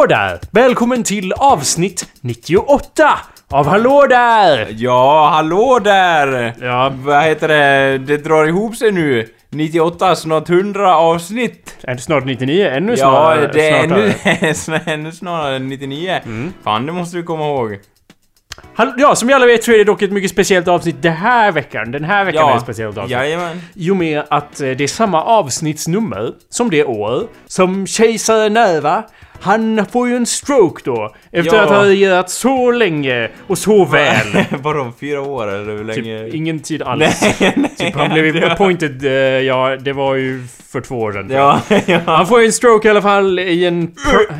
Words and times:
Hallå 0.00 0.08
där! 0.08 0.40
Välkommen 0.50 1.02
till 1.02 1.32
avsnitt 1.32 2.08
98 2.20 3.18
av 3.48 3.66
Hallå 3.66 4.06
där! 4.08 4.66
Ja, 4.70 5.30
hallå 5.32 5.78
där! 5.84 6.54
Ja. 6.60 6.92
Vad 6.94 7.24
heter 7.24 7.48
det? 7.48 7.98
Det 7.98 8.16
drar 8.16 8.46
ihop 8.46 8.76
sig 8.76 8.92
nu. 8.92 9.28
98, 9.50 10.16
snart 10.16 10.50
100 10.50 10.96
avsnitt. 10.96 11.76
Är 11.82 11.94
det 11.94 12.00
snart 12.00 12.24
99? 12.24 12.68
Ännu 12.68 12.92
Ja, 12.92 12.96
snarare? 12.96 13.50
det 13.52 13.70
är 13.70 13.84
ännu, 13.84 14.12
ännu 14.92 15.12
snarare 15.12 15.56
än 15.56 15.68
99. 15.68 16.20
Mm. 16.24 16.52
Fan, 16.64 16.86
det 16.86 16.92
måste 16.92 17.16
vi 17.16 17.22
komma 17.22 17.44
ihåg. 17.44 17.78
Ja, 18.96 19.14
som 19.14 19.28
ni 19.28 19.34
alla 19.34 19.46
vet 19.46 19.64
så 19.64 19.72
är 19.72 19.78
det 19.78 19.84
dock 19.84 20.02
ett 20.02 20.12
mycket 20.12 20.30
speciellt 20.30 20.68
avsnitt 20.68 21.02
den 21.02 21.12
här 21.12 21.52
veckan. 21.52 21.90
Den 21.90 22.04
här 22.04 22.24
veckan 22.24 22.48
är 22.48 22.56
ett 22.56 22.62
speciellt 22.62 22.98
avsnitt. 22.98 23.10
Jajamän. 23.12 23.62
I 23.74 23.90
och 23.90 23.96
med 23.96 24.22
att 24.30 24.60
eh, 24.60 24.70
det 24.70 24.84
är 24.84 24.88
samma 24.88 25.24
avsnittsnummer 25.24 26.32
som 26.48 26.70
det 26.70 26.84
år 26.84 27.26
som 27.46 27.86
kejsare 27.86 28.48
Nerva 28.48 29.04
han 29.40 29.86
får 29.86 30.08
ju 30.08 30.16
en 30.16 30.26
stroke 30.26 30.82
då. 30.84 31.14
Efter 31.32 31.56
Ja. 31.56 31.62
att 31.62 31.68
ha 31.70 31.84
regerat 31.84 32.30
så 32.30 32.70
länge 32.70 33.28
och 33.46 33.58
så 33.58 33.84
väl. 33.84 34.26
Vadå, 34.62 34.92
fyra 35.00 35.20
år 35.20 35.48
eller 35.48 35.76
hur 35.76 35.84
länge? 35.84 36.24
Typ 36.24 36.34
ingen 36.34 36.60
tid 36.60 36.82
alls. 36.82 37.20
Nej, 37.40 37.52
nej. 37.56 37.70
Typ, 37.78 37.94
han 37.94 38.10
blev 38.12 38.26
ju 38.36 38.44
appointed, 38.44 39.04
eh, 39.04 39.10
ja 39.12 39.76
det 39.80 39.92
var 39.92 40.14
ju 40.14 40.42
för 40.72 40.80
två 40.80 41.00
år 41.00 41.12
sedan. 41.12 41.30
Ja, 41.30 41.60
ja. 41.86 42.00
Han 42.06 42.26
får 42.26 42.40
ju 42.40 42.46
en 42.46 42.52
stroke 42.52 42.88
i 42.88 42.90
alla 42.90 43.02
fall 43.02 43.38
i 43.38 43.64
en, 43.66 43.90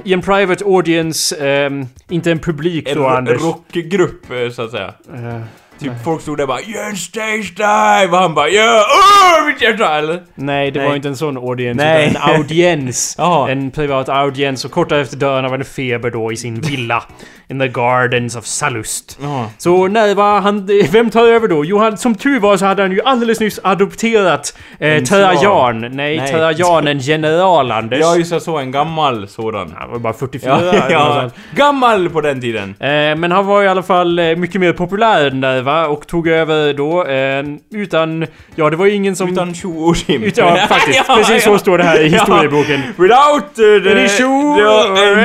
i 0.05 0.13
en 0.13 0.23
private 0.23 0.65
audience, 0.65 1.47
ehm, 1.49 1.87
inte 2.09 2.31
en 2.31 2.39
publik 2.39 2.89
En 2.89 2.99
då 2.99 3.07
Anders. 3.09 3.43
rockgrupp, 3.43 4.31
eh, 4.31 4.51
så 4.51 4.63
att 4.63 4.71
säga. 4.71 4.95
Eh, 5.15 5.41
Typ 5.81 5.93
folk 6.05 6.23
stod 6.23 6.39
där 6.39 6.47
bara 6.47 6.61
'Gör 6.61 6.85
en 6.91 6.97
stage 6.97 7.53
dive' 7.57 8.11
och 8.13 8.19
han 8.19 8.35
bara 8.35 8.49
'Ja, 8.49 8.85
åh 8.89 9.47
mitt 9.47 9.63
hjärta' 9.63 9.99
eller? 9.99 10.23
nej, 10.35 10.71
det 10.71 10.79
Nej. 10.81 10.89
var 10.89 10.97
inte 10.97 11.09
en 11.09 11.17
sån 11.17 11.37
audience, 11.37 11.85
Nej. 11.85 12.11
utan 12.11 12.23
en 12.31 12.37
audiens. 12.37 13.17
En 13.49 13.71
privat 13.71 14.09
audiens 14.09 14.65
och 14.65 14.71
kort 14.71 14.93
efter 14.93 15.17
dörren 15.17 15.45
av 15.45 15.55
en 15.55 15.65
feber 15.65 16.11
då 16.11 16.33
i 16.33 16.37
sin 16.37 16.61
villa. 16.61 17.05
In 17.51 17.59
the 17.59 17.69
gardens 17.69 18.37
of 18.37 18.45
Salust. 18.47 19.19
Ja. 19.23 19.51
Så 19.59 19.89
nej, 19.89 20.15
vad 20.15 20.43
han, 20.43 20.69
vem 20.93 21.11
tar 21.11 21.27
över 21.27 21.49
då? 21.49 21.65
Jo, 21.65 21.79
han, 21.79 21.97
som 21.97 22.15
tur 22.15 22.41
var 22.41 22.57
så 22.57 22.67
hade 22.67 22.83
han 22.83 22.93
ju 22.93 23.01
alldeles 23.05 23.41
nyss 23.41 23.61
adopterat 23.63 24.59
eh, 24.79 25.03
Trajan. 25.03 25.81
Nej, 25.81 25.91
Nej. 26.17 26.33
Trajan, 26.33 26.87
en 26.87 26.99
general 26.99 27.71
Anders. 27.73 28.01
Ja, 28.01 28.17
just 28.17 28.31
det, 28.31 28.41
så 28.41 28.59
en 28.59 28.71
gammal 28.71 29.29
sådan. 29.29 29.75
Han 29.79 29.91
var 29.91 29.99
bara 29.99 30.13
44 30.13 30.61
Ja, 30.73 30.91
ja. 30.91 31.31
Gammal 31.55 32.09
på 32.11 32.21
den 32.21 32.41
tiden. 32.41 32.75
Eh, 32.81 33.17
men 33.17 33.33
han 33.33 33.47
var 33.47 33.63
i 33.63 33.69
alla 33.69 33.83
fall 33.83 34.19
eh, 34.19 34.37
mycket 34.37 34.61
mer 34.61 34.73
populär 34.73 35.27
än 35.27 35.41
där 35.41 35.63
va? 35.63 35.87
Och 35.87 36.07
tog 36.07 36.29
över 36.29 36.73
då 36.73 37.07
eh, 37.07 37.45
utan... 37.83 38.27
Ja, 38.55 38.71
det 38.71 38.77
var 38.77 38.87
ju 38.87 38.93
ingen 38.93 39.17
som... 39.17 39.33
Utan 39.33 39.55
tjo 39.55 39.85
och 39.85 39.97
ja, 40.37 40.57
faktiskt. 40.69 41.03
Ja, 41.09 41.15
Precis 41.17 41.47
ja. 41.47 41.53
så 41.53 41.59
står 41.59 41.79
det 41.79 41.85
här 41.85 42.01
i 42.01 42.09
historieboken. 42.09 42.81
Without 42.99 43.59
uh, 43.59 43.83
the... 43.83 43.91
Any 43.91 44.09
shoe, 44.09 44.57
the- 44.57 44.63
or 44.65 45.19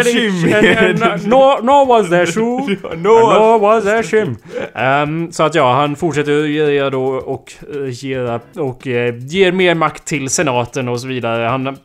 en 2.10 2.15
there 2.16 2.26
shoe, 2.26 2.78
No, 2.96 3.58
was 3.58 3.84
there 3.84 4.04
shim. 4.04 4.38
Ehm, 4.76 5.32
så 5.32 5.44
att 5.44 5.56
ja, 5.56 5.74
han 5.74 5.96
fortsätter 5.96 6.42
regera 6.42 6.90
då 6.90 7.06
och 7.06 7.54
uh, 7.76 7.90
ger, 7.90 8.40
och 8.56 8.88
eh, 8.88 9.16
ger 9.18 9.52
mer 9.52 9.76
makt 9.76 10.06
till 10.06 10.30
senaten 10.30 10.88
och 10.88 11.02
så 11.02 11.08
vidare. 11.08 11.48
Han, 11.48 11.78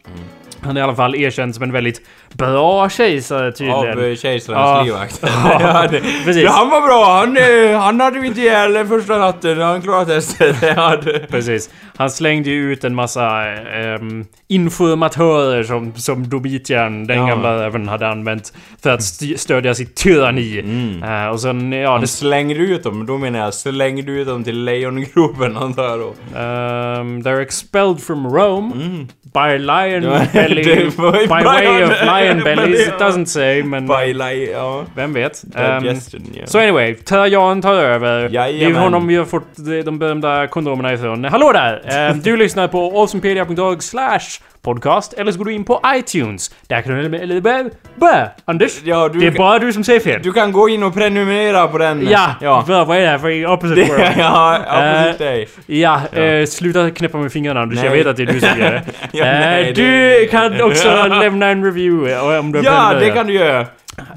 han 0.61 0.77
är 0.77 0.81
i 0.81 0.83
alla 0.83 0.97
fall 0.97 1.15
erkänd 1.15 1.55
som 1.55 1.65
en 1.65 1.73
väldigt 1.73 2.03
bra 2.33 2.89
kejsare 2.89 3.53
tydligen. 3.53 3.99
Av 4.11 4.17
kejsarens 4.17 4.49
Ja. 4.49 4.83
livvakt. 4.83 5.21
Ja, 5.61 5.85
precis. 6.25 6.43
ja, 6.45 6.51
han 6.51 6.71
var 6.71 6.81
bra. 6.81 7.15
Han, 7.19 7.37
eh, 7.37 7.81
han 7.81 8.01
hade 8.01 8.21
vi 8.21 8.27
inte 8.27 8.41
ihjäl 8.41 8.87
första 8.87 9.19
natten. 9.19 9.61
Han 9.61 9.83
klarade 9.83 10.15
testet. 10.15 10.57
Precis. 11.31 11.71
Han 11.97 12.11
slängde 12.11 12.51
ju 12.51 12.73
ut 12.73 12.85
en 12.85 12.95
massa 12.95 13.47
ehm, 13.47 14.25
informatörer 14.49 15.63
som, 15.63 15.95
som 15.95 16.29
Domitian, 16.29 17.07
den 17.07 17.19
Ja. 17.19 17.27
gamla 17.27 17.65
även 17.67 17.89
hade 17.89 18.09
använt 18.09 18.53
för 18.83 18.91
att 18.91 19.01
st- 19.01 19.39
stödja 19.39 19.75
sitt 19.75 19.95
tyranni. 19.97 20.59
Mm. 20.61 21.03
Eh, 21.03 21.29
och 21.31 21.41
sen, 21.41 21.73
ja, 21.73 21.93
Han 21.93 22.01
det... 22.01 22.07
slängde 22.07 22.55
ut 22.55 22.83
dem, 22.83 23.07
då 23.07 23.19
menar 23.19 23.39
jag 23.39 23.55
slängde 23.55 24.13
ut 24.13 24.27
dem 24.27 24.45
till 24.45 24.65
lejongropen 24.65 25.57
antar 25.57 25.85
jag 25.85 25.99
då. 26.01 26.07
Um, 26.39 27.23
they're 27.23 27.41
expelled 27.41 28.01
from 28.01 28.27
Rome 28.35 28.73
Mm. 28.75 29.09
by 29.23 29.59
lion 29.59 30.03
belly... 30.33 30.65
by 30.65 31.45
way 31.45 31.83
of 31.85 31.89
det- 31.91 32.05
lion 32.25 32.71
det- 32.73 32.81
it 32.83 32.93
doesn't 32.99 33.25
say, 33.25 33.63
men... 33.63 33.87
By 33.87 34.13
li- 34.15 34.51
ja. 34.53 34.85
Vem 34.97 35.13
vet? 35.13 35.43
Um, 35.57 35.83
Digestion, 35.83 36.23
ja. 36.35 36.47
Så 36.47 36.59
anyway, 36.59 36.95
Trajan 36.95 37.63
tar 37.63 37.75
över. 37.75 38.19
Det 38.21 38.25
är 38.27 38.29
Jajamän. 38.47 38.83
honom 38.83 39.07
vi 39.07 39.17
har 39.17 39.25
fått 39.25 39.57
de 39.57 39.83
de 39.83 39.99
berömda 39.99 40.47
kondomerna 40.47 40.93
ifrån. 40.93 41.25
Hallå 41.25 41.53
där! 41.53 42.09
Eh, 42.09 42.17
du 42.17 42.37
lyssnar 42.37 42.69
på 42.69 42.99
awesomepedia.org 43.01 43.81
slash 43.83 44.21
podcast 44.63 45.13
eller 45.13 45.33
så 45.33 45.39
går 45.39 45.45
du 45.45 45.53
in 45.53 45.65
på 45.65 45.81
iTunes. 45.97 46.51
Där 46.67 46.83
kan 46.83 47.11
du... 47.11 47.17
Eller 47.19 47.41
bä, 47.41 47.65
bä, 47.97 48.31
Anders! 48.45 48.81
Ja, 48.85 49.09
du, 49.09 49.19
Det 49.21 49.27
är 49.27 49.31
bara 49.31 49.59
du 49.59 49.73
som 49.73 49.85
säger 49.85 50.01
fel. 50.01 50.21
du 50.23 50.33
kan 50.33 50.53
gå 50.53 50.69
in 50.69 50.83
och 50.83 50.95
prenumerera 50.95 51.69
på 51.69 51.79
den. 51.79 52.09
Ja, 52.11 52.31
ja. 52.41 52.65
Bra, 52.67 52.85
vad 52.85 52.97
är 52.97 53.01
det 53.01 53.07
här 53.09 53.19
för 53.19 53.47
opposite 53.47 53.81
Det, 53.81 53.89
world? 53.89 54.05
ja, 54.19 54.57
Eh, 54.57 55.03
precis 55.03 55.19
dig. 55.19 55.49
Ja, 55.67 56.01
Ja. 56.13 56.21
Eh, 56.21 56.47
sluta 56.47 56.91
knäppa 56.91 57.19
med 57.19 57.33
fingrarna 57.33 57.61
Anders, 57.61 57.79
jag 57.83 57.91
Nej. 57.91 57.99
vet 57.99 58.07
att 58.07 58.17
det 58.17 58.23
är 58.23 58.27
du 58.27 58.41
som 58.41 58.59
gör 58.59 58.71
det. 58.71 58.83
Ja, 59.13 59.25
Eh, 59.25 59.41
nej, 59.41 59.73
du 59.73 59.83
det- 59.83 60.31
kan 60.31 60.61
också 60.61 60.89
lämna 61.21 61.47
en 61.49 61.65
review 61.65 62.10
eh, 62.10 62.10
om 62.19 62.53
du 62.53 62.61
Ja, 62.61 62.95
det 63.01 63.11
kan 63.11 63.27
du 63.27 63.33
göra. 63.33 63.67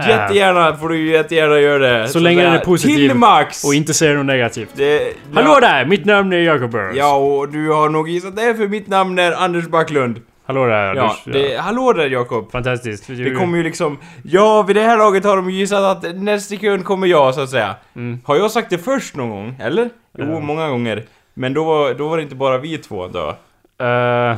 Jättegärna 0.07 0.77
får 0.77 0.89
du 0.89 1.11
jättegärna 1.11 1.59
göra 1.59 1.79
det. 1.79 2.07
Så 2.07 2.19
länge 2.19 2.43
den 2.43 2.53
är 2.53 2.59
positiv 2.59 2.95
Till 2.95 3.13
max! 3.17 3.63
Och 3.63 3.73
inte 3.73 3.93
säger 3.93 4.15
något 4.15 4.25
negativt. 4.25 4.69
Det, 4.73 5.13
Hallå 5.33 5.51
ja, 5.53 5.59
där! 5.59 5.85
Mitt 5.85 6.05
namn 6.05 6.33
är 6.33 6.37
Jacob 6.37 6.71
Burrows. 6.71 6.97
Ja, 6.97 7.15
och 7.15 7.49
du 7.49 7.69
har 7.71 7.89
nog 7.89 8.09
gissat 8.09 8.35
det 8.35 8.55
för 8.55 8.67
mitt 8.67 8.87
namn 8.87 9.19
är 9.19 9.31
Anders 9.31 9.67
Backlund. 9.67 10.21
Hallå 10.45 10.65
där 10.65 10.95
Ja, 10.95 11.01
Anders. 11.01 11.23
det, 11.25 11.57
hallå 11.57 11.93
där 11.93 12.09
Jakob. 12.09 12.51
Fantastiskt. 12.51 13.07
Det 13.07 13.31
kommer 13.35 13.57
ju 13.57 13.63
liksom... 13.63 13.97
Ja, 14.23 14.61
vid 14.61 14.75
det 14.75 14.81
här 14.81 14.97
laget 14.97 15.23
har 15.25 15.35
de 15.35 15.49
gissat 15.49 15.83
att 16.05 16.15
nästa 16.15 16.55
sekund 16.55 16.85
kommer 16.85 17.07
jag, 17.07 17.35
så 17.35 17.41
att 17.41 17.49
säga. 17.49 17.75
Mm. 17.95 18.19
Har 18.25 18.35
jag 18.35 18.51
sagt 18.51 18.69
det 18.69 18.77
först 18.77 19.15
någon 19.15 19.29
gång? 19.29 19.55
Eller? 19.61 19.89
Jo, 20.17 20.25
Ja. 20.33 20.39
många 20.39 20.69
gånger. 20.69 21.03
Men 21.33 21.53
då 21.53 21.63
var, 21.63 21.93
då 21.93 22.07
var 22.07 22.17
det 22.17 22.23
inte 22.23 22.35
bara 22.35 22.57
vi 22.57 22.77
två 22.77 23.07
då. 23.07 23.35
Uh, 23.81 24.38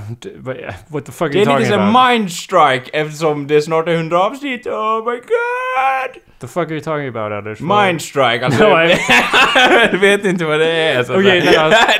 what 0.87 1.05
the 1.05 1.11
fuck 1.11 1.31
Det 1.31 1.37
are 1.39 1.43
you 1.43 1.51
är 1.55 1.59
lite 1.59 1.69
talking 1.69 1.71
som 1.71 1.79
about? 1.95 2.11
mindstrike 2.11 2.89
eftersom 2.93 3.47
det 3.47 3.61
snart 3.61 3.87
är 3.87 3.93
100 3.93 4.19
avsnitt. 4.23 4.67
Oh 4.67 4.97
my 5.11 5.15
god! 5.17 6.21
The 6.39 6.47
fuck 6.47 6.67
are 6.67 6.73
you 6.73 6.81
talking 6.81 7.07
about 7.07 7.31
Anders? 7.31 7.59
Mindstrike, 7.59 8.45
alltså. 8.45 8.63
Jag 9.91 9.99
vet 9.99 10.25
inte 10.25 10.45
vad 10.45 10.59
det 10.59 10.71
är. 10.71 11.01
Okej, 11.01 11.17
okay, 11.39 11.41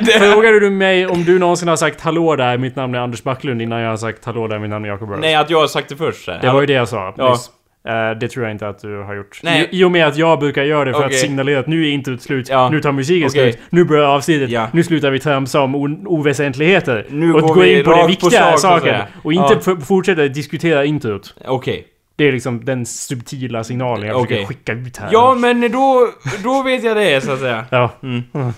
Det- 0.00 0.12
frågade 0.32 0.60
du 0.60 0.70
mig 0.70 1.06
om 1.06 1.24
du 1.24 1.38
någonsin 1.38 1.68
har 1.68 1.76
sagt 1.76 2.00
hallå 2.00 2.36
där, 2.36 2.58
mitt 2.58 2.76
namn 2.76 2.94
är 2.94 2.98
Anders 2.98 3.22
Backlund 3.22 3.62
innan 3.62 3.80
jag 3.80 3.90
har 3.90 3.96
sagt 3.96 4.24
hallå 4.24 4.48
där, 4.48 4.58
mitt 4.58 4.70
namn 4.70 4.84
är 4.84 4.88
Jacob 4.88 5.08
Burrows? 5.08 5.20
Nej, 5.22 5.34
att 5.34 5.50
jag 5.50 5.60
har 5.60 5.66
sagt 5.66 5.88
det 5.88 5.96
först. 5.96 6.24
så. 6.24 6.30
Det 6.42 6.50
var 6.50 6.60
ju 6.60 6.66
det 6.66 6.72
jag 6.72 6.88
sa 6.88 7.14
Ja. 7.16 7.30
nyss. 7.30 7.50
Eh, 7.86 8.18
det 8.20 8.28
tror 8.28 8.44
jag 8.44 8.52
inte 8.54 8.68
att 8.68 8.78
du 8.82 9.02
har 9.02 9.14
gjort. 9.14 9.40
Nej. 9.42 9.68
I, 9.72 9.80
I 9.80 9.84
och 9.84 9.90
med 9.90 10.06
att 10.06 10.16
jag 10.16 10.38
brukar 10.38 10.62
göra 10.64 10.84
det 10.84 10.92
för 10.92 11.00
att 11.00 11.06
Okej. 11.06 11.18
signalera 11.18 11.58
att 11.60 11.66
nu 11.66 11.86
är 11.86 11.90
inte 11.90 12.18
slut, 12.18 12.48
Ja. 12.48 12.68
nu 12.70 12.80
tar 12.80 12.92
musiken 12.92 13.28
Okej. 13.28 13.52
slut, 13.52 13.64
nu 13.70 13.84
börjar 13.84 14.04
avsnittet, 14.04 14.50
Ja. 14.50 14.68
nu 14.72 14.82
slutar 14.82 15.10
vi 15.10 15.18
tramsa 15.20 15.60
om 15.60 15.74
oväsentligheter. 16.06 17.06
Nu 17.10 17.34
och 17.34 17.40
går 17.40 17.54
gå 17.54 17.60
vi 17.60 17.78
in 17.78 17.84
på 17.84 17.90
det 17.90 17.96
rakt 17.96 18.02
på 18.02 18.08
viktiga 18.08 18.30
sak, 18.40 18.54
att 18.54 18.60
saken. 18.60 19.00
Och 19.22 19.32
inte 19.32 19.58
Ja. 19.66 19.76
fortsätta 19.84 20.22
diskutera 20.28 20.84
introt. 20.84 21.34
Okej. 21.46 21.86
Det 22.18 22.28
är 22.28 22.32
liksom 22.32 22.64
den 22.64 22.86
subtila 22.86 23.64
signalen 23.64 24.08
jag 24.08 24.22
försöker 24.28 24.44
skicka 24.46 24.72
ut 24.72 24.96
här. 24.96 25.08
Ja, 25.12 25.34
men 25.34 25.60
då, 25.72 26.08
då 26.44 26.62
vet 26.62 26.84
jag 26.84 26.96
det, 26.96 27.20
så 27.24 27.32
att 27.32 27.38
säga. 27.40 27.64
Ja. 27.70 27.90
Mm. 28.02 28.22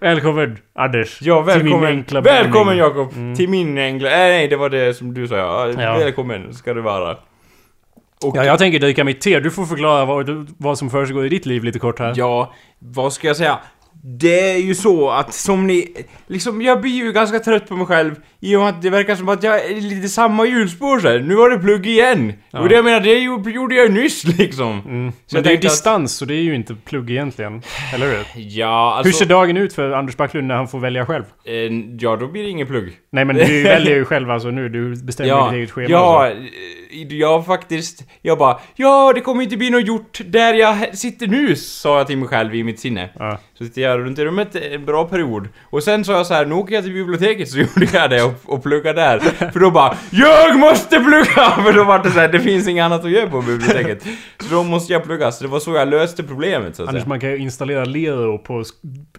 Välkommen 0.00 0.58
Anders. 0.74 1.18
Ja, 1.22 1.44
Till 1.44 1.54
min 1.54 1.64
välkommen. 1.64 1.88
enkla 1.96 2.20
Välkommen. 2.20 2.76
Jakob! 2.76 3.12
Mm. 3.16 3.36
Till 3.36 3.48
min 3.48 3.78
enkla... 3.78 4.08
Nej, 4.08 4.30
nej, 4.30 4.48
det 4.48 4.56
var 4.56 4.70
det 4.70 4.94
som 4.94 5.14
du 5.14 5.28
sa. 5.28 5.36
Ja. 5.36 5.66
Välkommen 5.98 6.54
ska 6.54 6.74
du 6.74 6.80
vara. 6.80 7.16
Och 8.24 8.36
Ja, 8.36 8.44
jag 8.44 8.58
tänker 8.58 8.78
dricka 8.80 9.04
mitt 9.04 9.20
te. 9.20 9.40
Du 9.40 9.50
får 9.50 9.64
förklara 9.66 10.04
vad, 10.04 10.50
vad 10.58 10.78
som 10.78 10.90
försiggår 10.90 11.26
i 11.26 11.28
ditt 11.28 11.46
liv 11.46 11.64
lite 11.64 11.78
kort 11.78 11.98
här. 11.98 12.12
Ja, 12.16 12.54
vad 12.78 13.12
ska 13.12 13.26
jag 13.26 13.36
säga? 13.36 13.58
Det 14.18 14.50
är 14.50 14.58
ju 14.58 14.74
så 14.74 15.10
att 15.10 15.34
som 15.34 15.66
ni... 15.66 15.88
Liksom, 16.26 16.62
jag 16.62 16.80
blir 16.80 16.90
ju 16.92 17.12
ganska 17.12 17.38
trött 17.38 17.68
på 17.68 17.74
mig 17.76 17.86
själv 17.86 18.14
i 18.40 18.56
och 18.56 18.60
med 18.60 18.68
att 18.68 18.82
det 18.82 18.90
verkar 18.90 19.16
som 19.16 19.28
att 19.28 19.42
jag 19.42 19.64
är 19.64 19.80
lite 19.80 20.08
samma 20.08 20.46
hjulspår 20.46 20.98
så 21.00 21.08
här. 21.08 21.18
Nu 21.18 21.34
var 21.34 21.50
det 21.50 21.58
plugg 21.58 21.86
igen! 21.86 22.32
Ja. 22.50 22.60
Och 22.60 22.68
det 22.68 22.74
jag 22.74 22.84
menar, 22.84 23.00
det 23.00 23.18
gjorde 23.50 23.74
jag 23.74 23.86
ju 23.86 23.92
nyss 23.92 24.24
liksom. 24.38 24.72
Mm. 24.72 24.82
Men 25.04 25.12
det 25.30 25.36
är 25.36 25.38
ju 25.38 25.42
tänkte 25.42 25.66
att- 25.66 25.72
distans, 25.72 26.12
så 26.16 26.24
det 26.24 26.34
är 26.34 26.42
ju 26.42 26.54
inte 26.54 26.74
plugg 26.74 27.10
egentligen. 27.10 27.62
Eller 27.94 28.06
hur? 28.06 28.24
Ja, 28.36 28.94
alltså... 28.94 29.08
Hur 29.08 29.12
ser 29.12 29.26
dagen 29.26 29.56
ut 29.56 29.72
för 29.72 29.90
Anders 29.92 30.16
Backlund 30.16 30.46
när 30.48 30.54
han 30.56 30.68
får 30.68 30.78
välja 30.78 31.06
själv? 31.06 31.24
eh, 31.44 31.54
ja, 32.00 32.16
då 32.16 32.26
blir 32.28 32.42
det 32.42 32.48
ingen 32.48 32.66
plugg. 32.66 32.92
Nej 33.12 33.24
men 33.24 33.36
du 33.36 33.62
väljer 33.62 33.94
ju 33.96 34.04
själv 34.14 34.30
alltså 34.30 34.48
nu, 34.50 34.68
du 34.68 34.96
bestämmer 34.96 35.28
Ja, 35.30 35.44
ditt 35.44 35.54
eget 35.56 35.70
schema 35.70 35.88
ja, 35.90 36.26
och 36.28 36.32
så. 36.32 36.42
Jag 37.10 37.46
faktiskt, 37.46 38.04
jag 38.22 38.38
bara 38.38 38.58
Ja, 38.74 39.12
det 39.14 39.20
kommer 39.20 39.42
inte 39.42 39.56
bli 39.56 39.70
något 39.70 39.86
gjort 39.86 40.20
där 40.26 40.54
jag 40.54 40.98
sitter 40.98 41.26
nu, 41.26 41.56
sa 41.56 41.98
jag 41.98 42.06
till 42.06 42.18
mig 42.18 42.28
själv 42.28 42.54
i 42.54 42.64
mitt 42.64 42.80
sinne. 42.80 43.10
Ja. 43.18 43.38
Så 43.58 43.64
sitter 43.64 43.82
jag 43.82 43.98
runt 44.00 44.18
i 44.18 44.24
rummet 44.24 44.56
en 44.56 44.84
bra 44.84 45.04
period. 45.04 45.48
Och 45.62 45.82
sen 45.82 46.04
sa 46.04 46.12
jag 46.12 46.26
så 46.26 46.34
här, 46.34 46.44
nu 46.46 46.54
åker 46.54 46.74
jag 46.74 46.84
till 46.84 46.92
biblioteket, 46.92 47.48
så 47.50 47.58
gjorde 47.58 47.88
jag 47.92 48.10
det 48.10 48.22
och, 48.22 48.34
och 48.44 48.62
pluggade 48.62 49.00
där. 49.00 49.18
För 49.52 49.60
då 49.60 49.70
bara, 49.70 49.96
YAG 50.10 50.58
MÅSTE 50.58 51.00
PLUGGA! 51.00 51.50
För 51.64 51.72
då 51.72 51.84
var 51.84 51.98
det 51.98 52.10
så 52.10 52.20
här, 52.20 52.28
det 52.28 52.40
finns 52.40 52.68
inget 52.68 52.84
annat 52.84 53.04
att 53.04 53.10
göra 53.10 53.30
på 53.30 53.42
biblioteket. 53.42 54.02
Så 54.40 54.54
då 54.54 54.62
måste 54.62 54.92
jag 54.92 55.04
plugga, 55.04 55.32
så 55.32 55.44
det 55.44 55.50
var 55.50 55.60
så 55.60 55.74
jag 55.74 55.88
löste 55.88 56.22
problemet 56.22 56.76
så 56.76 56.82
att 56.82 56.88
Anders, 56.88 57.02
säga. 57.02 57.08
man 57.08 57.20
kan 57.20 57.30
ju 57.30 57.38
installera 57.38 57.84
Lero 57.84 58.38
på 58.38 58.64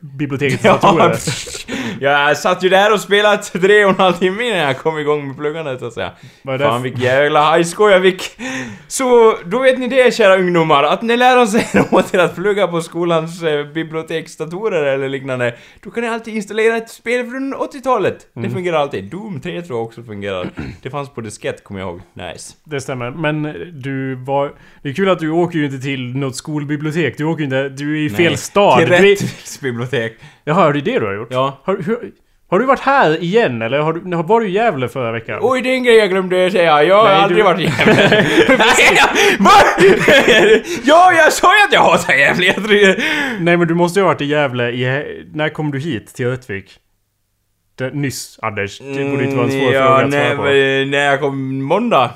bibliotekets 0.02 0.64
Ja, 0.64 0.72
datorer. 0.72 1.18
Jag 2.00 2.38
satt 2.38 2.64
ju 2.64 2.70
där 2.70 2.94
och 2.94 3.00
spelade 3.00 3.38
tre 3.38 3.86
och 3.86 3.92
en 3.92 3.98
halv 4.00 4.14
timme 4.14 4.44
innan 4.48 4.58
jag 4.60 4.78
kom 4.78 5.00
igång 5.00 5.28
med 5.28 5.38
pluggandet 5.38 5.80
så 5.80 5.86
att 5.86 5.94
säga. 5.94 6.12
Vad 6.42 6.56
är 6.56 6.60
det 6.60 6.66
Fan 6.66 6.82
vilken 6.82 7.02
jävla 7.02 7.42
hajskoj 7.42 7.67
jag 7.80 8.02
fick. 8.02 8.40
Så 8.88 9.38
då 9.46 9.60
vet 9.60 9.80
ni 9.80 9.88
det 9.88 10.14
kära 10.14 10.38
ungdomar, 10.38 10.84
att 10.84 11.02
när 11.02 11.18
läraren 11.18 11.48
säger 11.48 11.94
åt 11.96 12.14
er 12.14 12.20
att 12.20 12.36
plugga 12.36 12.68
på 12.68 12.82
skolans 12.82 13.44
eh, 13.44 13.68
biblioteksdatorer 13.68 14.84
eller 14.84 15.10
liknande, 15.10 15.56
då 15.84 15.90
kan 15.90 16.04
ni 16.04 16.10
alltid 16.10 16.36
installera 16.36 16.78
ett 16.78 16.90
spel 16.90 17.26
från 17.30 17.56
80-talet. 17.56 18.28
Mm. 18.36 18.50
Det 18.50 18.56
fungerar 18.56 18.78
alltid. 18.78 19.04
Doom 19.04 19.42
3 19.42 19.62
tror 19.62 19.80
jag 19.80 19.86
också 19.86 20.04
fungerar. 20.04 20.50
Det 20.82 20.90
fanns 20.90 21.10
på 21.10 21.22
diskett 21.22 21.64
kommer 21.64 21.80
jag 21.80 21.90
ihåg. 21.90 22.02
Nice. 22.14 22.54
Det 22.64 22.82
stämmer. 22.82 23.12
Men 23.12 23.44
du 23.82 24.16
var... 24.16 24.54
Det 24.82 24.90
är 24.90 24.94
kul 24.94 25.10
att 25.10 25.20
du 25.20 25.30
åker 25.30 25.60
ju 25.60 25.66
inte 25.66 25.80
till 25.80 26.18
något 26.18 26.36
skolbibliotek. 26.36 27.18
Du 27.18 27.24
åker 27.24 27.40
ju 27.40 27.46
inte... 27.46 27.70
Du 27.70 27.98
är 27.98 28.06
i 28.06 28.10
fel 28.10 28.26
Nej, 28.26 28.38
stad. 28.38 28.80
Till 28.80 28.88
Rättviks 28.88 29.62
bibliotek. 29.62 30.18
jaha, 30.44 30.72
det 30.72 30.80
är 30.80 30.82
det 30.82 31.00
du 31.00 31.06
har 31.06 31.14
gjort? 31.14 31.28
Ja. 31.32 31.60
Har, 31.64 31.78
hur, 31.78 32.12
har 32.50 32.60
du 32.60 32.66
varit 32.66 32.80
här 32.80 33.24
igen 33.24 33.62
eller 33.62 33.80
har 33.80 33.94
du, 33.94 34.16
var 34.24 34.40
du 34.42 34.48
i 34.48 34.52
Gävle 34.52 34.88
förra 34.90 35.12
veckan? 35.12 35.40
Oj, 35.42 35.62
det 35.62 35.70
är 35.70 35.74
en 35.74 35.84
grej 35.84 35.96
jag 35.96 36.10
glömde 36.10 36.52
säga. 36.52 36.84
Jag 36.84 36.96
har 36.96 37.04
Nej, 37.10 37.16
aldrig 37.16 37.40
du- 37.40 37.44
varit 37.44 37.60
i 37.60 37.64
Gävle. 37.64 37.94
Nej, 38.58 38.98
jag- 38.98 40.62
ja, 40.84 41.12
jag 41.14 41.34
sa 41.34 41.48
ju 41.58 41.64
att 41.68 41.74
jag 41.74 41.82
hatar 41.82 42.14
Gävle. 42.14 42.96
Nej 43.40 43.58
men 43.58 43.68
du 43.68 43.74
måste 43.74 44.00
ju 44.00 44.04
ha 44.04 44.08
varit 44.12 44.22
i 44.22 44.26
Gävle 44.26 44.70
i... 44.70 45.06
När 45.34 45.50
kom 45.50 45.72
du 45.72 45.80
hit 45.80 46.16
till 46.16 46.28
Rättvik? 46.30 46.80
Nyss, 47.94 48.40
Anders. 48.42 48.80
Det 48.80 48.86
borde 49.12 49.24
inte 49.24 49.36
vara 49.36 49.46
en 49.46 49.52
svår 49.52 49.60
Mm, 49.62 49.74
ja, 49.74 49.84
fråga 49.86 50.04
att 50.04 50.10
nej, 50.10 50.26
svara 50.26 50.36
på. 50.38 50.44
men 50.44 50.92
när 50.92 51.06
jag 51.06 51.20
kom 51.20 51.62
måndag. 51.64 52.12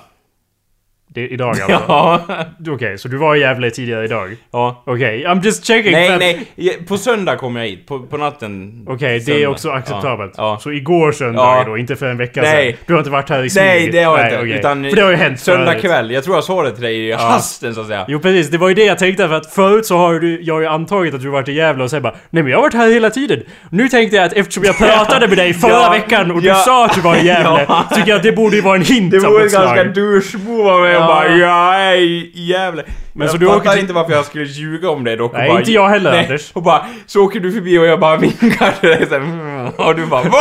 Det 1.14 1.28
idag 1.28 1.50
alltså? 1.50 1.72
Ja. 1.88 2.22
Okej, 2.70 2.98
så 2.98 3.08
du 3.08 3.18
var 3.18 3.36
i 3.36 3.40
Gävle 3.40 3.70
tidigare 3.72 4.06
idag? 4.06 4.36
ja. 4.52 4.84
Okej, 4.86 5.26
I'm 5.28 5.44
just 5.46 5.66
checking. 5.66 5.92
Nej, 5.92 6.18
nej. 6.20 6.46
Ja, 6.56 6.72
På 6.88 6.98
söndag 6.98 7.36
kom 7.36 7.56
jag 7.56 7.66
hit. 7.66 7.88
På, 7.88 8.00
på 8.00 8.18
natten. 8.18 8.86
Okej, 8.88 9.20
det 9.20 9.44
är 9.44 9.48
också 9.48 9.70
acceptabelt. 9.70 10.34
Ja. 10.38 10.60
Så 10.62 10.72
igår 10.72 11.12
söndag 11.12 11.42
Ja. 11.42 11.64
då, 11.68 11.78
inte 11.78 11.96
för 11.96 12.06
en 12.06 12.18
vecka 12.18 12.42
Nej. 12.42 12.72
sedan. 12.72 12.80
Du 12.88 12.94
har 12.94 13.00
inte 13.00 13.10
varit 13.12 13.30
här 13.30 13.44
i 13.44 13.50
smyg? 13.50 13.64
Nej, 13.66 13.90
det 13.92 14.04
har 14.04 14.18
jag 14.18 14.28
inte. 14.28 14.38
okej. 14.38 14.52
Utan 14.60 14.84
för 14.90 14.96
det 14.96 15.02
har 15.02 15.10
ju 15.10 15.16
hänt 15.16 15.40
Söndag 15.40 15.66
förut. 15.72 15.82
kväll. 15.82 16.12
Jag 16.12 16.24
tror 16.24 16.36
jag 16.36 16.44
sa 16.44 16.64
det 16.64 16.72
till 16.72 16.84
dig 16.84 17.08
i 17.08 17.12
hasten 17.12 17.76
så 17.76 17.82
att 17.82 17.88
säga. 17.88 18.06
Jo 18.08 18.20
precis, 18.20 18.50
det 18.50 18.58
var 18.58 18.68
ju 18.70 18.74
det 18.76 18.86
jag 18.86 18.98
tänkte 19.00 19.28
för 19.28 19.36
att 19.36 19.54
förut 19.54 19.86
så 19.86 19.98
har 19.98 20.14
du, 20.20 20.42
jag 20.42 20.54
har 20.54 20.62
ju 20.62 20.68
antagit 20.68 21.14
att 21.14 21.22
du 21.22 21.30
varit 21.30 21.48
i 21.50 21.54
Gävle 21.54 21.84
och 21.84 21.90
sen 21.90 22.02
bara 22.02 22.16
Nej 22.30 22.44
men 22.44 22.52
jag 22.52 22.58
har 22.58 22.62
varit 22.64 22.74
här 22.74 22.90
hela 22.92 23.10
tiden. 23.10 23.44
Nu 23.70 23.90
tänkte 23.90 24.16
jag 24.18 24.26
att 24.26 24.34
eftersom 24.34 24.64
jag 24.64 24.78
pratade 24.78 25.28
med 25.28 25.38
dig 25.38 25.54
förra 25.54 25.72
Ja, 25.72 25.90
veckan 25.92 26.32
och 26.32 26.42
du 26.42 26.48
ja. 26.48 26.56
sa 26.56 26.86
att 26.86 26.96
du 26.96 27.02
var 27.02 27.16
i 27.16 27.26
Gävle 27.26 27.66
Ja. 27.68 27.86
Tycker 27.96 28.10
jag 28.10 28.18
att 28.18 28.24
det 28.24 28.32
borde 28.32 28.56
ju 28.56 28.62
vara 28.62 28.76
en 28.76 28.82
hint 28.82 29.12
Det 29.12 29.20
vore 29.20 29.48
ganska 29.48 29.84
douchebo 29.84 30.70
av 30.70 30.82
mig 30.82 31.01
Ja. 31.02 31.08
och 31.08 31.16
bara 31.16 31.38
jag 31.38 31.82
är 31.82 31.96
i 31.96 32.32
Gävle. 32.34 32.84
Men 33.14 33.22
jag 33.22 33.32
så 33.32 33.38
du 33.38 33.46
fattar 33.46 33.60
åker 33.60 33.70
till- 33.72 33.80
inte 33.82 33.94
varför 33.94 34.14
jag 34.14 34.26
skulle 34.26 34.44
ljuga 34.46 34.90
om 34.90 35.04
det 35.04 35.16
dock. 35.16 35.34
Nej, 35.34 35.50
bara, 35.50 35.60
inte 35.60 35.72
jag 35.72 35.90
heller, 35.90 36.12
nej, 36.12 36.24
Anders. 36.26 36.52
Och 36.54 36.64
bara, 36.64 36.86
så 37.06 37.24
åker 37.26 37.40
du 37.40 37.52
förbi 37.52 37.78
och 37.80 37.86
jag 37.86 38.00
bara 38.00 38.18
vinkar 38.18 38.72
till 38.80 38.90
dig 38.90 39.06
så 39.08 39.14
här, 39.14 39.22
mm, 39.22 39.68
Och 39.78 39.96
du 39.96 40.06
bara 40.06 40.22
VAD? 40.24 40.32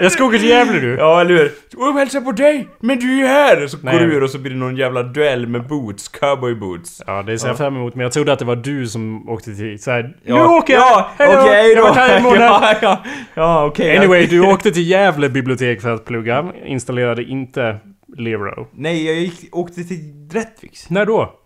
Jag 0.00 0.12
ska 0.12 0.24
åka 0.24 0.38
till 0.38 0.48
Gävle 0.48 0.80
nu. 0.80 0.96
Ja, 0.98 1.20
eller 1.20 1.34
hur? 1.34 1.52
Och 1.76 1.94
hälsa 1.98 2.20
på 2.20 2.32
dig! 2.32 2.68
Men 2.80 2.98
du 2.98 3.12
är 3.12 3.16
ju 3.16 3.26
här! 3.26 3.66
Så 3.66 3.76
Nej. 3.82 3.94
går 3.98 4.06
du 4.06 4.14
ur 4.14 4.22
och 4.22 4.30
så 4.30 4.38
blir 4.38 4.52
det 4.52 4.58
någon 4.58 4.76
jävla 4.76 5.02
duell 5.02 5.46
med 5.46 5.66
boots, 5.66 6.08
cowboy 6.08 6.54
boots. 6.54 7.02
Ja, 7.06 7.22
det 7.22 7.38
ser 7.38 7.48
jag 7.48 7.56
fram 7.56 7.76
emot. 7.76 7.94
Men 7.94 8.02
jag 8.02 8.12
trodde 8.12 8.32
att 8.32 8.38
det 8.38 8.44
var 8.44 8.56
du 8.56 8.86
som 8.86 9.28
åkte 9.28 9.54
till 9.54 9.82
så 9.82 9.90
här, 9.90 10.02
Nu 10.02 10.12
Ja. 10.24 10.56
åker 10.58 10.74
jag! 10.74 10.82
Ja, 10.82 11.10
Hej 11.18 11.34
då! 11.34 11.40
okej 11.42 11.72
Jag 11.72 11.82
har 11.82 11.88
varit 11.88 11.96
här 11.96 12.18
i 12.18 12.22
månad. 12.22 12.40
ja, 12.62 12.74
ja, 12.82 12.98
ja 13.34 13.64
okej. 13.66 13.96
Anyway, 13.98 14.26
du 14.26 14.40
åkte 14.40 14.70
till 14.70 14.88
Gävle 14.90 15.28
bibliotek 15.28 15.82
för 15.82 15.94
att 15.94 16.04
plugga. 16.04 16.44
Installerade 16.66 17.22
inte 17.22 17.76
Lero. 18.16 18.66
Nej, 18.72 19.06
jag 19.06 19.16
gick, 19.16 19.56
åkte 19.56 19.84
till 19.84 20.28
Rättviks. 20.32 20.90
När 20.90 21.06
då? 21.06 21.38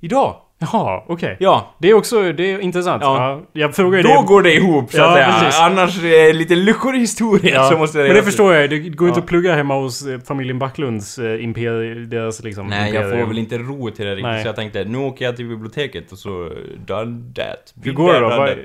Idag. 0.00 0.42
Jaha, 0.62 1.02
okej. 1.06 1.36
Ja. 1.40 1.74
Det 1.78 1.90
är 1.90 1.94
också 1.94 2.32
det 2.32 2.50
är 2.52 2.58
intressant. 2.60 3.02
Ja. 3.02 3.30
Ja. 3.30 3.60
jag 3.60 3.76
frågar 3.76 4.02
Då 4.02 4.08
det. 4.08 4.26
går 4.26 4.42
det 4.42 4.54
ihop 4.54 4.90
så 4.92 4.98
Ja, 4.98 5.08
att 5.08 5.14
säga. 5.14 5.36
precis. 5.40 5.60
Annars 5.60 5.98
är 6.04 6.26
det 6.26 6.32
lite 6.32 6.54
luckor 6.54 6.94
i 6.94 6.98
historien 6.98 7.54
Ja, 7.54 7.70
så 7.70 7.78
måste 7.78 7.98
men 7.98 8.08
det 8.08 8.18
ut. 8.18 8.24
förstår 8.24 8.54
jag. 8.54 8.70
Det 8.70 8.78
går 8.78 9.08
inte 9.08 9.18
Ja. 9.18 9.22
att 9.22 9.28
plugga 9.28 9.54
hemma 9.54 9.74
hos 9.74 10.06
eh, 10.06 10.20
familjen 10.20 10.58
Backlunds 10.58 11.18
eh, 11.18 11.44
imperium, 11.44 12.10
deras 12.10 12.42
liksom 12.42 12.66
Nej, 12.66 12.78
jag 12.84 12.92
får 12.94 13.02
imperium. 13.04 13.28
väl 13.28 13.38
inte 13.38 13.58
ro 13.58 13.90
till 13.90 14.04
det 14.04 14.10
riktigt 14.10 14.24
Nej. 14.24 14.42
så 14.42 14.48
jag 14.48 14.56
tänkte 14.56 14.84
nu 14.84 14.98
åker 14.98 15.24
jag 15.24 15.36
till 15.36 15.46
biblioteket 15.48 16.12
och 16.12 16.18
så 16.18 16.50
done 16.86 17.22
that. 17.34 17.74
Hur 17.84 17.92
går 17.92 18.12
det 18.12 18.20
då? 18.20 18.28
That. 18.30 18.58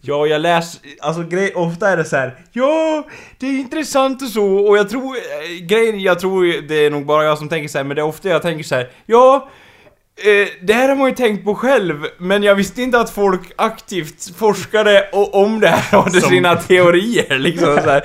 Ja, 0.00 0.26
jag 0.26 0.40
läser... 0.40 0.80
Alltså 1.00 1.22
grej, 1.22 1.52
ofta 1.54 1.88
är 1.88 1.96
det 1.96 2.04
så 2.04 2.16
här. 2.16 2.34
Ja, 2.52 3.04
det 3.38 3.46
är 3.46 3.58
intressant 3.60 4.22
och 4.22 4.28
så 4.28 4.46
och 4.46 4.78
jag 4.78 4.88
tror... 4.88 5.16
Eh, 5.16 5.66
grejen, 5.66 6.00
jag 6.00 6.18
tror 6.18 6.68
det 6.68 6.86
är 6.86 6.90
nog 6.90 7.06
bara 7.06 7.24
jag 7.24 7.38
som 7.38 7.48
tänker 7.48 7.68
så 7.68 7.78
här, 7.78 7.84
men 7.84 7.94
det 7.96 8.00
är 8.02 8.06
ofta 8.06 8.28
jag 8.28 8.42
tänker 8.42 8.64
så 8.64 8.74
här. 8.74 8.88
Ja... 9.06 9.48
Eh, 10.24 10.48
det 10.60 10.72
här 10.72 10.88
har 10.88 10.96
man 10.96 11.08
ju 11.08 11.14
tänkt 11.14 11.44
på 11.44 11.54
själv, 11.54 12.04
men 12.18 12.42
jag 12.42 12.54
visste 12.54 12.82
inte 12.82 13.00
att 13.00 13.10
folk 13.10 13.40
aktivt 13.56 14.36
forskade 14.36 15.08
om 15.12 15.60
det 15.60 15.68
här 15.68 15.98
och 15.98 16.04
hade 16.04 16.20
Som- 16.20 16.30
sina 16.30 16.56
teorier 16.56 17.38
liksom 17.38 17.66
så 17.66 17.90
här. 17.90 18.02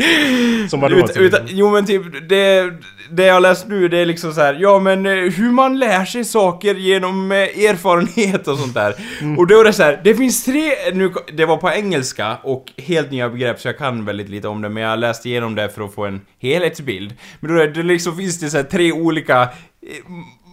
Som 0.67 0.79
vadå, 0.81 0.97
Ut, 0.97 1.17
utan, 1.17 1.39
jo 1.47 1.69
men 1.71 1.85
typ, 1.85 2.29
det, 2.29 2.73
det 3.11 3.25
jag 3.25 3.41
läst 3.41 3.67
nu 3.67 3.87
det 3.87 3.97
är 3.97 4.05
liksom 4.05 4.33
så 4.33 4.41
här, 4.41 4.57
ja 4.59 4.79
men 4.79 5.05
eh, 5.05 5.11
hur 5.11 5.51
man 5.51 5.79
lär 5.79 6.05
sig 6.05 6.25
saker 6.25 6.75
genom 6.75 7.31
eh, 7.31 7.37
erfarenhet 7.37 8.47
och 8.47 8.57
sånt 8.57 8.73
där. 8.73 8.95
Mm. 9.21 9.39
Och 9.39 9.47
då 9.47 9.59
är 9.59 9.63
det 9.63 9.73
så 9.73 9.83
här, 9.83 10.01
det 10.03 10.15
finns 10.15 10.43
tre, 10.45 10.71
nu, 10.93 11.13
det 11.33 11.45
var 11.45 11.57
på 11.57 11.69
engelska 11.69 12.37
och 12.43 12.65
helt 12.77 13.11
nya 13.11 13.29
begrepp 13.29 13.59
så 13.59 13.67
jag 13.67 13.77
kan 13.77 14.05
väldigt 14.05 14.29
lite 14.29 14.47
om 14.47 14.61
det 14.61 14.69
men 14.69 14.83
jag 14.83 14.99
läste 14.99 15.29
igenom 15.29 15.55
det 15.55 15.69
för 15.69 15.85
att 15.85 15.93
få 15.95 16.05
en 16.05 16.21
helhetsbild. 16.41 17.13
Men 17.39 17.55
då 17.55 17.61
är 17.61 17.67
det 17.67 17.83
liksom 17.83 18.17
finns 18.17 18.39
det 18.39 18.49
så 18.49 18.57
här 18.57 18.63
tre 18.63 18.91
olika 18.91 19.49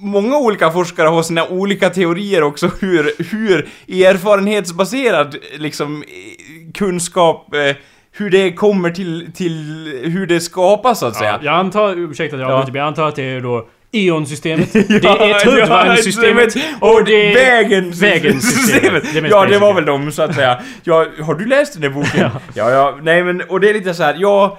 Många 0.03 0.37
olika 0.39 0.71
forskare 0.71 1.09
har 1.09 1.23
sina 1.23 1.47
olika 1.49 1.91
teorier 1.91 2.43
också 2.43 2.71
hur, 2.81 3.13
hur 3.31 3.69
erfarenhetsbaserad 3.89 5.37
liksom 5.59 6.05
kunskap 6.75 7.55
eh, 7.55 7.77
hur 8.13 8.31
det 8.31 8.53
kommer 8.53 8.91
till, 8.91 9.31
till 9.35 9.55
hur 10.05 10.27
det 10.27 10.41
skapas 10.41 10.99
så 11.01 11.07
att 11.07 11.17
säga. 11.17 11.31
Ja, 11.33 11.39
jag 11.43 11.55
antar, 11.55 11.95
ursäkta 11.99 12.37
att 12.37 12.43
jag 12.43 12.51
Ja. 12.51 12.55
avbryter, 12.55 12.73
men 12.73 12.79
jag 12.81 12.87
antar 12.89 13.09
att 13.09 13.17
det 13.17 13.23
är 13.23 13.41
då 13.41 13.69
Eon-systemet. 13.93 14.69
Ja, 14.75 15.17
det 15.19 15.31
är 15.31 15.39
tunnvagnssystemet. 15.39 16.55
och 16.81 17.05
det 17.05 17.31
är 17.33 17.35
vägen 17.35 17.91
vägen-systemet. 17.91 19.05
Det 19.15 19.29
Ja, 19.29 19.47
det 19.47 19.59
var 19.59 19.75
väl 19.75 19.85
de 19.85 20.13
så 20.13 20.23
att 20.23 20.35
säga. 20.35 20.61
Ja, 20.85 21.07
har 21.23 21.35
du 21.35 21.47
läst 21.47 21.73
den 21.73 21.83
där 21.83 21.89
boken? 21.89 22.11
Ja. 22.21 22.31
ja, 22.55 22.71
ja, 22.71 22.99
nej 23.03 23.23
men 23.25 23.41
och 23.41 23.61
det 23.61 23.71
är 23.71 23.75
lite 23.75 23.95
så 23.95 24.03
här, 24.03 24.17
ja 24.19 24.59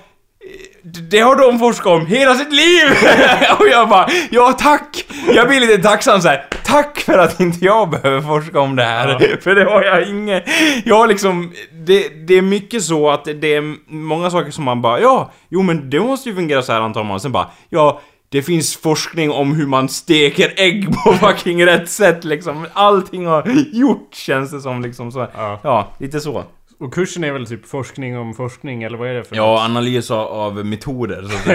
det 0.83 1.19
har 1.19 1.35
de 1.35 1.59
forskat 1.59 1.87
om 1.87 2.05
hela 2.05 2.35
sitt 2.35 2.53
liv! 2.53 2.83
och 3.59 3.67
jag 3.67 3.89
bara, 3.89 4.09
ja 4.31 4.53
tack! 4.53 5.05
Jag 5.35 5.47
blir 5.47 5.59
lite 5.59 5.77
tacksam 5.77 6.21
så 6.21 6.27
här. 6.27 6.45
tack 6.63 6.99
för 6.99 7.17
att 7.17 7.39
inte 7.39 7.65
jag 7.65 7.89
behöver 7.89 8.21
forska 8.21 8.59
om 8.59 8.75
det 8.75 8.83
här. 8.83 9.07
Ja. 9.09 9.37
För 9.41 9.55
det 9.55 9.63
har 9.63 9.83
jag 9.83 10.09
inget. 10.09 10.43
Jag 10.85 10.95
har 10.95 11.07
liksom, 11.07 11.53
det, 11.85 12.27
det 12.27 12.37
är 12.37 12.41
mycket 12.41 12.83
så 12.83 13.09
att 13.09 13.25
det 13.25 13.55
är 13.55 13.91
många 13.91 14.29
saker 14.29 14.51
som 14.51 14.63
man 14.63 14.81
bara, 14.81 14.99
ja, 14.99 15.31
jo 15.49 15.61
men 15.61 15.89
det 15.89 15.99
måste 15.99 16.29
ju 16.29 16.35
fungera 16.35 16.61
så 16.61 16.71
här 16.71 16.81
antar 16.81 17.03
man. 17.03 17.19
Sen 17.19 17.31
bara, 17.31 17.47
ja, 17.69 18.01
det 18.29 18.41
finns 18.41 18.77
forskning 18.77 19.31
om 19.31 19.55
hur 19.55 19.67
man 19.67 19.89
steker 19.89 20.53
ägg 20.57 20.87
på 21.03 21.13
fucking 21.27 21.65
rätt 21.65 21.89
sätt 21.89 22.23
liksom. 22.23 22.67
Allting 22.73 23.25
har 23.25 23.43
gjort 23.71 24.13
känns 24.13 24.51
det 24.51 24.61
som 24.61 24.81
liksom 24.81 25.11
så. 25.11 25.27
Ja. 25.35 25.59
Ja, 25.63 25.87
lite 25.97 26.19
så. 26.19 26.43
Och 26.81 26.93
kursen 26.93 27.23
är 27.23 27.31
väl 27.31 27.47
typ 27.47 27.67
forskning 27.67 28.17
om 28.17 28.33
forskning, 28.33 28.83
eller 28.83 28.97
vad 28.97 29.09
är 29.09 29.13
det 29.13 29.23
för 29.23 29.35
Ja, 29.35 29.63
analys 29.65 30.11
av- 30.11 30.65
metoder 30.65 31.23
så. 31.23 31.51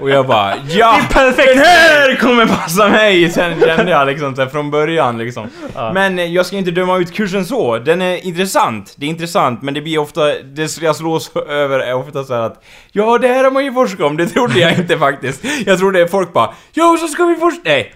Och 0.02 0.10
jag 0.10 0.26
bara 0.26 0.54
ja! 0.68 1.00
Perfekt! 1.12 1.48
Den 1.48 1.58
här 1.58 2.16
kommer 2.16 2.46
passa 2.46 2.88
mig! 2.88 3.30
Sen 3.30 3.60
kände 3.60 3.90
jag 3.90 4.06
liksom 4.06 4.36
så 4.36 4.42
här, 4.42 4.48
från 4.48 4.70
början 4.70 5.18
liksom. 5.18 5.46
Ja. 5.74 5.92
Men 5.92 6.18
eh, 6.18 6.24
jag 6.24 6.46
ska 6.46 6.56
inte 6.56 6.70
döma 6.70 6.96
ut 6.98 7.12
kursen 7.12 7.44
så. 7.46 7.78
Den 7.78 8.02
är 8.02 8.26
intressant. 8.26 8.94
Det 8.96 9.06
är 9.06 9.10
intressant, 9.10 9.62
men 9.62 9.74
det 9.74 9.80
blir 9.80 9.98
ofta... 9.98 10.24
Det 10.42 10.82
jag 10.82 10.96
slås 10.96 11.36
över 11.48 11.78
är 11.80 11.94
ofta 11.94 12.24
så 12.24 12.34
här 12.34 12.42
att 12.42 12.64
Ja, 12.92 13.18
det 13.18 13.28
här 13.28 13.44
har 13.44 13.50
man 13.50 13.64
ju 13.64 13.72
forskat 13.72 14.00
om. 14.06 14.16
Det 14.16 14.26
trodde 14.26 14.58
jag 14.60 14.72
inte 14.78 14.98
faktiskt. 14.98 15.44
Jag 15.66 15.78
trodde 15.78 16.08
folk 16.08 16.32
bara 16.32 16.54
Ja, 16.72 16.96
så 17.00 17.08
ska 17.08 17.24
vi 17.24 17.34
forska... 17.36 17.60
Nej! 17.64 17.92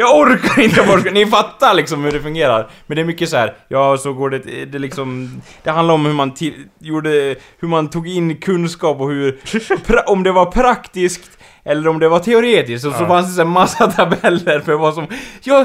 Jag 0.00 0.16
orkar 0.18 0.62
inte 0.62 0.84
forska, 0.84 1.10
ni 1.10 1.26
fattar 1.26 1.74
liksom 1.74 2.04
hur 2.04 2.12
det 2.12 2.20
fungerar. 2.20 2.70
Men 2.86 2.96
det 2.96 3.02
är 3.02 3.04
mycket 3.04 3.28
så 3.28 3.36
här, 3.36 3.56
ja 3.68 3.96
så 3.96 4.12
går 4.12 4.30
det, 4.30 4.38
det 4.64 4.78
liksom... 4.78 5.40
Det 5.62 5.70
handlar 5.70 5.94
om 5.94 6.06
hur 6.06 6.12
man 6.12 6.34
till, 6.34 6.54
gjorde, 6.78 7.36
hur 7.58 7.68
man 7.68 7.90
tog 7.90 8.08
in 8.08 8.36
kunskap 8.36 9.00
och 9.00 9.08
hur... 9.10 9.40
Pra, 9.86 10.02
om 10.06 10.22
det 10.22 10.32
var 10.32 10.46
praktiskt 10.46 11.30
eller 11.64 11.88
om 11.88 11.98
det 11.98 12.08
var 12.08 12.18
teoretiskt 12.18 12.86
och 12.86 12.92
så 12.92 13.02
Ja. 13.02 13.08
fanns 13.08 13.36
det 13.36 13.42
här 13.44 13.50
massa 13.50 13.86
tabeller 13.90 14.60
för 14.60 14.72
vad 14.74 14.94
som... 14.94 15.06
Ja, 15.42 15.64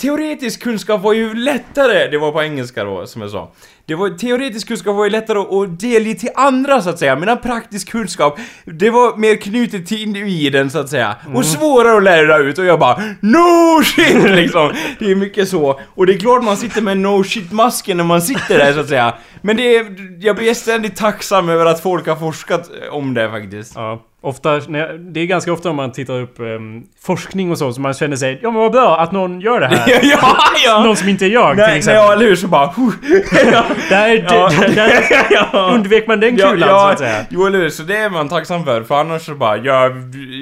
teoretisk 0.00 0.62
kunskap 0.62 1.02
var 1.02 1.12
ju 1.12 1.34
lättare, 1.34 2.08
det 2.08 2.18
var 2.18 2.32
på 2.32 2.42
engelska 2.42 2.84
då 2.84 3.06
som 3.06 3.22
jag 3.22 3.30
sa. 3.30 3.52
Det 3.88 3.94
var, 3.94 4.10
teoretisk 4.10 4.68
kunskap 4.68 4.96
var 4.96 5.04
ju 5.04 5.10
lättare 5.10 5.38
att, 5.38 5.80
delge 5.80 6.14
till 6.14 6.28
andra 6.34 6.82
så 6.82 6.90
att 6.90 6.98
säga, 6.98 7.16
medan 7.16 7.38
praktisk 7.38 7.88
kunskap, 7.88 8.38
det 8.64 8.90
var 8.90 9.16
mer 9.16 9.36
knutet 9.36 9.86
till 9.86 10.02
individen 10.02 10.70
så 10.70 10.78
att 10.78 10.88
säga. 10.88 11.16
Och 11.34 11.44
svårare 11.44 11.96
att 11.96 12.02
lära 12.02 12.38
ut 12.38 12.58
och 12.58 12.64
jag 12.64 12.78
bara 12.78 13.02
NO 13.20 13.82
SHIT 13.82 14.30
liksom! 14.30 14.72
Det 14.98 15.10
är 15.10 15.14
mycket 15.14 15.48
så. 15.48 15.80
Och 15.94 16.06
det 16.06 16.14
är 16.14 16.18
klart 16.18 16.44
man 16.44 16.56
sitter 16.56 16.82
med 16.82 16.98
no 16.98 17.24
shit-masken 17.24 17.96
när 17.96 18.04
man 18.04 18.22
sitter 18.22 18.58
där 18.58 18.72
så 18.72 18.80
att 18.80 18.88
säga. 18.88 19.14
Men 19.42 19.56
det 19.56 19.76
är, 19.76 19.86
jag 20.20 20.36
blir 20.36 20.54
ständigt 20.54 20.96
tacksam 20.96 21.48
över 21.48 21.66
att 21.66 21.82
folk 21.82 22.06
har 22.06 22.16
forskat 22.16 22.70
om 22.90 23.14
det 23.14 23.30
faktiskt. 23.30 23.72
Ja. 23.74 24.07
Ofta, 24.20 24.54
jag, 24.68 25.00
det 25.00 25.20
är 25.20 25.26
ganska 25.26 25.52
ofta 25.52 25.70
om 25.70 25.76
man 25.76 25.92
tittar 25.92 26.20
upp 26.20 26.40
ehm, 26.40 26.82
forskning 27.00 27.50
och 27.50 27.58
så, 27.58 27.72
så 27.72 27.80
man 27.80 27.94
känner 27.94 28.16
sig 28.16 28.38
Ja 28.42 28.50
men 28.50 28.60
vad 28.60 28.72
bra 28.72 28.98
att 28.98 29.12
någon 29.12 29.40
gör 29.40 29.60
det 29.60 29.66
här. 29.66 30.00
ja, 30.02 30.36
ja! 30.64 30.82
Någon 30.84 30.96
som 30.96 31.08
inte 31.08 31.26
är 31.26 31.30
jag 31.30 31.50
till 31.50 31.56
Nej, 31.58 31.68
nej, 31.68 31.78
exempel. 31.78 32.02
ja, 32.02 32.12
eller 32.12 32.24
hur? 32.24 32.36
Så 32.36 32.48
bara... 32.48 32.64
ja. 33.52 33.64
Där, 33.88 34.08
Ja. 34.30 34.50
där, 34.60 34.74
där 34.74 35.26
ja. 35.30 35.70
undvek 35.74 36.06
man 36.06 36.20
den 36.20 36.36
Ja, 36.36 36.50
kulan 36.50 36.68
ja, 36.68 36.80
så 36.80 36.86
att 36.92 36.98
säga. 36.98 37.26
Jo 37.30 37.46
eller 37.46 37.58
hur, 37.58 37.70
så 37.70 37.82
det 37.82 37.96
är 37.96 38.10
man 38.10 38.28
tacksam 38.28 38.64
för, 38.64 38.82
för 38.82 38.94
annars 39.00 39.26
så 39.26 39.34
bara, 39.34 39.56
ja, 39.56 39.90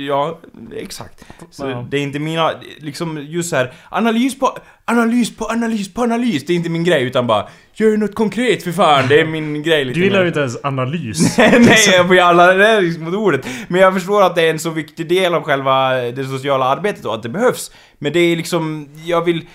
ja, 0.09 0.38
exakt. 0.76 1.25
Så 1.50 1.68
Ja. 1.71 1.87
det 1.90 1.97
är 1.97 2.02
inte 2.02 2.18
mina, 2.18 2.50
liksom 2.80 3.18
just 3.23 3.50
så 3.50 3.56
här, 3.56 3.73
analys 3.88 4.38
på, 4.38 4.59
analys 4.87 5.37
på 5.37 5.45
analys 5.45 5.95
på 5.95 6.02
analys, 6.02 6.47
det 6.47 6.52
är 6.52 6.57
inte 6.57 6.71
min 6.71 6.85
grej 6.85 7.02
utan 7.02 7.26
bara, 7.26 7.49
gör 7.75 7.97
något 7.97 8.14
konkret 8.14 8.62
för 8.62 8.73
fan, 8.73 9.09
det 9.09 9.21
är 9.21 9.25
min 9.25 9.62
grej 9.62 9.85
lite 9.85 9.99
Du 9.99 10.05
gillar 10.05 10.21
ju 10.21 10.28
inte 10.28 10.40
ens 10.40 10.64
analys. 10.64 11.38
Nej, 11.38 11.90
jag 11.90 12.12
är 12.12 12.81
liksom 12.81 13.05
mot 13.05 13.14
ordet. 13.14 13.47
Men 13.69 13.81
jag 13.81 13.95
förstår 13.95 14.23
att 14.23 14.35
det 14.35 14.43
är 14.43 14.50
en 14.50 14.59
så 14.59 14.71
viktig 14.71 15.09
del 15.09 15.35
av 15.35 15.43
själva 15.43 15.95
det 15.95 16.25
sociala 16.25 16.64
arbetet 16.64 17.05
och 17.05 17.14
att 17.14 17.23
det 17.23 17.28
behövs. 17.28 17.71
Men 17.99 18.12
det 18.12 18.21
är 18.21 18.37
liksom, 18.37 18.88
jag 19.05 19.25
vill... 19.25 19.47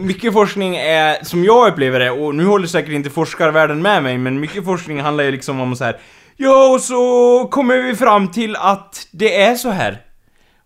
Mycket 0.00 0.32
forskning 0.32 0.76
är, 0.76 1.24
som 1.24 1.44
jag 1.44 1.72
upplever 1.72 2.00
det, 2.00 2.10
och 2.10 2.34
nu 2.34 2.44
håller 2.44 2.66
säkert 2.66 2.92
inte 2.92 3.10
forskarvärlden 3.10 3.82
med 3.82 4.02
mig, 4.02 4.18
men 4.18 4.40
mycket 4.40 4.64
forskning 4.64 5.00
handlar 5.00 5.24
ju 5.24 5.30
liksom 5.30 5.60
om 5.60 5.76
så 5.76 5.84
här. 5.84 5.96
Ja, 6.36 6.72
och 6.74 6.80
så 6.80 7.48
kommer 7.50 7.82
vi 7.82 7.96
fram 7.96 8.28
till 8.28 8.56
att 8.56 9.06
det 9.10 9.40
är 9.40 9.54
så 9.54 9.70
här. 9.70 10.09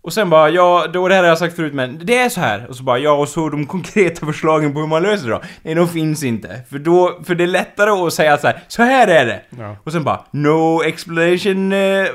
Och 0.05 0.13
sen 0.13 0.29
bara, 0.29 0.49
ja, 0.49 0.87
då 0.93 1.07
det 1.07 1.15
här 1.15 1.21
har 1.21 1.29
jag 1.29 1.37
sagt 1.37 1.55
förut 1.55 1.73
men 1.73 1.99
det 2.03 2.17
är 2.17 2.29
så 2.29 2.39
här. 2.39 2.65
Och 2.69 2.75
så 2.75 2.83
bara, 2.83 2.99
ja, 2.99 3.11
och 3.11 3.29
så 3.29 3.49
de 3.49 3.65
konkreta 3.65 4.25
förslagen 4.25 4.73
på 4.73 4.79
hur 4.79 4.87
man 4.87 5.03
löser 5.03 5.27
det 5.27 5.31
då? 5.33 5.41
Nej, 5.63 5.75
de 5.75 5.89
finns 5.89 6.23
inte. 6.23 6.61
För 6.69 6.79
då, 6.79 7.19
för 7.23 7.35
det 7.35 7.43
är 7.43 7.47
lättare 7.47 7.89
att 7.89 8.13
säga 8.13 8.37
så 8.37 8.47
här, 8.47 8.63
så 8.67 8.83
här 8.83 9.07
är 9.07 9.25
det. 9.25 9.41
Ja. 9.59 9.75
Och 9.83 9.91
sen 9.91 10.03
bara, 10.03 10.25
no 10.31 10.83
explanation 10.83 11.73
eh, 11.73 12.05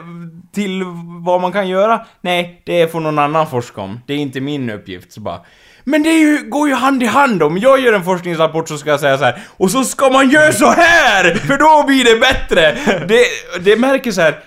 till 0.54 0.82
vad 1.24 1.40
man 1.40 1.52
kan 1.52 1.68
göra? 1.68 2.06
Nej, 2.20 2.62
det 2.66 2.92
får 2.92 3.00
någon 3.00 3.18
annan 3.18 3.46
forska 3.46 3.80
om. 3.80 4.00
Det 4.06 4.12
är 4.12 4.18
inte 4.18 4.40
min 4.40 4.70
uppgift. 4.70 5.12
Så 5.12 5.20
bara, 5.20 5.40
men 5.84 6.02
det 6.02 6.12
ju, 6.12 6.50
går 6.50 6.68
ju 6.68 6.74
hand 6.74 7.02
i 7.02 7.06
hand 7.06 7.42
om 7.42 7.58
jag 7.58 7.80
gör 7.80 7.92
en 7.92 8.04
forskningsrapport 8.04 8.68
så 8.68 8.78
ska 8.78 8.90
jag 8.90 9.00
säga 9.00 9.18
så 9.18 9.24
här 9.24 9.42
och 9.48 9.70
så 9.70 9.84
ska 9.84 10.08
man 10.10 10.30
göra 10.30 10.52
så 10.52 10.70
här 10.70 11.34
för 11.34 11.58
då 11.58 11.86
blir 11.86 12.04
det 12.04 12.20
bättre! 12.20 12.78
Det, 13.06 13.24
det 13.60 13.76
märker 13.76 14.12
så 14.12 14.20
här 14.20 14.38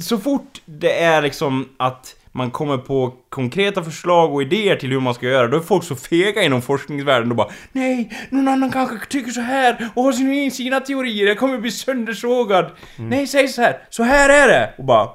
så 0.00 0.18
fort 0.18 0.60
det 0.66 1.02
är 1.02 1.22
liksom 1.22 1.68
att 1.76 2.14
man 2.32 2.50
kommer 2.50 2.78
på 2.78 3.14
konkreta 3.28 3.82
förslag 3.82 4.34
och 4.34 4.42
idéer 4.42 4.76
till 4.76 4.90
hur 4.90 5.00
man 5.00 5.14
ska 5.14 5.26
göra, 5.26 5.48
då 5.48 5.56
är 5.56 5.60
folk 5.60 5.84
så 5.84 5.96
fega 5.96 6.42
inom 6.42 6.62
forskningsvärlden 6.62 7.30
och 7.30 7.36
bara 7.36 7.50
Nej, 7.72 8.10
någon 8.30 8.48
annan 8.48 8.72
kanske 8.72 9.06
tycker 9.08 9.30
så 9.30 9.40
här 9.40 9.88
och 9.94 10.02
har 10.02 10.12
sina, 10.12 10.50
sina 10.50 10.80
teorier, 10.80 11.26
jag 11.26 11.38
kommer 11.38 11.58
bli 11.58 11.70
söndersågad. 11.70 12.70
Nej, 12.96 13.26
säg 13.26 13.48
så 13.48 13.62
här, 13.62 13.78
så 13.90 14.02
här 14.02 14.28
är 14.28 14.48
det! 14.48 14.74
Och 14.78 14.84
bara... 14.84 15.08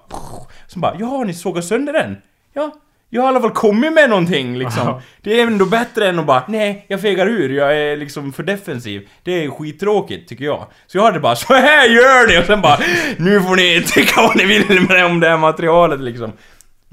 Så 0.68 0.80
bara, 0.80 0.96
ja, 1.00 1.24
ni 1.24 1.34
sågar 1.34 1.62
sönder 1.62 1.94
den? 1.94 2.18
Ja, 2.54 2.72
jag 3.10 3.22
har 3.22 3.28
i 3.28 3.32
alla 3.32 3.42
fall 3.42 3.52
kommit 3.52 3.94
med 3.94 4.10
någonting 4.10 4.58
liksom. 4.58 5.02
Det 5.22 5.40
är 5.40 5.48
ändå 5.48 5.66
bättre 5.66 6.10
än 6.10 6.20
att 6.20 6.26
bara 6.26 6.44
nej, 6.48 6.86
jag 6.88 7.02
fegar 7.02 7.28
ur, 7.28 7.50
jag 7.50 7.78
är 7.78 7.98
liksom 7.98 8.34
för 8.34 8.44
defensiv. 8.44 9.10
Det 9.24 9.44
är 9.44 9.50
skittråkigt 9.50 10.30
tycker 10.30 10.46
jag. 10.46 10.66
Så 10.88 10.98
jag 10.98 11.04
hade 11.04 11.20
bara 11.20 11.36
så 11.36 11.54
här 11.54 11.90
gör 11.90 12.28
ni 12.28 12.40
och 12.40 12.46
sen 12.46 12.62
bara 12.62 12.80
nu 13.18 13.42
får 13.42 13.56
ni 13.56 13.84
tycka 13.88 14.22
vad 14.22 14.38
ni 14.38 14.46
vill 14.46 14.82
med 14.82 15.06
om 15.06 15.20
det 15.20 15.30
här 15.30 15.38
materialet 15.38 16.00
liksom. 16.00 16.32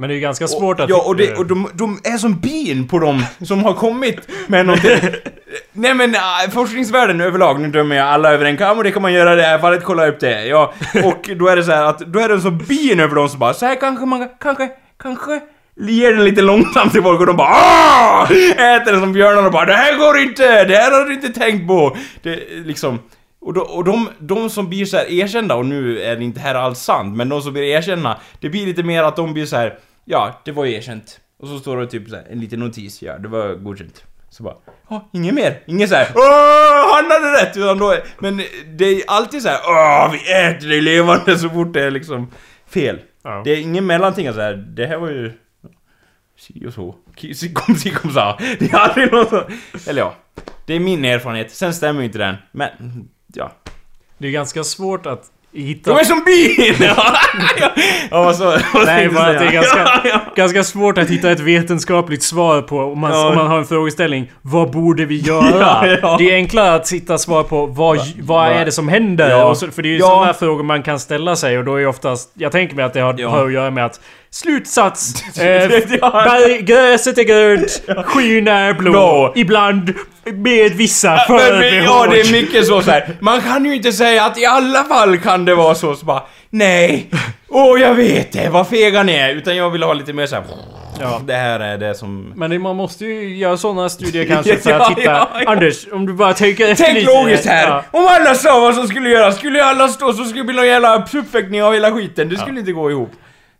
Men 0.02 0.08
det 0.08 0.14
är 0.14 0.16
ju 0.16 0.20
ganska 0.20 0.48
svårt 0.48 0.80
att... 0.80 0.88
Ja, 0.88 1.02
och, 1.06 1.16
det, 1.16 1.34
och 1.34 1.46
de, 1.46 1.68
de 1.74 2.00
är 2.04 2.18
som 2.18 2.40
bin 2.40 2.88
på 2.88 2.98
dem 2.98 3.24
som 3.44 3.64
har 3.64 3.74
kommit 3.74 4.18
med 4.46 4.66
någonting. 4.66 4.98
Nej 5.72 5.94
men 5.94 6.14
äh, 6.14 6.20
forskningsvärlden 6.52 7.20
överlag, 7.20 7.60
nu 7.60 7.68
dömer 7.68 7.96
jag 7.96 8.06
alla 8.08 8.32
över 8.32 8.44
en 8.44 8.56
kam 8.56 8.78
och 8.78 8.84
det 8.84 8.90
kan 8.90 9.02
man 9.02 9.12
göra 9.12 9.32
i 9.32 9.36
det 9.36 9.42
här 9.42 9.58
fallet, 9.58 9.84
kolla 9.84 10.06
upp 10.06 10.20
det. 10.20 10.46
Ja, 10.46 10.72
och 11.04 11.30
då 11.36 11.48
är 11.48 11.56
det 11.56 11.64
så 11.64 11.72
att, 11.72 11.98
då 11.98 12.18
är 12.18 12.28
det 12.28 12.40
som 12.40 12.58
bin 12.58 13.00
över 13.00 13.14
dem 13.14 13.28
som 13.28 13.38
bara, 13.38 13.54
så 13.54 13.66
här 13.66 13.80
kanske 13.80 14.06
man, 14.06 14.28
kanske, 14.40 14.68
kanske 15.02 15.40
ger 15.76 16.12
den 16.12 16.24
lite 16.24 16.42
långsamt 16.42 16.92
till 16.92 17.02
folk 17.02 17.20
och 17.20 17.26
de 17.26 17.36
bara 17.36 17.48
Åh! 17.50 18.32
Äter 18.50 18.92
den 18.92 19.00
som 19.00 19.12
björnar 19.12 19.46
och 19.46 19.52
bara 19.52 19.64
Det 19.64 19.74
här 19.74 19.98
går 19.98 20.18
inte! 20.18 20.64
Det 20.64 20.76
här 20.76 20.90
har 20.90 21.04
du 21.04 21.14
inte 21.14 21.28
tänkt 21.28 21.68
på! 21.68 21.96
Det 22.22 22.38
liksom 22.64 22.98
och, 23.44 23.54
då, 23.54 23.60
och 23.60 23.84
de, 23.84 24.08
de 24.18 24.50
som 24.50 24.68
blir 24.68 24.84
så 24.84 24.96
här 24.96 25.10
erkända, 25.10 25.54
och 25.54 25.66
nu 25.66 26.00
är 26.00 26.16
det 26.16 26.24
inte 26.24 26.40
här 26.40 26.54
alls 26.54 26.78
sant, 26.78 27.16
men 27.16 27.28
de 27.28 27.42
som 27.42 27.52
blir 27.52 27.62
erkända, 27.62 28.20
det 28.40 28.48
blir 28.48 28.66
lite 28.66 28.82
mer 28.82 29.02
att 29.02 29.16
de 29.16 29.32
blir 29.32 29.46
så 29.46 29.56
här. 29.56 29.78
Ja, 30.04 30.40
det 30.44 30.52
var 30.52 30.66
erkänt. 30.66 31.20
Och 31.38 31.48
så 31.48 31.58
står 31.58 31.76
det 31.80 31.86
typ 31.86 32.08
så 32.08 32.16
här, 32.16 32.26
en 32.30 32.40
liten 32.40 32.60
notis, 32.60 33.02
ja, 33.02 33.18
det 33.18 33.28
var 33.28 33.54
godkänt. 33.54 34.04
Så 34.30 34.42
bara, 34.42 34.54
ja, 34.90 35.10
inget 35.12 35.34
mer. 35.34 35.60
Inget 35.66 35.88
så 35.88 35.94
här, 35.94 36.08
Åh, 36.14 36.94
han 36.94 37.10
hade 37.10 37.42
rätt! 37.42 37.56
Utan 37.56 37.78
då, 37.78 37.96
men 38.18 38.36
det 38.76 38.84
är 38.84 39.02
alltid 39.06 39.42
så 39.42 39.48
här, 39.48 39.58
Åh, 39.66 40.12
vi 40.12 40.32
äter 40.32 40.68
det 40.68 40.80
levande 40.80 41.38
så 41.38 41.48
fort 41.50 41.72
det 41.74 41.82
är 41.82 41.90
liksom 41.90 42.30
fel. 42.66 42.98
Ja. 43.22 43.42
Det 43.44 43.50
är 43.50 43.56
ingen 43.60 43.86
mellanting 43.86 44.32
så 44.32 44.40
här, 44.40 44.54
det 44.54 44.86
här 44.86 44.96
var 44.96 45.08
ju... 45.08 45.32
Si 46.38 46.66
och 46.66 46.72
så. 46.72 46.94
Ki- 47.16 47.34
Si 47.34 47.52
kom 47.52 47.74
si 47.76 47.90
kom 47.90 48.10
sa. 48.10 48.38
Det 48.58 48.72
är 48.72 48.76
aldrig 48.76 49.12
något 49.12 49.28
så. 49.28 49.44
Eller 49.90 50.00
ja. 50.02 50.14
Det 50.66 50.74
är 50.74 50.80
min 50.80 51.04
erfarenhet. 51.04 51.50
Sen 51.50 51.74
stämmer 51.74 52.00
ju 52.00 52.06
inte 52.06 52.18
den. 52.18 52.36
Men, 52.52 52.68
ja. 53.34 53.52
Det 54.18 54.26
är 54.28 54.32
ganska 54.32 54.64
svårt 54.64 55.06
att 55.06 55.31
hitta... 55.54 55.90
De 55.90 55.98
är 56.00 56.04
som 56.04 56.22
bin! 56.24 56.76
ja, 56.88 57.16
ja, 58.10 58.22
vad 58.22 58.36
så? 58.36 58.44
Vad 58.74 58.86
Nej, 58.86 59.08
bara 59.08 59.26
att 59.26 59.38
det 59.38 59.44
är 59.46 59.52
ganska, 59.52 59.90
ganska 60.36 60.64
svårt 60.64 60.98
att 60.98 61.08
hitta 61.08 61.30
ett 61.30 61.40
vetenskapligt 61.40 62.22
svar 62.22 62.62
på 62.62 62.78
om 62.80 62.98
man, 62.98 63.10
Ja. 63.12 63.28
om 63.28 63.34
man 63.34 63.46
har 63.46 63.58
en 63.58 63.64
frågeställning. 63.64 64.30
Vad 64.42 64.70
borde 64.70 65.04
vi 65.04 65.16
göra? 65.20 65.86
Ja, 65.86 65.96
ja. 66.02 66.16
Det 66.18 66.30
är 66.30 66.34
enklare 66.34 66.74
att 66.74 66.92
hitta 66.92 67.18
svar 67.18 67.42
på 67.42 67.66
vad, 67.66 67.96
vad 67.96 68.46
va- 68.46 68.50
är 68.54 68.64
det 68.64 68.72
som 68.72 68.88
händer? 68.88 69.54
Så, 69.54 69.70
för 69.70 69.82
det 69.82 69.88
är 69.88 69.92
ju 69.92 70.00
sådana 70.00 70.34
frågor 70.34 70.62
man 70.62 70.82
kan 70.82 70.98
ställa 70.98 71.36
sig 71.36 71.58
och 71.58 71.64
då 71.64 71.76
är 71.76 71.86
oftast... 71.86 72.30
Jag 72.34 72.52
tänker 72.52 72.76
mig 72.76 72.84
att 72.84 72.92
det 72.94 73.00
har, 73.00 73.28
har 73.28 73.46
att 73.46 73.52
göra 73.52 73.70
med 73.70 73.84
att 73.86 74.00
Slutsats! 74.32 75.14
Eh, 75.38 75.68
berg, 75.68 76.62
gräset 76.62 77.18
är 77.18 77.22
grönt, 77.22 77.82
skyn 78.06 78.48
är 78.48 78.72
blå. 78.72 78.90
Blå. 78.90 79.32
Ibland 79.36 79.94
med 80.32 80.72
vissa 80.72 81.18
förbehåll. 81.18 81.84
ja, 81.84 82.06
det 82.10 82.20
är 82.20 82.32
mycket 82.32 82.66
så, 82.66 82.82
så 82.82 82.90
här. 82.90 83.16
Man 83.20 83.40
kan 83.40 83.64
ju 83.64 83.74
inte 83.76 83.92
säga 83.92 84.24
att 84.24 84.38
i 84.38 84.46
alla 84.46 84.84
fall 84.84 85.18
kan 85.18 85.44
det 85.44 85.54
vara 85.54 85.74
så, 85.74 85.94
så 85.94 86.04
bara 86.06 86.22
Nej! 86.50 87.10
Åh, 87.48 87.80
jag 87.80 87.94
vet 87.94 88.32
det, 88.32 88.48
vad 88.48 88.68
fega 88.68 89.02
ni 89.02 89.12
är! 89.12 89.34
Utan 89.34 89.56
jag 89.56 89.70
vill 89.70 89.82
ha 89.82 89.92
lite 89.92 90.12
mer 90.12 90.26
så 90.26 90.36
här. 90.36 90.44
Ja. 91.00 91.20
Det 91.26 91.34
här 91.34 91.60
är 91.60 91.78
det 91.78 91.94
som... 91.94 92.32
Men 92.36 92.62
man 92.62 92.76
måste 92.76 93.04
ju 93.04 93.36
göra 93.36 93.56
sådana 93.56 93.88
studier 93.88 94.24
kanske 94.24 94.56
för 94.56 94.70
att 94.70 94.90
hitta... 94.90 95.02
ja, 95.02 95.28
ja. 95.44 95.50
Anders, 95.50 95.86
om 95.92 96.06
du 96.06 96.12
bara 96.12 96.34
tänker 96.34 96.68
efter 96.68 96.84
Tänk 96.84 96.98
lite. 96.98 97.12
logiskt 97.12 97.46
här! 97.46 97.68
Ja. 97.68 97.84
Om 97.90 98.06
alla 98.06 98.34
sa 98.34 98.60
vad 98.60 98.74
som 98.74 98.88
skulle 98.88 99.08
göras, 99.10 99.36
skulle 99.36 99.64
alla 99.64 99.88
stå 99.88 100.12
så 100.12 100.24
skulle 100.24 100.40
det 100.40 100.44
bli 100.44 100.54
någon 100.56 100.66
jävla 100.66 101.06
uppväckning 101.12 101.62
av 101.62 101.72
hela 101.74 101.92
skiten. 101.92 102.28
Det 102.28 102.36
skulle 102.36 102.60
inte 102.60 102.72
gå 102.72 102.90
ihop. 102.90 103.12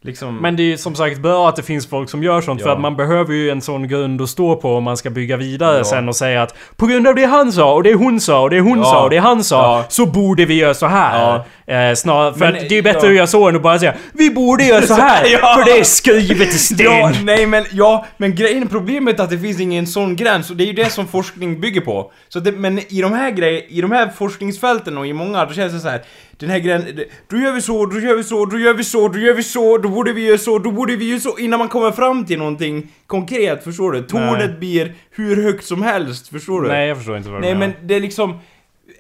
Liksom... 0.05 0.37
Men 0.37 0.57
det 0.57 0.63
är 0.63 0.65
ju 0.65 0.77
som 0.79 0.95
sagt 0.95 1.19
bra 1.19 1.49
att 1.49 1.57
det 1.57 1.63
finns 1.63 1.87
folk 1.87 2.11
som 2.11 2.23
gör 2.23 2.41
sånt 2.41 2.63
för 2.63 2.69
Ja. 2.69 2.75
att 2.75 2.81
man 2.81 2.97
behöver 2.97 3.35
ju 3.35 3.51
en 3.51 3.61
sån 3.61 3.89
grund 3.89 4.23
att 4.23 4.29
stå 4.29 4.57
på 4.57 4.77
om 4.77 4.85
man 4.85 4.97
ska 4.97 5.11
bygga 5.11 5.37
vidare 5.37 5.79
Ja. 5.79 5.85
sen 5.85 6.09
och 6.09 6.17
säga 6.17 6.43
att 6.43 6.55
på 6.77 6.87
grund 6.87 7.07
av 7.07 7.15
det 7.15 7.25
han 7.25 7.53
sa 7.53 7.75
och 7.75 7.83
det 7.83 7.95
hon 7.95 8.21
sa 8.21 8.41
och 8.43 8.51
det 8.51 8.61
hon 8.61 8.79
Ja. 8.79 8.85
sa 8.85 9.05
och 9.05 9.11
det 9.11 9.19
han 9.19 9.45
sa 9.45 9.85
så 9.89 10.07
borde 10.07 10.45
vi 10.45 10.55
göra 10.55 10.75
så 10.75 10.87
här. 10.87 11.35
Eh, 11.67 11.95
snar, 11.95 12.33
för 12.33 12.39
Men, 12.39 12.53
det 12.53 12.61
är 12.67 12.73
ju 12.73 12.83
bättre 12.83 13.01
ja. 13.03 13.09
att 13.09 13.15
göra 13.17 13.27
så 13.27 13.49
än 13.49 13.57
att 13.57 13.63
bara 13.63 13.79
säga 13.79 13.95
vi 14.13 14.31
borde 14.31 14.65
göra 14.65 14.83
så 14.83 14.95
här 14.95 15.25
för 15.57 15.65
det 15.65 15.79
är 15.81 15.85
skrivet 15.85 16.49
i 16.49 16.59
sten. 16.59 16.87
Ja, 16.87 17.13
nej 17.25 17.47
men, 17.47 17.65
ja, 17.73 18.07
men 18.17 18.35
grejen, 18.35 18.69
problemet 18.69 19.21
är 19.21 19.25
att 19.25 19.31
det 19.31 19.39
finns 19.39 19.61
ingen 19.61 19.87
sån 19.87 20.17
gräns 20.17 20.51
och 20.51 20.57
det 20.57 20.65
är 20.65 20.67
ju 20.67 20.73
det 20.73 20.91
som 20.93 21.07
forskning 21.09 21.61
bygger 21.61 21.81
på. 21.81 22.13
Så 22.29 22.41
det, 22.41 22.53
men 22.53 22.79
i 22.79 23.03
de 23.03 23.13
här 23.13 23.31
grejer, 23.31 23.63
i 23.69 23.81
de 23.81 23.91
här 23.93 24.09
forskningsfälten 24.19 24.99
och 24.99 25.07
i 25.07 25.13
många, 25.13 25.45
då 25.45 25.53
känns 25.53 25.73
det 25.73 25.81
så 25.81 25.89
här. 25.89 26.03
Den 26.43 26.51
här 26.51 26.59
gränsen, 26.59 27.01
då 27.29 27.37
gör 27.37 27.53
vi 27.53 27.61
så, 27.61 27.87
då 27.87 28.01
gör 28.01 28.17
vi 28.17 28.25
så, 28.25 28.45
då 28.47 28.59
gör 28.59 28.75
vi 28.75 28.85
så, 28.85 29.09
då 29.09 29.19
gör 29.19 29.35
vi 29.35 29.43
så, 29.43 29.79
då 29.79 29.89
borde 29.89 30.13
vi 30.13 30.27
göra 30.27 30.39
så, 30.39 30.59
då 30.59 30.71
borde 30.71 30.97
vi 30.97 31.11
göra 31.11 31.21
så, 31.21 31.39
innan 31.39 31.59
man 31.59 31.69
kommer 31.69 31.91
fram 31.91 32.27
till 32.27 32.39
någonting 32.39 32.89
konkret, 33.07 33.65
förstår 33.65 33.93
du? 33.93 34.03
Tornet 34.03 34.59
blir 34.61 34.95
hur 35.11 35.43
högt 35.43 35.65
som 35.65 35.83
helst, 35.83 36.29
förstår 36.29 36.63
du? 36.63 36.69
Nej 36.69 36.89
jag 36.89 36.97
förstår 36.97 37.17
inte 37.17 37.29
vad 37.31 37.39
du 37.43 37.47
Nej 37.47 37.55
menar. 37.55 37.75
men 37.79 37.89
det 37.89 37.95
är 37.95 38.01
liksom 38.01 38.39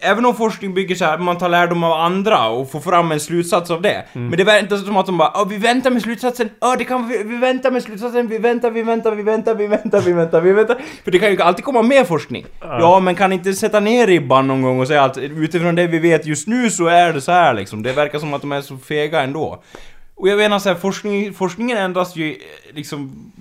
Även 0.04 0.24
om 0.24 0.34
forskning 0.36 0.74
bygger 0.74 0.94
så 0.94 1.04
här, 1.04 1.18
man 1.18 1.38
tar 1.38 1.48
lärdom 1.48 1.84
av 1.84 1.92
andra 1.92 2.48
och 2.48 2.70
får 2.70 2.80
fram 2.80 3.12
en 3.12 3.20
slutsats 3.20 3.70
av 3.70 3.82
det. 3.82 4.04
Mm. 4.12 4.28
Men 4.28 4.38
det 4.38 4.44
verkar 4.44 4.62
inte 4.62 4.78
som 4.78 4.96
att 4.96 5.06
de 5.06 5.18
bara 5.18 5.30
"Ja, 5.34 5.44
vi 5.44 5.56
väntar 5.56 5.90
med 5.90 6.02
slutsatsen, 6.02 6.48
ja 6.60 6.76
det 6.78 6.84
kan 6.84 7.08
vi, 7.08 7.22
vi 7.22 7.36
väntar 7.36 7.70
med 7.70 7.82
slutsatsen, 7.82 8.28
vi 8.28 8.38
väntar, 8.38 8.70
vi 8.70 8.82
väntar, 8.82 9.12
vi 9.14 9.22
väntar, 9.22 9.54
vi 9.54 9.66
väntar, 9.66 10.00
vi 10.00 10.12
väntar, 10.12 10.40
vi 10.40 10.52
väntar. 10.52 10.76
För 11.04 11.10
det 11.10 11.18
kan 11.18 11.30
ju 11.30 11.42
alltid 11.42 11.64
komma 11.64 11.82
mer 11.82 12.04
forskning. 12.04 12.46
Ja, 12.60 13.00
men 13.00 13.14
kan 13.14 13.32
inte 13.32 13.52
sätta 13.54 13.80
ner 13.80 14.06
ribban 14.06 14.48
någon 14.48 14.62
gång 14.62 14.80
och 14.80 14.86
säga 14.88 15.04
att 15.04 15.18
utifrån 15.18 15.74
det 15.74 15.86
vi 15.86 15.98
vet 15.98 16.26
just 16.26 16.48
nu 16.48 16.70
så 16.70 16.86
är 16.86 17.12
det 17.12 17.20
så 17.20 17.32
här 17.32 17.54
liksom. 17.54 17.82
Det 17.82 17.92
verkar 17.92 18.18
som 18.18 18.34
att 18.34 18.40
de 18.40 18.52
är 18.52 18.60
så 18.60 18.76
fega 18.76 19.20
ändå. 19.22 19.62
Och 20.14 20.28
jag 20.28 20.36
menar 20.38 20.58
så 20.58 20.68
här, 20.68 20.76
forskning, 20.76 21.34
forskningen 21.34 21.78
ändras 21.78 22.16
ju 22.16 22.30
eh, 22.32 22.36
liksom... 22.74 23.32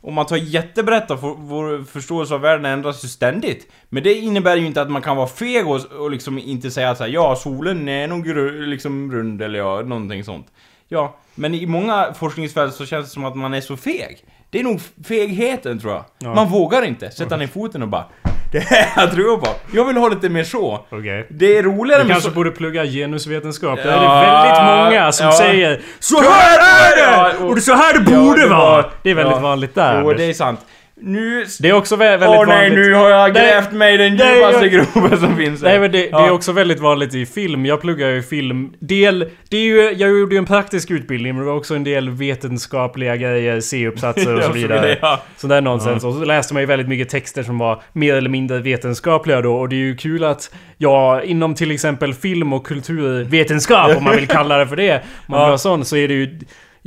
Om 0.00 0.14
man 0.14 0.26
tar 0.26 0.36
jättebrett 0.36 1.08
for, 1.08 1.36
vår 1.38 1.84
förståelse 1.84 2.34
av 2.34 2.40
världen 2.40 2.64
ändras 2.64 3.04
ju 3.04 3.08
ständigt. 3.08 3.72
Men 3.88 4.02
det 4.02 4.14
innebär 4.14 4.56
ju 4.56 4.66
inte 4.66 4.82
att 4.82 4.90
man 4.90 5.02
kan 5.02 5.16
vara 5.16 5.26
feg 5.26 5.68
och, 5.68 5.84
och 5.84 6.10
liksom 6.10 6.38
inte 6.38 6.70
säga 6.70 6.90
att 6.90 6.98
så 6.98 7.04
här, 7.04 7.10
ja 7.10 7.36
solen 7.36 7.88
är 7.88 8.08
nog 8.08 8.26
liksom 8.68 9.12
rund 9.12 9.42
eller 9.42 9.58
ja, 9.58 9.82
någonting 9.82 10.24
sånt. 10.24 10.46
Ja, 10.88 11.16
men 11.34 11.54
i 11.54 11.66
många 11.66 12.14
forskningsfält 12.14 12.74
så 12.74 12.86
känns 12.86 13.06
det 13.06 13.12
som 13.12 13.24
att 13.24 13.36
man 13.36 13.54
är 13.54 13.60
så 13.60 13.76
feg. 13.76 14.24
Det 14.50 14.60
är 14.60 14.64
nog 14.64 14.80
fegheten 15.04 15.78
tror 15.78 15.92
jag. 15.92 16.04
Ja. 16.18 16.34
Man 16.34 16.48
vågar 16.48 16.82
inte 16.82 17.10
sätta 17.10 17.36
ner 17.36 17.46
foten 17.46 17.82
och 17.82 17.88
bara 17.88 18.04
det 18.52 18.58
här 18.58 18.88
jag 18.96 19.12
tror 19.12 19.36
på. 19.38 19.46
Jag 19.72 19.84
vill 19.84 19.96
ha 19.96 20.08
lite 20.08 20.28
mer 20.28 20.44
så. 20.44 20.86
Okej. 20.90 21.26
Det 21.30 21.58
är 21.58 21.62
roligare 21.62 22.02
Du 22.02 22.06
med 22.06 22.14
kanske 22.14 22.28
så... 22.30 22.34
borde 22.34 22.50
plugga 22.50 22.84
genusvetenskap. 22.86 23.78
Ja, 23.84 23.90
är 23.90 24.00
det 24.00 24.26
väldigt 24.26 24.84
många 24.84 25.12
som 25.12 25.26
ja. 25.26 25.32
säger 25.32 25.80
Så 25.98 26.20
Ja, 26.24 26.30
här 26.30 26.58
är 26.92 26.96
det! 26.96 27.12
ja, 27.40 27.46
Och 27.46 27.56
är 27.56 27.60
så 27.60 27.74
här 27.74 27.98
det 27.98 28.12
Ja, 28.12 28.20
borde 28.20 28.40
det 28.42 28.48
var- 28.48 28.56
vara! 28.56 28.84
Det 29.02 29.10
är 29.10 29.14
väldigt 29.14 29.34
ja. 29.36 29.40
vanligt 29.40 29.74
där. 29.74 30.00
Jo, 30.02 30.12
det 30.12 30.24
är 30.24 30.34
sant. 30.34 30.60
Nu... 31.00 31.44
Det 31.60 31.68
är 31.68 31.72
också 31.72 31.94
vä- 31.96 31.98
väldigt 31.98 32.28
Åh 32.28 32.46
nej, 32.46 32.70
vanligt... 32.70 32.86
nu 32.86 32.94
har 32.94 33.10
jag 33.10 33.34
grävt 33.34 33.72
mig 33.72 33.94
i 33.94 33.96
den 33.96 34.12
djupaste 34.12 34.66
jag- 34.66 34.70
gropen 34.70 35.18
som 35.18 35.36
finns 35.36 35.62
här. 35.62 35.68
Nej 35.68 35.80
men 35.80 35.92
det, 35.92 35.98
det 35.98 36.08
Ja. 36.12 36.26
är 36.26 36.30
också 36.30 36.52
väldigt 36.52 36.80
vanligt 36.80 37.14
i 37.14 37.26
film. 37.26 37.66
Jag 37.66 37.80
pluggar 37.80 38.08
ju 38.08 38.22
film. 38.22 38.72
Del... 38.78 39.30
Det 39.50 39.56
är 39.56 39.60
ju, 39.62 39.80
jag 39.96 40.10
gjorde 40.18 40.34
ju 40.34 40.38
en 40.38 40.44
praktisk 40.46 40.90
utbildning 40.90 41.34
men 41.34 41.44
det 41.44 41.50
var 41.50 41.56
också 41.58 41.74
en 41.74 41.84
del 41.84 42.10
vetenskapliga 42.10 43.16
grejer, 43.16 43.60
C-uppsatser 43.60 44.34
och 44.34 44.40
Ja, 44.42 44.46
så 44.46 44.52
vidare. 44.52 44.98
Ja. 45.02 45.22
Sån 45.36 45.50
där 45.50 45.60
nonsens. 45.60 46.04
Och 46.04 46.14
så 46.14 46.24
läste 46.24 46.54
man 46.54 46.62
ju 46.62 46.66
väldigt 46.66 46.88
mycket 46.88 47.08
texter 47.08 47.42
som 47.42 47.58
var 47.58 47.82
mer 47.92 48.14
eller 48.14 48.30
mindre 48.30 48.58
vetenskapliga 48.58 49.40
då. 49.40 49.54
Och 49.56 49.68
det 49.68 49.76
är 49.76 49.78
ju 49.78 49.96
kul 49.96 50.24
att 50.24 50.54
jag 50.76 51.24
inom 51.24 51.54
till 51.54 51.70
exempel 51.70 52.14
film 52.14 52.52
och 52.52 52.66
kulturvetenskap, 52.66 53.96
om 53.96 54.04
man 54.04 54.16
vill 54.16 54.28
kalla 54.28 54.58
det 54.58 54.66
för 54.66 54.76
det. 54.76 54.94
Om 54.94 55.00
man 55.28 55.50
Ja. 55.50 55.58
sån, 55.58 55.84
så 55.84 55.96
är 55.96 56.08
det 56.08 56.14
ju... 56.14 56.38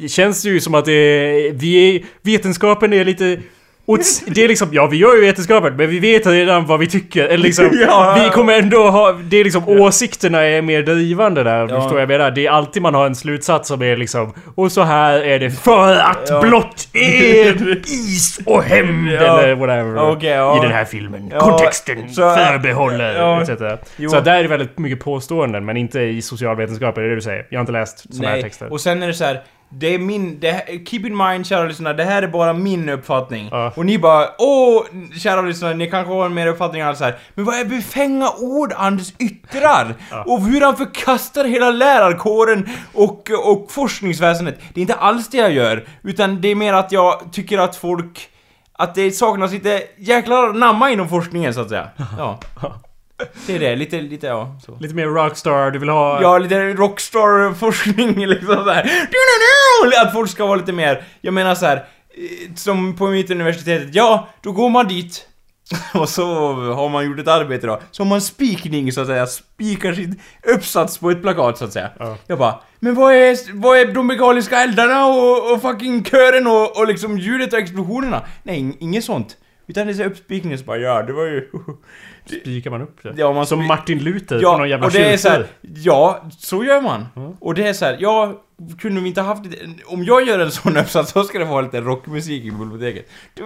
Känns 0.08 0.44
det 0.44 0.50
ju 0.50 0.60
som 0.60 0.75
att 0.75 0.86
det 0.86 0.91
är, 0.94 1.53
vi 1.53 1.96
är, 1.96 2.01
vetenskapen 2.22 2.94
är 2.94 3.06
lite... 3.06 3.38
Och 3.91 4.00
det 4.27 4.43
är 4.43 4.48
liksom, 4.48 4.69
ja 4.71 4.88
vi 4.88 4.98
gör 4.98 5.15
ju 5.15 5.21
vetenskapen 5.21 5.75
men 5.75 5.89
vi 5.89 6.00
vet 6.00 6.27
redan 6.27 6.65
vad 6.65 6.79
vi 6.79 6.88
tycker. 6.88 7.25
Eller 7.25 7.38
liksom, 7.43 7.69
Ja. 7.88 8.17
vi 8.24 8.29
kommer 8.29 8.53
ändå 8.60 8.89
ha... 8.89 9.12
Det 9.12 9.38
är 9.38 9.43
liksom 9.43 9.67
åsikterna 9.69 10.41
är 10.41 10.62
mer 10.62 10.81
drivande 10.83 11.43
där. 11.43 11.67
Ja. 11.69 11.81
Förstår 11.81 12.00
jag 12.00 12.10
menar? 12.10 12.31
Det 12.31 12.45
är 12.48 12.51
alltid 12.51 12.81
man 12.81 12.95
har 12.95 13.05
en 13.05 13.15
slutsats 13.15 13.67
som 13.67 13.81
är 13.81 13.98
liksom... 13.98 14.33
Och 14.55 14.71
så 14.71 14.81
här 14.81 15.19
är 15.25 15.39
det 15.39 15.51
för 15.51 15.95
att 15.95 16.29
Ja. 16.29 16.41
blott 16.41 16.88
er 16.93 17.79
is 17.86 18.39
och 18.45 18.63
hämnd 18.63 19.12
Ja. 19.12 19.39
eller 19.41 19.55
whatever. 19.55 20.12
Okej, 20.12 20.29
ja. 20.29 20.57
I 20.57 20.62
den 20.62 20.71
här 20.71 20.86
filmen. 20.86 21.31
Kontexten 21.39 22.10
så- 22.13 22.36
förbehåller 22.36 23.15
ja. 23.15 23.41
etc. 23.41 23.50
Jo. 23.98 24.10
Så 24.10 24.19
där 24.19 24.36
är 24.39 24.41
det 24.43 24.50
väldigt 24.50 24.77
mycket 24.77 25.00
påståenden 25.03 25.65
men 25.65 25.77
inte 25.77 26.00
i 26.00 26.21
socialvetenskap, 26.21 26.98
är 26.98 27.01
det 27.01 27.15
du 27.15 27.21
säger? 27.21 27.45
Jag 27.50 27.57
har 27.60 27.62
inte 27.62 27.71
läst 27.71 28.13
såna 28.15 28.29
här 28.29 28.41
texter. 28.41 28.71
och 28.71 28.81
sen 28.81 29.03
är 29.03 29.07
det 29.07 29.13
så 29.13 29.24
här. 29.25 29.41
Det 29.74 29.88
är 29.88 30.00
min, 30.00 30.40
det 30.40 30.66
keep 30.86 31.00
in 31.06 31.18
mind 31.18 31.46
kära 31.46 31.63
lyssnare, 31.63 31.94
det 31.94 32.04
här 32.04 32.24
är 32.24 32.28
bara 32.28 32.54
min 32.54 32.90
uppfattning. 32.90 33.50
Ja. 33.51 33.74
Och 33.75 33.86
ni 33.86 34.00
bara 34.00 34.30
åh, 34.38 34.84
kära 35.20 35.42
lyssnare, 35.42 35.74
ni 35.74 35.90
kanske 35.90 36.13
har 36.13 36.25
en 36.25 36.34
mer 36.34 36.48
uppfattning 36.48 36.96
så 36.96 37.04
här. 37.04 37.18
Men 37.36 37.46
vad 37.46 37.56
är 37.56 37.66
befänga 37.66 38.30
ord 38.40 38.74
Anders 38.78 39.13
yttrar? 39.20 39.96
Och 40.25 40.42
hur 40.42 40.62
han 40.62 40.78
förkastar 40.78 41.46
hela 41.46 41.72
lärarkåren 41.72 42.70
och, 42.94 43.30
och 43.46 43.72
forskningsväsendet. 43.72 44.60
Det 44.74 44.80
är 44.80 44.82
inte 44.82 44.96
alls 44.96 45.30
det 45.30 45.38
jag 45.38 45.51
gör, 45.51 45.88
utan 46.04 46.42
det 46.42 46.48
är 46.48 46.56
mer 46.56 46.74
att 46.74 46.92
jag 46.92 47.22
tycker 47.32 47.58
att 47.58 47.75
folk 47.75 48.28
att 48.74 48.96
det 48.96 49.12
saknas 49.12 49.51
lite 49.51 49.84
jäkla 49.98 50.42
namma 50.51 50.92
inom 50.92 51.10
forskningen 51.10 51.54
så 51.54 51.62
att 51.62 51.70
säga. 51.70 51.88
Ja. 52.18 52.40
Det 53.48 53.56
är 53.56 53.60
det, 53.60 53.75
lite, 53.75 54.01
lite 54.01 54.28
ja. 54.28 54.60
Så. 54.66 54.78
Lite 54.80 54.96
mer 54.96 55.06
rockstar, 55.06 55.72
du 55.72 55.80
vill 55.80 55.90
ha... 55.90 56.22
Ja, 56.22 56.38
lite 56.38 56.74
rockstar-forskning 56.74 58.25
liksom 58.28 58.56
såhär. 58.56 58.90
Att 60.06 60.13
folk 60.13 60.30
ska 60.32 60.46
vara 60.46 60.56
lite 60.56 60.72
mer, 60.74 61.04
jag 61.22 61.34
menar 61.34 61.56
så 61.56 61.65
här. 61.65 61.76
eh, 61.78 62.54
Som 62.56 62.95
på 62.95 63.08
mitt 63.08 63.32
universitet, 63.32 63.89
ja, 63.95 64.30
då 64.41 64.52
går 64.52 64.69
man 64.69 64.88
dit. 64.88 65.28
Och 65.93 66.10
så 66.10 66.26
har 66.54 66.89
man 66.89 67.06
gjort 67.06 67.19
ett 67.19 67.28
arbete 67.28 67.67
då. 67.67 67.80
Så 67.91 68.04
har 68.04 68.10
man 68.10 68.22
spikning 68.22 68.91
så 68.91 69.02
att 69.02 69.08
säga, 69.08 69.28
spikar 69.28 69.93
sin 69.93 70.19
uppsats 70.56 70.98
på 70.98 71.12
ett 71.12 71.22
plakat 71.22 71.58
så 71.58 71.65
att 71.65 71.74
säga. 71.74 71.89
Ja. 72.00 72.17
Jag 72.28 72.38
bara, 72.39 72.60
men 72.80 72.95
vad 72.95 73.13
är, 73.13 73.38
vad 73.62 73.78
är 73.78 73.86
de 73.86 74.08
megaliska 74.08 74.58
eldarna 74.63 75.06
och, 75.06 75.54
och 75.54 75.62
fucking 75.62 76.04
kören 76.04 76.48
och, 76.48 76.78
och 76.78 76.88
liksom 76.88 77.17
ljudet 77.17 77.54
och 77.54 77.60
explosionerna? 77.60 78.22
Nej, 78.43 78.60
ing- 78.60 78.78
inget 78.80 79.04
sånt. 79.04 79.38
Utan 79.67 79.88
det 79.88 80.00
är 80.00 80.06
uppspikning 80.06 80.58
så 80.58 80.63
bara, 80.63 80.78
ja 80.78 81.04
det 81.04 81.13
var 81.13 81.24
ju... 81.26 81.50
Spikar 82.41 82.72
man 82.72 82.82
upp 82.82 83.04
det? 83.04 83.13
Ja, 83.17 83.34
man 83.34 83.46
Som 83.46 83.65
Martin 83.67 84.00
Luther 84.04 84.36
på 84.38 84.44
Ja, 84.44 84.58
någon 84.58 84.70
jävla 84.70 84.86
och 84.86 84.91
det 84.91 85.13
är 85.13 85.17
så 85.17 85.30
här, 85.30 85.46
ja, 85.62 86.26
så 86.39 86.63
gör 86.63 86.82
man. 86.82 87.06
Och 87.39 87.54
det 87.54 87.67
är 87.67 87.74
så 87.74 87.86
här, 87.86 87.98
ja, 88.00 88.34
kunde 88.82 89.02
vi 89.02 89.08
inte 89.08 89.22
haft 89.22 89.41
om 89.86 90.04
jag 90.04 90.28
gör 90.28 90.39
en 90.39 90.52
sån 90.52 90.78
uppsats 90.84 91.12
så 91.12 91.24
ska 91.24 91.39
det 91.39 91.46
vara 91.46 91.62
lite 91.62 91.82
rockmusik 91.82 92.44
i 92.44 92.52
biblioteket. 92.52 93.10
Du- 93.34 93.44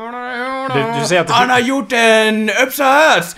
du 0.99 1.05
säger 1.07 1.21
att 1.21 1.27
det- 1.27 1.33
Han 1.33 1.49
har 1.49 1.59
gjort 1.59 1.91
en 1.91 2.49
uppsats! 2.67 3.35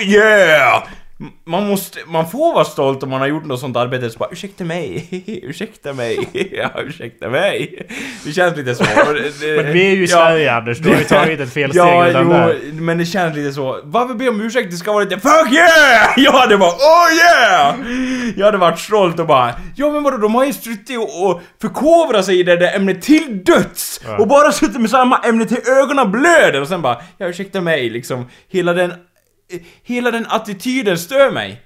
Yeah! 0.00 0.82
Man 1.44 1.66
måste, 1.66 1.98
man 2.06 2.30
får 2.30 2.54
vara 2.54 2.64
stolt 2.64 3.02
om 3.02 3.10
man 3.10 3.20
har 3.20 3.28
gjort 3.28 3.44
något 3.44 3.60
sånt 3.60 3.76
arbete 3.76 4.10
så 4.10 4.18
bara 4.18 4.28
ursäkta 4.32 4.64
mig, 4.64 5.08
ursäkta 5.42 5.92
mig, 5.92 6.28
ja 6.52 6.70
ursäkta 6.76 7.28
mig. 7.28 7.86
Det 8.24 8.32
känns 8.32 8.56
lite 8.56 8.74
så. 8.74 8.84
Men 8.84 9.72
vi 9.72 9.86
är 9.86 9.94
ju 9.94 10.04
i 10.04 10.06
ja, 10.06 10.16
Sverige 10.16 10.52
Anders, 10.52 10.78
du 10.78 10.88
har 10.88 10.98
ju 10.98 11.04
tagit 11.04 11.40
ett 11.40 11.52
felsteg 11.52 11.82
Ja, 11.82 12.06
redan 12.06 12.24
jo, 12.24 12.32
där. 12.32 12.58
men 12.72 12.98
det 12.98 13.06
känns 13.06 13.36
lite 13.36 13.52
så. 13.52 13.80
Varför 13.84 14.14
be 14.14 14.28
om 14.28 14.40
ursäkt? 14.40 14.70
Det 14.70 14.76
ska 14.76 14.92
vara 14.92 15.04
lite 15.04 15.20
FUCK 15.20 15.52
yeah! 15.52 16.12
Ja, 16.16 16.46
det 16.46 16.56
var 16.56 16.68
OH 16.68 17.14
yeah! 17.14 17.74
Jag 18.36 18.46
hade 18.46 18.58
varit 18.58 18.78
stolt 18.78 19.18
och 19.20 19.26
bara 19.26 19.54
Ja 19.76 19.90
men 19.92 20.02
vadå, 20.02 20.16
de 20.16 20.34
har 20.34 20.44
ju 20.44 20.52
suttit 20.52 20.98
och, 20.98 21.26
och 21.26 21.40
förkovrat 21.60 22.24
sig 22.24 22.40
i 22.40 22.42
det 22.42 22.56
där 22.56 22.76
ämnet 22.76 23.02
till 23.02 23.44
döds! 23.44 24.00
Ja. 24.06 24.16
Och 24.18 24.28
bara 24.28 24.52
suttit 24.52 24.80
med 24.80 24.90
samma 24.90 25.18
ämne 25.18 25.46
till 25.46 25.60
ögonen 25.66 26.10
blöder 26.10 26.60
och 26.60 26.68
sen 26.68 26.82
bara 26.82 26.96
Ja 27.18 27.26
ursäkta 27.28 27.60
mig 27.60 27.90
liksom. 27.90 28.26
Hela 28.48 28.72
den... 28.72 28.92
Hela 29.82 30.10
den 30.10 30.26
attityden 30.28 30.98
stör 30.98 31.30
mig. 31.30 31.60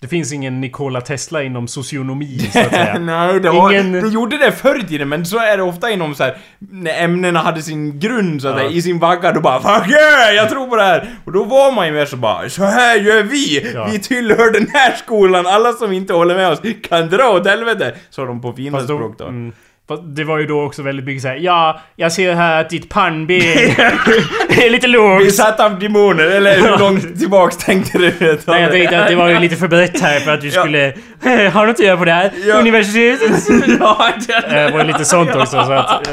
Det 0.00 0.08
finns 0.08 0.32
ingen 0.32 0.60
Nikola 0.60 1.00
Tesla 1.00 1.42
inom 1.42 1.68
socionomi 1.68 2.38
så 2.52 2.58
att 2.60 2.70
säga. 2.70 2.98
Nej, 2.98 3.40
det, 3.40 3.50
var, 3.50 3.72
Ingen- 3.72 3.92
det 3.92 4.08
gjorde 4.08 4.36
det 4.38 4.52
förr 4.52 4.84
i 4.84 4.86
tiden, 4.88 5.08
men 5.08 5.26
så 5.26 5.38
är 5.38 5.56
det 5.56 5.62
ofta 5.62 5.90
inom 5.90 6.14
så 6.14 6.24
här 6.24 6.36
när 6.58 7.04
ämnena 7.04 7.40
hade 7.40 7.62
sin 7.62 7.98
grund 8.00 8.42
så 8.42 8.48
att 8.48 8.54
Ja. 8.54 8.58
säga, 8.58 8.70
i 8.70 8.82
sin 8.82 8.98
vagga, 8.98 9.32
då 9.32 9.40
bara 9.40 9.60
'Fuck 9.60 9.90
yeah, 9.90 10.34
jag 10.34 10.48
tror 10.50 10.66
på 10.66 10.76
det 10.76 10.82
här!' 10.82 11.08
Och 11.24 11.32
då 11.32 11.44
var 11.44 11.72
man 11.72 11.86
ju 11.86 11.92
mer 11.92 12.06
så 12.06 12.16
bara 12.16 12.48
'Så 12.48 12.64
här 12.64 12.96
gör 12.96 13.22
vi! 13.22 13.70
Ja. 13.74 13.88
Vi 13.92 13.98
tillhör 13.98 14.52
den 14.52 14.68
här 14.72 14.96
skolan, 14.96 15.46
alla 15.46 15.72
som 15.72 15.92
inte 15.92 16.12
håller 16.12 16.34
med 16.34 16.48
oss 16.50 16.60
kan 16.88 17.08
dra 17.08 17.28
åt 17.30 17.46
helvete!' 17.46 17.94
Sa 18.10 18.24
de 18.24 18.40
på 18.40 18.52
fina 18.52 18.80
språk 18.80 19.18
då. 19.18 19.24
mm, 19.26 19.52
det 19.96 20.24
var 20.24 20.38
ju 20.38 20.46
då 20.46 20.62
också 20.62 20.82
väldigt 20.82 21.04
mycket 21.06 21.22
såhär 21.22 21.36
Ja, 21.36 21.80
jag 21.96 22.12
ser 22.12 22.34
här 22.34 22.60
att 22.60 22.70
ditt 22.70 22.88
pannben 22.88 23.36
är 24.48 24.70
lite 24.70 24.86
Vi 24.86 24.92
lågt. 24.92 25.34
satt 25.34 25.60
av 25.60 25.78
demoner, 25.78 26.24
eller 26.24 26.54
hur 26.60 26.78
långt 26.78 27.18
tillbaks 27.18 27.56
tänkte 27.56 27.98
du? 27.98 28.12
Nej, 28.46 28.62
jag 28.62 28.70
tänkte 28.70 29.00
att 29.02 29.08
det 29.08 29.14
var 29.14 29.28
ju 29.28 29.38
lite 29.38 29.56
för 29.56 29.68
brett 29.68 30.00
här 30.00 30.20
för 30.20 30.34
att 30.34 30.40
du 30.40 30.50
skulle 30.50 30.94
ha 31.52 31.64
något 31.66 31.70
att 31.74 31.80
göra 31.84 31.96
på 31.96 32.04
det 32.04 32.12
här 32.12 32.30
Ja. 32.46 32.54
universitetet. 32.60 33.30
ja, 33.80 34.10
Det 34.28 34.70
var 34.72 34.78
ju 34.80 34.86
lite 34.86 35.04
sånt 35.04 35.30
också 35.36 35.46
så 35.64 35.72
att... 35.72 36.08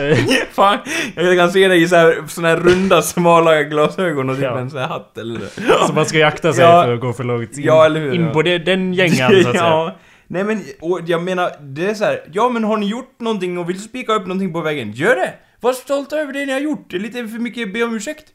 Fan, 0.53 0.77
jag 1.15 1.37
kan 1.37 1.51
se 1.51 1.67
dig 1.67 1.81
i 1.81 1.87
så 1.87 1.95
här, 1.95 2.15
såna 2.27 2.47
här 2.47 2.57
runda, 2.57 3.01
smala 3.01 3.63
glasögon 3.63 4.29
och 4.29 4.35
typ 4.35 4.43
Ja. 4.45 4.59
en 4.59 4.69
sån 4.69 4.79
här 4.79 4.87
hatt 4.87 5.17
eller 5.17 5.39
Så 5.87 5.93
man 5.93 6.05
ska 6.05 6.17
ju 6.17 6.23
akta 6.23 6.53
sig 6.53 6.63
Ja. 6.63 6.83
för 6.83 6.93
att 6.93 6.99
gå 6.99 7.13
för 7.13 7.23
långt 7.23 7.57
in, 7.57 7.63
Ja, 7.63 7.85
eller 7.85 7.99
hur, 7.99 8.13
in 8.15 8.31
på 8.31 8.41
det, 8.41 8.57
den 8.57 8.93
gängan 8.93 9.31
så 9.31 9.37
att 9.37 9.43
säga. 9.43 9.53
ja. 9.55 9.95
Nej 10.27 10.43
men, 10.43 10.63
och 10.81 10.99
jag 11.05 11.23
menar, 11.23 11.51
det 11.61 11.85
är 11.89 11.93
så 11.93 12.03
här. 12.05 12.21
ja 12.31 12.49
men 12.49 12.63
har 12.63 12.77
ni 12.77 12.85
gjort 12.87 13.19
någonting 13.19 13.57
och 13.57 13.69
vill 13.69 13.81
spika 13.81 14.13
upp 14.13 14.27
någonting 14.27 14.53
på 14.53 14.61
väggen, 14.61 14.91
gör 14.91 15.15
det! 15.15 15.33
Var 15.59 15.73
stolta 15.73 16.17
över 16.19 16.33
det 16.33 16.45
ni 16.45 16.51
har 16.53 16.59
gjort, 16.59 16.85
det 16.89 16.95
är 16.95 16.99
lite 16.99 17.27
för 17.27 17.39
mycket 17.39 17.73
be 17.73 17.83
om 17.83 17.95
ursäkt. 17.95 18.25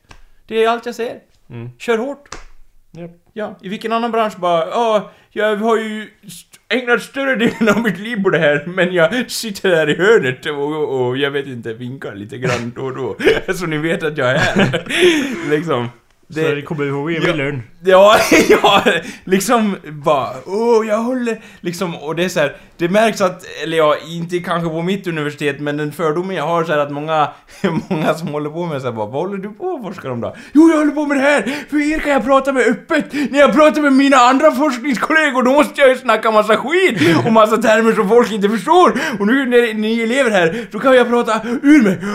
Det 0.46 0.64
är 0.64 0.68
allt 0.68 0.86
jag 0.86 0.94
säger. 0.94 1.16
Mm. 1.50 1.68
Kör 1.78 1.98
hårt. 1.98 2.28
Japp. 2.92 3.10
Ja, 3.32 3.58
i 3.62 3.68
vilken 3.68 3.92
annan 3.92 4.10
bransch 4.12 4.36
bara, 4.38 4.66
ja, 4.68 5.10
jag 5.30 5.56
har 5.56 5.76
ju 5.76 6.08
st- 6.26 6.58
ägnat 6.68 7.02
större 7.02 7.36
delen 7.36 7.68
av 7.76 7.82
mitt 7.82 7.98
liv 7.98 8.22
på 8.22 8.30
det 8.30 8.38
här, 8.38 8.64
men 8.66 8.92
jag 8.94 9.30
sitter 9.30 9.76
här 9.76 9.90
i 9.90 9.94
hörnet 9.96 10.46
och, 10.46 10.72
och, 10.76 11.06
och 11.06 11.16
jag 11.16 11.30
vet 11.30 11.46
inte, 11.46 11.72
vinkar 11.72 12.14
lite 12.14 12.38
grann 12.38 12.72
då 12.76 12.82
och 12.82 12.96
då. 12.96 13.16
Så 13.54 13.66
ni 13.66 13.78
vet 13.78 14.02
att 14.02 14.18
jag 14.18 14.30
är 14.30 14.38
här. 14.38 14.84
liksom. 15.50 15.88
Så 16.28 16.40
det 16.40 16.62
kommer 16.62 16.84
ihåg 16.86 17.12
Emil 17.12 17.38
Ja. 17.38 17.52
Ja, 17.84 18.16
ja, 18.48 18.82
liksom 19.24 19.76
bara 19.90 20.28
åh 20.46 20.86
jag 20.86 20.98
håller 20.98 21.42
liksom 21.60 21.96
och 21.96 22.16
det 22.16 22.24
är 22.24 22.28
så 22.28 22.40
här, 22.40 22.56
det 22.76 22.88
märks 22.88 23.20
att, 23.20 23.44
eller 23.62 23.76
ja, 23.76 23.96
inte 24.08 24.38
kanske 24.38 24.68
på 24.68 24.82
mitt 24.82 25.06
universitet 25.06 25.60
men 25.60 25.76
den 25.76 25.92
fördomen 25.92 26.36
jag 26.36 26.46
har 26.46 26.64
så 26.64 26.72
här 26.72 26.78
att 26.78 26.92
många, 26.92 27.28
många 27.88 28.14
som 28.14 28.28
håller 28.28 28.50
på 28.50 28.66
med 28.66 28.80
så 28.80 28.86
här 28.86 28.94
bara, 28.94 29.06
vad 29.06 29.22
håller 29.22 29.38
du 29.38 29.48
på 29.48 29.64
och 29.64 29.82
forskar 29.82 30.10
om 30.10 30.20
då? 30.20 30.36
Jo 30.52 30.68
jag 30.70 30.78
håller 30.78 30.92
på 30.92 31.06
med 31.06 31.16
det 31.16 31.22
här, 31.22 31.42
för 31.70 31.92
er 31.92 31.98
kan 31.98 32.12
jag 32.12 32.24
prata 32.24 32.52
med 32.52 32.66
öppet, 32.66 33.12
när 33.30 33.38
jag 33.38 33.52
pratar 33.52 33.82
med 33.82 33.92
mina 33.92 34.16
andra 34.16 34.52
forskningskollegor 34.52 35.42
då 35.42 35.52
måste 35.52 35.80
jag 35.80 35.90
ju 35.90 35.96
snacka 35.96 36.30
massa 36.30 36.56
skit 36.56 37.16
och 37.26 37.32
massa 37.32 37.56
termer 37.56 37.92
som 37.92 38.08
folk 38.08 38.32
inte 38.32 38.48
förstår 38.48 39.00
och 39.20 39.26
nu 39.26 39.46
när 39.46 39.74
ni 39.74 40.00
elever 40.00 40.30
här, 40.30 40.66
då 40.70 40.78
kan 40.78 40.94
jag 40.94 41.08
prata 41.08 41.40
ur 41.62 41.82
mig. 41.82 41.98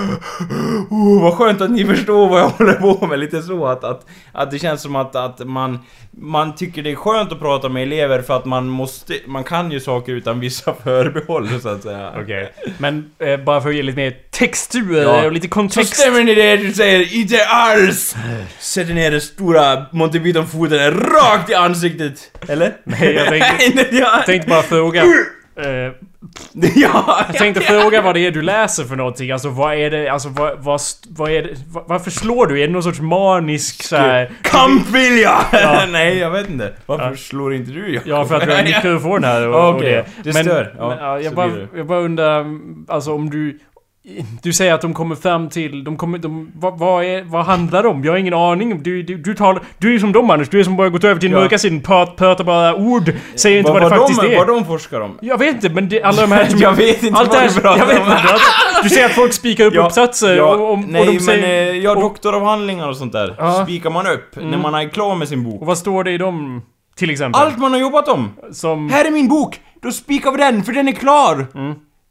Oh, 0.90 1.22
vad 1.22 1.34
skönt 1.34 1.62
att 1.62 1.72
ni 1.72 1.86
förstår 1.86 2.30
vad 2.30 2.42
jag 2.42 2.50
håller 2.50 2.74
på 2.74 3.08
med, 3.08 3.20
lite 3.20 3.42
så 3.42 3.66
att, 3.66 3.84
att, 3.84 4.06
att 4.32 4.52
det 4.52 4.60
känns 4.60 4.82
som 4.82 4.96
att, 4.96 5.16
att 5.16 5.40
man, 5.56 5.80
man 6.12 6.56
tycker 6.56 6.84
det 6.84 6.92
är 6.92 6.96
skönt 6.96 7.32
att 7.32 7.40
prata 7.40 7.70
med 7.70 7.84
elever 7.84 8.22
för 8.22 8.36
att 8.38 8.46
man 8.46 8.68
måste, 8.68 9.14
man 9.26 9.44
kan 9.44 9.72
ju 9.72 9.80
saker 9.80 10.12
utan 10.14 10.40
vissa 10.40 10.74
förbehåll 10.84 11.60
så 11.62 11.70
att 11.70 11.84
säga. 11.84 12.14
Okej. 12.24 12.52
Men 12.78 13.12
eh, 13.20 13.38
bara 13.38 13.62
för 13.62 13.70
att 13.70 13.76
ge 13.76 13.84
lite 13.84 13.98
mer 13.98 14.14
textur 14.32 15.02
Ja. 15.02 15.26
och 15.26 15.32
lite 15.32 15.48
Så 15.48 15.54
kontext. 15.54 15.96
stämmer 15.96 16.24
ni 16.24 16.36
det 16.36 16.58
du 16.58 16.74
säger? 16.74 17.16
Inte 17.16 17.46
alls! 17.46 18.16
Sätter 18.60 18.94
ner 18.94 19.12
den 19.12 19.22
stora 19.22 19.86
Monty 19.92 20.20
Python-foten 20.20 20.92
rakt 20.92 21.50
i 21.50 21.54
ansiktet. 21.54 22.32
Eller? 22.48 22.74
Nej, 22.84 23.14
jag 23.16 23.28
tänkte, 23.28 23.86
tänkte 24.26 24.50
bara 24.50 24.62
fråga. 24.64 25.04
Eh, 25.58 25.92
ja, 26.76 27.24
Jag 27.28 27.38
tänkte 27.38 27.62
fråga 27.62 28.02
vad 28.02 28.16
det 28.16 28.20
är 28.28 28.32
du 28.32 28.42
läser 28.42 28.84
för 28.84 28.96
någonting. 28.96 29.32
Alltså 29.32 29.50
vad 29.50 29.74
är 29.76 29.92
det, 29.92 30.10
alltså 30.10 30.30
vad, 30.30 30.60
vad, 30.60 30.82
vad 31.10 31.32
är 31.32 31.42
det, 31.44 31.50
vad, 31.72 31.84
varför 31.88 32.12
slår 32.12 32.48
du? 32.48 32.62
Är 32.64 32.68
det 32.68 32.74
någon 32.74 32.84
sorts 32.84 33.00
manisk 33.00 33.84
så 33.84 33.96
här, 33.96 34.32
Kampvilja! 34.42 35.32
Ja. 35.52 35.86
Nej, 35.90 36.18
jag 36.18 36.32
vet 36.32 36.50
inte. 36.50 36.74
Varför 36.86 37.10
Ja. 37.10 37.16
slår 37.16 37.54
inte 37.54 37.72
du 37.72 37.94
Jakob? 37.94 38.08
Ja, 38.10 38.26
för 38.26 38.36
att 38.36 38.46
du 38.46 38.52
har 38.56 38.64
mikrofon 38.76 39.24
här 39.24 39.48
och, 39.48 39.70
och 39.70 39.76
Okej, 39.76 40.06
det. 40.24 40.32
det 40.32 40.34
stör. 40.34 40.76
Ja, 40.78 40.90
men, 40.90 40.98
ja, 40.98 41.20
jag, 41.20 41.34
bara, 41.36 41.52
jag 41.76 41.86
bara 41.88 42.00
undrar, 42.00 42.46
alltså 42.88 43.14
om 43.14 43.30
du... 43.30 43.60
Du 44.44 44.54
säger 44.54 44.74
att 44.74 44.82
de 44.82 44.94
kommer 44.94 45.16
fram 45.16 45.50
till... 45.50 45.84
De 45.84 45.98
kommer... 45.98 46.18
De, 46.18 46.52
vad, 46.56 46.80
vad, 46.80 47.04
är, 47.06 47.24
vad 47.24 47.46
handlar 47.46 47.84
det 47.84 47.90
om? 47.90 48.04
Jag 48.04 48.12
har 48.12 48.18
ingen 48.18 48.34
aning. 48.34 48.84
Du, 48.84 49.04
du, 49.04 49.18
du, 49.18 49.36
talar, 49.36 49.64
du 49.78 49.96
är 49.96 50.00
som 50.00 50.12
dem 50.12 50.30
Anders. 50.30 50.50
Du 50.50 50.60
är 50.60 50.64
som 50.64 50.76
bara 50.78 50.90
gått 50.90 51.04
över 51.04 51.20
till 51.22 51.30
den 51.30 51.38
Ja. 51.40 51.44
mörka 51.44 51.58
sidan. 51.58 51.82
Prat, 51.82 52.16
pratar 52.16 52.44
bara 52.44 52.76
ord. 52.76 53.12
Säger 53.36 53.60
inte 53.60 53.72
vad, 53.72 53.82
det 53.82 53.90
faktiskt 53.90 54.22
de, 54.22 54.34
är. 54.34 54.38
Vad 54.38 54.48
de 54.48 54.66
forskar 54.66 55.02
om? 55.02 55.18
Jag 55.22 55.38
vet 55.38 55.56
inte, 55.56 55.70
men 55.70 55.90
det, 55.90 56.04
alla 56.04 56.22
de 56.22 56.32
här... 56.32 56.48
jag 56.58 56.74
vet 56.74 57.04
inte 57.04 57.20
allt 57.20 57.30
vad 57.30 57.38
det 57.44 57.48
du 57.48 57.54
här, 57.54 57.62
pratar 57.62 57.80
jag 57.80 57.86
vet 57.88 58.00
om. 58.00 58.12
inte. 58.12 58.24
Du, 58.84 58.90
säger 58.90 59.06
att 59.06 59.12
folk 59.12 59.34
spikar 59.34 59.66
upp 59.66 59.74
Ja, 59.76 59.86
uppsatser 59.86 60.36
ja, 60.36 60.56
och, 60.56 60.72
och, 60.72 60.80
nej, 60.80 61.02
och 61.08 61.14
de 61.14 61.20
säger... 61.20 61.42
men 61.42 61.76
eh, 61.76 61.84
ja, 61.84 61.96
doktoravhandlingar 61.96 62.90
och 62.90 62.98
sånt 62.98 63.14
där. 63.14 63.36
Ja. 63.38 63.64
Spikar 63.64 63.90
man 63.90 64.08
upp 64.08 64.36
när 64.36 64.44
Mm. 64.44 64.62
man 64.62 64.76
är 64.76 64.90
klar 64.90 65.16
med 65.16 65.28
sin 65.28 65.44
bok. 65.44 65.62
Och 65.62 65.68
vad 65.68 65.78
står 65.78 66.04
det 66.04 66.12
i 66.12 66.18
dem? 66.18 66.62
Till 66.98 67.10
exempel? 67.10 67.42
Allt 67.42 67.58
man 67.58 67.72
har 67.72 67.80
jobbat 67.80 68.08
om! 68.08 68.32
Som... 68.52 68.90
Här 68.90 69.06
är 69.06 69.12
min 69.12 69.28
bok! 69.28 69.60
Då 69.82 69.92
spikar 69.92 70.32
vi 70.32 70.38
den, 70.38 70.64
för 70.64 70.74
den 70.74 70.88
är 70.88 70.92
klar! 70.92 71.46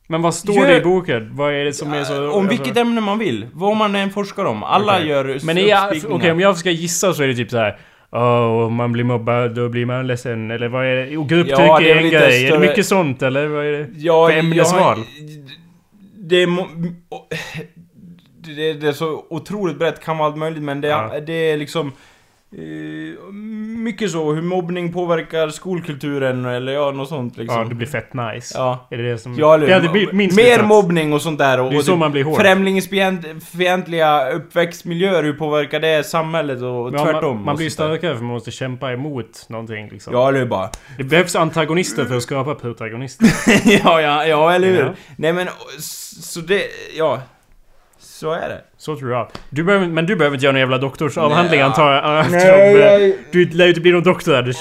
Men 0.06 0.22
vad 0.22 0.34
står 0.34 0.54
Gör- 0.54 0.66
det 0.68 0.76
i 0.76 0.80
boken? 0.80 1.36
Vad 1.36 1.52
är 1.54 1.64
det 1.64 1.72
som 1.72 1.92
är 1.92 2.04
så... 2.04 2.30
Om 2.30 2.48
vilket 2.48 2.76
ämne 2.76 3.00
man 3.00 3.18
vill. 3.18 3.46
Vad 3.52 3.76
man 3.76 3.94
än 3.94 4.10
forskar 4.10 4.44
om. 4.44 4.62
Alla 4.62 4.94
Okej. 4.96 5.08
gör 5.08 5.38
Men 5.44 5.58
okej 6.14 6.30
om 6.32 6.40
jag 6.40 6.56
ska 6.56 6.70
gissa 6.70 7.14
så 7.14 7.22
är 7.22 7.26
det 7.28 7.34
typ 7.34 7.50
så 7.50 7.56
här. 7.58 7.78
Åh, 8.12 8.66
om 8.66 8.74
man 8.74 8.92
blir 8.92 9.04
mobbad 9.04 9.54
då 9.54 9.68
blir 9.68 9.86
man 9.86 10.06
ledsen. 10.06 10.50
Eller 10.50 10.68
vad 10.68 10.86
är 10.86 10.96
det? 10.96 11.16
Och 11.16 11.28
grupptryck 11.28 11.58
Ja, 11.58 11.78
det 11.80 11.90
är 11.90 11.96
en 11.96 12.10
grej. 12.10 12.14
Är 12.16 12.28
det 12.42 12.46
större- 12.48 12.68
mycket 12.68 12.86
sånt 12.86 13.22
eller 13.22 13.46
vad 13.46 13.64
är 13.66 13.72
det? 13.72 13.88
Ja, 13.96 14.28
för 14.28 14.36
ämnesval? 14.38 14.98
Det 16.18 16.42
är... 16.42 16.48
Det, 18.56 18.72
det 18.72 18.88
är 18.88 18.92
så 18.92 19.24
otroligt 19.30 19.78
brett, 19.78 20.04
kan 20.04 20.18
vara 20.18 20.28
allt 20.28 20.36
möjligt 20.38 20.62
men 20.62 20.80
det, 20.80 20.88
Ja. 20.88 21.20
det 21.26 21.32
är 21.32 21.56
liksom... 21.56 21.92
eh, 22.58 23.32
mycket 23.78 24.10
så, 24.10 24.32
hur 24.32 24.42
mobbning 24.42 24.92
påverkar 24.92 25.48
skolkulturen 25.48 26.44
eller 26.44 26.72
ja, 26.72 26.90
något 26.90 27.08
sånt 27.08 27.36
liksom. 27.36 27.58
Ja, 27.58 27.64
det 27.68 27.74
blir 27.74 27.86
fett 27.86 28.14
nice. 28.14 28.54
Ja. 28.58 28.86
Är 28.90 28.96
det 28.98 29.10
det 29.10 29.18
som... 29.18 29.34
Ja, 29.38 29.54
eller, 29.54 29.80
det 29.80 29.88
blir 29.88 30.12
minst 30.12 30.36
mer 30.36 30.44
slutsats. 30.44 30.68
mobbning 30.68 31.12
och 31.12 31.22
sånt 31.22 31.38
där. 31.38 31.60
Och, 31.60 31.70
Det 31.70 31.76
är 31.76 31.80
så 31.80 31.96
man 31.96 32.12
blir 32.12 32.24
hård. 32.24 32.40
Främlingsfientliga 32.40 34.30
uppväxtmiljöer, 34.30 35.22
hur 35.22 35.32
påverkar 35.32 35.80
det 35.80 36.06
samhället 36.06 36.62
och 36.62 36.94
Ja, 36.94 37.04
tvärtom? 37.04 37.36
Man, 37.36 37.44
man 37.44 37.56
blir 37.56 37.70
starkare 37.70 38.16
för 38.16 38.24
man 38.24 38.32
måste 38.32 38.50
kämpa 38.50 38.92
emot 38.92 39.46
någonting 39.48 39.88
liksom. 39.88 40.12
Ja, 40.12 40.28
eller 40.28 40.46
bara... 40.46 40.70
Det 40.98 41.04
behövs 41.04 41.36
antagonister 41.36 42.04
för 42.04 42.16
att 42.16 42.22
skapa 42.22 42.54
protagonister. 42.54 43.26
ja, 43.84 44.00
ja, 44.00 44.26
ja, 44.26 44.52
eller 44.52 44.68
hur? 44.68 44.84
Ja. 44.84 44.94
Nej 45.16 45.32
men, 45.32 45.48
så 45.78 46.40
det... 46.40 46.62
Ja. 46.96 47.20
Så 48.20 48.32
är 48.32 48.48
det. 48.48 48.60
Så 48.78 48.96
tror 48.96 49.12
jag. 49.12 49.28
Du 49.50 49.64
behöver, 49.64 49.86
men 49.86 50.06
du 50.06 50.16
behöver 50.16 50.36
inte 50.36 50.44
göra 50.44 50.52
någon 50.52 50.60
jävla 50.60 50.78
doktorsavhandling 50.78 51.60
Nej, 51.60 51.66
antar 51.68 51.92
jag? 51.92 52.04
Nej, 52.04 52.20
Eftersom, 52.20 52.50
eh, 52.50 53.02
jag- 53.06 53.12
Du 53.32 53.44
lär 53.50 53.64
ju 53.64 53.68
inte 53.68 53.80
bli 53.80 53.90
någon 53.90 54.02
doktor 54.02 54.34
Anders. 54.36 54.56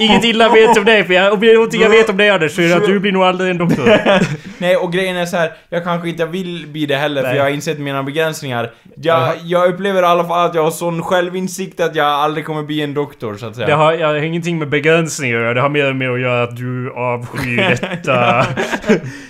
Inget 0.00 0.24
illa 0.24 0.48
vet 0.48 0.76
om 0.78 0.84
dig 0.84 1.04
för 1.04 1.14
jag, 1.14 1.32
om 1.32 1.40
det 1.40 1.50
är 1.50 1.54
någonting 1.54 1.80
jag 1.80 1.90
vet 1.90 2.08
om 2.10 2.16
dig 2.16 2.30
Anders 2.30 2.54
så 2.54 2.62
är 2.62 2.68
det 2.68 2.76
att 2.76 2.86
du 2.86 3.00
blir 3.00 3.12
nog 3.12 3.22
aldrig 3.22 3.50
en 3.50 3.58
doktor. 3.58 3.84
Nej, 4.58 4.76
och 4.76 4.92
grejen 4.92 5.16
är 5.16 5.26
så 5.26 5.36
här, 5.36 5.52
jag 5.68 5.84
kanske 5.84 6.08
inte 6.08 6.26
vill 6.26 6.66
bli 6.68 6.86
det 6.86 6.96
heller 6.96 7.22
för 7.22 7.28
Nej. 7.28 7.36
jag 7.36 7.44
har 7.44 7.50
insett 7.50 7.78
mina 7.78 8.02
begränsningar. 8.02 8.70
Jag, 8.96 9.32
jag 9.42 9.68
upplever 9.68 10.02
i 10.02 10.06
alla 10.06 10.24
fall 10.24 10.46
att 10.46 10.54
jag 10.54 10.62
har 10.62 10.70
sån 10.70 11.02
självinsikt 11.02 11.80
att 11.80 11.96
jag 11.96 12.06
aldrig 12.06 12.46
kommer 12.46 12.62
bli 12.62 12.82
en 12.82 12.94
doktor, 12.94 13.36
så 13.36 13.46
att 13.46 13.54
säga. 13.54 13.66
Det 13.66 13.74
har, 13.74 13.92
jag 13.92 14.08
har 14.08 14.14
ingenting 14.14 14.58
med 14.58 14.68
begränsningar. 14.68 15.54
Det 15.54 15.60
har 15.60 15.68
mer 15.68 15.92
med 15.92 16.10
att 16.10 16.20
göra 16.20 16.42
att 16.42 16.56
du 16.56 16.92
avskyr 16.92 17.78
detta. 17.80 18.46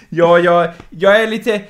Ja, 0.09 0.39
jag, 0.39 0.69
jag 0.91 1.23
är 1.23 1.27
lite... 1.27 1.61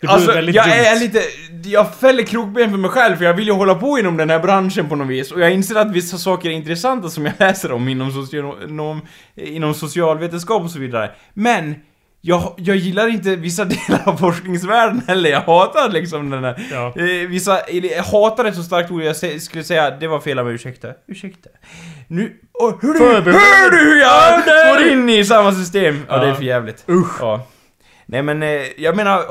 Det 0.00 0.06
Alltså, 0.08 0.32
väldigt 0.32 0.54
jag 0.54 0.64
dumt. 0.64 0.72
är 0.74 1.00
lite... 1.00 1.20
Jag 1.68 1.94
fäller 1.94 2.22
krokben 2.22 2.70
för 2.70 2.78
mig 2.78 2.90
själv 2.90 3.16
för 3.16 3.24
jag 3.24 3.34
vill 3.34 3.46
ju 3.46 3.52
hålla 3.52 3.74
på 3.74 3.98
inom 3.98 4.16
den 4.16 4.30
här 4.30 4.38
branschen 4.38 4.88
på 4.88 4.96
något 4.96 5.08
vis. 5.08 5.32
Och 5.32 5.40
jag 5.40 5.52
inser 5.52 5.74
att 5.74 5.90
vissa 5.92 6.18
saker 6.18 6.48
är 6.48 6.52
intressanta 6.52 7.08
som 7.08 7.26
jag 7.26 7.34
läser 7.38 7.72
om 7.72 7.88
inom, 7.88 8.12
socionom, 8.12 9.00
inom 9.36 9.74
socialvetenskap 9.74 10.62
och 10.62 10.70
så 10.70 10.78
vidare. 10.78 11.10
Men... 11.34 11.74
Jag, 12.20 12.54
jag 12.56 12.76
gillar 12.76 13.08
inte 13.08 13.36
vissa 13.36 13.64
delar 13.88 14.02
av 14.08 14.16
forskningsvärlden 14.16 15.02
heller, 15.06 15.30
jag 15.30 15.40
hatar 15.40 15.88
liksom 15.88 16.30
den 16.30 16.44
här... 16.44 16.66
Ja. 16.72 16.86
Eh, 16.96 17.28
vissa, 17.28 17.60
jag 17.70 18.02
hatar 18.02 18.44
ett 18.44 18.54
så 18.54 18.62
starkt 18.62 18.90
ord, 18.90 19.02
jag 19.02 19.12
sä- 19.16 19.38
skulle 19.38 19.64
säga 19.64 19.90
det 19.90 20.06
var 20.08 20.20
fel 20.20 20.38
av 20.38 20.44
mig, 20.44 20.54
ursäkta. 20.54 20.88
Ursäkta. 21.08 21.50
Nu... 22.08 22.32
Oh, 22.54 22.74
hör, 22.82 23.20
du, 23.20 23.32
hör 23.32 23.70
du 23.70 23.76
hur 23.78 24.00
jag 24.00 24.44
går 24.78 24.92
in 24.92 25.08
i 25.08 25.24
samma 25.24 25.52
system? 25.52 26.02
Ja, 26.08 26.16
det 26.18 26.24
är 26.24 26.28
Ja. 26.28 26.34
för 26.34 26.42
jävligt. 26.44 26.84
Usch. 26.88 27.16
Ja. 27.20 27.46
Nej 28.06 28.22
men, 28.22 28.42
eh, 28.42 28.48
jag 28.76 28.96
menar... 28.96 29.22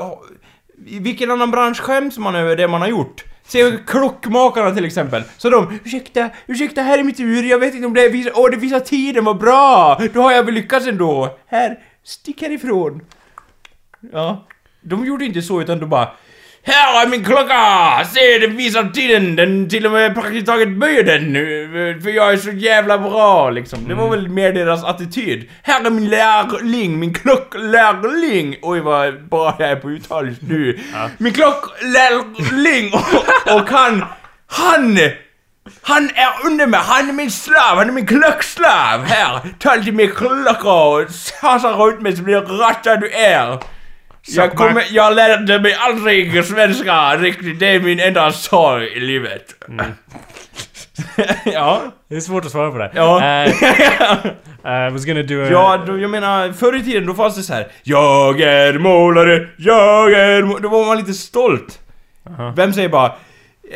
I 0.86 0.98
vilken 0.98 1.30
annan 1.30 1.50
bransch 1.50 1.80
skäms 1.80 2.18
man 2.18 2.34
över 2.34 2.56
det 2.56 2.68
man 2.68 2.80
har 2.80 2.88
gjort? 2.88 3.24
Se 3.46 3.78
klockmakarna 3.86 4.74
till 4.74 4.84
exempel. 4.84 5.22
Så 5.36 5.50
de, 5.50 5.78
ursäkta, 5.84 6.30
ursäkta, 6.46 6.82
här 6.82 6.98
är 6.98 7.04
mitt 7.04 7.20
ur, 7.20 7.42
jag 7.42 7.58
vet 7.58 7.74
inte 7.74 7.86
om 7.86 7.94
det 7.94 8.08
visar, 8.08 8.32
åh 8.34 8.50
det 8.50 8.56
visar 8.56 8.80
tiden, 8.80 9.24
vad 9.24 9.38
bra! 9.38 10.00
Då 10.14 10.22
har 10.22 10.32
jag 10.32 10.42
väl 10.42 10.54
lyckats 10.54 10.86
ändå. 10.86 11.38
Här, 11.46 11.78
stick 12.04 12.42
härifrån. 12.42 13.00
Ja. 14.12 14.46
De 14.80 15.06
gjorde 15.06 15.24
inte 15.24 15.42
så 15.42 15.60
utan 15.60 15.78
de 15.78 15.88
bara 15.88 16.08
här 16.62 17.02
är 17.02 17.08
min 17.08 17.24
klocka! 17.24 18.04
Se, 18.14 18.38
den 18.38 18.56
visar 18.56 18.84
tiden! 18.84 19.36
Den 19.36 19.68
till 19.68 19.86
och 19.86 19.92
med 19.92 20.14
praktiskt 20.14 20.46
taget 20.46 20.68
böjer 20.68 21.02
den 21.02 21.32
nu, 21.32 22.00
för 22.02 22.10
jag 22.10 22.32
är 22.32 22.36
så 22.36 22.50
jävla 22.50 22.98
bra 22.98 23.50
liksom. 23.50 23.88
Det 23.88 23.94
var 23.94 24.10
väl 24.10 24.28
mer 24.28 24.52
deras 24.52 24.84
attityd. 24.84 25.48
Här 25.62 25.86
är 25.86 25.90
min 25.90 26.08
lärling, 26.08 26.98
min 26.98 27.14
klocklärling! 27.14 28.56
Oj 28.62 28.80
vad 28.80 29.28
bra 29.28 29.56
jag 29.58 29.70
är 29.70 29.76
på 29.76 29.90
uttal 29.90 30.28
just 30.28 30.42
nu. 30.42 30.78
Min 31.18 31.32
klocklärling! 31.32 32.92
Och, 33.48 33.54
och 33.54 33.70
han, 33.70 34.04
han! 34.46 34.98
Han 35.82 36.10
är 36.14 36.46
under 36.46 36.66
mig, 36.66 36.80
han 36.82 37.08
är 37.08 37.12
min 37.12 37.30
slav, 37.30 37.76
han 37.76 37.88
är 37.88 37.92
min 37.92 38.06
klockslav! 38.06 39.04
Här, 39.04 39.40
ta 39.58 39.74
lite 39.74 39.92
mer 39.92 40.06
klocka 40.06 40.72
och 40.72 41.10
sasa 41.10 41.72
runt 41.72 42.00
mig 42.00 42.16
så 42.16 42.22
blir 42.22 42.40
ratta 42.40 42.96
du 42.96 43.10
är! 43.10 43.58
Jag, 44.28 44.54
kommer, 44.54 44.84
jag 44.90 45.14
lärde 45.14 45.60
mig 45.60 45.74
aldrig 45.74 46.44
svenska 46.44 47.16
riktigt, 47.16 47.60
det 47.60 47.66
är 47.66 47.80
min 47.80 48.00
enda 48.00 48.32
sorg 48.32 48.86
i 48.96 49.00
livet. 49.00 49.54
ja. 51.44 51.82
Det 52.08 52.16
är 52.16 52.20
svårt 52.20 52.44
att 52.44 52.50
svara 52.50 52.70
på 52.70 52.78
det. 52.78 52.90
Ja. 52.94 53.44
Eh, 54.64 54.88
I 54.88 54.90
was 54.90 55.04
gonna 55.04 55.22
do 55.22 55.42
a... 55.42 55.48
Ja, 55.50 55.84
då, 55.86 55.98
jag 55.98 56.10
menar, 56.10 56.52
förr 56.52 56.76
i 56.76 56.82
tiden 56.82 57.06
då 57.06 57.14
fanns 57.14 57.36
det 57.36 57.42
så 57.42 57.54
här. 57.54 57.66
Jag 57.82 58.40
är 58.40 58.78
målare, 58.78 59.48
jag 59.56 60.12
är 60.12 60.42
må-" 60.42 60.58
Då 60.58 60.68
var 60.68 60.86
man 60.86 60.96
lite 60.98 61.12
stolt. 61.14 61.78
Aha. 62.30 62.52
Vem 62.56 62.72
säger 62.72 62.88
bara... 62.88 63.12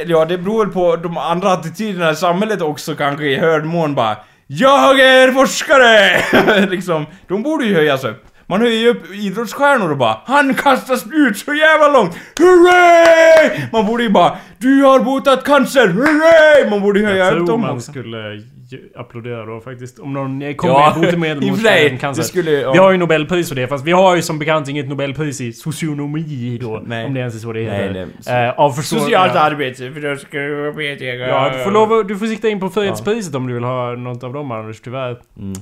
Ja, 0.07 0.25
det 0.25 0.38
beror 0.38 0.65
väl 0.65 0.75
på 0.75 0.97
de 0.97 1.19
andra 1.19 1.53
attityderna 1.53 2.11
i 2.11 2.17
samhället 2.17 2.62
också 2.62 2.95
kanske 2.95 3.25
i 3.25 3.37
hörd 3.37 3.65
mån 3.65 3.95
bara 3.95 4.17
Jag 4.47 5.01
är 5.01 5.33
forskare! 5.33 6.67
liksom, 6.71 7.07
de 7.29 7.43
borde 7.43 7.65
ju 7.65 7.75
höjas 7.75 8.05
upp. 8.05 8.25
Man 8.53 8.61
höjer 8.61 8.79
ju 8.81 8.88
upp 8.88 9.11
idrottsstjärnor 9.15 9.91
och 9.91 9.97
bara 9.97 10.19
Han 10.25 10.55
kastar 10.55 10.97
spjut 10.97 11.38
så 11.38 11.55
jävla 11.55 11.88
långt! 11.88 12.17
Hurray! 12.38 13.61
Man 13.73 13.87
borde 13.87 14.03
ju 14.03 14.09
bara 14.11 14.37
Du 14.59 14.83
har 14.83 15.01
botat 15.01 15.45
cancer! 15.45 15.88
Hurray! 15.88 16.71
Man 16.71 16.81
borde 16.81 17.01
ju 17.01 17.07
höja 17.07 17.17
Jag 17.25 17.33
upp 17.33 17.38
tror 17.38 17.47
dem 17.47 17.61
man 17.61 17.71
också. 17.71 17.91
skulle 17.91 18.43
applådera 18.96 19.44
då 19.46 19.61
faktiskt. 19.61 19.98
Om 19.98 20.12
någon 20.12 20.54
kommer 20.54 20.74
Ja, 20.74 20.92
med 20.96 21.04
botemedel 21.04 21.50
mot 21.50 21.61
eh, 21.66 21.98
cancer. 21.98 22.22
skulle- 22.22 22.50
ja. 22.50 22.72
Vi 22.72 22.78
har 22.78 22.90
ju 22.92 22.96
Nobelpris 22.98 23.48
för 23.48 23.54
det, 23.56 23.66
fast 23.68 23.85
vi 23.85 23.92
har 23.92 24.16
ju 24.16 24.22
som 24.22 24.38
bekant 24.38 24.68
inget 24.68 24.88
Nobelpris 24.88 25.40
i 25.40 25.52
socionomi 25.52 26.58
då. 26.61 26.82
Nej. 26.87 27.06
Om 27.06 27.14
det 27.14 27.20
ens 27.20 27.35
är 27.35 27.38
så 27.38 27.52
det 27.52 27.61
Nej, 27.68 27.82
heter. 27.88 28.08
det- 28.26 28.46
Eh, 28.46 28.61
av 28.61 28.70
Socialt 28.72 29.32
ja. 29.35 29.40
arbete, 29.40 29.92
för 29.92 30.00
då 30.11 30.16
ska 30.16 30.38
jag 30.38 30.72
veta 30.76 31.04
Ja, 31.04 31.50
du 31.58 31.64
får 31.64 31.70
lov 31.70 32.06
du 32.06 32.16
får 32.18 32.26
sikta 32.26 32.48
in 32.48 32.61
på 32.61 32.68
Fredspriset 32.70 33.35
om 33.35 33.46
du 33.46 33.54
vill 33.54 33.64
ha 33.64 33.92
något 33.96 34.24
av 34.24 34.32
dem 34.32 34.50
Anders, 34.50 34.80
tyvärr. 34.80 35.16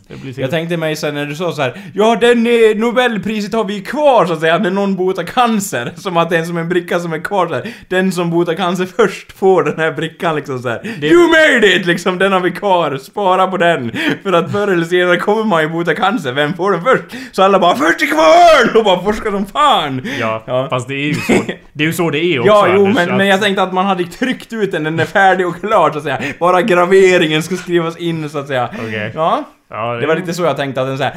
Det 0.08 0.20
blir 0.22 0.32
till. 0.32 0.40
Jag 0.42 0.50
tänkte 0.50 0.76
mig 0.76 0.96
sen 0.96 1.14
när 1.14 1.26
du 1.26 1.34
sa 1.34 1.52
så 1.52 1.62
här, 1.62 1.72
Ja, 1.94 2.16
den 2.20 2.46
eh, 2.46 2.52
Nobelpriset 2.76 3.52
har 3.52 3.64
vi 3.64 3.80
kvar 3.80 4.26
så 4.26 4.32
att 4.32 4.40
säga, 4.40 4.58
när 4.58 4.70
någon 4.70 4.96
botar 4.96 5.22
cancer. 5.22 5.92
Som 5.96 6.16
att 6.16 6.30
det 6.30 6.36
är 6.36 6.44
som 6.44 6.56
en 6.56 6.68
bricka 6.68 6.98
som 6.98 7.12
är 7.12 7.18
kvar 7.18 7.46
så 7.46 7.54
här. 7.54 7.68
Den 7.88 8.12
som 8.12 8.30
botar 8.30 8.54
cancer 8.54 8.86
först 8.96 9.32
får 9.32 9.62
den 9.64 9.78
här 9.78 9.92
brickan 9.92 10.36
liksom 10.36 10.58
så 10.58 10.68
här. 10.68 10.80
Det- 11.00 11.06
You 11.06 11.28
made 11.28 11.76
it! 11.76 11.86
Liksom, 11.86 12.18
den 12.18 12.32
har 12.32 12.40
vi 12.40 12.50
kvar. 12.50 12.96
Spara 13.04 13.46
på 13.46 13.56
den. 13.56 13.92
För 14.22 14.32
att 14.32 14.52
förr 14.52 14.68
eller 14.68 14.84
senare 14.84 15.16
kommer 15.16 15.44
man 15.44 15.62
ju 15.62 15.68
bota 15.68 15.94
cancer. 15.94 16.32
Vem 16.32 16.54
får 16.54 16.72
den 16.72 16.82
först? 16.82 17.02
Så 17.32 17.42
alla 17.42 17.58
bara 17.58 17.76
'Först 17.76 17.98
till 17.98 18.08
kvarn!' 18.10 18.76
och 18.78 18.84
bara 18.84 19.02
forskar 19.02 19.30
som 19.30 19.46
fan. 19.46 20.02
Ja, 20.20 20.42
Ja. 20.46 20.66
fast 20.70 20.88
det 20.88 20.94
är 20.94 21.06
ju 21.06 21.14
så. 21.14 21.32
Det 21.72 21.82
är 21.84 21.86
ju 21.86 21.92
så 21.92 22.10
det 22.10 22.18
är 22.18 22.38
också 22.40 22.48
Ja, 22.52 22.66
jo, 22.74 22.80
Anders, 22.80 22.94
men, 22.96 23.10
att- 23.10 23.16
men 23.16 23.26
jag 23.26 23.40
tänkte 23.40 23.62
att 23.62 23.72
man 23.72 23.86
hade 23.86 24.04
tryckt 24.04 24.52
ut 24.52 24.72
den, 24.72 24.84
den 24.84 25.00
är 25.00 25.04
färdig 25.04 25.46
och 25.48 25.60
klar 25.60 25.90
så 25.90 25.98
att 25.98 26.04
säga. 26.04 26.18
Bara 26.38 26.62
graveringen 26.62 27.42
ska 27.42 27.56
skrivas 27.56 27.96
in 27.96 28.30
så 28.30 28.38
att 28.38 28.46
säga. 28.48 28.68
Okej. 28.86 29.12
Ja. 29.14 29.44
Ja, 29.70 29.92
Det 29.94 30.06
var 30.06 30.16
lite 30.16 30.34
så 30.34 30.42
jag 30.42 30.56
tänkte 30.56 30.80
att 30.80 30.86
den 30.88 30.98
såhär... 30.98 31.14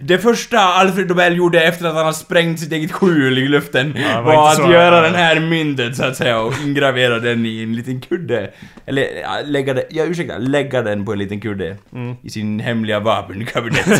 Det 0.00 0.18
första 0.18 0.58
Alfred 0.58 1.08
Nobel 1.08 1.36
gjorde 1.36 1.62
efter 1.62 1.86
att 1.86 1.94
han 1.94 2.04
har 2.04 2.12
sprängt 2.12 2.60
sitt 2.60 2.72
eget 2.72 2.92
skjul 2.92 3.38
i 3.38 3.48
luften 3.48 3.92
det 3.92 4.14
var 4.14 4.22
var, 4.36 4.48
att 4.48 4.56
så- 4.56 4.72
göra 4.72 5.00
den 5.00 5.14
här 5.14 5.40
myntet 5.40 5.96
så 5.96 6.04
att 6.04 6.16
säga 6.16 6.40
och 6.40 6.54
ingravera 6.64 7.18
den 7.18 7.46
i 7.46 7.62
en 7.62 7.76
liten 7.76 8.00
kudde. 8.00 8.50
Eller 8.86 9.02
ja, 9.22 9.30
lägga 9.44 9.74
den, 9.74 9.84
ja 9.90 10.04
ursäkta, 10.04 10.38
lägga 10.38 10.82
den 10.82 11.04
på 11.04 11.12
en 11.12 11.18
liten 11.18 11.40
kudde. 11.40 11.76
Mm. 11.94 12.16
I 12.22 12.30
sin 12.30 12.60
hemliga 12.60 13.00
vapenkabinett. 13.00 13.86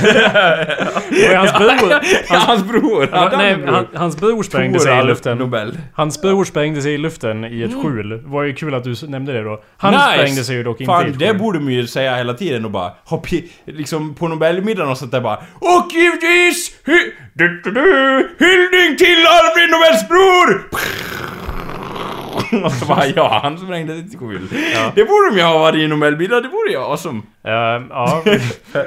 Och 1.30 1.36
hans 1.36 1.52
bror... 1.58 1.92
ja, 2.28 2.36
hans 2.38 2.64
bror! 2.64 3.08
Ja, 3.12 3.18
han 3.30 3.38
nej, 3.38 3.56
han, 3.66 3.86
hans 3.94 4.16
bror 4.16 4.42
sprängde 4.42 4.80
sig 4.80 4.98
i 4.98 5.02
luften. 5.02 5.38
Nobel. 5.38 5.78
Hans 5.94 6.22
bror 6.22 6.44
sprängde 6.44 6.82
sig 6.82 6.94
i 6.94 6.98
luften 6.98 7.44
i 7.44 7.62
ett 7.62 7.82
skjul. 7.82 8.08
Det 8.08 8.16
var 8.24 8.42
ju 8.42 8.54
kul 8.54 8.74
att 8.74 8.84
du 8.84 8.94
nämnde 9.08 9.32
det 9.32 9.42
då. 9.42 9.62
Han 9.76 9.94
sprängde 10.14 10.44
sig 10.44 10.56
ju 10.56 10.62
dock 10.62 10.80
inte 10.80 10.82
i 10.82 10.86
Fan, 10.86 11.06
ett 11.06 11.18
det 11.18 11.28
skjul. 11.28 11.38
borde 11.38 11.60
man 11.60 11.72
ju 11.72 11.86
säga 11.86 12.16
hela 12.16 12.34
tiden 12.34 12.64
och 12.64 12.70
bara 12.70 12.92
ha 13.04 13.16
pi- 13.22 13.48
liksom 13.66 14.14
på 14.14 14.28
Nobelmiddagen 14.28 14.90
och 14.90 14.98
sånt 14.98 15.12
där 15.12 15.20
bara 15.20 15.38
Och 15.76 15.92
givetvis 15.92 16.72
hy- 16.86 17.12
du, 17.34 17.60
du, 17.64 17.70
du, 17.70 18.30
hyllning 18.38 18.96
till 18.96 19.26
Alfred 19.26 19.70
Nobels 19.70 20.08
bror! 20.08 20.68
Och 22.64 22.72
så 22.72 22.84
bara 22.84 23.06
ja, 23.06 23.40
han 23.42 23.58
sprängde 23.58 23.96
sitt 23.96 24.18
skjul. 24.20 24.48
Det 24.94 25.04
borde 25.04 25.30
de 25.30 25.36
ju 25.36 25.42
ha 25.42 25.58
varit 25.58 25.76
i 25.78 25.86
Nobelmiddag, 25.88 26.40
det 26.40 26.48
vore 26.48 26.70
ju 26.70 26.76
awesome. 26.78 27.22
Eh, 27.46 27.52
ja. 27.90 28.22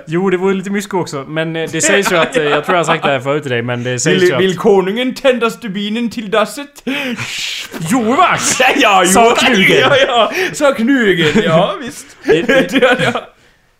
Jo, 0.07 0.29
det 0.29 0.37
vore 0.37 0.53
lite 0.53 0.69
mysko 0.69 0.99
också. 0.99 1.25
Men 1.27 1.55
eh, 1.55 1.69
det 1.71 1.81
sägs 1.81 2.11
ju 2.11 2.17
att... 2.17 2.37
eh, 2.37 2.43
Jag 2.43 2.65
tror 2.65 2.75
jag 2.75 2.79
har 2.79 2.83
sagt 2.93 3.03
det 3.03 3.09
här 3.11 3.19
förut 3.19 3.43
till 3.43 3.51
dig, 3.51 3.61
men 3.61 3.83
det 3.83 3.99
sägs 3.99 4.15
ju 4.15 4.25
Vill, 4.25 4.33
att... 4.35 4.41
vill 4.41 4.57
konungen 4.57 5.13
tända 5.15 5.49
stubinen 5.49 6.09
till 6.09 6.31
dasset? 6.31 6.83
Jovax! 7.91 8.59
Ja, 8.75 9.01
jo, 9.05 9.11
Sa 9.11 9.35
Knugen. 9.35 9.77
Ja, 9.79 9.95
ja, 10.07 10.31
sa 10.53 10.73
Knugen, 10.73 11.43
ja 11.43 11.75
visst. 11.81 12.17
Det- 12.23 12.73
ja, 12.81 12.95
ja. 13.03 13.11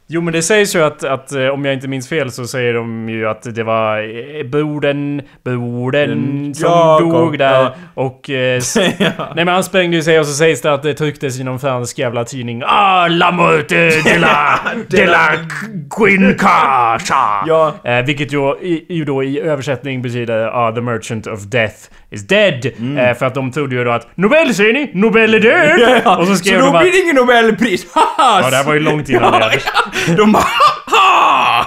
Jo 0.08 0.22
men 0.22 0.34
det 0.34 0.42
sägs 0.42 0.76
ju 0.76 0.84
att, 0.84 1.04
att 1.04 1.32
eh, 1.32 1.48
om 1.48 1.66
jag 1.66 1.74
inte 1.74 1.88
minns 1.88 2.10
fel 2.10 2.32
så 2.32 2.48
säger 2.48 2.74
de 2.74 3.10
ju 3.10 3.28
att 3.30 3.56
det 3.56 3.64
var 3.64 3.98
eh, 4.00 4.44
brodern, 4.46 5.22
brodern 5.44 6.12
Mm, 6.12 6.54
som 6.54 7.10
dog 7.10 7.38
där 7.38 7.54
ja. 7.64 7.74
och... 7.94 8.30
Eh, 8.30 8.58
s- 8.58 8.76
Nej 9.00 9.14
men 9.36 9.48
han 9.48 9.64
sprängde 9.64 9.98
ju 9.98 10.04
sig 10.04 10.20
och 10.20 10.26
så 10.26 10.34
sägs 10.34 10.62
det 10.62 10.74
att 10.74 10.84
det 10.84 10.94
trycktes 10.94 11.40
i 11.40 11.44
någon 11.44 11.60
fransk 11.60 12.00
jävla 12.00 12.24
tidning. 12.24 12.64
Ah, 12.66 13.08
la 13.08 13.32
morte 13.32 13.90
de 14.04 14.18
la... 14.20 14.60
de 14.90 15.06
la 15.06 15.30
Quincasa! 16.18 17.44
Ja. 17.48 17.74
Eh, 17.84 18.06
vilket 18.06 18.34
ju, 18.34 18.56
ju 18.90 19.06
då 19.06 19.24
i 19.24 19.40
översättning 19.40 20.02
betyder 20.02 20.48
ah, 20.68 20.72
the 20.72 20.82
merchant 20.82 21.28
of 21.28 21.44
death 21.44 21.76
is 22.14 22.28
dead. 22.28 22.66
Mm. 22.80 22.98
Eh, 22.98 23.18
för 23.18 23.26
att 23.26 23.34
de 23.36 23.52
trodde 23.52 23.76
ju 23.76 23.84
då 23.84 23.92
att 23.92 24.18
Nobel 24.18 24.56
säger 24.56 24.74
ni? 24.74 24.92
Nobel 24.94 25.34
är 25.34 25.40
död! 25.40 26.02
Och 26.20 26.28
så 26.28 26.36
skrev 26.36 26.60
så 26.60 26.66
de 26.66 26.74
då 26.74 26.80
blir 26.80 26.92
det 26.92 26.98
ingen 26.98 27.16
Nobelpris, 27.16 27.86
haha! 27.94 28.42
Ja 28.44 28.50
det 28.50 28.56
här 28.56 28.64
var 28.64 28.74
ju 28.74 28.80
långt 28.80 29.10
innan 29.10 29.32
det. 29.32 29.40
hade- 29.40 30.16
De 30.18 30.32
bara 30.32 30.44
haha! 30.86 31.66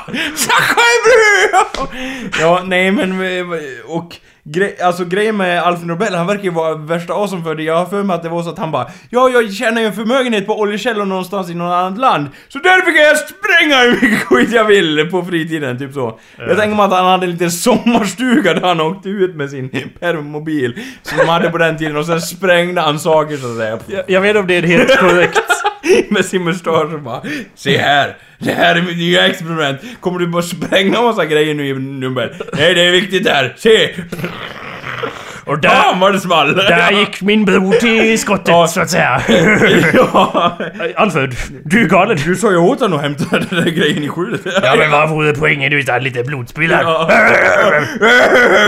Ja, 2.41 2.63
nej 2.65 2.91
men 2.91 3.11
eh, 3.41 3.47
och 3.87 4.17
gre- 4.49 4.83
alltså 4.83 5.05
grejen 5.05 5.37
med 5.37 5.63
Alfred 5.63 5.87
Nobel, 5.87 6.15
han 6.15 6.27
verkar 6.27 6.45
ju 6.45 6.51
vara 6.51 6.75
värsta 6.75 7.13
awesome 7.13 7.43
för 7.43 7.55
det. 7.55 7.63
Jag 7.63 7.77
har 7.77 7.87
för 7.87 8.03
mig 8.03 8.15
att 8.15 8.23
det 8.23 8.29
var 8.29 8.43
så 8.43 8.51
att 8.51 8.59
han 8.59 8.71
bara 8.71 8.91
Ja, 9.11 9.29
jag 9.29 9.53
tjänar 9.53 9.81
ju 9.81 9.87
en 9.87 9.93
förmögenhet 9.93 10.47
på 10.47 10.61
oljekällor 10.61 11.05
någonstans 11.05 11.51
i 11.51 11.55
något 11.55 11.73
annat 11.75 11.99
land. 11.99 12.27
Så 12.49 12.59
därför 12.59 12.91
kan 12.97 13.05
jag 13.05 13.19
spränga 13.19 13.79
hur 13.81 14.09
mycket 14.09 14.25
skit 14.27 14.53
jag 14.53 14.65
vill 14.65 15.09
på 15.11 15.23
fritiden, 15.25 15.79
typ 15.79 15.93
så. 15.95 16.19
Jag 16.39 16.57
tänker 16.59 16.77
mig 16.77 16.85
att 16.85 16.93
han 16.93 17.07
hade 17.07 17.25
en 17.27 17.31
liten 17.31 17.51
sommarstuga 17.51 18.55
där 18.55 18.61
han 18.69 18.81
åkte 18.81 19.09
ut 19.09 19.37
med 19.37 19.51
sin 19.51 19.71
permobil 20.01 20.79
som 21.03 21.19
de 21.19 21.29
hade 21.29 21.51
på 21.51 21.59
den 21.59 21.79
tiden 21.79 21.97
och 21.97 22.07
sen 22.07 22.21
sprängde 22.21 22.81
han 22.81 22.99
saker 22.99 23.37
så 23.37 23.51
att 23.51 23.57
säga. 23.57 23.79
Jag, 23.87 24.05
jag 24.11 24.21
vet 24.21 24.37
om 24.37 24.47
det 24.47 24.55
är 24.57 24.63
helt 24.63 24.99
korrekt. 24.99 25.41
med 26.11 26.25
sin 26.25 26.45
mustasch 26.45 26.95
och 26.95 27.01
bara 27.01 27.23
Se 27.55 27.79
här! 27.79 28.17
Det 28.39 28.53
här 28.53 28.77
är 28.77 28.83
mitt 28.83 28.97
nya 28.97 29.27
experiment! 29.27 29.81
Kommer 30.01 30.19
du 30.19 30.27
bara 30.27 30.43
spränga 30.43 31.03
massa 31.03 31.25
grejer 31.25 31.55
nu 31.55 31.67
i 31.69 31.75
Nobel? 31.75 32.31
Nej, 32.53 32.75
det 32.75 32.87
är 32.87 32.93
viktigt 32.93 33.29
här! 33.29 33.55
Se! 33.57 33.91
Och 35.45 35.59
där, 35.59 35.69
Fan 35.69 36.01
vad 36.01 36.13
det 36.13 36.21
small! 36.21 36.57
där 36.57 36.91
gick 37.01 37.23
min 37.23 37.45
bror 37.45 37.73
till 37.73 38.19
skottet 38.19 38.49
Ja. 38.49 38.67
så 38.67 38.81
att 38.81 38.91
säga. 38.91 39.21
ja. 39.95 40.59
Alfred, 40.97 41.35
du 41.65 41.83
är 41.85 41.89
galen. 41.89 42.19
Du 42.25 42.37
sa 42.37 42.51
ju 42.51 42.57
åt 42.57 42.81
honom 42.81 42.99
att 42.99 43.03
hämta 43.05 43.39
den 43.39 43.65
där 43.65 43.71
grejen 43.71 44.03
i 44.03 44.09
skjulet. 44.09 44.41
Ja 44.63 44.75
men 44.79 44.91
vad 44.91 45.11
vore 45.11 45.33
poängen 45.33 45.73
utan 45.73 46.03
lite 46.05 46.23
blodspillan? 46.25 46.81
Ja. 46.83 47.11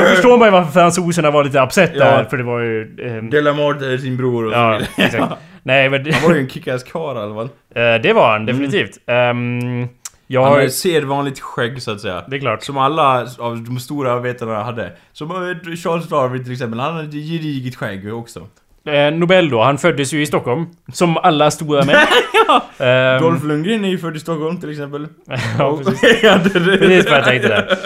Då 0.01 0.07
förstår 0.15 0.45
ju 0.45 0.51
varför 0.51 0.73
fransoserna 0.73 1.31
var 1.31 1.45
lite 1.45 1.61
upset 1.61 1.93
Ja. 1.95 2.05
där, 2.05 2.25
för 2.25 2.37
det 2.37 2.43
var 2.45 2.61
ju... 2.61 2.83
ehm, 3.03 3.31
Delamorde 3.31 3.99
sin 3.99 4.17
bror 4.17 4.45
och 4.47 4.53
så 4.53 4.59
ja, 4.59 4.81
exakt. 5.05 5.33
Nej 5.69 5.91
men... 5.91 6.13
Han 6.13 6.23
var 6.23 6.35
ju 6.35 6.41
en 6.41 6.49
kickass 6.49 6.83
karl 6.83 7.17
i 7.17 7.21
alla 7.21 7.35
fall. 7.35 7.49
eh, 7.75 8.03
det 8.03 8.13
var 8.13 8.33
han 8.33 8.47
definitivt. 8.47 8.99
Ehm, 9.07 9.89
jag 10.27 10.43
Han 10.43 10.53
har... 10.53 10.61
ett 10.61 10.75
sedvanligt 10.75 11.41
skägg 11.41 11.83
så 11.83 11.91
att 11.91 12.01
säga. 12.01 12.25
Det 12.29 12.37
är 12.37 12.41
klart. 12.41 12.63
Som 12.63 12.79
alla 12.79 13.29
av 13.39 13.65
de 13.65 13.81
stora 13.81 14.21
vetarna 14.21 14.63
hade. 14.63 14.93
Som 15.13 15.31
eh, 15.31 15.75
Charles 15.77 16.09
Darwin 16.09 16.45
till 16.45 16.53
exempel, 16.53 16.81
han 16.81 16.95
hade 16.95 17.09
ett 17.09 17.15
gediget 17.15 17.77
skägg 17.77 18.15
också. 18.15 18.47
Eh, 18.89 19.13
Nobel 19.15 19.51
då, 19.51 19.63
han 19.63 19.79
föddes 19.79 20.13
ju 20.15 20.23
i 20.23 20.27
Stockholm. 20.27 20.67
Som 20.93 21.17
alla 21.17 21.51
stora 21.51 21.85
män. 21.85 21.97
Ehm, 22.79 23.23
Dolph 23.23 23.45
Lundgren 23.47 23.85
är 23.85 23.89
ju 23.89 23.99
född 23.99 24.17
i 24.17 24.21
Stockholm 24.21 24.61
till 24.61 24.71
exempel. 24.71 25.09
ja, 25.59 25.79
precis. 25.85 26.03
ja, 26.23 26.39
det, 26.39 26.59
det, 26.61 26.79
Precis 26.79 27.05
vad 27.11 27.19
jag 27.19 27.25
tänkte 27.25 27.49
där. 27.49 27.79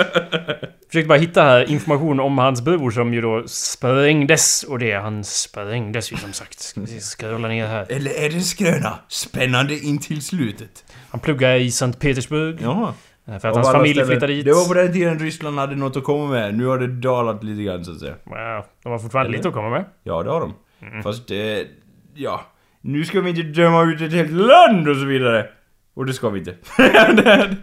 Försökte 0.88 1.09
bara 1.09 1.19
hitta 1.19 1.43
här 1.43 1.71
information 1.71 2.21
om 2.21 2.38
hans 2.38 2.62
bror 2.62 2.91
som 2.91 3.15
ju 3.15 3.21
då 3.21 3.43
sprängdes. 3.47 4.62
Och 4.62 4.79
det, 4.79 4.93
han 4.93 5.25
sprängdes 5.25 6.12
ju 6.12 6.17
som 6.17 6.33
sagt. 6.33 6.61
Ska 6.61 6.81
vi 6.81 7.01
scrolla 7.01 7.49
ner 7.49 7.67
här. 7.67 7.87
Eller 7.88 8.11
är 8.11 8.29
det 8.31 8.37
en 8.37 8.43
skröna? 8.43 8.99
Spännande 9.09 9.75
in 9.79 9.99
till 9.99 10.23
slutet. 10.23 10.85
Han 11.11 11.21
pluggade 11.21 11.59
i 11.59 11.71
Sankt 11.71 11.99
Petersburg. 12.01 12.59
Jaha. 12.62 12.95
eh, 13.29 13.38
För 13.38 13.49
att 13.49 13.55
hans 13.55 13.73
familj 13.73 14.05
flyttade 14.05 14.33
dit. 14.33 14.45
Det 14.45 14.53
var 14.53 14.69
på 14.69 14.75
den 14.75 14.93
tiden 14.93 15.19
Ryssland 15.19 15.59
hade 15.59 15.77
något 15.77 15.97
att 15.97 16.05
komma 16.05 16.31
med. 16.31 16.55
Nu 16.55 16.67
har 16.67 16.79
det 16.79 16.87
dalat 16.87 17.45
lite 17.45 17.62
grann 17.62 17.85
så 17.85 17.93
att 17.93 17.99
säga. 18.01 18.15
Wow, 18.25 18.65
de 18.83 18.93
har 18.93 18.99
fortfarande 18.99 19.29
Eller? 19.29 19.37
lite 19.38 19.49
att 19.49 19.55
komma 19.55 19.71
med. 19.71 19.85
Ja, 20.05 20.23
det 20.23 20.31
har 20.31 20.41
de. 20.41 20.55
Mm. 20.83 21.03
Fast 21.03 21.29
det... 21.29 21.66
Ja. 22.14 22.47
Nu 22.81 23.05
ska 23.05 23.21
vi 23.21 23.31
inte 23.31 23.42
döma 23.42 23.83
ut 23.83 24.01
ett 24.01 24.12
helt 24.12 24.33
land 24.33 24.88
och 24.88 24.97
så 24.97 25.05
vidare. 25.05 25.47
Och 25.95 26.07
det 26.07 26.12
ska 26.12 26.29
vi 26.29 26.38
inte. 26.38 26.57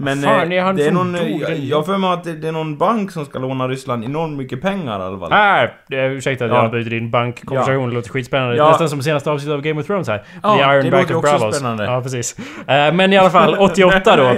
Men 0.00 0.22
fan 0.22 0.52
eh, 0.52 0.58
är 0.58 0.62
han 0.62 0.76
det 0.76 0.82
är 0.82 0.86
som 0.86 0.94
någon... 1.12 1.14
eh, 1.14 1.64
Jag 1.64 1.76
har 1.76 1.82
för 1.84 1.98
mig 1.98 2.10
att 2.12 2.24
det, 2.24 2.32
det 2.32 2.48
är 2.48 2.52
någon 2.52 2.78
bank 2.78 3.10
som 3.10 3.24
ska 3.24 3.38
låna 3.38 3.68
Ryssland 3.68 4.04
enormt 4.04 4.36
mycket 4.38 4.62
pengar 4.62 5.00
i 5.00 5.02
alla 5.02 5.18
fall. 5.18 5.30
Nej, 5.30 5.74
ursäkta 6.10 6.44
att 6.44 6.50
Ja. 6.50 6.62
jag 6.62 6.70
bryter 6.70 6.90
din 6.90 7.10
bankkonversation. 7.10 7.88
Det 7.88 7.94
låter 7.94 8.10
skitspännande. 8.10 8.56
Ja. 8.56 8.68
Nästan 8.70 8.88
som 8.88 9.02
senaste 9.02 9.30
avsnittet 9.30 9.54
av 9.54 9.60
Game 9.62 9.80
of 9.80 9.86
Thrones 9.86 10.08
här. 10.08 10.22
Ja, 10.42 10.54
The 10.56 10.60
Iron 10.62 10.84
det 10.84 10.90
Back 10.90 11.02
låter 11.02 11.14
of 11.16 11.24
också 11.24 11.38
Bravos. 11.38 11.56
spännande. 11.56 11.84
Ja, 11.84 12.00
precis. 12.02 12.38
Eh, 12.66 12.92
men 12.94 13.12
i 13.12 13.18
alla 13.18 13.30
fall, 13.30 13.54
88 13.58 14.16
då. 14.16 14.28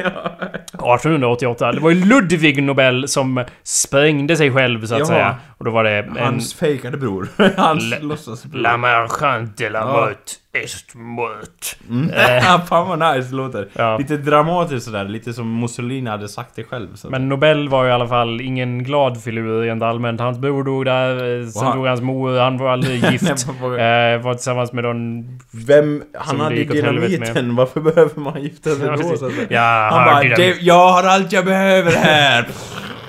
1888. 0.72 1.72
Det 1.72 1.81
var 1.81 1.90
ju 1.90 2.05
Ludvig 2.05 2.62
Nobel 2.62 3.09
som 3.09 3.44
sprängde 3.62 4.37
sig 4.37 4.53
själv 4.53 4.87
så 4.87 4.94
att 4.94 4.98
Jaha. 4.98 5.07
säga. 5.09 5.37
Och 5.59 5.64
då 5.64 5.70
var 5.70 5.85
det 5.85 5.90
en... 5.98 6.16
Hans 6.18 6.55
fejkade 6.55 6.96
bror. 6.96 7.29
Hans 7.57 8.01
låtsasbror. 8.01 8.61
La 8.61 8.77
marchand 8.77 9.48
de 9.57 9.68
la 9.70 9.79
Ja. 9.79 10.07
mort 10.07 10.31
est 10.55 10.95
mort. 10.95 11.77
Mm. 11.91 12.11
Eh. 12.11 12.61
Fan 12.69 12.88
vad 12.88 12.99
nice 13.17 13.29
det 13.31 13.37
låter. 13.37 13.69
Ja. 13.73 13.99
Lite 13.99 14.17
dramatiskt 14.17 14.85
sådär, 14.87 15.05
lite 15.05 15.33
som 15.33 15.61
Mussolini 15.61 16.11
hade 16.11 16.29
sagt 16.29 16.51
det 16.57 16.65
själv. 16.65 16.95
Så. 16.95 17.11
Men 17.11 17.29
Nobel 17.29 17.69
var 17.69 17.85
ju 17.85 17.91
i 17.91 17.93
alla 17.93 18.09
fall 18.09 18.41
ingen 18.41 18.85
glad 18.85 19.23
filur 19.23 19.62
rent 19.62 19.83
allmänt. 19.83 20.21
Hans 20.21 20.38
bror 20.38 20.65
dog 20.65 20.85
där, 20.85 21.41
eh, 21.41 21.47
sen 21.47 21.67
han- 21.67 21.77
dog 21.77 21.87
hans 21.87 22.01
mor, 22.01 22.38
han 22.38 22.59
var 22.59 22.71
aldrig 22.73 23.05
gift. 23.12 23.23
eh, 23.23 24.23
var 24.23 24.35
tillsammans 24.35 24.73
med 24.73 24.85
någon... 24.85 25.25
Vem, 25.67 26.03
han 26.15 26.41
hade 26.41 26.55
helvete 26.57 26.73
dynamiten, 27.09 27.57
varför 27.57 27.81
behöver 27.81 28.21
man 28.21 28.43
gifta 28.43 28.71
sig 28.71 28.87
Ja, 28.87 28.97
då? 28.97 29.03
Så 29.17 29.27
att 29.27 29.33
säga? 29.33 29.47
Ja, 29.51 29.88
han 29.93 30.05
bara, 30.05 30.23
dynamit. 30.23 30.62
jag 30.62 30.88
har 30.93 31.03
allt 31.03 31.33
jag 31.33 31.45
behöver 31.45 31.93
här! 31.93 32.47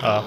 Ja. 0.01 0.23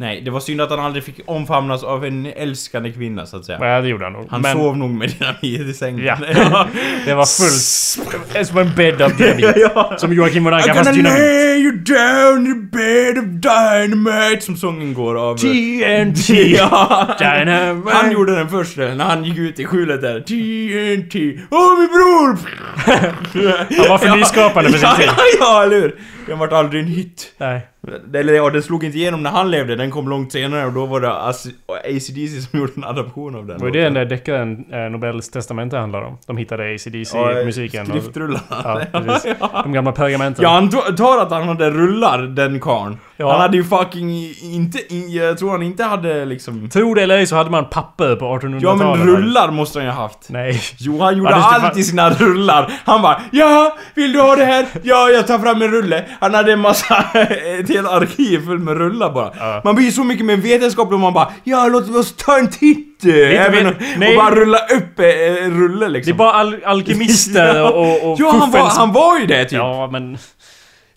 Nej, 0.00 0.20
det 0.24 0.30
var 0.30 0.40
synd 0.40 0.60
att 0.60 0.70
han 0.70 0.80
aldrig 0.80 1.04
fick 1.04 1.20
omfamnas 1.26 1.84
av 1.84 2.04
en 2.04 2.26
älskande 2.26 2.92
kvinna 2.92 3.26
så 3.26 3.36
att 3.36 3.44
säga. 3.44 3.58
Ja, 3.74 3.80
det 3.80 3.88
gjorde 3.88 4.04
han 4.04 4.12
nog. 4.12 4.26
Han 4.30 4.40
Men 4.40 4.56
sov 4.56 4.76
nog 4.76 4.90
med 4.90 5.08
dynamit 5.18 5.68
i 5.70 5.74
sängen. 5.74 6.04
Ja. 6.06 6.66
det 7.04 7.14
var 7.14 7.26
fullt... 7.26 8.46
Som 8.48 8.58
en 8.58 8.74
bädd 8.76 9.02
av 9.02 9.16
dynamit. 9.16 9.56
ja. 9.56 9.94
Som 9.98 10.12
Joakim 10.12 10.44
von 10.44 10.52
I'm 10.52 10.56
Anka 10.56 10.74
fast 10.74 10.90
gonna 10.90 10.96
dynamit. 10.96 11.18
lay 11.20 11.58
you 11.58 11.72
down 11.72 12.46
in 12.46 12.52
a 12.52 12.68
bed 12.76 13.18
of 13.18 13.24
dynamite 13.24 14.40
Som 14.40 14.56
sången 14.56 14.94
går 14.94 15.18
av... 15.30 15.36
TNT! 15.36 16.30
Ja. 16.56 17.16
Dynamite. 17.18 17.96
Han 17.96 18.12
gjorde 18.12 18.36
den 18.36 18.48
första, 18.48 18.80
när 18.82 19.04
han 19.04 19.24
gick 19.24 19.38
ut 19.38 19.60
i 19.60 19.64
skjulet 19.64 20.00
där. 20.00 20.20
TNT. 20.20 21.40
Åh 21.50 21.78
min 21.78 21.88
bror! 21.88 22.38
Han 23.80 23.88
var 23.88 23.98
för 23.98 24.16
nyskapande 24.16 24.70
för 24.70 24.78
sin 24.78 24.96
tid. 24.96 25.06
Ja, 25.06 25.22
ja, 25.40 25.62
eller 25.64 25.76
hur? 25.80 25.94
Den 26.26 26.38
vart 26.38 26.52
aldrig 26.52 26.82
en 26.82 26.88
hit. 26.88 27.32
Nej. 27.38 27.66
Eller 28.14 28.32
ja, 28.32 28.50
den 28.50 28.62
slog 28.62 28.84
inte 28.84 28.98
igenom 28.98 29.22
när 29.22 29.30
han 29.30 29.50
levde, 29.50 29.76
den 29.76 29.90
kom 29.90 30.08
långt 30.08 30.32
senare 30.32 30.66
och 30.66 30.72
då 30.72 30.86
var 30.86 31.00
det 31.00 31.08
AC- 31.08 31.52
ACDC 31.84 32.40
som 32.50 32.58
gjorde 32.60 32.72
en 32.76 32.84
adaption 32.84 33.34
av 33.36 33.46
den. 33.46 33.58
Det 33.58 33.64
var 33.64 33.70
det 33.70 33.82
den 33.84 33.94
där 33.94 34.04
deckaren 34.04 34.64
eh, 34.72 34.78
Nobels 34.90 35.28
testamente 35.30 35.76
handlar 35.76 36.02
om. 36.02 36.18
De 36.26 36.36
hittade 36.36 36.74
AC/DC 36.74 37.18
Ja. 37.18 37.84
Skriftrullarna. 37.84 38.40
Ja, 38.50 38.80
precis. 38.92 39.34
De 39.64 39.72
gamla 39.72 39.92
pergamenten. 39.92 40.42
Jag 40.42 40.52
antar 40.52 41.18
att 41.22 41.30
han 41.30 41.48
hade 41.48 41.70
rullar, 41.70 42.22
den 42.22 42.60
karln. 42.60 42.96
Ja. 43.20 43.32
Han 43.32 43.40
hade 43.40 43.56
ju 43.56 43.64
fucking 43.64 44.34
inte... 44.42 44.94
in- 44.94 45.10
Jag 45.12 45.38
tror 45.38 45.50
han 45.50 45.62
inte 45.62 45.84
hade 45.84 46.24
liksom... 46.24 46.68
Tror 46.70 46.94
det 46.94 47.02
eller 47.02 47.18
ej 47.18 47.26
så 47.26 47.36
hade 47.36 47.50
man 47.50 47.64
papper 47.68 48.16
på 48.16 48.24
1800-talet. 48.24 48.62
Ja 48.62 48.74
men 48.74 49.06
rullar 49.06 49.50
måste 49.50 49.78
han 49.78 49.86
ju 49.86 49.92
ha 49.92 50.02
haft. 50.02 50.18
Nej. 50.28 50.60
Jo, 50.78 51.00
han 51.00 51.16
gjorde 51.18 51.34
allt 51.34 51.76
i 51.78 51.82
sina 51.84 52.10
rullar. 52.10 52.72
Han 52.84 53.02
bara 53.02 53.20
Ja, 53.30 53.76
vill 53.94 54.12
du 54.12 54.20
ha 54.20 54.36
det 54.36 54.44
här? 54.44 54.66
Ja, 54.82 55.08
jag 55.08 55.26
tar 55.26 55.38
fram 55.38 55.62
en 55.62 55.70
rulle. 55.70 56.04
Han 56.20 56.34
hade 56.34 56.52
en 56.52 56.60
massa, 56.60 56.94
ett 57.60 57.68
helt 57.68 57.88
arkiv 57.88 58.46
fullt 58.46 58.62
med 58.62 58.76
rullar 58.76 59.10
bara. 59.12 59.30
Ja. 59.38 59.60
Man 59.64 59.74
blir 59.74 59.90
så 59.90 60.04
mycket 60.04 60.26
mer 60.26 60.36
vetenskaplig 60.36 60.94
om 60.94 61.00
man 61.00 61.12
bara 61.12 61.28
Ja, 61.44 61.68
låt 61.68 61.96
oss 61.96 62.16
ta 62.16 62.38
en 62.38 62.50
titt! 62.50 62.86
eh, 63.04 63.46
Även, 63.46 63.66
och, 63.66 63.72
nej. 63.96 64.16
och 64.16 64.22
bara 64.24 64.34
rulla 64.34 64.58
upp 64.58 64.98
eh, 65.00 65.44
en 65.44 65.60
rulle 65.60 65.80
Det 65.80 65.84
är 65.86 65.88
liksom. 65.90 66.16
bara 66.16 66.32
al 66.32 66.56
alkemister 66.64 67.62
och, 67.76 68.10
och 68.12 68.20
ja, 68.20 68.30
han 68.40 68.50
var, 68.50 68.60
han 68.78 68.92
var 68.92 69.18
ju 69.18 69.26
det 69.26 69.44
typ. 69.44 69.52
Ja, 69.52 69.88
men... 69.92 70.18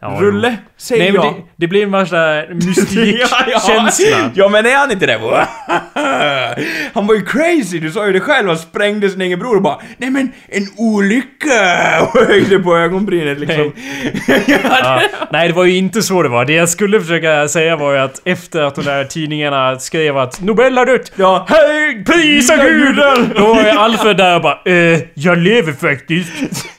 Ja, 0.04 0.18
rulle, 0.20 0.58
säger 0.78 1.04
Nej 1.04 1.12
men 1.12 1.22
jag. 1.26 1.34
det, 1.36 1.42
det 1.56 1.68
blir 1.68 1.84
en 1.84 1.92
värsta 1.92 2.44
mystikkänsla. 2.54 4.32
Ja 4.36 4.50
men 4.50 4.66
är 4.66 4.76
han 4.78 4.92
inte 4.92 5.06
det? 5.06 5.20
Han 6.94 7.08
var 7.08 7.16
ju 7.16 7.26
crazy, 7.26 7.80
du 7.80 7.92
sa 7.92 8.08
ju 8.08 8.13
det 8.13 8.20
själv, 8.20 8.48
han 8.48 8.58
sprängde 8.58 9.10
sin 9.10 9.22
egen 9.22 9.39
bror 9.39 9.56
och 9.56 9.62
bara 9.62 9.78
Nej 9.98 10.10
men 10.10 10.32
en 10.48 10.68
olycka! 10.78 11.54
Och 12.13 12.20
höjde 12.28 12.60
på 12.60 12.78
ögonbrynet 12.78 13.39
liksom. 13.39 13.74
Ja. 14.48 15.02
Nej, 15.32 15.48
det 15.48 15.54
var 15.54 15.66
ju 15.66 15.76
inte 15.78 16.02
så 16.02 16.24
det 16.24 16.30
var. 16.30 16.46
Det 16.46 16.54
jag 16.54 16.70
skulle 16.70 17.02
försöka 17.02 17.48
säga 17.48 17.76
var 17.76 17.94
ju 17.94 18.00
att 18.00 18.22
efter 18.26 18.62
att 18.62 18.76
de 18.76 18.86
där 18.86 19.04
tidningarna 19.04 19.80
skrev 19.80 20.18
att 20.18 20.42
Nobel 20.42 20.78
har 20.78 20.86
dött. 20.86 21.12
Ja. 21.16 21.46
Hej, 21.50 22.04
prisa 22.06 22.58
guden! 22.58 23.34
Då 23.36 23.54
var 23.54 23.63
ju 23.63 23.70
Alfred 23.70 24.18
där 24.18 24.36
och 24.36 24.42
bara 24.42 24.60
eh, 24.66 25.00
jag 25.13 25.38
lever 25.38 25.74
faktiskt. 25.74 26.32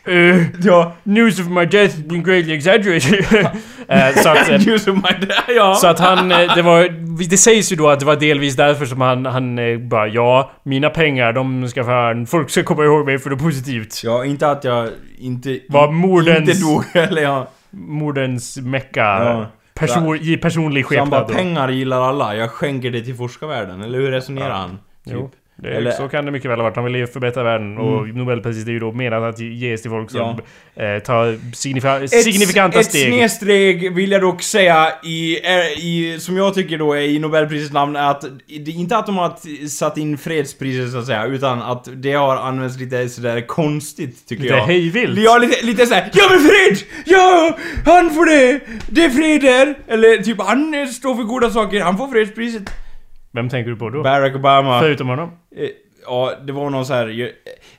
Eh, 0.07 0.65
ja. 0.65 0.97
news 1.03 1.41
of 1.41 1.47
my 1.47 1.65
death 1.67 1.97
been 1.97 2.23
greatly 2.23 2.55
exaggerated. 2.55 3.25
eh, 3.89 4.23
så 4.23 4.29
att... 4.29 4.49
Eh, 4.49 4.69
Just 4.69 4.87
my 4.87 5.29
ja. 5.57 5.75
Så 5.75 5.87
att 5.87 5.99
han, 5.99 6.29
det 6.29 6.63
var, 6.63 6.89
det 7.29 7.37
sägs 7.37 7.73
ju 7.73 7.77
då 7.77 7.89
att 7.89 8.01
det 8.01 8.07
var 8.07 8.17
delvis 8.17 8.57
därför 8.57 8.87
som 8.87 9.01
han, 9.01 9.27
han 9.27 9.59
bara 9.79 10.09
ja, 10.09 10.51
mina 10.63 10.91
pengar 10.91 11.33
de 11.33 11.69
ska 11.69 11.85
fan, 11.85 12.27
folk 12.27 12.51
ska 12.51 12.63
komma 12.63 12.85
ihåg 12.85 13.07
mig 13.07 13.19
för 13.19 13.31
det 13.31 13.37
positivt. 13.37 14.01
Ja, 14.05 14.25
inte 14.25 14.51
att 14.51 14.65
jag 14.65 14.89
inte... 15.19 15.61
Var 15.69 15.89
mordens- 15.89 16.39
Inte 16.39 16.61
dog, 16.61 16.85
eller 16.95 17.23
ja. 17.23 17.49
Mordens 17.71 18.57
mecka. 18.57 19.01
Ja. 19.01 19.47
Person, 19.75 20.17
i 20.21 20.37
personlig 20.37 20.87
Så 20.87 20.99
han 20.99 21.11
bara, 21.11 21.21
skepnad 21.21 21.37
pengar 21.37 21.69
gillar 21.69 22.01
alla, 22.01 22.37
jag 22.37 22.51
skänker 22.51 22.91
det 22.91 23.01
till 23.05 23.15
forskarvärlden. 23.15 23.83
Eller 23.83 23.99
hur 23.99 24.11
resonerar 24.11 24.51
han? 24.51 24.71
Typ. 24.71 25.15
Jo, 25.15 25.31
det, 25.57 25.69
Eller- 25.69 25.91
så 25.91 26.09
kan 26.09 26.25
det 26.25 26.31
mycket 26.33 26.51
väl 26.51 26.59
ha 26.59 26.63
varit. 26.65 26.77
Han 26.77 26.85
ville 26.85 26.99
ju 26.99 27.07
förbättra 27.07 27.43
världen 27.43 27.79
och 27.79 28.09
Nobelpriset 28.09 28.69
är 28.69 28.73
ju 28.73 28.79
då 28.79 28.93
menat 28.93 29.23
att 29.23 29.39
ges 29.41 29.83
till 29.83 29.91
folk 29.91 30.11
som 30.11 30.39
eh, 30.77 30.99
tar 30.99 31.55
signifa 31.55 32.09
signifikanta 32.09 32.81
ett 32.81 32.87
steg. 32.87 33.13
snedsteg 33.13 33.95
vill 33.95 34.11
jag 34.11 34.21
dock 34.21 34.43
säga 34.43 34.93
i, 35.05 35.39
är, 35.47 35.79
i, 35.85 36.21
som 36.21 36.37
jag 36.37 36.55
tycker 36.55 36.79
då 36.79 36.93
är 36.93 37.01
i 37.01 37.19
Nobelprisets 37.19 37.73
namn, 37.73 37.97
är 37.97 38.11
att 38.11 38.21
det 38.47 38.71
är 38.71 38.75
inte 38.75 38.97
att 38.97 39.07
de 39.07 39.17
har 39.17 39.67
satt 39.69 39.99
in 39.99 40.19
fredspriset 40.19 40.93
så 40.93 40.99
att 40.99 41.07
säga, 41.07 41.25
utan 41.27 41.63
att 41.63 41.89
det 41.93 42.13
har 42.13 42.37
använts 42.37 42.79
lite 42.79 43.09
sådär 43.09 43.41
konstigt 43.47 44.29
tycker 44.29 44.43
Lite 44.43 44.55
jag. 44.55 44.65
hejvilt. 44.67 45.19
Ja, 45.19 45.39
lite, 45.39 45.67
lite 45.67 45.87
såhär 45.87 46.11
Ja 46.15 46.25
men 46.31 46.39
fred! 46.41 46.79
Ja! 47.05 47.57
Han 47.87 48.11
får 48.11 48.27
det! 48.27 48.61
Det 48.89 49.05
är 49.05 49.11
fred 49.11 49.41
där! 49.41 49.75
Eller 49.89 50.23
typ 50.23 50.41
han 50.43 50.75
eh, 50.75 50.87
står 50.87 51.15
för 51.17 51.23
goda 51.23 51.51
saker, 51.51 51.81
han 51.81 51.99
får 51.99 52.09
fredspriset. 52.09 52.63
Vem 53.35 53.49
tänker 53.49 53.71
du 53.71 53.77
på 53.77 53.91
då? 53.91 54.03
Barack 54.03 54.35
Obama. 54.35 54.81
Förutom 54.81 55.09
honom? 55.09 55.31
Eh, 55.57 55.69
Ja, 56.07 56.33
det 56.47 56.53
var 56.53 56.71
någon 56.71 56.87
så 56.87 56.95
här. 56.95 57.07
jag- 57.09 57.31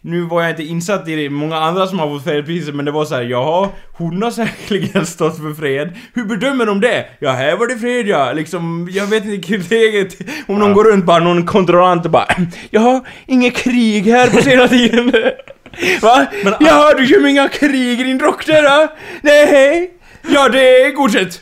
Nu 0.02 0.22
var 0.22 0.42
jag 0.42 0.50
inte 0.52 0.64
insatt 0.64 1.08
i 1.08 1.16
det, 1.16 1.30
många 1.30 1.58
andra 1.58 1.88
som 1.88 2.00
har 2.00 2.08
fått 2.10 2.24
fredspriset 2.24 2.76
men 2.76 2.86
det 2.86 2.92
var 2.92 3.06
så 3.06 3.16
här, 3.16 3.22
jaha, 3.24 3.70
hon 3.98 4.24
har 4.24 4.32
säkerligen 4.32 5.06
stått 5.16 5.38
för 5.38 5.54
fred. 5.54 5.94
Hur 6.14 6.26
bedömer 6.26 6.66
de 6.66 6.82
det? 6.82 7.06
Ja, 7.20 7.32
här 7.32 7.56
var 7.56 7.68
det 7.68 7.76
fred 7.78 8.08
ja, 8.08 8.32
liksom, 8.34 8.88
jag 8.92 9.06
vet 9.08 9.26
inte 9.26 9.48
kriteriet. 9.48 10.18
Om 10.48 10.60
någon 10.60 10.74
går 10.74 10.84
runt 10.84 11.06
bara, 11.06 11.20
någon 11.24 11.46
kontrollant 11.46 12.06
och 12.06 12.12
bara, 12.12 12.28
jaha, 12.70 13.02
inget 13.26 13.56
krig 13.56 14.06
här 14.08 14.30
på 14.30 14.42
senare 14.42 14.68
tiden. 14.68 15.12
Va? 16.02 16.26
Men- 16.44 16.54
jaha, 16.60 16.94
du 16.98 17.06
gör 17.06 17.28
inga 17.28 17.48
krig 17.50 18.00
i 18.02 18.04
din 18.04 18.20
rock 18.20 18.46
där 18.46 18.64
då? 18.64 18.94
Nej, 19.22 19.92
ja 20.34 20.50
det 20.50 20.82
är 20.82 20.92
godkänt. 20.92 21.42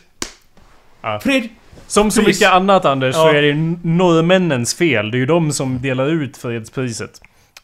Ja. 1.01 1.19
Fred. 1.23 1.49
Som 1.93 2.11
så 2.11 2.21
mycket 2.21 2.51
annat 2.51 2.85
Anders, 2.85 3.15
så 3.15 3.21
Ja. 3.21 3.33
är 3.33 3.41
det 3.41 3.47
ju 3.47 3.75
norrmännens 3.83 4.75
fel. 4.75 5.11
Det 5.11 5.17
är 5.17 5.19
ju 5.19 5.25
de 5.25 5.51
som 5.51 5.81
delar 5.81 6.07
ut 6.07 6.37
fredspriset. 6.37 7.09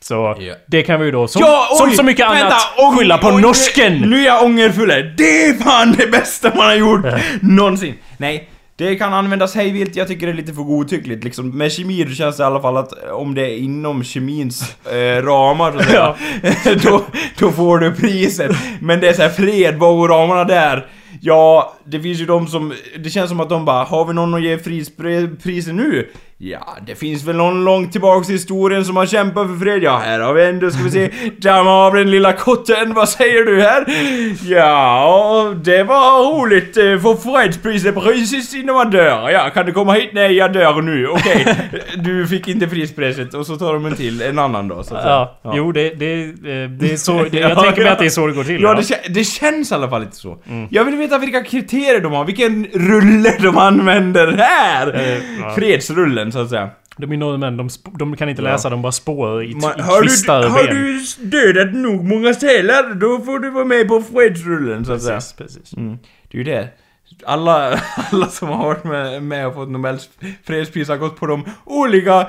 Så 0.01 0.13
Ja. 0.39 0.53
det 0.67 0.83
kan 0.83 0.99
vi 0.99 1.05
ju 1.05 1.11
då, 1.11 1.27
som, 1.27 1.41
Ja, 1.41 1.67
som 1.77 1.89
oj, 1.89 1.95
så 1.95 2.03
mycket 2.03 2.25
vänta, 2.31 2.45
annat, 2.45 2.97
skylla 2.97 3.17
på 3.17 3.27
ång- 3.27 3.41
norsken! 3.41 3.93
Nu 3.97 4.19
är 4.21 4.25
jag 4.25 4.43
ångerfull 4.45 4.91
här. 4.91 5.13
Det 5.17 5.45
är 5.45 5.53
fan 5.53 5.95
det 5.97 6.07
bästa 6.11 6.51
man 6.55 6.65
har 6.65 6.75
gjort 6.75 7.05
någonsin. 7.41 7.93
Nej, 8.17 8.49
det 8.75 8.95
kan 8.95 9.13
användas 9.13 9.55
hejvilt. 9.55 9.95
Jag 9.95 10.07
tycker 10.07 10.25
det 10.27 10.31
är 10.31 10.35
lite 10.35 10.53
för 10.53 10.61
godtyckligt. 10.63 11.23
Liksom, 11.23 11.57
med 11.57 11.71
kemi 11.71 12.03
då 12.03 12.13
känns 12.13 12.37
det 12.37 12.43
i 12.43 12.45
alla 12.45 12.61
fall 12.61 12.77
att 12.77 12.93
om 13.11 13.35
det 13.35 13.41
är 13.41 13.57
inom 13.57 14.03
kemins 14.03 14.75
eh, 14.85 15.23
ramar 15.25 15.71
så 15.71 15.83
säga, 15.83 16.15
då, 16.83 17.03
då 17.39 17.51
får 17.51 17.77
du 17.79 17.91
priset. 17.95 18.51
Men 18.81 18.99
det 18.99 19.09
är 19.09 19.13
så 19.13 19.21
här 19.21 19.29
fred, 19.29 19.75
vad 19.77 19.95
går 19.97 20.07
ramarna 20.09 20.43
där? 20.43 20.85
Ja, 21.21 21.73
det 21.85 22.01
finns 22.01 22.19
ju 22.19 22.25
de 22.25 22.47
som... 22.47 22.73
Det 22.97 23.09
känns 23.09 23.29
som 23.29 23.39
att 23.39 23.49
de 23.49 23.65
bara, 23.65 23.83
har 23.83 24.05
vi 24.05 24.13
någon 24.13 24.33
att 24.33 24.43
ge 24.43 24.57
frispriser 24.57 25.73
nu? 25.73 26.09
Ja, 26.41 26.77
det 26.87 26.95
finns 26.95 27.23
väl 27.23 27.35
någon 27.35 27.63
långt 27.63 27.91
tillbaks 27.91 28.29
i 28.29 28.31
historien 28.31 28.85
som 28.85 28.97
har 28.97 29.05
kämpat 29.05 29.47
för 29.47 29.55
fred. 29.55 29.83
Ja, 29.83 29.97
här 30.05 30.19
har 30.19 30.33
vi 30.33 30.45
en, 30.45 30.59
då 30.59 30.71
ska 30.71 30.83
vi 30.83 30.91
se. 30.91 31.09
Damma 31.37 31.71
av 31.71 31.93
den 31.93 32.11
lilla 32.11 32.33
kotten, 32.33 32.93
vad 32.93 33.09
säger 33.09 33.45
du 33.45 33.61
här? 33.61 33.85
Ja, 34.53 35.53
det 35.63 35.83
var 35.83 36.35
roligt. 36.39 36.77
eh, 36.77 36.99
Få 36.99 37.15
fredspriset 37.17 37.95
precis 37.95 38.53
innan 38.55 38.75
man 38.75 38.91
dör. 38.91 39.29
Ja, 39.29 39.49
kan 39.53 39.65
du 39.65 39.71
komma 39.71 39.93
hit? 39.93 40.09
Nej, 40.13 40.33
jag 40.33 40.53
dör 40.53 40.81
nu. 40.81 41.07
Okej, 41.07 41.55
du 41.95 42.27
fick 42.27 42.47
inte 42.47 42.67
prispriset. 42.67 43.33
Och 43.33 43.45
så 43.45 43.55
tar 43.55 43.73
de 43.73 43.85
en 43.85 43.95
till, 43.95 44.21
en 44.21 44.39
annan 44.39 44.67
då, 44.67 44.83
så 44.83 44.95
att 44.95 45.01
säga. 45.03 45.27
Ja, 45.43 45.53
jo 45.55 45.71
det, 45.71 45.89
det, 45.89 46.23
eh, 46.23 46.69
det 46.69 46.91
är 46.93 46.97
så... 46.97 47.23
Det, 47.31 47.39
jag 47.39 47.51
Ja, 47.51 47.61
tänker 47.61 47.77
mig 47.77 47.85
ja. 47.85 47.91
att 47.91 47.99
det 47.99 48.05
är 48.05 48.09
så 48.09 48.27
det 48.27 48.33
går 48.33 48.43
till. 48.43 48.61
Ja, 48.61 48.75
ja. 48.89 48.97
det, 49.07 49.13
det 49.13 49.23
känns 49.23 49.71
i 49.71 49.75
alla 49.75 49.89
fall 49.89 50.01
lite 50.01 50.15
så. 50.15 50.37
Mm. 50.49 50.67
Jag 50.71 50.85
vill 50.85 50.95
veta 50.95 51.17
vilka 51.17 51.43
kriterier 51.43 51.99
de 52.01 52.11
har, 52.13 52.25
vilken 52.25 52.65
rulle 52.73 53.35
de 53.39 53.57
använder 53.57 54.27
här! 54.37 54.95
Eh, 54.95 55.17
ja. 55.41 55.55
Fredsrullen, 55.55 56.28
så 56.31 56.39
att 56.39 56.49
säga. 56.49 56.69
De 56.97 57.11
är 57.11 57.17
norrmän, 57.17 57.57
de, 57.57 57.69
de 57.99 58.15
kan 58.17 58.29
inte 58.29 58.41
Ja. 58.41 58.51
läsa, 58.51 58.69
de 58.69 58.81
bara 58.81 58.91
spår 58.91 59.43
i, 59.43 59.55
Man, 59.55 59.79
har, 59.79 60.01
kvistar 60.01 60.41
du, 60.41 60.47
har 60.47 60.63
ben. 60.63 60.75
du 60.75 61.03
dödat 61.29 61.73
nog 61.75 62.03
många 62.03 62.33
sälar, 62.33 62.93
då 62.93 63.19
får 63.19 63.39
du 63.39 63.49
vara 63.49 63.65
med 63.65 63.87
på 63.87 64.01
fredsrullen, 64.01 64.85
så 64.85 64.93
att 64.93 65.01
säga. 65.01 65.15
Precis, 65.15 65.33
precis. 65.33 65.73
Mm. 65.73 65.97
Det 66.31 66.37
är 66.37 66.37
ju 66.37 66.43
det. 66.43 66.67
Alla, 67.25 67.79
alla 68.11 68.25
som 68.27 68.47
har 68.47 68.65
varit 68.65 68.83
med, 68.83 69.23
med 69.23 69.47
och 69.47 69.53
fått 69.53 69.69
Nobels 69.69 70.09
fredspris 70.43 70.87
har 70.89 70.97
gått 70.97 71.19
på 71.19 71.25
de 71.25 71.45
olika 71.65 72.27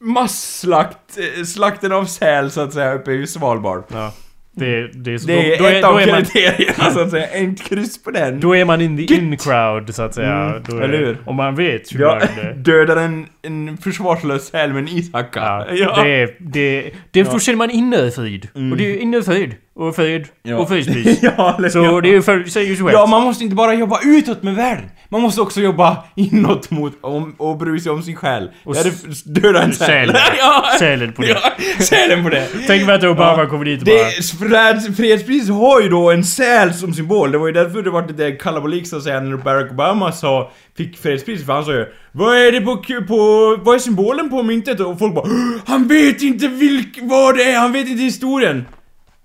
masslakt, 0.00 1.18
eh, 1.38 1.44
slakten 1.44 1.92
av 1.92 2.04
säl 2.04 2.50
så 2.50 2.60
att 2.60 2.72
säga 2.72 2.94
uppe 2.94 3.12
i 3.12 3.26
Svalbard. 3.26 3.84
Ja. 3.88 4.12
Det, 4.54 4.88
det 4.94 5.14
är 5.14 5.18
så... 5.18 5.26
Det 5.26 5.54
är 5.54 5.58
då, 5.58 5.64
då, 5.64 5.70
ett 5.70 5.84
är, 5.84 5.88
av 5.88 6.00
är 6.00 6.06
man, 6.06 6.24
kriterierna 6.24 6.90
så 6.90 7.00
att 7.00 7.10
säga. 7.10 7.26
En 7.32 7.54
kryss 7.54 8.02
på 8.02 8.10
den. 8.10 8.40
då 8.40 8.56
är 8.56 8.64
man 8.64 8.80
in 8.80 9.06
the 9.06 9.14
in 9.14 9.36
crowd, 9.36 9.94
så 9.94 10.02
att 10.02 10.14
säga. 10.14 10.32
Mm, 10.32 10.62
då 10.68 10.76
är, 10.76 10.80
eller 10.80 10.98
hur? 10.98 11.16
Om 11.24 11.36
man 11.36 11.54
vet 11.54 11.94
hur 11.94 12.00
Ja, 12.00 12.18
man... 12.36 12.44
det- 12.44 12.70
dödar 12.72 12.96
en, 12.96 13.26
en 13.42 13.76
försvarslös 13.76 14.46
säl 14.48 14.72
med 14.72 14.82
en 14.82 14.88
ishacka. 14.88 15.66
Ja, 15.70 16.02
det 16.04 16.10
är... 16.22 16.30
Det, 16.38 16.90
det, 17.10 17.20
Ja. 17.20 17.38
Känner 17.38 17.56
man 17.58 17.70
innerfrid. 17.70 18.48
Mm. 18.54 18.72
Och 18.72 18.78
det 18.78 18.90
är 18.90 18.96
innerfrid. 18.98 19.54
Och 19.74 19.96
frid. 19.96 20.26
Ja. 20.42 20.56
Och 20.56 20.68
fridspris. 20.68 21.18
ja, 21.22 21.58
Så 21.72 21.78
ja. 21.78 22.00
det 22.00 22.22
för, 22.22 22.44
säger 22.44 22.68
ju 22.68 22.76
sig 22.76 22.86
Ja, 22.86 22.92
självt. 22.98 23.10
man 23.10 23.22
måste 23.22 23.44
inte 23.44 23.56
bara 23.56 23.74
jobba 23.74 24.00
utåt 24.04 24.42
med 24.42 24.54
världen. 24.54 24.84
Man 25.08 25.20
måste 25.22 25.40
också 25.40 25.60
jobba 25.60 26.04
inåt 26.16 26.70
mot 26.70 26.92
om, 27.00 27.34
och 27.38 27.56
bry 27.56 27.80
sig 27.80 27.92
om 27.92 28.02
sin 28.02 28.16
själ. 28.16 28.50
Och 28.64 28.76
ja, 28.76 28.82
det 28.82 29.40
döda 29.40 29.62
en 29.62 29.72
säl. 29.72 29.86
Sälen. 29.88 30.16
ja, 30.38 30.64
Sälen 30.78 31.12
på 31.12 31.22
det. 31.22 31.28
ja, 31.28 31.40
sälen 31.84 32.22
på 32.24 32.28
det. 32.30 32.48
Tänk 32.66 32.86
mig 32.86 32.94
att 32.94 33.04
Obama 33.04 33.42
Ja. 33.42 33.48
kommer 33.48 33.64
dit 33.64 33.80
och 33.80 33.84
Det, 33.86 33.98
bara... 34.40 34.48
freds, 34.48 34.96
fredspriset 34.96 35.54
har 35.54 35.80
ju 35.80 35.88
då 35.88 36.10
en 36.10 36.24
säl 36.24 36.74
som 36.74 36.94
symbol. 36.94 37.32
Det 37.32 37.38
var 37.38 37.46
ju 37.46 37.52
därför 37.52 37.82
det 37.82 37.90
var 37.90 38.08
lite 38.08 38.30
kalabalik 38.32 38.86
så 38.88 38.96
att 38.96 39.02
säga 39.02 39.20
när 39.20 39.36
Barack 39.36 39.70
Obama 39.70 40.12
sa, 40.12 40.50
fick 40.76 40.98
fredspriset. 40.98 41.46
För 41.46 41.52
han 41.52 41.64
sa 41.64 41.72
ju 41.72 41.86
Vad 42.12 42.36
är 42.36 42.52
det 42.52 42.60
på, 42.60 42.76
på 43.08 43.56
vad 43.64 43.74
är 43.74 43.78
symbolen 43.78 44.30
på 44.30 44.42
myntet? 44.42 44.80
Och 44.80 44.98
folk 44.98 45.14
bara 45.14 45.28
Han 45.66 45.88
vet 45.88 46.22
inte 46.22 46.48
vilk, 46.48 46.98
vad 47.02 47.36
det 47.36 47.42
är, 47.52 47.58
han 47.58 47.72
vet 47.72 47.88
inte 47.88 48.02
historien. 48.02 48.64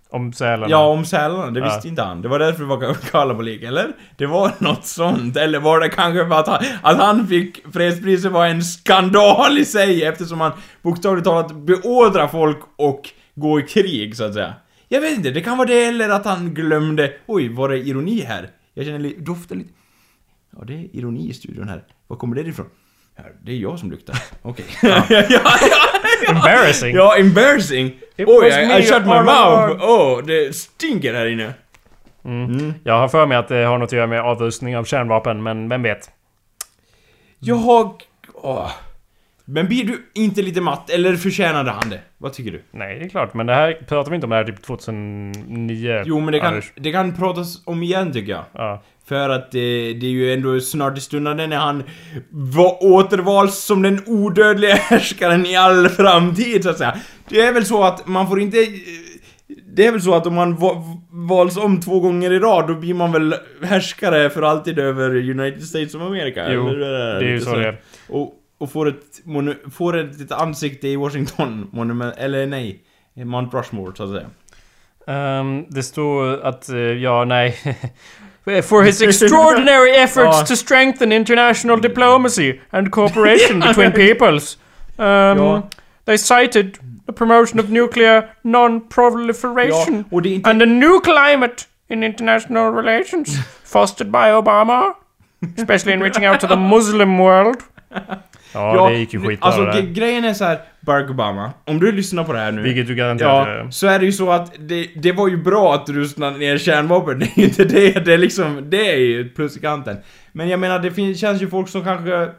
Om 0.10 0.34
sälarna. 0.34 0.68
Ja, 0.70 0.88
om 0.88 1.06
sälarna, 1.06 1.52
det 1.52 1.60
Ja. 1.60 1.66
visste 1.66 1.88
inte 1.88 2.02
han. 2.02 2.22
Det 2.22 2.28
var 2.28 2.40
därför 2.40 2.60
det 2.60 2.66
var 2.66 2.94
kalabalik, 2.94 3.64
eller? 3.64 3.92
Det 4.18 4.26
var 4.26 4.52
något 4.60 4.86
sånt. 4.86 5.38
Eller 5.38 5.60
var 5.60 5.80
det 5.80 5.90
kanske 5.90 6.28
för 6.28 6.40
att 6.40 6.48
han, 6.48 6.64
att 6.82 6.98
han 6.98 7.28
fick 7.28 7.74
fredspriset 7.74 8.32
var 8.32 8.46
en 8.48 8.64
skandal 8.64 9.58
i 9.58 9.66
sig 9.66 10.04
eftersom 10.04 10.42
han 10.42 10.52
bokstavligt 10.82 11.26
talat 11.26 11.52
beordrar 11.56 12.28
folk 12.28 12.58
och 12.76 13.10
gå 13.36 13.60
i 13.60 13.64
krig, 13.64 14.16
så 14.18 14.24
att 14.24 14.34
säga. 14.34 14.54
Jag 14.88 15.02
vet 15.02 15.18
inte, 15.18 15.30
det 15.32 15.42
kan 15.42 15.58
vara 15.58 15.68
det 15.68 15.84
eller 15.86 16.10
att 16.10 16.26
han 16.26 16.54
glömde... 16.54 17.14
Oj, 17.26 17.50
var 17.54 17.70
det 17.70 17.78
ironi 17.78 18.22
här? 18.22 18.50
Jag 18.74 18.86
känner 18.86 19.00
lite, 19.00 19.22
doftar 19.22 19.56
lite... 19.56 19.70
Ja, 20.58 20.64
det 20.68 20.74
är 20.74 20.96
ironi 20.96 21.30
i 21.30 21.34
studion 21.34 21.70
här. 21.70 21.84
Var 22.08 22.18
kommer 22.18 22.36
det 22.36 22.42
ifrån? 22.42 22.66
Ja, 23.16 23.24
det 23.44 23.52
är 23.52 23.56
jag 23.56 23.80
som 23.80 23.92
luktar. 23.92 24.16
Okej. 24.42 24.66
ja, 24.82 25.04
ja, 25.10 25.24
ja, 25.30 25.42
Embarrassing. 26.28 26.96
ja, 26.96 27.18
embarrassing! 27.18 27.88
It 28.18 28.28
Oj, 28.28 28.48
I, 28.48 28.80
I 28.80 28.84
shut 28.84 29.06
my 29.06 29.22
mouth! 29.22 29.78
Åh, 29.82 30.20
oh, 30.20 30.26
det 30.26 30.56
stinker 30.56 31.14
här 31.14 31.26
inne. 31.26 31.54
Jag 32.84 33.00
har 33.00 33.08
för 33.08 33.26
mig 33.26 33.38
att 33.38 33.48
det 33.48 33.66
har 33.66 33.78
något 33.78 33.88
att 33.88 33.94
göra 33.94 34.08
med 34.08 34.22
avrustning 34.22 34.78
av 34.78 34.84
kärnvapen, 34.84 35.44
men 35.44 35.70
vem 35.70 35.84
vet? 35.84 36.10
Jag... 37.40 38.04
Åh. 38.34 38.72
Men 39.46 39.68
blir 39.68 39.84
du 39.84 40.10
inte 40.14 40.42
lite 40.42 40.62
matt, 40.62 40.90
eller 40.90 41.16
förtjänade 41.16 41.72
han 41.72 41.90
det? 41.90 42.00
Vad 42.20 42.34
tycker 42.34 42.52
du? 42.52 42.62
Nej, 42.72 43.00
det 43.00 43.06
är 43.06 43.10
klart. 43.10 43.34
Men 43.34 43.46
det 43.46 43.54
här 43.54 43.74
pratar 43.88 44.12
vi 44.12 44.16
inte 44.16 44.26
om 44.26 44.30
det 44.30 44.36
här 44.36 44.44
typ 44.44 44.62
2009. 44.62 46.04
Jo, 46.06 46.20
men 46.20 46.32
det 46.32 46.40
kan, 46.40 46.48
Anders. 46.48 46.72
det 46.76 46.92
kan 46.92 47.16
pratas 47.16 47.62
om 47.66 47.84
igen 47.84 48.14
tycker 48.14 48.32
jag. 48.32 48.44
Ja. 48.54 48.84
För 49.06 49.30
att 49.30 49.52
det, 49.52 49.94
det 49.94 50.06
är 50.06 50.12
ju 50.12 50.34
ändå 50.34 50.60
snart 50.60 50.98
i 50.98 51.02
stundande 51.02 51.48
när 51.48 51.58
han 51.58 51.84
var 52.30 52.84
återvals 52.84 53.58
som 53.58 53.82
den 53.82 54.04
odödliga 54.06 54.76
härskaren 54.90 55.46
i 55.46 55.56
all 55.56 55.90
framtid 55.90 56.64
så 56.64 56.70
att 56.70 56.78
säga. 56.78 56.98
Det 57.30 57.42
är 57.42 57.54
väl 57.54 57.66
så 57.66 57.84
att 57.84 58.08
man 58.08 58.28
får 58.28 58.42
inte... 58.42 58.58
Det 59.76 59.86
är 59.88 59.92
väl 59.92 60.02
så 60.02 60.16
att 60.16 60.28
om 60.28 60.34
man 60.34 60.56
va, 60.56 60.84
vals 61.10 61.58
om 61.58 61.82
två 61.82 62.00
gånger 62.00 62.32
i 62.32 62.40
rad 62.40 62.68
då 62.68 62.76
blir 62.76 62.94
man 62.94 63.12
väl 63.12 63.36
härskare 63.64 64.30
för 64.30 64.42
alltid 64.42 64.80
över 64.80 65.30
United 65.30 65.64
States 65.64 65.96
of 65.96 66.02
America? 66.02 66.54
Jo, 66.54 66.68
eller? 66.68 67.20
det 67.20 67.26
är 67.26 67.30
ju 67.30 67.34
Lite 67.34 67.46
så 67.46 67.56
det 67.56 67.68
är. 67.68 67.78
Och, 68.10 68.34
och 68.58 68.72
får 68.72 68.88
ett, 68.88 69.22
får 69.74 69.98
ett, 69.98 70.22
ett 70.22 70.32
ansikte 70.32 70.88
i 70.88 70.96
Washington 70.96 71.70
monument, 71.72 72.16
eller 72.18 72.48
nej, 72.48 72.84
Mount 73.16 73.58
Rushmore 73.58 73.96
så 73.96 74.04
att 74.04 74.10
säga. 74.10 74.30
Ehm, 75.08 75.66
det 75.70 75.84
står 75.84 76.42
att, 76.46 76.70
eh, 76.70 76.78
ja, 76.78 77.26
nej. 77.26 77.52
For 78.64 78.84
his 78.84 79.02
extraordinary 79.02 79.90
efforts 79.98 80.40
Ja. 80.40 80.46
to 80.46 80.56
strengthen 80.56 81.12
international 81.12 81.82
diplomacy 81.82 82.60
and 82.70 82.92
cooperation 82.92 83.60
between 83.68 83.92
peoples. 83.92 84.58
Um, 84.98 85.06
Ja. 85.06 85.70
They 86.06 86.18
cited 86.18 86.78
the 87.06 87.14
promotion 87.14 87.60
of 87.60 87.70
nuclear 87.70 88.30
non-proliferation 88.44 90.06
är 90.12 90.28
inte... 90.28 90.50
and 90.50 90.62
a 90.62 90.66
new 90.66 91.00
climate 91.02 91.56
in 91.90 92.04
international 92.04 92.74
relations 92.74 93.30
fostered 93.64 94.12
by 94.12 94.32
Obama. 94.32 94.94
Especially 95.58 95.94
in 95.94 96.04
reaching 96.04 96.26
out 96.28 96.40
to 96.40 96.48
the 96.48 96.56
Muslim 96.56 97.18
world. 97.18 97.58
Ja, 98.54 98.90
det 98.90 98.98
gick 98.98 99.14
ju 99.14 99.22
skitbra 99.22 99.48
Alltså 99.48 99.64
där. 99.64 99.82
grejen 99.82 100.26
är 100.26 100.34
så 100.34 100.46
här, 100.46 100.60
Barack 100.80 101.10
Obama, 101.10 101.52
om 101.66 101.80
du 101.80 101.92
lyssnar 101.92 102.24
på 102.24 102.34
det 102.34 102.40
här 102.40 102.52
nu. 102.52 102.62
Vilket 102.62 102.88
du 102.88 102.96
garanterat 102.96 103.48
Ja, 103.48 103.72
så 103.72 103.88
är 103.88 104.00
det 104.00 104.06
ju 104.06 104.12
så 104.12 104.32
att 104.32 104.54
det, 104.60 104.88
det 104.96 105.12
var 105.12 105.28
ju 105.28 105.38
bra 105.38 105.74
att 105.74 105.86
du 105.86 105.94
rustade 105.94 106.38
ner 106.38 106.58
kärnvapen. 106.58 107.20
Det 107.24 107.26
är 107.26 107.40
ju 107.40 107.44
inte 107.44 107.64
det, 107.64 108.06
det 108.06 108.14
är 108.14 108.18
liksom, 108.18 108.70
det 108.70 108.92
är 108.92 108.98
ju 108.98 109.22
ett 109.22 109.36
plus 109.36 109.58
i 109.58 109.60
kanten. 109.60 109.98
Men 110.32 110.50
jag 110.50 110.60
menar, 110.60 110.80
det 110.80 110.92
finns, 110.92 111.20
känns 111.20 111.42
ju 111.42 111.50
folk 111.50 111.70
som 111.70 111.84
kanske, 111.84 112.30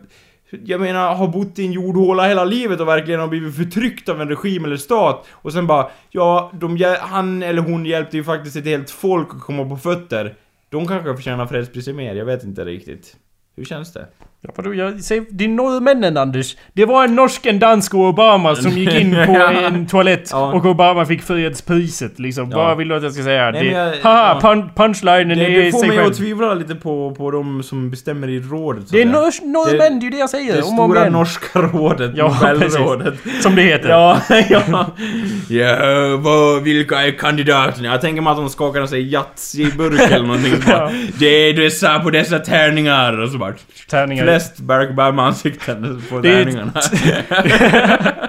jag 0.64 0.80
menar, 0.80 1.14
har 1.14 1.28
bott 1.28 1.58
i 1.58 1.66
en 1.66 1.72
jordhåla 1.72 2.28
hela 2.28 2.44
livet 2.44 2.80
och 2.80 2.88
verkligen 2.88 3.20
har 3.20 3.28
blivit 3.28 3.56
förtryckt 3.56 4.08
av 4.08 4.20
en 4.20 4.28
regim 4.28 4.64
eller 4.64 4.76
stat. 4.76 5.26
Och 5.30 5.52
sen 5.52 5.66
bara, 5.66 5.90
ja, 6.10 6.52
de, 6.54 6.96
han 7.00 7.42
eller 7.42 7.62
hon 7.62 7.86
hjälpte 7.86 8.16
ju 8.16 8.24
faktiskt 8.24 8.56
ett 8.56 8.64
helt 8.64 8.90
folk 8.90 9.28
att 9.34 9.40
komma 9.40 9.64
på 9.68 9.76
fötter. 9.76 10.34
De 10.70 10.86
kanske 10.86 11.14
förtjänar 11.14 11.46
fredspriset 11.46 11.94
mer, 11.94 12.14
jag 12.14 12.24
vet 12.24 12.44
inte 12.44 12.64
riktigt. 12.64 13.16
Hur 13.56 13.64
känns 13.64 13.92
det? 13.92 14.06
Ja, 14.42 14.50
vadå, 14.56 14.74
jag 14.74 15.00
säger, 15.00 15.24
det 15.30 15.44
är 15.44 15.48
norrmännen 15.48 16.16
Anders. 16.16 16.56
Det 16.72 16.84
var 16.84 17.04
en 17.04 17.14
norsk, 17.14 17.46
en 17.46 17.58
dansk 17.58 17.94
och 17.94 18.00
Obama 18.00 18.54
som 18.54 18.70
gick 18.72 18.94
in 18.94 19.10
på 19.26 19.32
en 19.66 19.86
toalett 19.86 20.28
Ja. 20.32 20.52
och 20.52 20.66
Obama 20.66 21.04
fick 21.04 21.22
frihetspriset 21.22 22.18
liksom. 22.18 22.50
Ja. 22.50 22.56
Vad 22.56 22.76
vill 22.76 22.88
du 22.88 22.94
att 22.96 23.02
jag 23.02 23.12
ska 23.12 23.22
säga? 23.22 23.50
Nej, 23.50 23.64
det, 23.64 23.70
jag- 23.70 23.96
haha, 24.02 24.38
ja. 24.42 24.48
pun, 24.48 24.70
punchlinen 24.76 25.28
Det, 25.38 25.44
är 25.44 25.62
det 25.64 25.70
får 25.72 25.78
sig 25.78 25.88
mig 25.88 25.98
själv. 25.98 26.10
att 26.10 26.16
tvivla 26.16 26.54
lite 26.54 26.74
på, 26.74 27.14
på 27.14 27.30
de 27.30 27.62
som 27.62 27.90
bestämmer 27.90 28.28
i 28.28 28.40
rådet. 28.40 28.88
så 28.88 28.94
Det 28.94 29.02
är 29.02 29.06
nors, 29.06 29.40
norrmän, 29.42 29.98
det 30.00 30.04
är 30.04 30.04
ju 30.04 30.10
det 30.10 30.16
jag 30.18 30.30
säger. 30.30 30.56
Det 30.56 30.62
om 30.62 30.78
och 30.78 30.84
om 30.84 30.90
stora 30.92 31.10
norska 31.10 31.58
rådet, 31.60 32.10
Ja, 32.14 32.38
Nobelrådet. 32.52 33.14
Som 33.40 33.54
det 33.54 33.62
heter. 33.62 33.88
Ja, 33.88 34.18
ja. 34.50 34.86
Ja, 35.48 35.76
vad, 36.18 36.62
vilka 36.62 37.02
är 37.06 37.10
kandidaterna? 37.18 37.88
Jag 37.88 38.00
tänker 38.00 38.22
mig 38.22 38.30
att 38.30 38.36
de 38.36 38.48
skakar 38.48 38.86
sig 38.86 39.14
Yatzy-burk 39.14 40.12
eller 40.12 40.26
någonting. 40.26 40.54
Ja. 40.68 40.90
Det 41.18 41.26
är 41.26 41.52
dessa 41.54 41.98
på 42.00 42.10
dessa 42.10 42.38
tärningar 42.38 43.20
och 43.22 43.28
så 43.30 43.38
bara... 43.38 43.54
Tärningar. 43.90 44.27
Flest 44.28 44.58
Barack 44.58 44.90
Obama-ansikten 44.90 46.02
på 46.10 46.20
Det 46.20 46.32
tärningarna. 46.32 46.72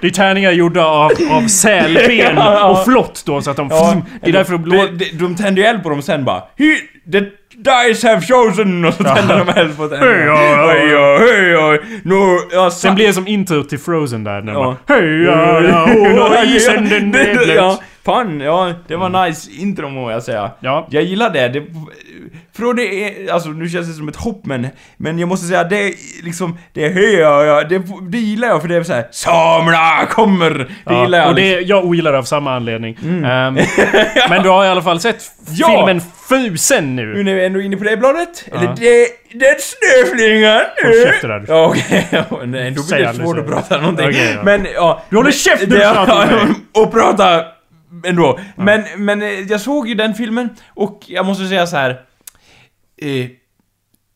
Det 0.00 0.06
är 0.06 0.10
tärningar 0.10 0.50
gjorda 0.50 0.84
av, 0.84 1.12
av 1.30 1.48
sälben 1.48 2.38
och 2.64 2.84
flott 2.84 3.22
då 3.26 3.42
så 3.42 3.50
att 3.50 3.56
de... 3.56 3.68
Ja, 3.70 4.02
det 4.22 4.28
är 4.28 4.32
därför 4.32 4.52
de 4.52 4.62
de, 4.62 4.62
blå... 4.62 4.86
de, 4.92 5.04
de 5.12 5.36
tänder 5.36 5.62
ju 5.62 5.68
eld 5.68 5.82
på 5.82 5.88
dem 5.88 6.02
sen 6.02 6.24
bara 6.24 6.42
He, 6.56 6.76
The 7.12 7.20
dice 7.56 8.08
have 8.08 8.20
chosen! 8.20 8.84
Och 8.84 8.94
så 8.94 9.04
tänder 9.04 9.38
de 9.38 9.60
eld 9.60 9.76
på 9.76 9.88
tärningarna. 9.88 10.72
Hej, 10.72 11.80
ja. 12.52 12.70
Sen 12.70 12.94
blir 12.94 13.06
det 13.06 13.12
som 13.12 13.26
intro 13.26 13.62
till 13.62 13.78
Frozen 13.78 14.24
där. 14.24 14.42
När 14.42 14.52
Ja. 14.52 14.76
Hej, 14.86 15.28
och 16.20 16.44
isen 16.44 16.88
den 16.88 17.12
fan, 18.06 18.40
ja, 18.40 18.72
det 18.88 18.96
var 18.96 19.26
nice 19.26 19.50
intro 19.50 19.88
må 19.88 20.10
jag 20.10 20.22
säga. 20.22 20.50
Ja. 20.60 20.86
Jag 20.90 21.02
gillar 21.02 21.30
det. 21.30 21.48
det 21.48 21.62
från 22.56 22.76
det 22.76 22.82
är, 22.82 23.32
alltså 23.32 23.48
nu 23.48 23.68
känns 23.68 23.86
det 23.88 23.92
som 23.92 24.08
ett 24.08 24.16
hopp 24.16 24.46
men, 24.46 24.66
men 24.96 25.18
jag 25.18 25.28
måste 25.28 25.46
säga 25.46 25.64
det 25.64 25.94
liksom, 26.22 26.58
det 26.72 26.84
är 26.84 26.90
hej, 26.92 27.14
ja, 27.14 27.44
ja, 27.44 27.64
det, 27.64 27.82
det 28.10 28.18
gillar 28.18 28.48
jag 28.48 28.60
för 28.62 28.68
det 28.68 28.76
är 28.76 28.82
såhär 28.82 29.06
Samerna 29.10 30.06
kommer! 30.10 30.50
Det 30.50 30.66
Ja, 30.84 31.02
gillar 31.02 31.18
jag 31.18 31.28
och 31.28 31.34
liksom. 31.34 31.56
det, 31.56 31.60
jag 31.60 31.84
ogillar 31.84 32.12
det 32.12 32.18
av 32.18 32.22
samma 32.22 32.54
anledning. 32.56 32.98
Ehm, 33.04 33.54
men 34.30 34.42
du 34.42 34.48
har 34.48 34.64
i 34.64 34.68
alla 34.68 34.82
fall 34.82 35.00
sett 35.00 35.22
Ja. 35.50 35.68
filmen 35.68 36.00
Frusen 36.28 36.96
Nu 36.96 37.06
nu. 37.14 37.22
när 37.22 37.34
vi 37.34 37.40
är 37.42 37.46
ändå 37.46 37.60
inne 37.60 37.76
på 37.76 37.84
det 37.84 37.96
bladet, 37.96 38.44
Ja. 38.52 38.56
eller 38.58 38.74
det, 38.76 39.08
det 39.38 39.56
snöflingan 39.60 40.60
Håll 40.84 40.92
käften 41.12 41.30
där. 41.30 41.44
Ja 41.48 41.66
okej, 41.66 42.06
nej, 42.44 42.70
då 42.70 42.82
blir 42.86 43.06
det 43.06 43.14
svårt 43.14 43.38
att 43.38 43.46
prata 43.46 43.80
någonting. 43.80 44.10
Ja. 44.12 44.42
Men 44.42 44.66
ja... 44.74 45.02
Du 45.10 45.16
håller 45.16 45.30
käften 45.30 45.68
nu 45.68 45.76
det-. 45.76 46.54
Och 46.80 46.92
prata 46.92 47.44
ändå. 48.04 48.38
Men, 48.56 48.84
men 48.96 49.22
eh, 49.22 49.28
jag 49.28 49.60
såg 49.60 49.88
ju 49.88 49.94
den 49.94 50.14
filmen 50.14 50.48
och 50.68 51.04
jag 51.06 51.26
måste 51.26 51.46
säga 51.48 51.66
så 51.66 51.76
här. 51.76 51.90
Eh, 53.02 53.26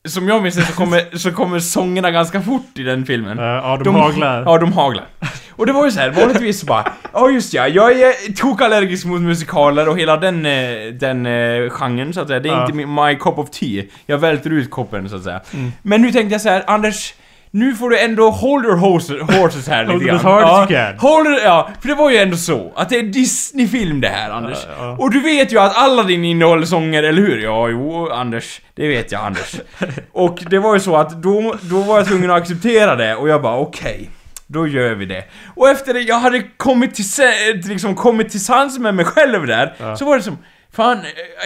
som 0.08 0.28
jag 0.28 0.42
minns 0.42 0.54
det 0.54 0.62
så 0.62 0.72
kommer, 0.72 1.16
så 1.18 1.32
kommer 1.32 1.58
sångerna 1.60 2.10
ganska 2.10 2.42
fort 2.42 2.78
i 2.78 2.82
den 2.82 3.06
filmen. 3.06 3.38
Ja, 3.38 3.80
de, 3.84 3.94
haglar. 3.94 4.42
Ja, 4.42 4.58
de 4.58 4.72
haglar. 4.72 5.06
Och 5.50 5.66
det 5.66 5.72
var 5.72 5.84
ju 5.84 5.90
så 5.90 6.00
här, 6.00 6.10
vanligtvis 6.10 6.60
så 6.60 6.66
bara, 6.66 6.92
ja 7.12 7.30
just 7.30 7.54
ja, 7.54 7.68
jag 7.68 7.92
är 7.92 8.32
tokallergisk 8.32 9.06
mot 9.06 9.20
musikaler 9.20 9.88
och 9.88 9.98
hela 9.98 10.16
den, 10.16 10.46
eh, 10.46 10.92
den 10.92 11.26
eh, 11.26 11.70
genren 11.70 12.12
så 12.12 12.20
att 12.20 12.28
säga. 12.28 12.40
Det 12.40 12.48
är 12.48 12.52
Ja. 12.52 12.66
inte 12.66 12.86
my 12.86 13.14
cup 13.14 13.38
of 13.38 13.50
tea. 13.50 13.84
Jag 14.06 14.18
välter 14.18 14.50
ut 14.50 14.70
koppen 14.70 15.08
så 15.08 15.16
att 15.16 15.22
säga. 15.24 15.40
Mm. 15.54 15.72
Men 15.82 16.02
nu 16.02 16.12
tänkte 16.12 16.34
jag 16.34 16.40
så 16.40 16.48
här, 16.48 16.64
Anders, 16.66 17.14
nu 17.50 17.74
får 17.74 17.90
du 17.90 17.98
ändå 17.98 18.30
hold 18.30 18.64
your 18.64 18.76
horses, 18.76 19.20
horses 19.36 19.68
här 19.68 19.84
lite 19.92 20.04
grann. 20.04 20.20
ja. 20.22 20.94
Hold 20.98 21.26
it, 21.26 21.40
ja, 21.44 21.70
för 21.80 21.88
det 21.88 21.94
var 21.94 22.10
ju 22.10 22.16
ändå 22.16 22.36
så 22.36 22.72
att 22.76 22.88
det 22.88 22.98
är 22.98 23.02
Disney-film 23.02 24.00
det 24.00 24.08
här, 24.08 24.30
Anders. 24.30 24.58
Ja, 24.68 24.84
ja. 24.86 24.96
Och 24.98 25.10
du 25.10 25.20
vet 25.20 25.52
ju 25.52 25.58
att 25.58 25.76
Aladdin 25.76 26.24
innehåller 26.24 26.66
sånger, 26.66 27.02
eller 27.02 27.22
hur? 27.22 27.38
Ja, 27.42 27.68
jo, 27.68 28.08
Anders. 28.10 28.60
Det 28.74 28.88
vet 28.88 29.12
jag, 29.12 29.24
Anders. 29.24 29.54
och 30.12 30.38
det 30.50 30.58
var 30.58 30.74
ju 30.74 30.80
så 30.80 30.96
att 30.96 31.22
då, 31.22 31.54
då 31.60 31.80
var 31.80 31.96
jag 31.96 32.06
tvungen 32.06 32.30
att 32.30 32.36
acceptera 32.42 32.96
det 32.96 33.14
och 33.14 33.28
jag 33.28 33.42
bara 33.42 33.56
okej. 33.58 34.10
Då 34.46 34.66
gör 34.66 34.94
vi 34.94 35.06
det. 35.06 35.24
Och 35.56 35.68
efter 35.68 35.94
det, 35.94 36.00
jag 36.00 36.18
hade 36.18 36.42
kommit 36.56 36.94
till, 36.94 37.10
se- 37.10 37.52
liksom 37.64 37.94
kommit 37.94 38.30
till 38.30 38.44
sans 38.44 38.78
med 38.78 38.94
mig 38.94 39.04
själv 39.04 39.46
där, 39.46 39.74
Ja. 39.78 39.96
så 39.96 40.04
var 40.04 40.16
det 40.16 40.22
som 40.22 40.38
Fan, 40.72 40.98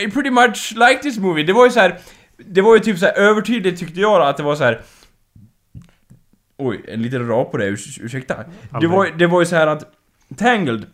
I 0.07 0.11
pretty 0.11 0.30
much 0.30 0.72
like 0.76 1.02
this 1.02 1.18
movie. 1.18 1.44
Det 1.44 1.52
var 1.52 1.64
ju 1.64 1.70
så 1.70 1.80
här. 1.80 1.98
Det 2.46 2.61
var 2.61 2.74
ju 2.74 2.80
typ 2.80 2.98
så 2.98 3.07
här 3.07 3.12
övertydligt 3.18 3.80
tyckte 3.80 4.00
jag 4.00 4.22
att 4.28 4.36
det 4.36 4.42
var 4.42 4.55
så 4.57 4.64
här. 4.64 4.80
Oj, 6.59 6.84
en 6.88 7.02
liten 7.02 7.28
rap 7.28 7.50
på 7.50 7.57
det, 7.57 7.68
urs 7.70 7.98
ursäkta. 8.02 8.36
Det 8.80 8.86
var, 8.86 9.07
det 9.18 9.26
var 9.26 9.40
ju 9.40 9.46
så 9.46 9.57
här 9.57 9.66
att 9.66 9.84
Tangled 10.36 10.86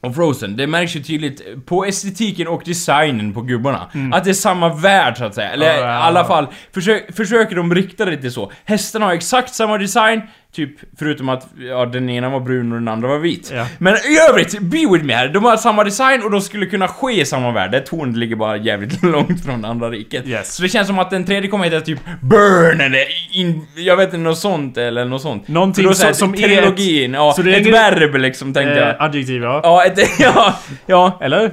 och 0.00 0.14
Frozen, 0.14 0.56
det 0.56 0.66
märks 0.66 0.96
ju 0.96 1.00
tydligt 1.02 1.66
på 1.66 1.84
estetiken 1.84 2.48
och 2.48 2.62
designen 2.64 3.34
på 3.34 3.40
gubbarna. 3.42 3.90
Att 4.12 4.24
det 4.24 4.30
är 4.30 4.34
samma 4.34 4.74
värld 4.74 5.16
så 5.18 5.24
att 5.24 5.34
säga. 5.34 5.50
Eller 5.50 5.66
Mm. 5.70 5.80
Ja, 5.80 5.86
ja, 5.94 5.98
i 5.98 6.02
alla 6.02 6.20
ja. 6.20 6.26
fall, 6.26 6.46
försök, 6.74 7.16
försöker 7.16 7.56
de 7.56 7.74
rikta 7.74 8.04
det 8.04 8.10
lite 8.10 8.30
så. 8.30 8.52
Hästarna 8.64 9.06
har 9.06 9.12
exakt 9.12 9.54
samma 9.54 9.78
design, 9.78 10.22
typ 10.54 10.70
förutom 10.98 11.28
att 11.28 11.46
ja, 11.68 11.86
den 11.86 12.10
ena 12.10 12.28
var 12.30 12.40
brun 12.40 12.72
och 12.72 12.78
den 12.78 12.88
andra 12.88 13.08
var 13.08 13.18
vit. 13.18 13.52
Ja. 13.54 13.66
Men 13.78 13.94
i 13.94 14.18
övrigt, 14.30 14.60
be 14.60 14.78
with 14.92 15.04
me 15.04 15.14
här. 15.14 15.28
De 15.28 15.44
har 15.44 15.56
samma 15.56 15.84
design 15.84 16.22
och 16.22 16.30
de 16.30 16.40
skulle 16.40 16.66
kunna 16.66 16.88
ske 16.88 17.20
i 17.20 17.24
samma 17.24 17.52
värld. 17.52 17.70
Det 17.72 17.80
tornet 17.80 18.16
ligger 18.16 18.36
bara 18.36 18.56
jävligt 18.56 19.02
långt 19.02 19.44
från 19.44 19.62
det 19.62 19.68
andra 19.68 19.90
riket. 19.90 20.26
Yes. 20.26 20.54
Så 20.54 20.62
det 20.62 20.68
känns 20.68 20.86
som 20.86 20.98
att 20.98 21.10
den 21.10 21.24
tredje 21.24 21.50
kommer 21.50 21.64
heta 21.64 21.80
typ 21.80 22.00
Burn 22.22 22.80
eller 22.80 23.04
in, 23.32 23.66
jag 23.76 23.96
vet 23.96 24.06
inte, 24.06 24.16
något 24.18 24.38
sånt 24.38 24.78
eller 24.78 25.04
något 25.04 25.22
sånt. 25.22 25.48
Någonting 25.48 25.84
Så 25.88 25.94
så 25.94 26.06
här, 26.06 26.12
som- 26.12 26.34
som 26.34 26.44
är 26.44 26.48
trilogin, 26.48 27.12
ja. 27.14 27.32
så 27.36 27.42
det 27.42 27.54
är 27.56 27.60
ett 27.60 27.66
verb 27.66 28.14
liksom 28.14 28.54
tänkte 28.54 28.74
jag. 28.74 28.88
Eh, 28.88 29.02
adjektiv 29.02 29.42
ja. 29.42 29.60
Ja, 29.62 29.84
ett, 29.84 29.98
ja, 30.18 30.58
ja. 30.86 31.18
Eller? 31.22 31.52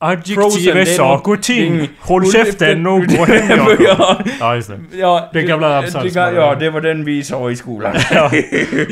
Adjektiv 0.00 0.34
Frozen, 0.34 0.64
det 0.64 0.70
är 0.70 0.76
är 0.76 0.84
sak 0.84 1.26
något- 1.26 1.38
och 1.38 1.42
ting. 1.42 1.74
Mm. 1.74 1.86
Håll 2.00 2.32
käften 2.32 2.86
och 2.86 3.04
gå 3.06 3.24
hem 3.24 3.58
ja, 3.80 4.18
Ja, 4.40 4.54
just 4.54 4.68
det. 4.68 4.78
ja, 4.98 5.30
Den 5.32 5.46
gamla 5.46 5.68
ramsan 5.82 6.10
Ja, 6.14 6.54
det 6.54 6.70
var 6.70 6.80
den 6.80 7.04
vi 7.04 7.22
sa 7.24 7.50
i 7.50 7.56
skolan. 7.56 7.94
Ja. 8.14 8.30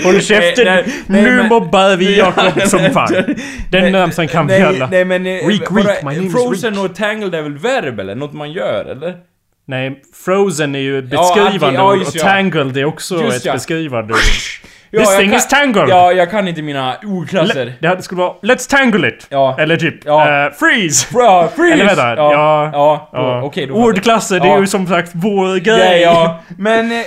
Håll 0.04 0.20
käften! 0.22 0.84
Nu 1.06 1.42
mobbar 1.48 1.96
vi 1.96 2.18
Jakob 2.18 2.62
som 2.62 2.80
fan. 2.92 3.24
Den 3.70 3.92
ramsan 3.94 4.28
kan 4.28 4.46
vi 4.46 4.54
alla. 4.56 4.86
Nej 4.86 5.04
men... 5.04 5.26
eh, 5.26 5.30
Reek, 5.30 5.62
reek, 5.70 6.02
my 6.02 6.16
name 6.16 6.30
Frozen 6.30 6.78
och 6.78 6.94
Tangled 6.94 7.34
är 7.34 7.42
väl 7.42 7.58
verb 7.58 8.00
eller? 8.00 8.14
Något 8.14 8.32
man 8.32 8.52
gör 8.52 8.84
eller? 8.84 9.14
Nej, 9.68 10.02
Frozen 10.24 10.74
är 10.74 10.78
ju 10.78 10.98
ett 10.98 11.04
Ja, 11.10 11.34
beskrivande 11.36 11.78
ja, 11.80 11.92
ord 11.92 11.98
just 11.98 12.10
och 12.10 12.16
ja. 12.16 12.24
Tangled 12.24 12.76
är 12.76 12.84
också 12.84 13.22
Just 13.22 13.36
ett 13.36 13.44
ja. 13.44 13.52
beskrivande 13.52 14.12
ord. 14.12 14.20
Ja, 14.90 15.00
This 15.00 15.16
thing 15.16 15.28
kan- 15.30 15.38
is 15.38 15.48
tangled! 15.48 15.88
Ja, 15.88 16.12
jag 16.12 16.30
kan 16.30 16.48
inte 16.48 16.62
mina 16.62 16.96
ordklasser. 17.04 17.72
Le- 17.80 17.94
det 17.94 18.02
skulle 18.02 18.20
vara 18.20 18.32
Let's 18.42 18.70
tangle 18.70 19.08
it! 19.08 19.26
Ja. 19.30 19.56
Eller 19.58 19.76
typ 19.76 20.04
Ja. 20.04 20.46
eh, 20.46 20.52
Freeze! 20.52 21.12
Bra, 21.14 21.48
freeze! 21.48 21.72
Eller 21.74 21.84
vänta, 21.86 22.14
ja. 22.16 22.32
ja. 22.32 22.70
Ja, 22.72 23.08
Ja. 23.12 23.52
jag. 23.54 23.76
Ordklasser, 23.76 24.40
det 24.40 24.46
är 24.48 24.52
Ja. 24.52 24.60
ju 24.60 24.66
som 24.66 24.86
sagt 24.86 25.10
vår 25.14 25.48
Ja, 25.48 25.76
grej! 25.76 26.00
ja. 26.02 26.40
Men... 26.58 26.92
eh, 26.92 26.98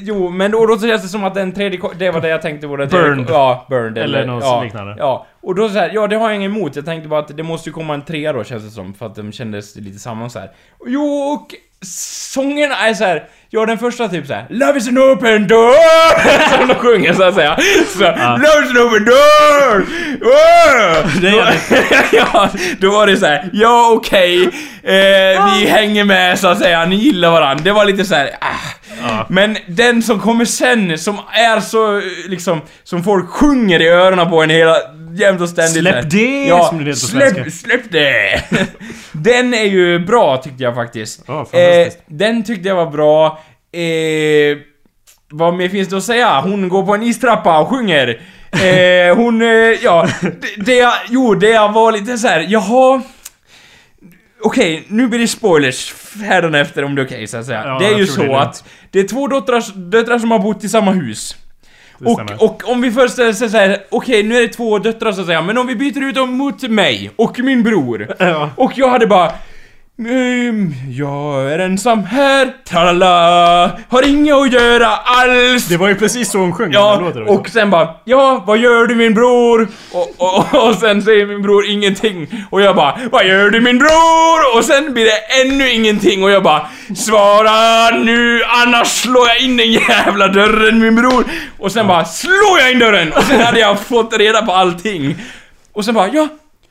jo, 0.00 0.28
men 0.30 0.50
då, 0.50 0.66
då 0.66 0.78
känns 0.78 1.02
det 1.02 1.08
som 1.08 1.24
att 1.24 1.34
den 1.34 1.52
tredje... 1.52 1.80
Det 1.98 2.10
var 2.10 2.20
det 2.20 2.28
jag 2.28 2.42
tänkte 2.42 2.66
den 2.66 2.88
Burned. 2.88 3.26
Ja, 3.28 3.66
Burned. 3.68 3.98
Eller 3.98 4.26
något 4.26 4.44
ja, 4.44 4.62
liknande. 4.62 4.94
Ja, 4.98 5.26
och 5.42 5.54
då 5.54 5.68
så 5.68 5.78
här, 5.78 5.90
ja 5.94 6.06
det 6.06 6.16
har 6.16 6.28
jag 6.30 6.36
inget 6.36 6.50
emot. 6.50 6.76
Jag 6.76 6.84
tänkte 6.84 7.08
bara 7.08 7.20
att 7.20 7.36
det 7.36 7.42
måste 7.42 7.68
ju 7.68 7.72
komma 7.72 7.94
en 7.94 8.02
trea 8.02 8.32
då 8.32 8.44
känns 8.44 8.64
det 8.64 8.70
som. 8.70 8.94
För 8.94 9.06
att 9.06 9.14
de 9.14 9.32
kändes 9.32 9.76
lite 9.76 9.98
samma 9.98 10.28
så 10.28 10.38
här. 10.38 10.50
Jo, 10.86 11.02
och 11.02 11.46
sången 11.84 12.72
är 12.72 12.94
så 12.94 13.04
här. 13.04 13.22
Ja, 13.50 13.66
den 13.66 13.78
första 13.78 14.08
typ 14.08 14.26
så 14.26 14.34
här. 14.34 14.46
Love 14.50 14.78
is 14.78 14.88
an 14.88 14.98
open 14.98 15.46
door! 15.48 16.50
Som 16.58 16.68
de 16.68 16.74
sjunger 16.74 17.12
så 17.14 17.22
att 17.22 17.34
säga. 17.34 17.58
Så, 17.92 17.98
Love 18.00 18.64
is 18.64 18.70
an 18.70 18.78
open 18.78 19.04
door! 19.04 19.80
Oh! 20.22 21.20
Det 21.20 21.28
är 21.28 21.54
ja, 22.12 22.48
då 22.80 22.90
var 22.90 23.06
det 23.06 23.16
så 23.16 23.26
här. 23.26 23.50
ja 23.52 23.90
okej, 23.92 24.44
eh, 24.82 25.54
vi 25.58 25.66
hänger 25.66 26.04
med 26.04 26.38
så 26.38 26.48
att 26.48 26.58
säga, 26.58 26.84
ni 26.84 26.96
gillar 26.96 27.30
varandra. 27.30 27.64
Det 27.64 27.72
var 27.72 27.84
lite 27.84 28.04
så 28.04 28.14
här. 28.14 28.30
ah. 28.40 28.46
Ja. 29.02 29.26
Men 29.28 29.56
den 29.68 30.02
som 30.02 30.20
kommer 30.20 30.44
sen, 30.44 30.98
som 30.98 31.18
är 31.32 31.60
så 31.60 31.96
eh, 31.96 32.02
liksom, 32.28 32.60
som 32.84 33.04
folk 33.04 33.28
sjunger 33.28 33.82
i 33.82 33.88
öronen 33.88 34.30
på 34.30 34.42
en 34.42 34.50
hela, 34.50 34.76
jämt 35.18 35.40
och 35.40 35.48
ständigt. 35.48 35.80
Släpp 35.80 36.10
det, 36.10 36.46
ja, 36.46 36.68
som 36.68 36.78
det 36.78 36.84
heter 36.84 37.00
släpp, 37.00 37.34
svenska. 37.34 37.50
släpp 37.50 37.92
det! 37.92 38.42
den 39.12 39.54
är 39.54 39.64
ju 39.64 39.98
bra 39.98 40.36
tyckte 40.36 40.62
jag 40.62 40.74
faktiskt. 40.74 41.24
Ja, 41.26 41.44
fantastiskt. 41.44 42.04
den 42.06 42.44
tyckte 42.44 42.68
jag 42.68 42.76
var 42.76 42.90
bra. 42.90 43.40
Eh, 43.72 44.58
vad 45.30 45.54
mer 45.54 45.68
finns 45.68 45.88
det 45.88 45.96
att 45.96 46.04
säga? 46.04 46.40
Hon 46.40 46.68
går 46.68 46.86
på 46.86 46.94
en 46.94 47.02
istrappa 47.02 47.58
och 47.58 47.68
sjunger. 47.68 48.20
Eh, 48.52 49.16
hon, 49.16 49.42
eh, 49.42 49.48
ja, 49.48 50.08
det, 50.20 50.64
det 50.64 50.74
jag, 50.74 50.92
jo 51.08 51.34
det 51.34 51.50
jag 51.50 51.72
var 51.72 51.92
lite 51.92 52.18
så 52.18 52.28
här, 52.28 52.46
jaha... 52.48 53.02
Okej, 54.40 54.84
nu 54.88 55.08
blir 55.08 55.18
det 55.18 55.28
spoilers 55.28 55.94
hädanefter 56.22 56.84
om 56.84 56.94
det 56.94 57.02
är 57.02 57.06
okej 57.06 57.26
så 57.26 57.36
att 57.36 57.46
säga. 57.46 57.62
Ja, 57.64 57.78
det 57.78 57.86
är 57.86 57.98
ju 57.98 58.06
så 58.06 58.36
att 58.36 58.64
det 58.90 59.00
är 59.00 59.08
två 59.08 59.26
döttrar, 59.26 59.90
döttrar 59.90 60.18
som 60.18 60.30
har 60.30 60.38
bott 60.38 60.64
i 60.64 60.68
samma 60.68 60.92
hus. 60.92 61.36
Och, 62.04 62.20
och 62.38 62.62
om 62.70 62.80
vi 62.80 62.92
föreställer 62.92 63.30
oss 63.30 63.38
så 63.38 63.46
här, 63.46 63.78
okej 63.90 64.22
nu 64.22 64.36
är 64.36 64.40
det 64.40 64.48
två 64.48 64.78
döttrar 64.78 65.12
så 65.12 65.20
att 65.20 65.26
säga, 65.26 65.42
men 65.42 65.58
om 65.58 65.66
vi 65.66 65.76
byter 65.76 66.02
ut 66.02 66.14
dem 66.14 66.32
mot 66.32 66.62
mig 66.62 67.10
och 67.16 67.38
min 67.38 67.62
bror. 67.62 68.08
Ja. 68.18 68.50
Och 68.56 68.72
jag 68.76 68.88
hade 68.88 69.06
bara... 69.06 69.32
Mm, 69.98 70.74
jag 70.90 71.52
är 71.52 71.58
ensam 71.58 72.04
här, 72.04 72.52
tralala, 72.68 73.78
har 73.88 74.08
inget 74.08 74.34
att 74.34 74.52
göra 74.52 74.86
alls. 74.96 75.66
Det 75.68 75.76
var 75.76 75.88
ju 75.88 75.94
precis 75.94 76.30
så 76.30 76.38
hon 76.38 76.52
sjöng 76.52 76.70
den 76.70 76.80
Ja, 76.80 77.00
låten 77.00 77.22
också. 77.22 77.34
och 77.34 77.48
sen 77.48 77.70
bara 77.70 77.88
Ja, 78.04 78.44
vad 78.46 78.58
gör 78.58 78.86
du 78.86 78.94
min 78.94 79.14
bror? 79.14 79.68
Och, 79.92 80.14
och, 80.18 80.68
och 80.68 80.74
sen 80.74 81.02
säger 81.02 81.26
min 81.26 81.42
bror 81.42 81.66
ingenting 81.66 82.44
Och 82.50 82.60
jag 82.62 82.76
bara 82.76 82.98
Vad 83.12 83.26
gör 83.26 83.50
du 83.50 83.60
min 83.60 83.78
bror? 83.78 84.56
Och 84.58 84.64
sen 84.64 84.92
blir 84.94 85.04
det 85.04 85.42
ännu 85.42 85.70
ingenting 85.70 86.22
och 86.24 86.30
jag 86.30 86.42
bara 86.42 86.66
Svara 86.96 87.90
nu 87.98 88.42
annars 88.44 88.88
slår 88.88 89.28
jag 89.28 89.40
in 89.40 89.56
den 89.56 89.72
jävla 89.72 90.28
dörren 90.28 90.78
min 90.78 90.96
bror 90.96 91.24
Och 91.58 91.72
sen 91.72 91.86
bara 91.86 92.04
slår 92.04 92.58
jag 92.60 92.72
in 92.72 92.78
dörren 92.78 93.12
och 93.12 93.22
sen 93.22 93.40
hade 93.40 93.60
jag 93.60 93.80
fått 93.80 94.16
reda 94.18 94.42
på 94.46 94.52
allting 94.52 95.16
Och 95.72 95.84
sen 95.84 95.94
bara 95.94 96.08
ja 96.08 96.28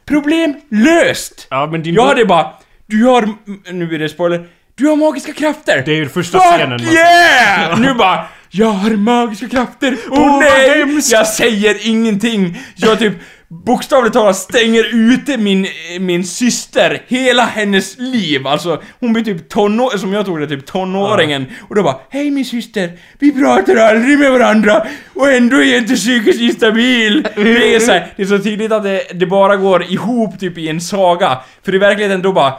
Problem 0.07 0.53
löst! 0.71 1.47
Ja, 1.49 1.67
men 1.71 1.84
din 1.84 1.93
Jag 1.93 2.05
hade 2.05 2.26
bara 2.26 2.47
Du 2.88 3.03
har, 3.05 3.29
nu 3.73 3.88
blir 3.88 3.99
det 3.99 4.09
spoiler 4.09 4.47
Du 4.75 4.88
har 4.88 4.95
magiska 4.95 5.33
krafter! 5.33 5.83
Det 5.86 5.91
är 5.91 5.95
ju 5.95 6.09
första 6.09 6.39
Fuck 6.39 6.47
scenen. 6.51 6.69
man- 6.69 6.93
yeah! 6.93 7.79
Nu 7.79 7.93
bara, 7.93 8.25
jag 8.49 8.67
har 8.71 8.89
magiska 8.89 9.47
krafter! 9.49 9.97
Åh 10.09 10.19
vad 10.31 10.39
nej! 10.39 10.99
Jag 11.11 11.27
säger 11.27 11.88
ingenting! 11.88 12.57
Jag 12.75 12.99
typ 12.99 13.13
bokstavligt 13.47 14.13
talat 14.13 14.36
stänger 14.36 14.83
ute 15.13 15.38
min, 15.38 15.67
min 15.99 16.23
syster, 16.23 17.01
hela 17.07 17.45
hennes 17.45 17.97
liv. 17.97 18.47
Alltså, 18.47 18.81
hon 18.99 19.13
blir 19.13 19.23
typ 19.23 19.49
tonår, 19.49 19.97
som 19.97 20.13
jag 20.13 20.25
tog 20.25 20.39
det, 20.39 20.47
typ 20.47 20.65
tonåringen. 20.65 21.45
Och 21.69 21.75
då 21.75 21.83
bara, 21.83 21.95
hej 22.09 22.31
min 22.31 22.45
syster, 22.45 22.91
vi 23.19 23.31
pratar 23.31 23.75
aldrig 23.75 24.19
med 24.19 24.31
varandra 24.31 24.86
och 25.15 25.31
ändå 25.31 25.57
är 25.57 25.63
jag 25.63 25.77
inte 25.77 25.95
psykiskt 25.95 26.41
instabil. 26.41 27.27
Det 27.36 27.75
är 27.75 27.79
så, 27.79 27.91
här, 27.91 28.13
det 28.15 28.23
är 28.23 28.27
så 28.27 28.39
tydligt 28.39 28.71
att 28.71 28.83
det, 28.83 29.01
det 29.13 29.25
bara 29.25 29.55
går 29.55 29.83
ihop 29.83 30.39
typ 30.39 30.57
i 30.57 30.69
en 30.69 30.81
saga. 30.81 31.38
För 31.65 31.75
i 31.75 31.77
verkligheten 31.77 32.21
då 32.21 32.31
bara, 32.33 32.53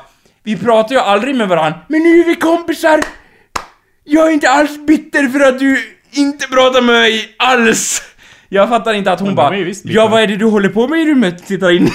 vi 0.46 0.56
pratar 0.56 0.94
ju 0.94 1.00
aldrig 1.00 1.34
med 1.34 1.48
varandra, 1.48 1.78
men 1.88 2.02
nu 2.02 2.20
är 2.20 2.24
vi 2.24 2.34
kompisar! 2.34 3.00
Jag 4.04 4.26
är 4.28 4.30
inte 4.30 4.50
alls 4.50 4.86
bitter 4.86 5.28
för 5.28 5.40
att 5.40 5.58
du 5.58 5.78
inte 6.12 6.46
pratar 6.48 6.82
med 6.82 6.94
mig 6.94 7.34
alls! 7.36 8.02
Jag 8.48 8.68
fattar 8.68 8.94
inte 8.94 9.12
att 9.12 9.20
hon 9.20 9.34
bara 9.34 9.56
Ja 9.56 9.64
bittra." 9.64 10.08
vad 10.08 10.22
är 10.22 10.26
det 10.26 10.36
du 10.36 10.44
håller 10.44 10.68
på 10.68 10.88
med 10.88 11.00
i 11.00 11.10
rummet? 11.10 11.46
Tittar 11.46 11.70
in 11.70 11.90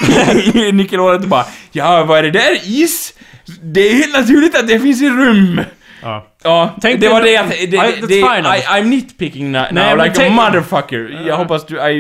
i 0.68 0.72
nyckelhålet 0.72 1.22
och 1.22 1.28
bara 1.28 1.46
Ja 1.72 2.04
vad 2.04 2.20
är 2.20 2.24
det 2.24 2.32
där? 2.32 2.60
Is? 2.64 3.14
Det 3.64 3.90
är 3.90 3.94
helt 3.94 4.14
naturligt 4.14 4.56
att 4.56 4.68
det 4.68 4.80
finns 4.80 5.02
i 5.02 5.10
rum! 5.10 5.62
Ja. 6.02 6.28
Ja, 6.44 6.76
Tänk 6.82 7.02
det 7.02 7.10
var 7.10 7.22
det 7.22 7.32
jag... 7.32 7.50
Det, 7.50 7.66
det, 7.66 8.08
det, 8.08 8.16
I, 8.16 8.24
I'm 8.24 8.84
nitpicking 8.84 9.52
now, 9.52 9.66
Nej, 9.72 9.98
like 9.98 10.28
a 10.28 10.30
motherfucker. 10.30 11.24
Jag 11.28 11.38
hoppas 11.38 11.66
du... 11.66 11.90
I, 11.90 11.92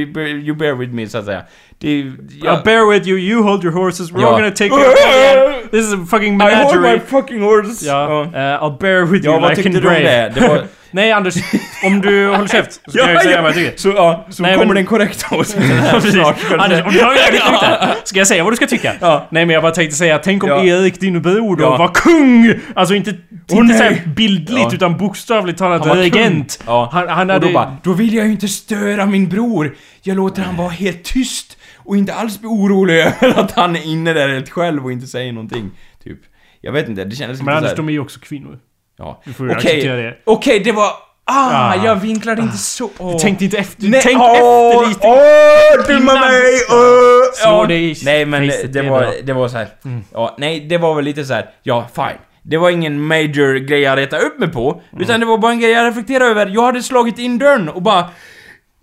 you 0.46 0.56
bear 0.56 0.76
with 0.76 0.94
me 0.94 1.08
så 1.08 1.18
att 1.18 1.26
säga. 1.26 1.44
Det... 1.82 1.88
I'll 1.88 2.14
Jag, 2.44 2.64
bear 2.64 2.90
with 2.94 3.08
you, 3.08 3.18
you 3.20 3.44
hold 3.44 3.64
your 3.64 3.74
horses, 3.74 4.12
we're 4.12 4.22
Ja. 4.22 4.28
all 4.28 4.34
gonna 4.42 4.52
take 4.52 4.72
of 4.74 4.80
This 5.72 5.86
is 5.88 5.94
a 5.94 6.06
fucking 6.10 6.36
I 6.42 6.56
hold 6.56 6.76
my 6.76 6.82
menagerie. 6.82 7.00
fucking 7.08 7.42
horses! 7.42 7.84
Ja, 7.84 8.22
eh, 8.24 8.64
I'll 8.64 8.78
bear 8.80 9.06
with 9.06 9.26
Ja, 9.26 9.32
you 9.32 9.42
vad 9.42 9.50
like 9.50 9.64
tyckte 9.64 9.78
in 9.78 9.84
du 9.84 9.88
om 9.90 9.94
brave. 9.94 10.04
det? 10.04 10.32
Det 10.42 10.48
var... 10.48 10.64
Nej 10.94 11.12
Anders, 11.12 11.36
om 11.86 12.02
du 12.02 12.28
håller 12.28 12.48
käft 12.48 12.74
så 12.86 12.92
ska 12.92 13.12
jag 13.12 13.24
säga 13.24 13.42
vad 13.42 13.50
jag 13.50 13.56
tycker. 13.56 13.74
Så, 13.78 13.90
ja, 13.90 14.26
så 14.30 14.44
Nej, 14.44 14.54
kommer 14.54 14.66
men- 14.66 14.76
den 14.76 14.86
korrekta 14.86 15.36
åsikten 15.36 15.70
Ja, 15.70 15.76
här 15.76 16.00
snart. 16.00 16.36
Anders, 16.60 16.82
om 16.86 16.92
du 16.94 17.00
har 17.04 17.16
jävligt 17.16 17.42
här. 17.42 17.94
Ska 18.04 18.18
jag 18.20 18.28
säga 18.28 18.44
vad 18.44 18.54
du 18.54 18.58
ska 18.58 18.68
tycka? 18.68 18.94
Ja. 19.00 19.28
Nej 19.30 19.46
men 19.46 19.54
jag 19.54 19.64
bara 19.64 19.72
tänkte 19.72 19.96
säga, 19.96 20.18
tänk 20.20 20.44
om 20.44 20.50
Ja. 20.50 20.64
Erik, 20.64 21.00
din 21.00 21.22
bror 21.22 21.56
då, 21.56 21.64
Ja. 21.64 21.78
var 21.78 21.88
kung! 21.88 22.54
Alltså 22.76 22.96
inte, 22.96 23.14
Åh, 23.52 23.58
inte 23.58 23.74
såhär 23.78 24.02
bildligt 24.16 24.60
Ja. 24.70 24.74
utan 24.74 24.98
bokstavligt 24.98 25.60
talat 25.60 25.86
Han 25.86 25.98
regent. 25.98 26.64
Ja. 26.68 26.90
Han, 26.92 27.08
han 27.10 27.30
Och 27.30 27.34
hade... 27.34 27.48
då 27.48 27.54
bara, 27.54 27.78
då 27.84 27.94
vill 27.94 28.14
jag 28.14 28.26
ju 28.26 28.32
inte 28.32 28.48
störa 28.48 29.06
min 29.06 29.30
bror. 29.30 29.76
Jag 30.02 30.18
låter 30.18 30.42
han 30.42 30.56
vara 30.58 30.70
helt 30.70 31.04
tyst 31.04 31.58
och 31.92 31.98
inte 31.98 32.14
alls 32.14 32.40
bli 32.40 32.48
orolig 32.48 33.00
över 33.22 33.40
att 33.40 33.52
han 33.52 33.76
är 33.76 33.86
inne 33.88 34.14
där 34.14 34.30
helt 34.30 34.50
själv 34.50 34.86
och 34.86 34.92
inte 34.92 35.08
säger 35.08 35.34
någonting. 35.34 35.72
Typ. 36.04 36.20
Jag 36.62 36.72
vet 36.72 36.90
inte, 36.90 37.04
det 37.04 37.16
kändes 37.16 37.38
men 37.42 37.46
lite 37.46 37.58
Anders, 37.58 37.70
såhär... 37.70 37.78
de 37.78 37.88
är 37.88 37.94
ju 37.94 38.00
också 38.00 38.20
kvinnor. 38.20 38.60
Ja. 38.98 39.22
Du 39.26 39.34
får 39.34 39.46
ju 39.48 39.52
Okej, 39.56 39.72
acceptera 39.72 39.96
det. 39.96 40.18
okej, 40.26 40.60
det 40.60 40.72
var... 40.72 40.86
Ah, 41.24 41.74
Ah. 41.74 41.86
jag 41.86 41.96
vinklade 41.96 42.42
inte 42.42 42.58
så... 42.58 42.90
Åh. 42.98 43.18
Tänk 43.22 43.42
inte 43.42 43.58
efter, 43.58 43.84
Nej, 43.88 44.02
tänk 44.04 44.22
efter 44.22 44.88
lite. 44.88 45.08
Åh, 45.08 45.88
dumma 45.88 46.12
Innan- 46.12 46.20
mig! 46.32 46.42
Åh, 46.70 47.34
Slå 47.34 47.52
ja. 47.52 47.66
dig 47.66 47.92
i 47.92 47.96
Nej 48.06 48.26
men 48.26 48.48
facet, 48.50 48.62
det, 48.74 48.82
det 48.82 48.86
är 48.88 48.90
var, 48.90 49.00
bra. 49.00 49.12
Mm. 49.14 49.26
det 49.26 49.34
var 49.34 49.48
så 49.48 49.58
här. 49.58 49.68
Ja, 50.14 50.36
nej 50.40 50.60
det 50.70 50.78
var 50.78 50.96
väl 50.96 51.06
lite 51.06 51.26
så 51.26 51.34
här. 51.34 51.50
ja 51.64 51.88
fine. 51.96 52.18
Det 52.44 52.58
var 52.58 52.70
ingen 52.70 53.02
major 53.08 53.56
grej 53.60 53.80
jag 53.82 53.98
retade 53.98 54.24
upp 54.24 54.40
mig 54.40 54.50
på. 54.52 54.82
Mm. 54.92 55.04
Utan 55.04 55.20
det 55.20 55.26
var 55.26 55.38
bara 55.38 55.52
en 55.52 55.60
grej 55.60 55.72
jag 55.72 55.86
reflekterade 55.88 56.26
över. 56.32 56.48
Jag 56.48 56.64
hade 56.64 56.84
slagit 56.84 57.20
in 57.20 57.38
dörren 57.38 57.70
och 57.70 57.82
bara... 57.82 58.06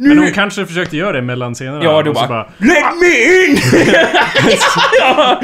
Nu... 0.01 0.09
Men 0.09 0.19
hon 0.19 0.33
kanske 0.33 0.67
försökte 0.67 0.97
göra 0.97 1.13
det 1.13 1.23
mellan 1.23 1.55
scenerna. 1.55 1.85
Ja, 1.85 2.03
då 2.03 2.15
så 2.15 2.27
bara, 2.27 2.49
Let 2.59 2.85
me 3.01 3.45
in! 3.47 3.59
ja. 5.01 5.41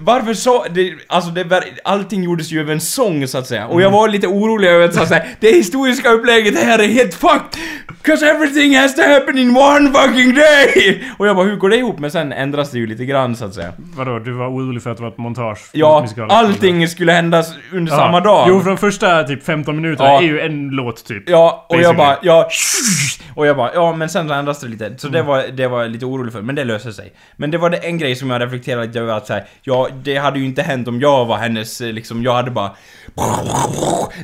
Varför 0.00 0.34
så? 0.34 0.64
Det, 0.70 0.92
alltså 1.06 1.30
det, 1.30 1.62
allting 1.84 2.22
gjordes 2.22 2.52
ju 2.52 2.60
över 2.60 2.72
en 2.72 2.80
sång 2.80 3.26
så 3.28 3.38
att 3.38 3.46
säga. 3.46 3.66
Och 3.66 3.82
jag 3.82 3.90
var 3.90 4.08
lite 4.08 4.26
orolig 4.26 4.68
över 4.68 4.84
att 4.84 4.94
så 4.94 5.02
att 5.02 5.08
säga, 5.08 5.24
det 5.40 5.50
historiska 5.50 6.10
upplägget 6.10 6.58
här 6.64 6.78
är 6.78 6.88
helt 6.88 7.14
fucked! 7.14 7.60
Cause 8.02 8.26
everything 8.30 8.76
has 8.76 8.94
to 8.94 9.02
happen 9.02 9.38
in 9.38 9.56
one 9.56 9.92
fucking 9.92 10.34
day! 10.34 11.04
Och 11.18 11.26
jag 11.28 11.36
bara, 11.36 11.46
hur 11.46 11.56
går 11.56 11.68
det 11.70 11.76
ihop? 11.76 11.98
Men 11.98 12.10
sen 12.10 12.32
ändras 12.32 12.70
det 12.70 12.78
ju 12.78 12.86
lite 12.86 13.04
grann 13.04 13.36
så 13.36 13.44
att 13.44 13.54
säga. 13.54 13.72
Vadå, 13.78 14.18
du 14.18 14.32
var 14.32 14.46
orolig 14.48 14.82
för 14.82 14.90
att 14.90 14.96
det 14.96 15.02
var 15.02 15.10
ett 15.10 15.18
montage? 15.18 15.58
Ja, 15.72 16.06
allting 16.28 16.88
skulle 16.88 17.12
hända 17.12 17.44
under 17.72 17.92
Ja. 17.92 17.98
samma 17.98 18.20
dag. 18.20 18.46
Jo, 18.48 18.60
för 18.60 18.68
de 18.68 18.78
första 18.78 19.22
typ 19.24 19.44
15 19.44 19.76
minuterna 19.76 20.08
Ja. 20.08 20.18
är 20.18 20.22
ju 20.24 20.40
en 20.40 20.68
låt 20.68 21.04
typ. 21.04 21.22
Ja, 21.28 21.66
och 21.68 21.74
jag 21.76 21.96
Basically. 21.96 21.96
bara, 21.96 22.18
ja, 22.22 22.48
och 23.34 23.46
jag 23.46 23.56
bara, 23.56 23.65
ja 23.74 23.92
men 23.96 24.08
sen 24.08 24.28
så 24.28 24.34
ändras 24.34 24.60
det 24.60 24.68
lite. 24.68 24.94
Så 24.98 25.08
det, 25.08 25.18
Mm. 25.18 25.26
var, 25.28 25.42
det 25.56 25.66
var 25.68 25.82
jag 25.82 25.90
lite 25.90 26.06
orolig 26.06 26.32
för, 26.32 26.42
men 26.42 26.54
det 26.54 26.64
löser 26.64 26.90
sig. 26.90 27.12
Men 27.36 27.50
det 27.50 27.58
var 27.58 27.70
det 27.70 27.76
en 27.76 27.98
grej 27.98 28.16
som 28.16 28.30
jag 28.30 28.42
reflekterade 28.42 28.86
lite 28.86 29.00
över 29.00 29.14
att 29.16 29.26
säga, 29.26 29.44
ja 29.62 29.88
det 30.04 30.16
hade 30.16 30.38
ju 30.38 30.44
inte 30.44 30.62
hänt 30.62 30.88
om 30.88 31.00
jag 31.00 31.24
var 31.24 31.36
hennes, 31.36 31.80
eh, 31.80 31.92
liksom, 31.92 32.22
jag 32.22 32.34
hade 32.34 32.50
bara 32.50 32.70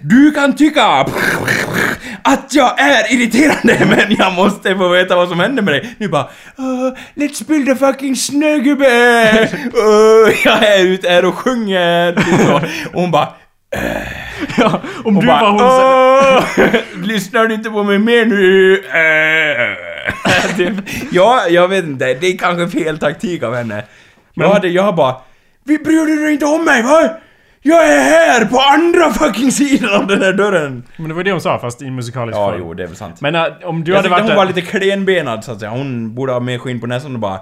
Du 0.02 0.30
kan 0.32 0.56
tycka 0.56 1.06
att 2.24 2.54
jag 2.54 2.80
är 2.80 3.12
irriterande 3.14 3.86
men 3.96 4.16
jag 4.18 4.32
måste 4.32 4.74
få 4.76 4.88
veta 4.88 5.16
vad 5.16 5.28
som 5.28 5.40
händer 5.40 5.62
med 5.62 5.74
dig. 5.74 5.94
Nu 5.98 6.08
bara 6.08 6.22
uh, 6.58 6.92
Let's 7.14 7.46
build 7.48 7.68
a 7.70 7.74
fucking 7.76 8.16
snögubbe! 8.16 8.88
Uh, 9.74 10.34
jag 10.44 10.64
är 10.64 10.84
ute 10.86 11.08
här 11.08 11.24
och 11.24 11.34
sjunger! 11.34 12.14
Så. 12.46 12.54
Och 12.92 13.00
hon 13.00 13.10
bara 13.10 13.28
Ja, 14.58 14.80
om 15.04 15.16
och 15.16 15.22
du 15.22 15.26
bara, 15.26 15.40
var 15.40 15.50
hon 15.50 15.58
så... 15.58 16.66
"Åh, 16.72 17.04
Lyssnar 17.06 17.46
du 17.46 17.54
inte 17.54 17.70
på 17.70 17.82
mig 17.82 17.98
mer 17.98 18.24
nu? 18.26 18.74
Äh. 18.76 20.56
typ. 20.56 20.74
Ja, 21.12 21.40
jag 21.48 21.68
vet 21.68 21.84
inte. 21.84 22.14
Det 22.14 22.26
är 22.26 22.38
kanske 22.38 22.78
fel 22.80 22.98
taktik 22.98 23.42
av 23.42 23.54
henne. 23.54 23.74
Jag 23.74 23.84
Men- 24.34 24.52
hade, 24.52 24.68
jag 24.68 24.94
bara... 24.94 25.16
Vi 25.64 25.78
bryr 25.78 26.22
dig 26.24 26.32
inte 26.32 26.44
om 26.46 26.64
mig 26.64 26.82
va? 26.82 27.10
Jag 27.64 27.84
är 27.92 28.00
här 28.00 28.44
på 28.44 28.58
andra 28.60 29.12
fucking 29.12 29.52
sidan 29.52 29.94
av 30.00 30.06
den 30.06 30.22
här 30.22 30.32
dörren! 30.32 30.82
Men 30.96 31.08
det 31.08 31.14
var 31.14 31.24
det 31.24 31.32
hon 31.32 31.40
sa 31.40 31.58
fast 31.58 31.82
i 31.82 31.90
musikalisk 31.90 32.38
Ja, 32.38 32.50
form. 32.50 32.60
jo, 32.60 32.74
det 32.74 32.82
är 32.82 32.86
väl 32.86 32.96
sant. 32.96 33.20
Men 33.20 33.34
äh, 33.34 33.44
om 33.64 33.84
du 33.84 33.90
jag 33.90 33.96
hade 33.96 34.08
varit 34.08 34.24
hon 34.24 34.36
var 34.36 34.44
lite 34.44 34.60
klenbenad 34.60 35.44
så 35.44 35.52
att 35.52 35.58
säga. 35.60 35.70
Hon 35.70 36.14
borde 36.14 36.32
ha 36.32 36.40
mer 36.40 36.58
skinn 36.58 36.80
på 36.80 36.86
näsan 36.86 37.14
och 37.14 37.20
bara... 37.20 37.40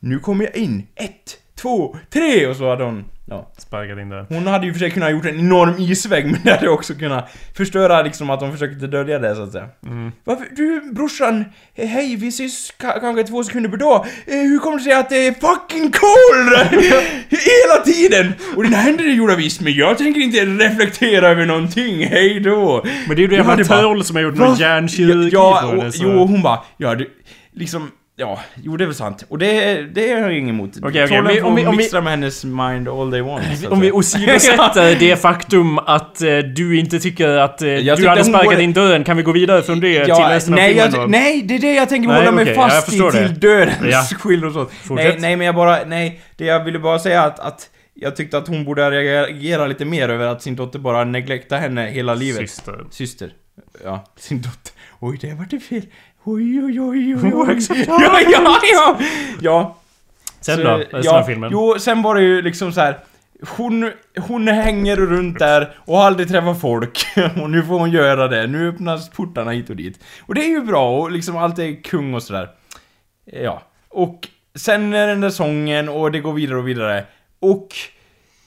Nu 0.00 0.18
kommer 0.18 0.44
jag 0.44 0.56
in. 0.56 0.86
Ett, 0.96 1.36
två, 1.62 1.96
tre! 2.12 2.46
Och 2.46 2.56
så 2.56 2.70
hade 2.70 2.84
hon... 2.84 3.04
Ja. 3.28 3.52
Sparkat 3.58 3.98
in 3.98 4.08
där. 4.08 4.26
Hon 4.28 4.46
hade 4.46 4.66
ju 4.66 4.72
för 4.72 4.78
sig 4.78 4.90
kunnat 4.90 5.10
gjort 5.10 5.24
en 5.26 5.38
enorm 5.40 5.74
isvägg 5.78 6.26
men 6.32 6.40
det 6.44 6.50
hade 6.50 6.68
också 6.68 6.94
kunnat 6.94 7.30
förstöra 7.56 8.02
liksom 8.02 8.30
att 8.30 8.40
de 8.40 8.52
försökte 8.52 8.86
dölja 8.86 9.18
det 9.18 9.34
så 9.34 9.42
att 9.42 9.52
säga. 9.52 9.68
Mm. 9.86 10.12
Varför, 10.24 10.46
du 10.56 10.80
brorsan, 10.92 11.44
eh, 11.74 11.88
hej 11.88 12.16
vi 12.16 12.28
ses 12.28 12.72
ka- 12.78 13.00
kanske 13.00 13.24
två 13.24 13.44
sekunder 13.44 13.70
per 13.70 13.76
dag. 13.76 14.06
Eh, 14.26 14.34
hur 14.36 14.58
kommer 14.58 14.78
det 14.78 14.84
sig 14.84 14.92
att 14.92 15.08
det 15.10 15.26
är 15.26 15.32
fucking 15.32 15.92
cold 15.92 16.82
hela 17.28 17.84
tiden? 17.84 18.32
Och 18.56 18.62
dina 18.64 18.76
händer 18.76 19.04
är 19.04 19.08
gjorda 19.08 19.36
visst 19.36 19.60
men 19.60 19.72
jag 19.74 19.98
tänker 19.98 20.20
inte 20.20 20.44
reflektera 20.44 21.28
över 21.28 21.46
någonting, 21.46 22.06
hej 22.06 22.40
då. 22.40 22.82
Men 23.06 23.16
det 23.16 23.20
är 23.20 23.22
ju 23.22 23.26
det 23.28 23.36
Ja, 23.36 23.48
jävla 23.58 23.64
Töll 23.64 24.04
som 24.04 24.16
har 24.16 24.22
gjort 24.22 24.36
någon 24.36 24.54
hjärnkirurgi 24.56 25.30
Ja, 25.32 25.60
på 25.62 25.76
och, 25.76 25.84
det. 25.84 25.92
så- 25.92 26.02
jo 26.04 26.10
hon 26.26 26.42
bara, 26.42 26.60
ja 26.76 26.94
det, 26.94 27.06
liksom, 27.52 27.90
ja, 28.16 28.40
jo 28.54 28.76
det 28.76 28.84
är 28.84 28.86
väl 28.86 28.94
sant. 28.94 29.24
Och 29.28 29.38
det, 29.38 29.82
det 29.82 30.12
har 30.12 30.20
jag 30.20 30.38
inget 30.38 30.52
emot. 30.52 30.70
Okej, 30.76 30.88
okej, 30.88 31.06
Trollen 31.08 31.26
om 31.26 31.34
vi- 31.34 31.40
får 31.40 31.48
om 31.48 31.54
vi- 31.56 31.66
om 31.66 31.70
vi- 31.72 31.76
mixtra 31.76 32.00
med 32.00 32.10
hennes 32.10 32.44
mind 32.44 32.88
all 32.88 33.10
they 33.10 33.20
want. 33.20 33.44
så 33.60 33.66
att 33.66 33.72
Om 33.72 33.80
vi 33.80 33.86
säga. 33.86 33.94
åsidosätter 33.94 34.96
det 35.00 35.16
faktum 35.16 35.78
att 35.78 36.22
eh, 36.22 36.38
du 36.38 36.78
inte 36.78 36.98
tycker 37.00 37.28
att 37.28 37.62
eh, 37.62 37.66
du 37.68 37.76
tyckte 37.78 38.08
hade 38.08 38.20
hon 38.20 38.24
sparkat 38.24 38.44
borde- 38.50 38.62
in 38.62 38.72
dörren, 38.72 39.04
kan 39.04 39.16
vi 39.16 39.22
gå 39.22 39.32
vidare 39.32 39.62
från 39.62 39.80
det 39.80 40.04
till 40.04 40.14
resten 40.14 40.54
av 40.54 40.58
nej, 40.60 40.68
filmen 40.74 40.90
jag, 40.92 41.00
då? 41.02 41.06
nej, 41.06 41.42
det 41.42 41.54
är 41.54 41.58
det 41.58 41.74
jag 41.74 41.88
tänker 41.88 42.08
Nej, 42.08 42.18
hålla 42.18 42.32
mig 42.32 42.42
okej, 42.42 42.54
ja, 42.56 42.62
jag 42.62 42.70
fast 42.72 42.88
i 42.88 42.90
förstår 42.90 43.12
det. 43.12 43.26
till 43.28 43.40
dödens 43.40 43.76
Ja. 43.90 44.02
skill 44.18 44.44
och 44.44 44.52
sånt. 44.52 44.70
Fortsätt. 44.72 45.06
Nej, 45.06 45.16
nej, 45.20 45.36
men 45.36 45.46
jag 45.46 45.54
bara, 45.54 45.78
nej, 45.86 46.20
det 46.36 46.44
jag 46.44 46.64
ville 46.64 46.78
bara 46.78 46.98
säga 46.98 47.22
att, 47.22 47.38
att 47.40 47.70
jag 47.94 48.16
tyckte 48.16 48.38
att 48.38 48.48
hon 48.48 48.64
borde 48.64 48.90
reagera 48.90 49.66
lite 49.66 49.84
mer 49.84 50.08
över 50.08 50.26
att 50.26 50.42
sin 50.42 50.56
dotter 50.56 50.78
bara 50.78 51.04
neglekta 51.04 51.56
henne 51.56 51.86
hela 51.90 52.14
livet. 52.14 52.40
Syster. 52.50 52.74
Syster. 52.90 53.30
Ja, 53.84 54.04
sin 54.18 54.42
dotter. 54.42 54.72
Oj, 55.00 55.18
det 55.20 55.34
vart 55.34 55.50
det 55.50 55.60
fel. 55.60 55.82
Oj, 56.28 56.64
oj, 56.64 56.80
oj, 56.80 57.16
oj, 57.16 57.34
oj. 57.34 57.58
Ja, 57.86 58.20
ja, 58.20 58.60
ja! 58.72 58.98
Ja. 59.40 59.76
Sen 60.40 60.56
Så, 60.56 60.62
då? 60.62 60.76
Resten 60.76 61.00
ja, 61.04 61.18
av 61.18 61.24
filmen? 61.24 61.50
Jo, 61.52 61.76
sen 61.78 62.02
var 62.02 62.14
det 62.14 62.22
ju 62.22 62.42
liksom 62.42 62.72
så 62.72 62.80
här. 62.80 62.98
Hon, 63.56 63.92
hon 64.18 64.48
hänger 64.48 64.96
runt 64.96 65.38
där 65.38 65.76
och 65.84 65.96
har 65.96 66.04
aldrig 66.04 66.28
träffat 66.28 66.60
folk. 66.60 67.06
Och 67.42 67.50
nu 67.50 67.62
får 67.62 67.78
hon 67.78 67.90
göra 67.90 68.28
det. 68.28 68.46
Nu 68.46 68.68
öppnas 68.68 69.10
portarna 69.10 69.50
hit 69.50 69.70
och 69.70 69.76
dit. 69.76 70.00
Och 70.20 70.34
det 70.34 70.40
är 70.40 70.48
ju 70.48 70.60
bra 70.60 70.98
och 70.98 71.10
liksom 71.10 71.36
allt 71.36 71.58
är 71.58 71.82
kung 71.82 72.14
och 72.14 72.22
sådär. 72.22 72.48
Ja. 73.24 73.62
Och 73.88 74.28
sen 74.54 74.94
är 74.94 75.06
den 75.06 75.20
där 75.20 75.30
sången 75.30 75.88
och 75.88 76.12
det 76.12 76.20
går 76.20 76.32
vidare 76.32 76.58
och 76.58 76.68
vidare. 76.68 77.04
Och... 77.40 77.68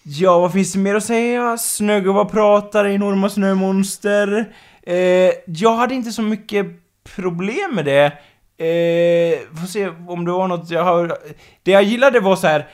Ja, 0.04 0.40
vad 0.40 0.54
finns 0.54 0.74
det 0.74 0.80
mer 0.80 0.96
att 0.96 1.04
säga? 1.04 1.58
Snögubbar 1.58 2.26
pratar, 2.26 2.88
enorma 2.88 3.30
snömonster. 3.30 4.54
Eh, 4.84 5.32
jag 5.46 5.76
hade 5.76 5.96
inte 5.96 6.12
så 6.12 6.22
mycket 6.22 6.66
problem 7.16 7.76
med 7.76 7.86
det. 7.86 8.06
Eh, 8.60 9.58
får 9.60 9.68
se 9.68 9.90
om 10.08 10.26
det 10.26 10.32
var 10.32 10.48
något 10.48 10.70
jag 10.70 10.84
har... 10.84 11.18
Det 11.64 11.72
jag 11.72 11.84
gillade 11.84 12.20
var 12.20 12.36
så 12.36 12.48
här. 12.48 12.68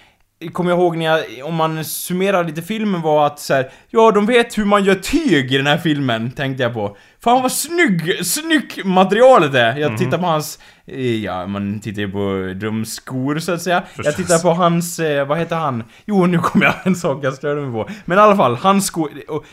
Kommer 0.51 0.71
jag 0.71 0.79
ihåg 0.79 0.97
när 0.97 1.05
jag, 1.05 1.47
om 1.47 1.55
man 1.55 1.85
summerar 1.85 2.43
lite 2.43 2.61
filmen 2.61 3.01
var 3.01 3.25
att 3.27 3.39
så 3.39 3.53
här, 3.53 3.71
ja 3.89 4.11
de 4.11 4.25
vet 4.25 4.57
hur 4.57 4.65
man 4.65 4.83
gör 4.83 4.95
tyg 4.95 5.53
i 5.53 5.57
den 5.57 5.67
här 5.67 5.77
filmen, 5.77 6.31
tänkte 6.31 6.63
jag 6.63 6.73
på. 6.73 6.97
Fan 7.23 7.41
vad 7.41 7.51
snygg, 7.51 8.25
snygg 8.25 8.85
materialet 8.85 9.53
är! 9.53 9.77
Jag 9.77 9.97
tittar 9.97 10.17
på 10.17 10.25
hans, 10.25 10.59
eh, 10.85 11.23
ja 11.23 11.47
man 11.47 11.79
tittar 11.79 12.01
ju 12.01 12.11
på 12.11 12.53
de 12.61 12.85
skor 12.85 13.39
så 13.39 13.51
att 13.51 13.61
säga. 13.61 13.75
Jag 13.75 14.05
Förstås. 14.05 14.15
tittar 14.15 14.39
på 14.39 14.49
hans, 14.49 14.99
eh, 14.99 15.27
vad 15.27 15.37
heter 15.37 15.55
han? 15.55 15.83
Jo 16.05 16.25
nu 16.25 16.37
kommer 16.37 16.65
jag 16.65 16.75
en 16.83 16.95
sak 16.95 17.19
jag 17.23 17.33
störde 17.33 17.61
mig 17.61 17.71
på. 17.71 17.89
Men 18.05 18.17
i 18.17 18.21
alla 18.21 18.35
fall, 18.35 18.55
hans 18.55 18.85
skor, 18.85 19.11
och, 19.27 19.45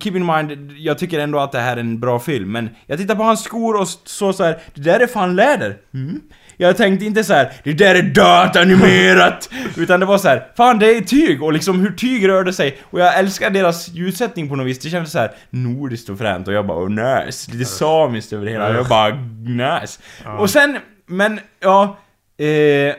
Keep 0.00 0.16
in 0.16 0.26
mind, 0.26 0.72
jag 0.78 0.98
tycker 0.98 1.18
ändå 1.18 1.38
att 1.38 1.52
det 1.52 1.58
här 1.58 1.76
är 1.76 1.80
en 1.80 2.00
bra 2.00 2.18
film, 2.18 2.52
men 2.52 2.70
jag 2.86 2.98
tittar 2.98 3.14
på 3.14 3.22
hans 3.22 3.44
skor 3.44 3.80
och 3.80 3.88
så, 3.88 4.32
så 4.32 4.44
här, 4.44 4.58
det 4.74 4.80
där 4.80 5.00
är 5.00 5.06
fan 5.06 5.36
läder. 5.36 5.76
Mm. 5.94 6.20
Jag 6.56 6.76
tänkte 6.76 7.06
inte 7.06 7.24
så 7.24 7.32
här, 7.32 7.52
det 7.64 7.72
där 7.72 7.94
är 7.94 8.02
datanimerat! 8.02 9.50
Utan 9.76 10.00
det 10.00 10.06
var 10.06 10.18
så 10.18 10.28
här, 10.28 10.46
fan 10.56 10.78
det 10.78 10.96
är 10.96 11.00
tyg 11.00 11.42
och 11.42 11.52
liksom 11.52 11.80
hur 11.80 11.90
tyg 11.90 12.28
rörde 12.28 12.52
sig. 12.52 12.78
Och 12.82 13.00
jag 13.00 13.18
älskar 13.18 13.50
deras 13.50 13.88
ljussättning 13.88 14.48
på 14.48 14.56
något 14.56 14.66
vis. 14.66 14.78
Det 14.78 14.90
kändes 14.90 15.12
så 15.12 15.18
här 15.18 15.30
nordiskt 15.50 16.08
och 16.08 16.18
fränt 16.18 16.48
och 16.48 16.54
jag 16.54 16.66
bara 16.66 16.78
oh 16.78 16.90
nice. 16.90 17.52
Lite 17.52 17.64
samiskt 17.64 18.32
över 18.32 18.44
det 18.44 18.52
hela. 18.52 18.74
Jag 18.74 18.88
bara 18.88 19.14
nice. 19.44 20.00
Och 20.38 20.50
sen, 20.50 20.78
men 21.06 21.40
ja. 21.60 21.98
Eh, 22.38 22.94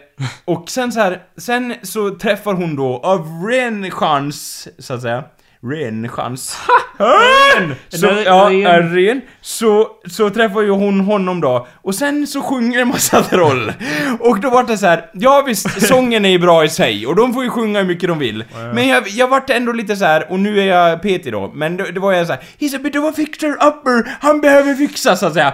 och 0.46 0.70
sen 0.70 0.92
så 0.92 1.00
här, 1.00 1.22
sen 1.38 1.74
så 1.84 2.16
träffar 2.16 2.54
hon 2.54 2.76
då 2.76 3.00
av 3.04 3.46
ren 3.50 3.92
chans, 3.92 4.68
så 4.80 4.94
att 4.94 5.02
säga. 5.02 5.24
Ren 5.64 6.10
chans. 6.10 6.58
Ren! 6.98 7.76
Så, 7.90 8.08
ja, 8.26 8.50
Ren. 8.82 9.22
Så, 9.42 9.88
så 10.10 10.30
träffar 10.30 10.62
ju 10.62 10.70
hon 10.70 11.00
honom 11.00 11.42
då. 11.42 11.68
Och 11.82 11.96
sen 11.96 12.28
så 12.28 12.42
sjunger 12.42 12.82
en 12.82 12.88
massa 12.88 13.22
troll. 13.30 13.74
Och 14.20 14.40
då 14.40 14.50
vart 14.50 14.68
det 14.68 14.78
så 14.78 14.86
här, 14.86 15.10
ja 15.14 15.44
visst, 15.48 15.82
sången 15.88 16.26
är 16.26 16.30
ju 16.30 16.40
bra 16.40 16.66
i 16.66 16.70
sig. 16.70 17.08
Och 17.08 17.16
de 17.16 17.34
får 17.34 17.44
ju 17.44 17.50
sjunga 17.50 17.80
hur 17.80 17.88
mycket 17.88 18.10
de 18.10 18.20
vill. 18.20 18.44
Men 18.74 18.88
jag, 18.88 19.08
jag 19.08 19.28
vart 19.28 19.50
ändå 19.50 19.72
lite 19.72 19.96
så 19.96 20.06
här 20.06 20.32
och 20.32 20.40
nu 20.40 20.60
är 20.62 20.66
jag 20.66 21.02
petig 21.02 21.32
då. 21.34 21.52
Men 21.56 21.78
det, 21.78 21.92
det 21.92 22.00
var 22.00 22.14
jag 22.14 22.28
så 22.28 22.34
här, 22.34 22.42
he's 22.60 22.76
a 22.76 22.80
bit 22.84 22.96
of 22.96 23.04
a 23.04 23.14
fixer 23.16 23.52
upper, 23.52 24.18
han 24.22 24.42
behöver 24.42 24.74
fixa 24.74 25.16
så 25.16 25.26
att 25.26 25.34
säga. 25.34 25.54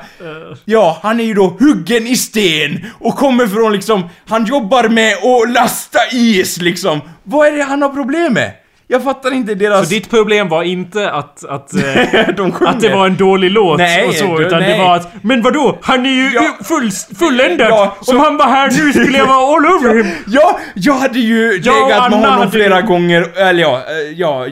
Ja, 0.66 1.00
han 1.04 1.20
är 1.20 1.24
ju 1.24 1.34
då 1.34 1.58
huggen 1.60 2.08
i 2.08 2.16
sten 2.16 2.86
och 3.00 3.16
kommer 3.16 3.48
från 3.48 3.74
liksom, 3.74 4.10
han 4.28 4.46
jobbar 4.46 4.90
med 4.90 5.14
att 5.14 5.54
lasta 5.54 6.00
is 6.12 6.58
liksom. 6.62 7.02
Vad 7.24 7.48
är 7.48 7.52
det 7.52 7.64
han 7.64 7.82
har 7.82 7.90
problem 7.90 8.34
med? 8.34 8.52
Jag 8.94 9.04
fattar 9.04 9.32
inte 9.34 9.56
deras... 9.56 9.84
Så 9.88 9.94
ditt 9.94 10.10
problem 10.10 10.50
var 10.50 10.64
inte 10.64 11.12
att, 11.12 11.46
att, 11.46 11.74
eh, 12.14 12.28
de 12.38 12.54
att 12.60 12.80
det 12.80 12.90
var 12.90 13.06
en 13.08 13.16
dålig 13.18 13.52
låt 13.52 13.78
Nej, 13.78 14.08
och 14.08 14.14
så, 14.14 14.38
du- 14.38 14.46
utan 14.46 14.62
det 14.62 14.68
nej. 14.68 14.80
var 14.80 14.96
att 14.96 15.24
Men 15.24 15.42
vadå? 15.42 15.78
Han 15.82 16.06
är 16.06 16.10
ju 16.10 16.32
Ja. 16.34 16.58
full, 16.64 16.92
fulländad! 17.20 17.68
Ja, 17.70 17.98
Om 18.08 18.18
han 18.20 18.38
var 18.38 18.46
här 18.46 18.68
nu 18.86 18.94
skulle 18.94 19.18
jag 19.18 19.26
vara 19.28 19.38
all 19.56 19.66
over 19.66 20.04
him! 20.04 20.12
Ja, 20.28 20.60
jag 20.76 20.94
hade 20.94 21.20
ju 21.20 21.60
Jag 21.64 21.88
legat 21.90 22.12
med 22.12 22.20
honom 22.30 22.52
flera 22.52 22.80
ju- 22.82 22.88
gånger, 22.88 23.38
eller 23.38 23.62
ja, 23.62 23.76
eh, 23.78 24.14
ja, 24.20 24.48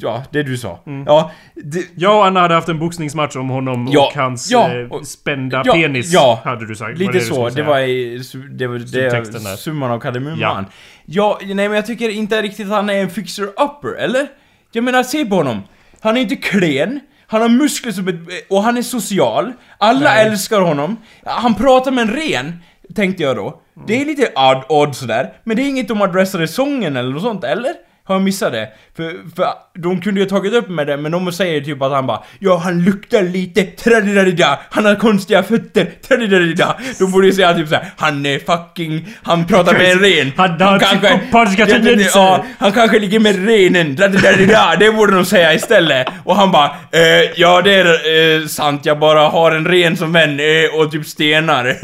ja, 0.00 0.22
det 0.32 0.42
du 0.42 0.56
sa. 0.56 0.80
Mm. 0.86 1.04
Ja, 1.06 1.30
det, 1.54 1.84
Jag 1.96 2.16
och 2.16 2.26
Anna 2.26 2.40
hade 2.40 2.54
haft 2.54 2.68
en 2.68 2.78
boxningsmatch 2.78 3.36
om 3.36 3.48
honom 3.48 3.88
Ja, 3.92 4.06
och 4.14 4.20
hans 4.22 4.50
ja, 4.50 4.70
eh, 4.74 4.86
och- 4.90 5.06
spända 5.06 5.62
ja, 5.64 5.72
penis, 5.72 6.12
ja. 6.12 6.40
hade 6.44 6.66
du 6.66 6.74
sagt. 6.74 6.98
Lite 6.98 7.12
det 7.12 7.18
du 7.18 7.24
så, 7.24 7.48
det 7.48 7.62
var 7.62 7.78
i, 7.80 8.20
det 8.58 8.66
var 8.66 8.78
det, 8.78 9.56
summan 9.56 9.90
av 9.90 10.00
kardemumman. 10.00 10.66
Ja. 11.12 11.38
Nej 11.46 11.54
men 11.54 11.72
jag 11.72 11.86
tycker 11.86 12.08
inte 12.08 12.42
riktigt 12.42 12.66
att 12.66 12.72
han 12.72 12.90
är 12.90 12.94
en 13.02 13.10
fixer-upper, 13.10 13.96
eller? 13.98 14.28
Jag 14.72 14.84
menar, 14.84 15.02
se 15.02 15.24
på 15.24 15.34
honom. 15.34 15.62
Han 16.00 16.16
är 16.16 16.20
inte 16.20 16.36
klen, 16.36 17.00
han 17.26 17.42
har 17.42 17.48
muskler 17.48 17.92
som 17.92 18.08
ett, 18.08 18.14
och 18.48 18.62
han 18.62 18.76
är 18.76 18.82
social. 18.82 19.52
Alla 19.78 20.00
Nej. 20.00 20.26
älskar 20.26 20.60
honom. 20.60 20.96
Han 21.24 21.54
pratar 21.54 21.90
med 21.90 22.02
en 22.02 22.14
ren, 22.14 22.62
tänkte 22.94 23.22
jag 23.22 23.36
då. 23.36 23.62
Det 23.86 24.00
är 24.00 24.04
lite 24.04 24.32
odd, 24.34 24.64
odd 24.68 24.96
sådär, 24.96 25.32
men 25.44 25.56
det 25.56 25.62
är 25.62 25.68
inget 25.68 25.88
de 25.88 26.02
adressar 26.02 26.42
i 26.42 26.48
sången 26.48 26.96
eller 26.96 27.10
något 27.10 27.22
sånt, 27.22 27.44
eller? 27.44 27.72
Har 28.10 28.14
jag 28.16 28.22
missat 28.22 28.52
det? 28.52 28.68
För, 28.96 29.12
för 29.36 29.46
de 29.78 30.00
kunde 30.00 30.20
ju 30.20 30.26
ha 30.26 30.30
tagit 30.30 30.52
upp 30.54 30.68
med 30.68 30.86
det, 30.86 30.96
men 30.96 31.12
de 31.12 31.32
säger 31.32 31.60
typ 31.60 31.82
att 31.82 31.92
han 31.92 32.06
bara 32.06 32.22
Ja, 32.38 32.56
han 32.56 32.84
luktar 32.84 33.22
lite, 33.22 33.62
tradidadida, 33.64 34.58
han 34.70 34.84
har 34.84 34.94
konstiga 34.94 35.42
fötter, 35.42 35.90
tradidadida. 36.08 36.76
De 36.98 37.10
borde 37.12 37.26
ju 37.26 37.32
säga 37.32 37.54
typ 37.54 37.68
såhär, 37.68 37.84
han 37.96 38.26
är 38.26 38.38
fucking, 38.38 39.06
han 39.22 39.46
pratar 39.46 39.72
med 39.72 39.92
en 39.92 39.98
ren. 39.98 40.32
Han 40.36 40.60
har 40.60 40.78
psykopatiska 40.78 41.66
tendenser. 41.66 42.10
Ja, 42.14 42.44
han 42.58 42.72
kanske 42.72 42.98
ligger 42.98 43.20
med 43.20 43.46
renen, 43.46 43.96
tradidadida. 43.96 44.76
Det 44.78 44.92
borde 44.92 45.14
de 45.14 45.24
säga 45.24 45.54
istället. 45.54 46.06
Och 46.24 46.36
han 46.36 46.52
bara, 46.52 46.66
eh, 46.92 47.30
ja 47.36 47.62
det 47.62 47.74
är 47.74 48.40
eh, 48.40 48.46
sant, 48.46 48.86
jag 48.86 48.98
bara 48.98 49.20
har 49.28 49.52
en 49.52 49.64
ren 49.68 49.96
som 49.96 50.12
vän 50.12 50.40
eh, 50.40 50.46
och 50.80 50.92
typ 50.92 51.06
stenar. 51.06 51.76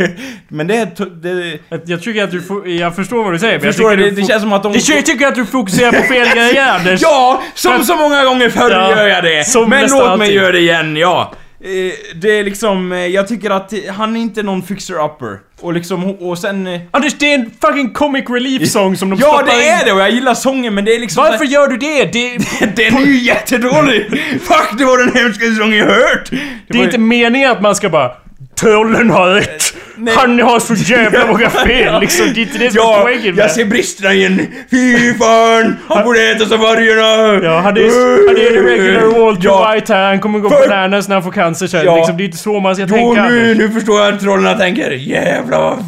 Men 0.49 0.67
det, 0.67 0.77
är 0.77 0.87
det 1.23 1.59
Jag- 1.87 2.03
tycker 2.03 2.25
att 2.25 2.31
du 2.31 2.77
Jag 2.79 2.97
förstår 2.97 3.25
vad 3.25 3.33
du 3.33 3.39
säger, 3.39 3.53
men 3.61 3.73
Förstår 3.73 3.91
jag 3.91 3.99
tycker 3.99 4.11
Det, 4.11 4.17
du 4.17 4.21
det 4.23 4.27
känns 4.29 4.43
som 4.43 4.53
att 4.53 4.63
de... 4.63 4.73
Jag 4.73 5.07
tycker 5.07 5.27
att 5.27 5.35
du 5.35 5.47
fokuserar 5.47 5.93
på 5.93 6.03
fel 6.09 6.16
grejer 6.25 6.73
Anders! 6.73 7.03
Ja! 7.03 7.43
Som 7.55 7.85
så 7.85 7.97
många 7.97 8.25
gånger 8.25 8.51
förr 8.51 8.71
Ja, 8.71 8.91
gör 8.97 9.07
jag 9.09 9.25
det! 9.25 9.45
Men 9.69 9.91
låt 9.91 10.19
mig 10.19 10.35
göra 10.35 10.53
det 10.53 10.59
igen, 10.61 10.97
ja. 10.97 11.33
Eh, 11.61 11.93
Det 12.15 12.39
är 12.39 12.45
liksom, 12.45 12.93
eh, 12.93 12.99
jag 13.07 13.29
tycker 13.29 13.51
att 13.51 13.73
han 13.97 14.17
är 14.17 14.21
inte 14.21 14.43
någon 14.43 14.63
fixer-upper. 14.63 15.39
Och 15.61 15.73
liksom, 15.73 16.11
och 16.11 16.39
sen... 16.39 16.67
eh, 16.67 16.81
Anders, 16.91 17.15
det 17.19 17.31
är 17.31 17.35
en 17.35 17.51
fucking 17.61 17.93
comic 17.93 18.25
relief 18.31 18.69
song 18.71 18.97
som 18.97 19.11
de 19.11 19.19
Ja, 19.21 19.43
det 19.47 19.53
in. 19.53 19.59
är 19.73 19.85
det 19.85 19.93
och 19.93 20.01
jag 20.01 20.11
gillar 20.11 20.35
sången 20.35 20.75
men 20.75 20.85
det 20.85 20.95
är 20.95 20.99
liksom... 21.01 21.25
Varför 21.25 21.45
gör 21.45 21.69
du 21.69 21.77
det? 21.77 22.05
Det, 22.05 22.39
Den 22.77 22.97
är 22.97 23.07
ju 23.07 23.19
jättedålig! 23.19 24.07
Fuck, 24.43 24.79
det 24.79 24.85
var 24.85 24.99
den 25.07 25.15
hemskaste 25.23 25.55
sången 25.55 25.79
jag 25.79 25.87
hört! 25.87 26.31
det 26.69 26.79
är 26.79 26.85
inte 26.85 26.99
meningen 26.99 27.51
att 27.51 27.61
man 27.63 27.75
ska 27.75 27.89
bara 27.89 28.13
Trollen 28.61 29.11
har 29.11 29.31
rätt! 29.31 29.63
Nej. 29.97 30.15
Han 30.17 30.41
har 30.41 30.61
så 30.61 30.75
jävla 30.75 31.27
många 31.33 31.51
fel 31.51 32.01
liksom. 32.01 32.27
Det 32.35 32.41
är 32.41 32.43
inte 32.43 32.59
det 32.59 32.71
som 32.71 32.81
är 32.81 32.85
Ja, 32.85 32.99
poängen 33.03 33.35
med 33.35 33.45
jag 33.45 33.51
ser 33.51 33.65
bristerna 33.65 34.13
igen! 34.13 34.47
Fy 34.71 35.15
fan! 35.15 35.77
Han 35.89 36.05
borde 36.05 36.31
äta 36.31 36.47
som 36.47 36.61
vargarna! 36.61 37.45
Ja, 37.45 37.61
han 37.61 37.77
är, 37.77 38.27
han 38.29 38.37
är 38.37 38.59
en 38.59 38.65
regular 38.65 39.21
Walter 39.21 39.45
Ja. 39.45 39.73
White 39.75 39.95
här. 39.95 40.09
Han 40.09 40.21
kommer 40.21 40.39
gå 40.39 40.51
För- 40.51 40.69
bananas 40.69 41.09
när 41.09 41.17
han 41.17 41.23
får 41.23 41.33
cancer 41.33 41.67
sen. 41.67 41.85
Ja. 41.85 41.97
Liksom, 41.97 42.17
det 42.17 42.23
är 42.23 42.25
inte 42.25 42.37
så 42.39 42.61
man 42.61 42.75
ska 42.77 42.85
Jo, 42.89 42.95
tänka 42.97 43.25
nu, 43.29 43.55
nu 43.55 43.71
förstår 43.71 44.01
jag 44.01 44.15
att 44.15 44.21
trollen 44.21 44.59
tänker. 44.59 44.91
Jävlar 44.91 45.79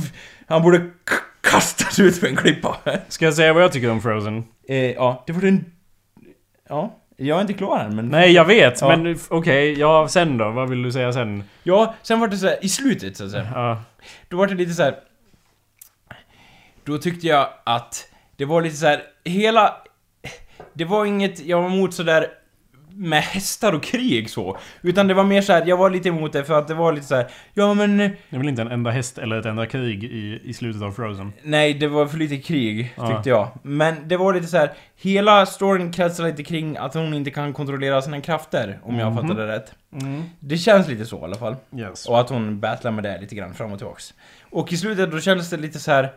Han 0.48 0.62
borde 0.62 0.80
kastas 1.50 1.98
ut 2.00 2.18
för 2.20 2.26
en 2.26 2.36
klippa. 2.36 2.76
Ska 3.08 3.24
jag 3.24 3.34
säga 3.34 3.52
vad 3.52 3.62
jag 3.62 3.72
tycker 3.72 3.90
om 3.90 4.02
Frozen? 4.02 4.44
Eh, 4.68 4.76
ja, 4.90 5.24
det 5.26 5.32
var 5.32 5.40
den... 5.40 5.64
Ja, 6.68 6.96
jag 7.20 7.36
är 7.36 7.40
inte 7.40 7.52
klar 7.52 7.78
än 7.78 7.96
men... 7.96 8.08
Nej, 8.08 8.32
jag 8.32 8.44
vet. 8.44 8.80
Ja. 8.80 8.96
Men 8.96 9.18
okej, 9.28 9.78
ja 9.78 10.08
sen 10.08 10.38
då? 10.38 10.50
Vad 10.50 10.68
vill 10.68 10.82
du 10.82 10.92
säga 10.92 11.12
sen? 11.12 11.44
Ja, 11.62 11.94
sen 12.02 12.20
var 12.20 12.28
det 12.28 12.36
så 12.36 12.46
här, 12.46 12.64
i 12.64 12.68
slutet 12.68 13.16
så 13.16 13.24
att 13.24 13.30
säga. 13.30 13.48
Ja. 13.54 13.82
Då 14.28 14.36
var 14.36 14.46
det 14.46 14.54
lite 14.54 14.72
så 14.72 14.82
här. 14.82 14.94
Då 16.84 16.98
tyckte 16.98 17.26
jag 17.26 17.48
att 17.64 18.08
Det 18.36 18.44
var 18.44 18.62
lite 18.62 18.76
så 18.76 18.86
här, 18.86 19.02
hela... 19.24 19.76
Det 20.72 20.84
var 20.84 21.04
inget 21.04 21.46
jag 21.46 21.62
var 21.62 21.70
emot 21.70 21.94
sådär 21.94 22.26
med 22.98 23.22
hästar 23.22 23.72
och 23.72 23.82
krig 23.82 24.30
så. 24.30 24.58
Utan 24.82 25.08
det 25.08 25.14
var 25.14 25.24
mer 25.24 25.42
så 25.42 25.52
här, 25.52 25.66
jag 25.66 25.76
var 25.76 25.90
lite 25.90 26.08
emot 26.08 26.32
det 26.32 26.44
för 26.44 26.58
att 26.58 26.68
det 26.68 26.74
var 26.74 26.92
lite 26.92 27.06
så 27.06 27.14
här, 27.14 27.26
ja 27.54 27.74
men... 27.74 28.00
eh, 28.00 28.10
Det 28.30 28.36
är 28.36 28.38
väl 28.38 28.48
inte 28.48 28.62
en 28.62 28.70
enda 28.70 28.90
häst 28.90 29.18
eller 29.18 29.38
ett 29.40 29.46
enda 29.46 29.66
krig 29.66 30.04
i, 30.04 30.40
i 30.44 30.54
slutet 30.54 30.82
av 30.82 30.92
Frozen? 30.92 31.32
Nej, 31.42 31.74
det 31.74 31.88
var 31.88 32.06
för 32.06 32.18
lite 32.18 32.36
krig, 32.36 32.94
Ja. 32.96 33.08
tyckte 33.14 33.28
jag. 33.28 33.48
Men 33.62 34.08
det 34.08 34.16
var 34.16 34.34
lite 34.34 34.46
så 34.46 34.56
här. 34.56 34.72
hela 34.96 35.46
storyn 35.46 35.92
kretsar 35.92 36.24
lite 36.24 36.42
kring 36.44 36.76
att 36.76 36.94
hon 36.94 37.14
inte 37.14 37.30
kan 37.30 37.52
kontrollera 37.52 38.02
sina 38.02 38.20
krafter, 38.20 38.78
om 38.82 38.98
jag 38.98 39.12
Mhm. 39.12 39.22
fattade 39.22 39.46
det 39.46 39.52
rätt. 39.52 39.72
Mm. 40.02 40.22
Det 40.40 40.56
känns 40.58 40.88
lite 40.88 41.04
så 41.06 41.18
i 41.20 41.24
alla 41.24 41.36
fall. 41.36 41.56
Yes. 41.76 42.06
Och 42.08 42.20
att 42.20 42.28
hon 42.28 42.60
battlar 42.60 42.90
med 42.90 43.04
det 43.04 43.20
lite 43.20 43.34
grann 43.34 43.54
fram 43.54 43.72
och 43.72 43.78
tillbaks. 43.78 44.14
Och 44.50 44.72
i 44.72 44.76
slutet 44.76 45.10
då 45.10 45.20
kändes 45.20 45.50
det 45.50 45.56
lite 45.56 45.78
så 45.78 45.90
här. 45.90 46.12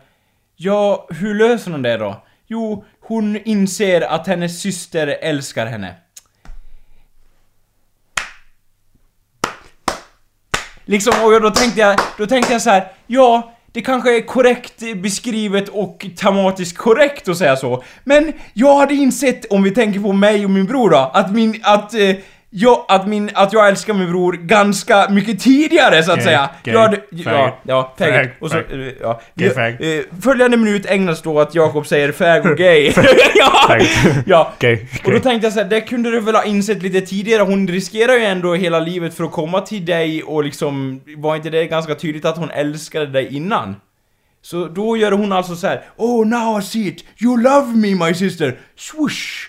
Ja, 0.56 1.06
hur 1.10 1.34
löser 1.34 1.70
hon 1.70 1.82
det 1.82 1.96
då? 1.96 2.22
Jo, 2.46 2.84
hon 3.00 3.36
inser 3.36 4.00
att 4.00 4.26
hennes 4.26 4.60
syster 4.60 5.06
älskar 5.20 5.66
henne. 5.66 5.94
Liksom, 10.84 11.12
och 11.24 11.40
då 11.40 11.50
tänkte 11.50 11.80
jag, 11.80 12.00
då 12.18 12.26
tänkte 12.26 12.52
jag 12.52 12.62
så 12.62 12.70
här, 12.70 12.92
ja, 13.06 13.52
det 13.72 13.80
kanske 13.80 14.16
är 14.16 14.20
korrekt 14.20 14.82
beskrivet 14.96 15.68
och 15.68 16.06
tematiskt 16.16 16.78
korrekt 16.78 17.28
att 17.28 17.38
säga 17.38 17.56
så. 17.56 17.82
Men 18.04 18.32
jag 18.54 18.76
hade 18.76 18.94
insett, 18.94 19.44
om 19.52 19.62
vi 19.62 19.70
tänker 19.70 20.00
på 20.00 20.12
mig 20.12 20.44
och 20.44 20.50
min 20.50 20.66
bror 20.66 20.90
då, 20.90 21.10
att 21.14 21.32
min, 21.32 21.60
att, 21.62 21.94
eh, 21.94 22.16
jag, 22.54 22.84
att 22.88 23.06
min, 23.08 23.30
att 23.34 23.52
jag 23.52 23.68
älskar 23.68 23.94
min 23.94 24.10
bror 24.10 24.32
ganska 24.32 25.08
mycket 25.10 25.40
tidigare 25.40 26.02
så 26.02 26.10
att 26.12 26.16
Gay, 26.18 26.24
säga. 26.24 26.50
gay, 26.64 26.74
jag 26.74 26.80
hade, 26.80 27.00
ja, 27.10 27.58
ja, 27.62 27.94
fag. 27.98 28.08
Fag, 28.14 28.28
Och 28.40 28.50
så, 28.50 28.56
eh, 28.58 28.64
ja. 29.00 29.20
Gay, 29.34 29.50
fag. 29.50 29.72
eh, 29.80 30.02
följande 30.22 30.56
minut 30.56 30.86
ägnas 30.86 31.22
då 31.22 31.40
att 31.40 31.54
Jakob 31.54 31.86
säger 31.86 32.12
fag 32.12 32.46
och 32.52 32.56
gay. 32.58 32.92
ja! 33.34 33.78
Ja. 34.26 34.52
Okej. 34.56 34.88
Och 35.04 35.10
då 35.12 35.18
tänkte 35.18 35.46
jag 35.46 35.52
så 35.52 35.60
här, 35.60 35.68
det 35.68 35.80
kunde 35.80 36.10
du 36.10 36.20
väl 36.20 36.34
ha 36.34 36.44
insett 36.44 36.82
lite 36.82 37.00
tidigare, 37.00 37.42
hon 37.42 37.68
riskerar 37.68 38.12
ju 38.12 38.24
ändå 38.24 38.54
hela 38.54 38.80
livet 38.80 39.14
för 39.14 39.24
att 39.24 39.32
komma 39.32 39.60
till 39.60 39.84
dig 39.84 40.22
och 40.22 40.44
liksom, 40.44 41.00
var 41.16 41.36
inte 41.36 41.50
det 41.50 41.66
ganska 41.66 41.94
tydligt 41.94 42.24
att 42.24 42.36
hon 42.36 42.50
älskade 42.50 43.06
dig 43.06 43.36
innan? 43.36 43.76
Så 44.44 44.66
då 44.68 44.96
gör 44.96 45.12
hon 45.12 45.32
alltså 45.32 45.56
så 45.56 45.66
här: 45.66 45.82
Oh 45.96 46.26
now 46.26 46.60
I 46.60 46.62
see 46.62 46.88
it, 46.88 47.04
you 47.22 47.42
love 47.42 47.66
me 47.76 48.06
my 48.06 48.14
sister, 48.14 48.58
swoosh! 48.76 49.48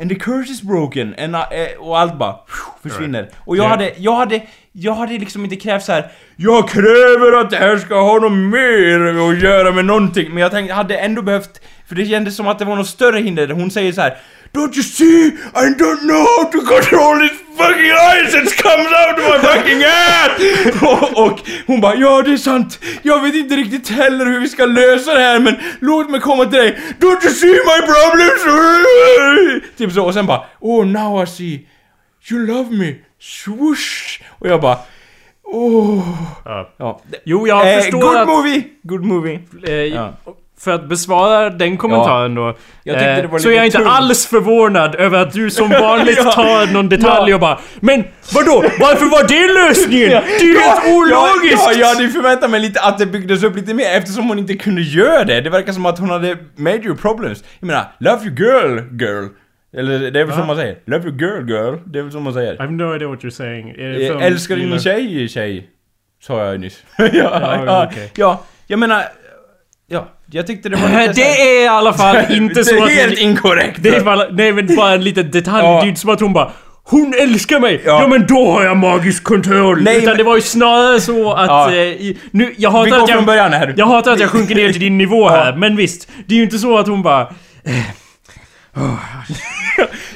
And 0.00 0.10
the 0.10 0.14
curse 0.16 0.52
is 0.52 0.62
broken, 0.62 1.14
and 1.18 1.34
eh, 1.34 1.42
och 1.78 1.98
allt 1.98 2.18
bara 2.18 2.36
försvinner. 2.82 3.28
Och 3.38 3.56
jag 3.56 3.64
Ja. 3.64 3.68
hade, 3.68 3.92
jag 3.96 4.12
hade, 4.16 4.42
jag 4.72 4.94
hade 4.94 5.12
liksom 5.18 5.44
inte 5.44 5.56
krävt 5.56 5.84
så 5.84 5.92
här. 5.92 6.10
Jag 6.36 6.68
kräver 6.68 7.40
att 7.40 7.50
det 7.50 7.56
här 7.56 7.78
ska 7.78 8.00
ha 8.02 8.18
något 8.18 8.32
mer 8.32 9.00
att 9.30 9.42
göra 9.42 9.72
med 9.72 9.84
någonting. 9.84 10.28
Men 10.30 10.38
jag 10.42 10.50
tänkte, 10.50 10.74
hade 10.74 10.96
ändå 10.98 11.22
behövt, 11.22 11.60
för 11.88 11.94
det 11.94 12.06
kändes 12.06 12.36
som 12.36 12.48
att 12.48 12.58
det 12.58 12.64
var 12.64 12.76
något 12.76 12.86
större 12.86 13.18
hinder. 13.18 13.48
Hon 13.48 13.70
säger 13.70 13.92
så 13.92 14.00
här. 14.00 14.16
Don't 14.52 14.74
you 14.76 14.82
see? 14.82 15.26
I 15.54 15.74
don't 15.78 16.02
know 16.02 16.24
how 16.36 16.44
to 16.50 16.58
control 16.60 17.18
this 17.20 17.38
fucking 17.56 17.92
ice 18.16 18.32
that 18.32 18.56
comes 18.62 18.88
out 19.00 19.18
of 19.18 19.24
my 19.28 19.38
fucking 19.48 19.82
ass! 19.84 20.82
och, 20.82 21.24
och 21.26 21.40
hon 21.66 21.80
bara, 21.80 21.94
ja 21.94 22.22
det 22.22 22.32
är 22.32 22.36
sant. 22.36 22.78
Jag 23.02 23.22
vet 23.22 23.34
inte 23.34 23.56
riktigt 23.56 23.88
heller 23.88 24.26
hur 24.26 24.40
vi 24.40 24.48
ska 24.48 24.66
lösa 24.66 25.14
det 25.14 25.20
här 25.20 25.40
men 25.40 25.54
låt 25.80 26.10
mig 26.10 26.20
komma 26.20 26.44
till 26.44 26.58
dig. 26.58 26.78
Don't 27.00 27.24
you 27.24 27.34
see 27.34 27.46
my 27.52 27.80
problems? 27.86 28.42
typ 29.76 29.92
så, 29.92 30.04
och 30.04 30.14
sen 30.14 30.26
bara, 30.26 30.44
oh 30.60 30.86
now 30.86 31.22
I 31.22 31.26
see. 31.26 31.66
You 32.30 32.46
love 32.46 32.76
me. 32.76 32.94
Swoosh! 33.20 34.20
Och 34.38 34.48
jag 34.48 34.60
bara, 34.60 34.78
oh. 35.44 36.08
Ja. 36.44 36.74
Ja. 36.76 37.00
Jo, 37.24 37.46
jag 37.48 37.72
Eh, 37.74 37.80
förstår 37.80 38.00
good 38.00 38.16
att... 38.16 38.28
movie! 38.28 38.62
Good 38.82 39.04
movie. 39.04 39.40
Eh, 39.66 39.72
Ja. 39.72 40.14
För 40.64 40.70
att 40.70 40.88
besvara 40.88 41.50
den 41.50 41.76
kommentaren 41.76 42.34
då. 42.34 42.56
Jag 42.84 42.96
eh, 43.18 43.28
så 43.30 43.36
lite 43.36 43.48
är 43.48 43.52
jag 43.56 43.66
inte 43.66 43.86
alls 43.88 44.26
förvånad 44.26 44.94
över 44.94 45.18
att 45.22 45.32
du 45.32 45.50
som 45.50 45.68
vanligt 45.80 46.18
Ja. 46.24 46.30
tar 46.32 46.72
någon 46.72 46.88
detalj 46.88 47.30
Ja. 47.30 47.34
och 47.36 47.40
bara 47.40 47.58
Men 47.80 48.04
vadå? 48.34 48.62
Varför 48.80 49.06
var 49.06 49.28
det 49.28 49.52
lösningen? 49.68 50.08
Det 50.10 50.36
är 50.36 50.44
ju 50.44 50.58
helt 50.60 50.84
ologiskt! 50.96 51.62
Ja, 51.66 51.72
ja, 51.72 51.78
jag 51.80 51.86
hade 51.86 52.02
ju 52.02 52.08
förväntat 52.10 52.50
mig 52.50 52.60
lite 52.60 52.80
att 52.80 52.98
det 52.98 53.06
byggdes 53.06 53.42
upp 53.42 53.56
lite 53.56 53.74
mer 53.74 53.96
eftersom 53.96 54.28
hon 54.28 54.38
inte 54.38 54.54
kunde 54.54 54.82
göra 54.82 55.24
det. 55.24 55.40
Det 55.40 55.50
verkar 55.50 55.72
som 55.72 55.86
att 55.86 55.98
hon 55.98 56.10
hade 56.10 56.36
major 56.56 56.94
problems. 56.94 57.44
Jag 57.60 57.66
menar, 57.66 57.84
love 57.98 58.24
your 58.24 58.38
girl, 58.38 58.78
girl. 59.02 59.26
Eller 59.76 60.10
det 60.10 60.20
är 60.20 60.24
väl 60.24 60.36
som 60.36 60.46
man 60.46 60.56
säger. 60.56 60.76
Love 60.86 61.08
your 61.08 61.20
girl, 61.20 61.50
girl. 61.50 61.74
Det 61.86 61.98
är 61.98 62.02
väl 62.02 62.12
som 62.12 62.22
man 62.22 62.32
säger. 62.32 62.54
I 62.54 62.56
have 62.58 62.72
no 62.72 62.94
idea 62.94 63.08
what 63.08 63.20
you're 63.20 63.30
saying. 63.30 63.70
Eh, 63.70 63.76
för- 64.08 64.20
Älskar 64.20 64.56
din 64.56 64.80
tjej, 64.80 65.28
tjej. 65.28 65.68
Sa 66.22 66.44
jag 66.44 66.60
nyss. 66.60 66.82
ja, 66.98 67.06
ja, 67.12 67.86
okej. 67.90 68.10
ja, 68.16 68.44
jag 68.66 68.78
menar... 68.78 69.02
Ja, 70.32 70.36
jag 70.38 70.46
tyckte 70.46 70.68
det 70.68 70.76
var 70.76 70.88
lite 70.88 70.94
så 71.14 71.20
här- 71.22 71.34
Det 71.36 71.40
är 71.60 71.64
i 71.64 71.68
alla 71.68 71.92
fall 71.92 72.16
inte 72.30 72.64
så 72.64 72.74
Det 72.74 72.80
är 72.80 72.84
att... 72.84 72.90
helt 72.92 73.18
inkorrekt! 73.18 73.76
Det 73.82 73.88
är 73.88 74.00
bara, 74.00 74.26
nej 74.30 74.52
men 74.52 74.76
bara 74.76 74.92
en 74.92 75.04
liten 75.04 75.30
detalj. 75.30 75.64
Ja. 75.64 75.80
Det 75.80 75.86
är 75.86 75.88
inte 75.88 76.00
som 76.00 76.10
att 76.10 76.20
hon 76.20 76.32
bara 76.32 76.50
hon 76.84 77.14
älskar 77.20 77.60
mig! 77.60 77.82
Ja. 77.84 78.00
Ja. 78.02 78.08
men 78.08 78.26
då 78.26 78.50
har 78.52 78.62
jag 78.64 78.76
magisk 78.76 79.24
kontroll! 79.24 79.82
Nej, 79.82 79.96
Utan 79.96 80.06
men- 80.08 80.16
det 80.16 80.24
var 80.24 80.36
ju 80.36 80.42
snarare 80.42 81.00
så 81.00 81.32
att... 81.32 81.46
Ja. 81.48 81.70
Eh, 81.72 81.76
i, 81.78 82.18
nu, 82.30 82.54
jag 82.58 82.70
Vi 82.70 82.76
hatar 82.76 82.90
går 82.90 82.96
att 82.96 83.08
från 83.10 83.16
jag... 83.18 83.26
början 83.26 83.52
här. 83.52 83.74
Jag 83.76 83.86
hatar 83.86 84.12
att 84.12 84.20
jag 84.20 84.30
sjunker 84.30 84.54
ner 84.54 84.72
till 84.72 84.80
din 84.86 84.98
nivå 84.98 85.28
här, 85.28 85.56
men 85.56 85.76
visst. 85.76 86.08
Det 86.26 86.34
är 86.34 86.36
ju 86.36 86.42
inte 86.44 86.58
så 86.58 86.78
att 86.78 86.86
hon 86.88 87.02
bara... 87.02 87.20
eh, 87.64 87.74
åh. 88.76 88.98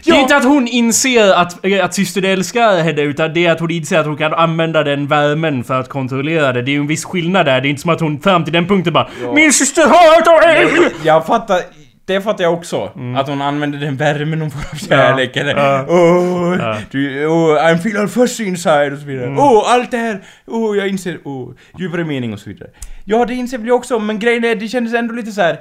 Det 0.05 0.11
är 0.11 0.15
Ja. 0.15 0.21
inte 0.21 0.37
att 0.37 0.45
hon 0.45 0.69
inser 0.69 1.33
att, 1.33 1.65
att 1.83 1.95
syster 1.95 2.23
älskar 2.25 2.83
henne, 2.83 3.03
utan 3.03 3.33
det 3.35 3.47
är 3.47 3.53
att 3.53 3.61
hon 3.61 3.71
inser 3.71 3.99
att 3.99 4.07
hon 4.07 4.17
kan 4.17 4.35
använda 4.35 4.83
den 4.83 5.07
värmen 5.07 5.65
för 5.65 5.81
att 5.81 5.89
kontrollera 5.89 6.53
det. 6.53 6.63
Det 6.63 6.71
är 6.71 6.73
ju 6.73 6.81
en 6.81 6.87
viss 6.87 7.05
skillnad 7.05 7.47
där. 7.47 7.61
Det 7.61 7.69
är 7.69 7.71
inte 7.71 7.83
som 7.83 7.91
att 7.91 8.01
hon 8.01 8.21
fram 8.21 8.45
till 8.45 8.53
den 8.53 8.67
punkten 8.67 8.93
bara 8.93 9.09
Min 9.35 9.53
syster 9.53 9.83
hatar 9.83 10.47
mig! 10.47 10.93
Jag 11.05 11.27
fattar, 11.27 11.61
det 12.07 12.21
fattar 12.21 12.45
jag 12.45 12.55
också. 12.55 12.91
Att 13.17 13.29
hon 13.29 13.43
använder 13.43 13.79
den 13.79 13.97
värmen 13.97 14.41
hon 14.41 14.51
får 14.51 14.61
av 14.73 14.77
kärlek. 14.77 15.31
Ja. 15.35 15.83
oh, 15.89 16.57
Ja. 16.61 16.77
du, 16.91 17.27
oh, 17.27 17.59
I'm 17.59 17.75
feeling 17.75 18.09
fussy 18.09 18.45
inside 18.45 18.93
och 18.93 18.99
så 18.99 19.05
vidare. 19.07 19.29
Oh, 19.31 19.73
allt 19.73 19.91
det 19.91 19.97
här. 19.99 20.21
Oh, 20.47 20.77
jag 20.77 20.89
inser, 20.89 21.19
oh, 21.25 21.55
djupare 21.79 22.05
mening 22.05 22.33
och 22.33 22.39
så 22.39 22.51
vidare. 22.51 22.71
Ja, 23.05 23.25
det 23.25 23.35
inser 23.35 23.59
väl 23.59 23.67
jag 23.67 23.77
också, 23.77 23.99
men 23.99 24.19
grejen 24.19 24.45
är, 24.45 24.55
det 24.55 24.69
kändes 24.69 24.95
ändå 24.95 25.15
lite 25.15 25.33
så 25.33 25.41
här. 25.41 25.59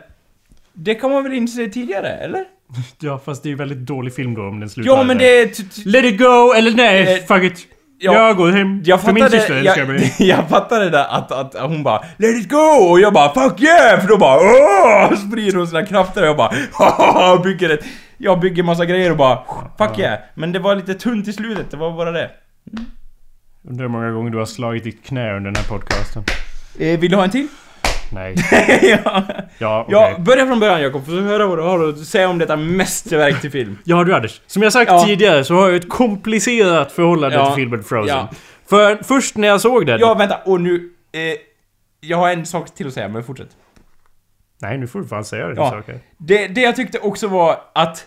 Det 0.73 0.95
kan 0.95 1.11
man 1.11 1.23
väl 1.23 1.33
inse 1.33 1.67
tidigare, 1.67 2.09
eller? 2.09 2.43
Ja, 2.99 3.21
fast 3.25 3.43
det 3.43 3.47
är 3.47 3.51
ju 3.51 3.55
väldigt 3.55 3.77
dålig 3.87 4.15
film 4.15 4.33
då 4.33 4.41
om 4.47 4.59
den 4.59 4.69
slutar 4.69 4.91
Ja, 4.91 5.03
men 5.03 5.17
det 5.17 5.41
är... 5.41 5.49
Let 5.87 6.05
it 6.05 6.19
go, 6.19 6.53
eller 6.57 6.71
nej, 6.71 7.13
Eh, 7.17 7.25
fuck 7.25 7.43
it. 7.43 7.67
ja. 7.99 8.13
jag 8.13 8.37
går 8.37 8.51
hem. 8.51 8.81
Jag 8.85 9.01
för 9.01 9.13
min 9.13 9.29
syster 9.29 9.61
jag, 9.63 9.87
mig. 9.87 10.15
jag 10.19 10.49
fattade 10.49 10.89
det 10.89 11.05
att, 11.07 11.31
att 11.31 11.55
hon 11.61 11.83
bara 11.83 12.03
'Let 12.17 12.35
it 12.37 12.49
go' 12.49 12.89
och 12.89 12.99
jag 12.99 13.13
bara 13.13 13.33
'Fuck 13.33 13.59
yeah' 13.59 14.01
för 14.01 14.07
då 14.07 14.17
bara 14.17 14.37
åh, 14.39 15.15
sprider 15.17 15.57
hon 15.57 15.67
sina 15.67 15.85
krafter 15.85 16.21
och 16.21 16.27
jag 16.27 16.37
bara 16.37 16.53
haha, 16.73 17.37
bygger 17.43 17.69
ett... 17.69 17.85
Jag 18.17 18.39
bygger 18.39 18.63
massa 18.63 18.85
grejer 18.85 19.11
och 19.11 19.17
bara 19.17 19.35
'Fuck 19.77 19.97
yeah' 19.97 20.17
Men 20.35 20.51
det 20.51 20.59
var 20.59 20.75
lite 20.75 20.93
tunt 20.93 21.27
i 21.27 21.33
slutet, 21.33 21.71
det 21.71 21.77
var 21.77 21.91
bara 21.91 22.11
det. 22.11 22.29
Undrar 23.69 23.83
hur 23.85 23.89
många 23.91 24.11
gånger 24.11 24.31
du 24.31 24.37
har 24.37 24.45
slagit 24.45 24.83
ditt 24.83 25.05
knä 25.05 25.33
under 25.37 25.51
den 25.51 25.55
här 25.55 25.69
podcasten. 25.69 26.23
Eh, 26.79 26.99
vill 26.99 27.11
du 27.11 27.17
ha 27.17 27.23
en 27.23 27.29
till? 27.29 27.47
Nej. 28.13 28.35
ja, 29.05 29.23
Ja, 29.57 29.81
okej. 29.81 29.93
ja, 29.93 30.15
börja 30.19 30.45
från 30.45 30.59
början 30.59 30.81
Jakob, 30.81 31.05
för 31.05 31.17
att 31.17 31.23
höra 31.23 31.47
vad 31.47 31.57
du 31.57 31.61
har 31.61 31.89
att 31.89 31.99
säga 31.99 32.29
om 32.29 32.37
detta 32.39 32.55
mästerverk 32.55 33.41
till 33.41 33.51
film. 33.51 33.77
Ja 33.83 34.03
du 34.03 34.15
Anders. 34.15 34.41
Som 34.47 34.63
jag 34.63 34.73
sagt 34.73 34.91
Ja. 34.91 35.03
tidigare 35.05 35.43
så 35.43 35.53
har 35.55 35.67
jag 35.67 35.75
ett 35.75 35.89
komplicerat 35.89 36.91
förhållande 36.91 37.35
Ja. 37.37 37.45
till 37.45 37.55
filmen 37.63 37.83
Frozen. 37.83 38.15
Ja. 38.17 38.29
För 38.69 39.03
först 39.03 39.37
när 39.37 39.47
jag 39.47 39.61
såg 39.61 39.85
den... 39.85 39.99
Ja, 39.99 40.13
vänta, 40.13 40.37
och 40.45 40.61
nu... 40.61 40.89
Eh, 41.11 41.19
jag 42.01 42.17
har 42.17 42.29
en 42.29 42.45
sak 42.45 42.75
till 42.75 42.87
att 42.87 42.93
säga, 42.93 43.07
men 43.07 43.23
fortsätt. 43.23 43.49
Nej, 44.61 44.77
nu 44.77 44.87
får 44.87 44.99
du 45.01 45.07
fan 45.07 45.25
säga 45.25 45.47
det. 45.47 45.55
Ja. 45.55 45.81
Det, 46.17 46.47
det 46.47 46.61
jag 46.61 46.75
tyckte 46.75 46.99
också 46.99 47.27
var 47.27 47.57
att 47.75 48.05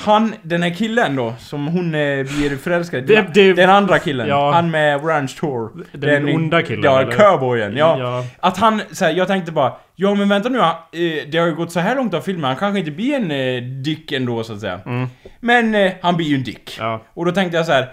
han, 0.00 0.34
den 0.42 0.62
här 0.62 0.70
killen 0.70 1.16
då, 1.16 1.34
som 1.38 1.66
hon 1.66 1.94
eh, 1.94 2.00
blir 2.24 2.56
förälskad 2.56 3.00
i. 3.10 3.14
Det- 3.14 3.26
det- 3.34 3.52
Den 3.52 3.70
andra 3.70 3.98
killen. 3.98 4.28
Ja. 4.28 4.52
Han 4.52 4.70
med 4.70 5.08
Ranch 5.08 5.36
Tour. 5.40 5.70
Den 5.92 6.28
onda 6.28 6.62
killen, 6.62 6.84
Ja, 6.84 7.00
eller? 7.02 7.12
cowboyen. 7.12 7.76
Ja. 7.76 7.96
Ja. 7.98 8.24
Att 8.40 8.56
han, 8.56 8.82
så 8.92 9.04
här, 9.04 9.12
jag 9.12 9.26
tänkte 9.28 9.52
bara, 9.52 9.72
ja 9.96 10.14
men 10.14 10.28
vänta 10.28 10.48
nu, 10.48 10.58
han, 10.60 10.70
eh, 10.92 11.28
det 11.30 11.38
har 11.38 11.46
ju 11.46 11.54
gått 11.54 11.72
så 11.72 11.80
här 11.80 11.96
långt 11.96 12.14
av 12.14 12.20
filmen, 12.20 12.44
han 12.44 12.56
kanske 12.56 12.78
inte 12.78 12.90
blir 12.90 13.14
en 13.14 13.30
eh, 13.30 13.62
dick 13.62 14.12
ändå 14.12 14.44
så 14.44 14.52
att 14.52 14.60
säga. 14.60 14.80
Mm. 14.86 15.08
Men 15.40 15.74
eh, 15.74 15.92
han 16.02 16.16
blir 16.16 16.26
ju 16.26 16.34
en 16.34 16.44
dick. 16.44 16.76
Ja. 16.80 17.02
Och 17.14 17.24
då 17.26 17.32
tänkte 17.32 17.56
jag 17.56 17.66
så 17.66 17.72
här. 17.72 17.88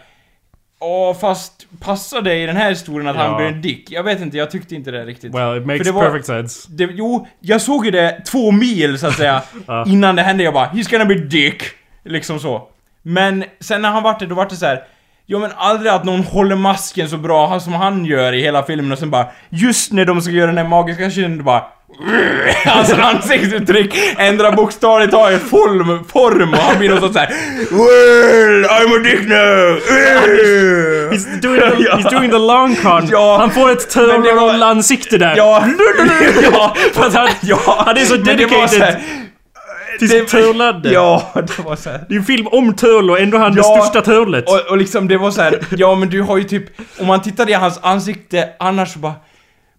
Ja 0.80 1.18
fast 1.22 1.68
passar 1.80 2.22
det 2.22 2.36
i 2.36 2.46
den 2.46 2.56
här 2.58 2.70
historien 2.70 3.08
att 3.08 3.16
Ja. 3.16 3.22
han 3.22 3.38
blir 3.38 3.46
en 3.48 3.62
dick? 3.62 3.92
Jag 3.92 4.04
vet 4.04 4.22
inte, 4.22 4.38
jag 4.38 4.52
tyckte 4.52 4.76
inte 4.76 4.92
det 4.92 5.06
riktigt. 5.06 5.36
Well, 5.36 5.58
it 5.58 5.66
makes 5.66 5.88
det 5.88 5.92
var- 5.92 6.02
perfect 6.04 6.26
sense. 6.26 6.68
Det, 6.72 6.90
jo, 6.94 7.28
jag 7.40 7.62
såg 7.62 7.86
ju 7.86 7.92
det 7.92 8.22
två 8.26 8.52
mil 8.52 9.00
så 9.00 9.08
att 9.08 9.14
säga 9.16 9.42
Ja. 9.68 9.86
innan 9.88 10.16
det 10.16 10.22
hände. 10.22 10.44
Jag 10.44 10.54
bara 10.54 10.68
'He's 10.68 10.92
gonna 10.92 11.06
be 11.06 11.14
dick' 11.16 11.62
Liksom 12.06 12.40
så. 12.40 12.68
Men 13.04 13.44
sen 13.60 13.82
när 13.82 13.90
han 13.90 14.04
vart 14.04 14.20
det, 14.20 14.26
då 14.26 14.36
vart 14.36 14.50
det 14.50 14.56
så 14.56 14.66
här. 14.66 14.84
Ja 15.26 15.40
men 15.40 15.52
aldrig 15.58 15.92
att 15.92 16.04
någon 16.04 16.24
håller 16.24 16.56
masken 16.56 17.10
så 17.10 17.18
bra 17.18 17.60
som 17.60 17.74
han 17.74 18.06
gör 18.06 18.34
i 18.34 18.42
hela 18.42 18.64
filmen 18.64 18.92
och 18.92 19.00
sen 19.00 19.10
bara 19.12 19.28
Just 19.50 19.92
när 19.92 20.06
de 20.06 20.22
ska 20.22 20.32
göra 20.32 20.48
den 20.48 20.58
här 20.58 20.68
magiska 20.68 21.10
kinden, 21.10 21.38
då 21.38 21.44
bara 21.44 21.64
Hans 22.66 22.94
ansiktsuttryck 22.94 23.96
ändrar 24.18 24.52
bokstavligt 24.52 25.12
taget 25.12 25.42
form, 25.42 26.04
form 26.06 26.54
och 26.54 26.60
han 26.60 26.80
blir 26.80 26.90
någon 26.90 27.00
sån 27.00 27.14
såhär 27.14 27.28
Well, 27.72 28.66
I'm 28.66 28.96
a 28.96 29.04
dick 29.04 29.28
now! 29.28 29.80
He's 31.12 31.42
doing, 31.42 31.60
the, 31.62 31.92
he's 31.92 32.12
doing 32.12 32.32
the 32.32 32.38
long 32.38 32.76
con. 32.76 33.08
Ja. 33.12 33.38
Han 33.40 33.52
får 33.52 33.72
ett 33.72 33.96
var- 33.96 34.04
troll-ansikte 34.34 35.18
där. 35.18 35.38
Ja, 35.38 35.64
ja, 36.52 36.76
För 36.94 37.06
att 37.06 37.14
han, 37.14 37.28
ja, 37.42 37.84
han 37.86 37.98
är 37.98 38.06
så 38.06 38.16
dedicated. 38.16 38.96
Till 40.00 40.10
sitt 40.10 40.28
törlande. 40.28 40.92
Ja, 40.94 41.32
det 41.36 41.60
var 41.60 41.76
så 41.76 41.90
här. 41.90 42.06
Det 42.10 42.16
är 42.16 42.20
en 42.20 42.26
film 42.26 42.48
om 42.48 42.74
Turl 42.74 43.10
och 43.10 43.20
ändå 43.20 43.38
han 43.38 43.52
det 43.56 43.58
Ja, 43.58 43.82
största 43.82 44.02
törlet. 44.02 44.50
Och, 44.50 44.72
och 44.72 44.78
liksom 44.78 45.08
det 45.08 45.18
var 45.18 45.32
så 45.32 45.42
här, 45.42 45.60
ja 45.78 45.96
men 45.96 46.10
du 46.10 46.22
har 46.22 46.38
ju 46.38 46.44
typ, 46.44 46.66
om 47.00 47.08
man 47.08 47.22
tittade 47.22 47.52
i 47.52 47.54
hans 47.54 47.80
ansikte 47.84 48.50
annars 48.60 48.94
så 48.94 49.00
bara 49.00 49.14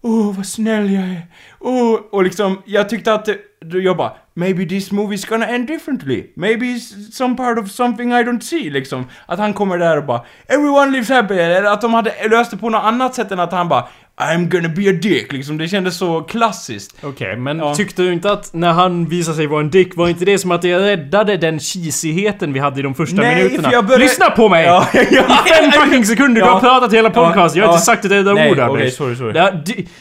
Åh, 0.01 0.35
vad 0.35 0.45
snäll 0.45 0.91
jag 0.91 1.03
är. 1.03 1.21
Åh, 1.59 1.99
och 2.11 2.23
liksom, 2.23 2.61
jag 2.65 2.89
tyckte 2.89 3.13
att 3.13 3.25
det, 3.25 3.37
jag 3.79 3.97
bara 3.97 4.11
Maybe 4.33 4.65
this 4.65 4.91
movie's 4.91 5.29
gonna 5.29 5.47
end 5.47 5.67
differently. 5.67 6.23
Maybe 6.35 6.65
it's 6.65 7.11
some 7.11 7.35
part 7.35 7.57
of 7.59 7.71
something 7.71 8.11
I 8.11 8.23
don't 8.23 8.39
see, 8.39 8.69
liksom. 8.69 9.05
Att 9.25 9.39
han 9.39 9.53
kommer 9.53 9.77
där 9.77 9.97
och 9.97 10.05
bara 10.05 10.21
Everyone 10.47 10.91
lives 10.91 11.09
happy, 11.09 11.33
eller 11.33 11.63
att 11.63 11.81
de 11.81 11.93
hade 11.93 12.27
löst 12.29 12.51
det 12.51 12.57
på 12.57 12.69
något 12.69 12.83
annat 12.83 13.15
sätt 13.15 13.31
än 13.31 13.39
att 13.39 13.51
han 13.51 13.69
bara 13.69 13.87
I'm 14.21 14.49
gonna 14.49 14.69
be 14.69 14.89
a 14.89 14.93
dick, 15.01 15.33
liksom. 15.33 15.57
Det 15.57 15.67
kändes 15.67 15.97
så 15.97 16.21
klassiskt. 16.21 16.95
Okej, 17.01 17.35
men 17.37 17.57
Ja. 17.59 17.75
tyckte 17.75 18.01
du 18.01 18.13
inte 18.13 18.31
att 18.31 18.53
när 18.53 18.71
han 18.73 19.05
visade 19.09 19.37
sig 19.37 19.47
vara 19.47 19.61
en 19.61 19.69
dick, 19.69 19.95
var 19.95 20.07
inte 20.09 20.25
det 20.25 20.37
som 20.37 20.51
att 20.51 20.61
det 20.61 20.79
räddade 20.79 21.37
den 21.37 21.59
cheesigheten 21.59 22.53
vi 22.53 22.59
hade 22.59 22.79
i 22.79 22.83
de 22.83 22.95
första 22.95 23.15
Nej, 23.21 23.35
minuterna? 23.43 23.69
jag 23.71 23.85
började- 23.85 24.03
Lyssna 24.03 24.29
på 24.29 24.49
mig! 24.49 24.65
Ja, 24.65 24.87
ja, 24.93 25.01
I 25.01 25.49
fem 25.49 25.71
fucking 25.71 26.05
sekunder, 26.05 26.41
du 26.41 26.47
har 26.47 26.59
pratat 26.59 26.93
hela 26.93 27.09
podcasten, 27.09 27.59
jag 27.61 27.67
har 27.67 27.73
inte 27.73 27.85
sagt 27.85 28.05
ett 28.05 28.11
enda 28.11 28.31
ord 28.31 28.37
okej, 28.51 28.61
Anders. 28.61 28.95
sorry, 28.95 29.15
sorry. 29.15 29.33
Ja, 29.35 29.51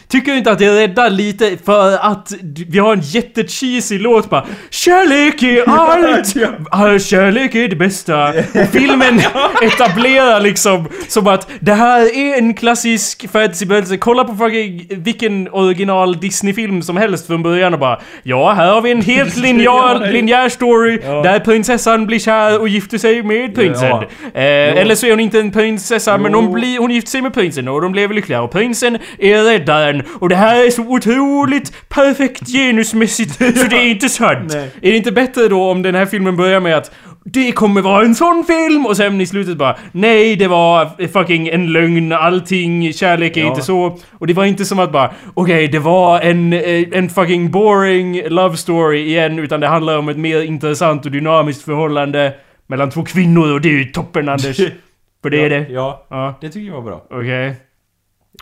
tycker 0.09 0.33
du 0.33 0.39
inte 0.39 0.51
att 0.53 0.59
det 0.59 0.81
räddar 0.83 1.11
lite 1.11 1.57
för 1.65 1.93
att 1.99 2.33
vi 2.69 2.79
har 2.79 2.93
en 2.93 3.01
jättecheesy 3.01 3.99
låt 3.99 4.31
bara 4.31 4.47
Kärlek 4.71 5.43
är 5.43 5.65
allt! 6.71 7.03
Kärlek 7.03 7.55
är 7.55 7.69
det 7.69 7.77
bästa. 7.77 8.29
Och 8.29 8.69
filmen 8.73 9.21
etablerar 9.63 10.41
liksom 10.41 10.89
som 11.09 11.27
att 11.27 11.49
det 11.61 11.75
här 11.75 12.01
är 12.17 12.39
en 12.39 12.55
klassisk 12.55 13.31
fantasyberättelse. 13.33 13.97
Kolla 14.07 14.25
på 14.25 14.35
fucking 14.35 14.87
vilken 14.91 15.49
original 15.53 16.17
Disney-film 16.21 16.83
som 16.83 16.97
helst 16.97 17.27
från 17.27 17.43
början 17.43 17.75
och 17.75 17.81
bara 17.81 18.01
Ja, 18.23 18.53
här 18.53 18.73
har 18.73 18.81
vi 18.83 18.91
en 18.91 19.03
helt 19.03 19.37
linjär, 19.47 20.13
linjär 20.13 20.49
story 20.49 20.99
Ja. 21.05 21.23
där 21.23 21.41
prinsessan 21.41 22.07
blir 22.07 22.19
kär 22.19 22.61
och 22.61 22.69
gifter 22.69 22.99
sig 22.99 23.23
med 23.23 23.55
prinsen. 23.55 23.89
Ja. 23.89 24.03
Eh, 24.35 24.79
eller 24.81 24.95
så 24.95 25.07
är 25.07 25.11
hon 25.11 25.21
inte 25.21 25.41
en 25.41 25.53
prinsessa 25.53 26.19
men 26.19 26.33
Jo. 26.33 26.41
hon, 26.41 26.53
blir, 26.53 26.79
hon 26.79 26.91
gifter 26.91 27.11
sig 27.11 27.23
med 27.23 27.35
prinsen 27.35 27.69
och 27.69 27.83
de 27.83 27.95
lever 27.95 28.15
lyckliga 28.15 28.43
och 28.43 28.51
prinsen 28.51 28.99
är 29.19 29.43
räddaren. 29.45 30.03
Och 30.21 30.29
det 30.29 30.37
här 30.37 30.67
är 30.67 30.71
så 30.71 30.83
otroligt 30.83 31.89
perfekt 31.89 32.49
genusmässigt 32.49 33.35
så 33.35 33.67
det 33.71 33.77
är 33.77 33.87
inte 33.91 34.09
sant. 34.09 34.53
Nej. 34.55 34.71
Är 34.83 34.91
det 34.91 34.97
inte 34.97 35.13
bättre 35.13 35.49
då 35.49 35.71
om 35.71 35.83
den 35.83 35.95
här 35.95 36.07
filmen 36.07 36.37
börjar 36.37 36.61
med 36.61 36.77
att 36.77 36.91
det 37.33 37.53
kommer 37.53 37.83
vara 37.83 38.05
en 38.05 38.15
sån 38.15 38.45
film 38.47 38.87
och 38.87 38.97
sen 38.97 39.21
i 39.21 39.27
slutet 39.27 39.57
bara 39.57 39.77
Nej, 39.93 40.37
det 40.37 40.49
var 40.49 41.07
fucking 41.09 41.49
en 41.49 41.73
lögn, 41.73 42.13
allting, 42.13 42.93
kärlek 42.93 43.37
är 43.37 43.41
Ja. 43.41 43.47
inte 43.49 43.63
så. 43.63 43.99
Och 44.13 44.27
det 44.27 44.33
var 44.33 44.45
inte 44.45 44.65
som 44.65 44.79
att 44.79 44.93
bara 44.93 45.11
Okej, 45.35 45.69
det 45.69 45.79
var 45.79 46.21
en, 46.21 46.53
eh, 46.53 46.85
en 46.93 47.09
fucking 47.09 47.51
boring 47.51 48.23
love 48.29 48.57
story 48.57 49.07
igen 49.07 49.39
utan 49.39 49.61
det 49.61 49.67
handlar 49.67 49.99
om 49.99 50.09
ett 50.09 50.17
mer 50.17 50.43
intressant 50.43 51.05
och 51.07 51.11
dynamiskt 51.13 51.63
förhållande 51.65 52.35
mellan 52.67 52.91
två 52.91 53.03
kvinnor 53.05 53.53
och 53.53 53.61
det 53.61 53.69
är 53.69 53.73
ju 53.79 53.85
toppen 53.85 54.29
Anders. 54.29 54.57
För 55.23 55.31
det 55.31 55.45
är 55.45 55.51
det. 55.51 55.67
Ja, 55.71 56.07
Ja, 56.11 56.39
det 56.41 56.49
tycker 56.49 56.67
jag 56.67 56.75
var 56.75 56.83
bra. 56.83 57.03
okej. 57.11 57.19
Okej. 57.21 57.55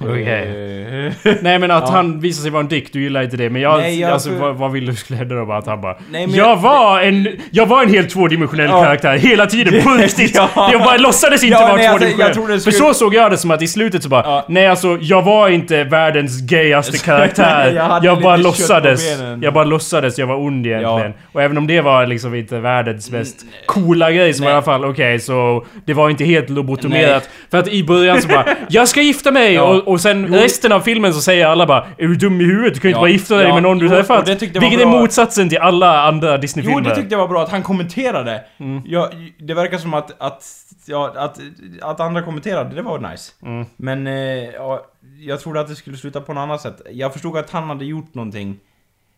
Eh, 0.01 1.12
Nej 1.42 1.59
men 1.59 1.70
att 1.70 1.84
Ja. 1.86 1.90
han 1.92 2.20
visar 2.20 2.42
sig 2.42 2.51
vara 2.51 2.61
en 2.61 2.68
dick, 2.68 2.92
du 2.92 3.03
gillar 3.03 3.22
inte 3.22 3.36
det. 3.36 3.51
Men 3.51 3.62
jag, 3.62 3.78
Nej, 3.80 4.01
jag- 4.01 4.11
alltså 4.11 4.28
för- 4.30 4.36
vad, 4.38 4.55
vad 4.57 4.72
vill 4.72 4.86
du 4.86 4.95
skulle 4.95 5.16
hända 5.18 5.34
då? 5.34 5.53
Att 5.53 5.66
han 5.66 5.80
bara... 5.80 5.97
Nej, 6.11 6.26
men 6.26 6.36
jag, 6.36 6.49
jag- 6.51 6.57
var 6.57 7.01
en... 7.01 7.28
Jag 7.51 7.66
var 7.66 7.82
en 7.82 7.88
helt 7.90 8.11
tvådimensionell 8.11 8.68
Ja. 8.70 8.82
karaktär 8.84 9.16
hela 9.16 9.47
tiden, 9.47 9.82
på 9.82 9.90
riktigt! 9.99 10.34
Ja. 10.36 10.68
Jag 10.72 10.80
bara 10.82 10.97
låtsades 10.97 11.45
inte 11.45 11.55
Ja, 11.55 11.61
vara 11.66 11.76
nej, 11.76 11.86
alltså, 11.86 11.99
tvådimensionell. 11.99 12.26
jag 12.26 12.34
tror 12.34 12.49
det 12.49 12.53
För 12.55 12.70
skulle- 12.70 12.76
så 12.76 12.95
såg 12.95 13.14
jag 13.14 13.30
det 13.30 13.36
som 13.38 13.51
att 13.51 13.62
i 13.62 13.68
slutet 13.68 14.03
så 14.03 14.09
bara... 14.09 14.22
Ja. 14.24 14.45
Nej 14.49 14.66
alltså, 14.66 14.99
jag 15.01 15.22
var 15.22 15.49
inte 15.49 15.84
världens 15.84 16.40
gayaste 16.40 16.99
karaktär. 17.05 17.66
Jag 17.66 17.74
jag, 17.74 17.82
hade 18.11 18.22
bara 18.22 18.36
låtsades. 18.36 19.18
Jag 19.42 19.55
bara 19.55 19.64
låtsades 19.64 20.18
jag 20.18 20.26
var 20.26 20.36
ond 20.36 20.66
egentligen. 20.66 21.01
Ja. 21.01 21.12
Och 21.32 21.42
även 21.42 21.59
om 21.59 21.66
det 21.66 21.80
var 21.80 22.07
liksom 22.07 22.34
inte 22.34 22.59
världens 22.61 23.11
mest 23.11 23.36
coola 23.66 24.12
grej 24.12 24.34
så 24.34 24.42
var 24.45 24.51
i 24.51 24.53
alla 24.55 24.62
fall 24.62 24.84
okej 24.84 25.20
så... 25.20 25.66
Det 25.84 25.95
var 25.95 26.11
inte 26.11 26.24
helt 26.24 26.51
lobotomerat. 26.51 27.28
För 27.51 27.59
att 27.59 27.68
i 27.68 27.84
början 27.84 28.22
så 28.22 28.28
bara... 28.28 28.45
Jag 28.68 28.88
ska 28.88 29.01
gifta 29.03 29.30
mig! 29.30 29.55
Ja. 29.55 29.62
Och, 29.62 29.84
och 29.87 30.01
sen 30.01 30.26
Jo. 30.30 30.35
resten 30.35 30.72
av 30.72 30.80
filmen 30.80 31.14
så 31.14 31.20
säger 31.20 31.47
alla 31.47 31.66
bara 31.66 31.87
Är 31.99 32.07
du 32.09 32.14
dum 32.14 32.41
i 32.41 32.45
huvudet? 32.45 32.74
Du 32.74 32.80
kan 32.80 32.89
ju 32.89 32.93
inte 32.93 32.99
Ja. 32.99 33.03
bara 33.03 33.11
gifta 33.11 33.37
dig 33.37 33.47
Ja. 33.49 33.55
med 33.55 33.62
någon 33.62 33.78
du 33.78 33.85
Jo, 33.87 33.91
träffat. 33.91 34.28
Vilket 34.28 34.80
är 34.80 34.87
motsatsen 34.87 35.49
till 35.49 35.59
alla 35.59 36.03
andra 36.03 36.35
Jo, 36.35 36.41
Disney-filmer. 36.41 36.80
det 36.89 36.95
tyckte 36.95 37.14
jag 37.14 37.18
var 37.20 37.28
bra 37.28 37.43
att 37.43 37.51
han 37.51 37.62
kommenterade. 37.62 38.45
Mm. 38.59 38.82
Ja, 38.87 39.11
det 39.39 39.55
verkar 39.55 39.78
som 39.78 39.95
att, 39.95 40.22
att, 40.22 40.45
ja, 40.87 41.12
att, 41.16 41.41
att 41.82 42.01
andra 42.01 42.22
kommenterade, 42.22 42.74
det 42.74 42.82
var 42.82 42.99
nice. 43.11 43.32
Mm. 43.43 43.66
Men, 43.76 44.07
eh, 44.07 44.14
ja, 44.55 44.85
jag 45.20 45.41
trodde 45.41 45.61
att 45.61 45.68
det 45.68 45.74
skulle 45.74 45.97
sluta 45.97 46.20
på 46.20 46.32
något 46.32 46.43
annat 46.43 46.61
sätt. 46.61 46.80
Jag 46.91 47.12
förstod 47.12 47.37
att 47.37 47.51
han 47.51 47.68
hade 47.68 47.85
gjort 47.85 48.14
någonting. 48.14 48.57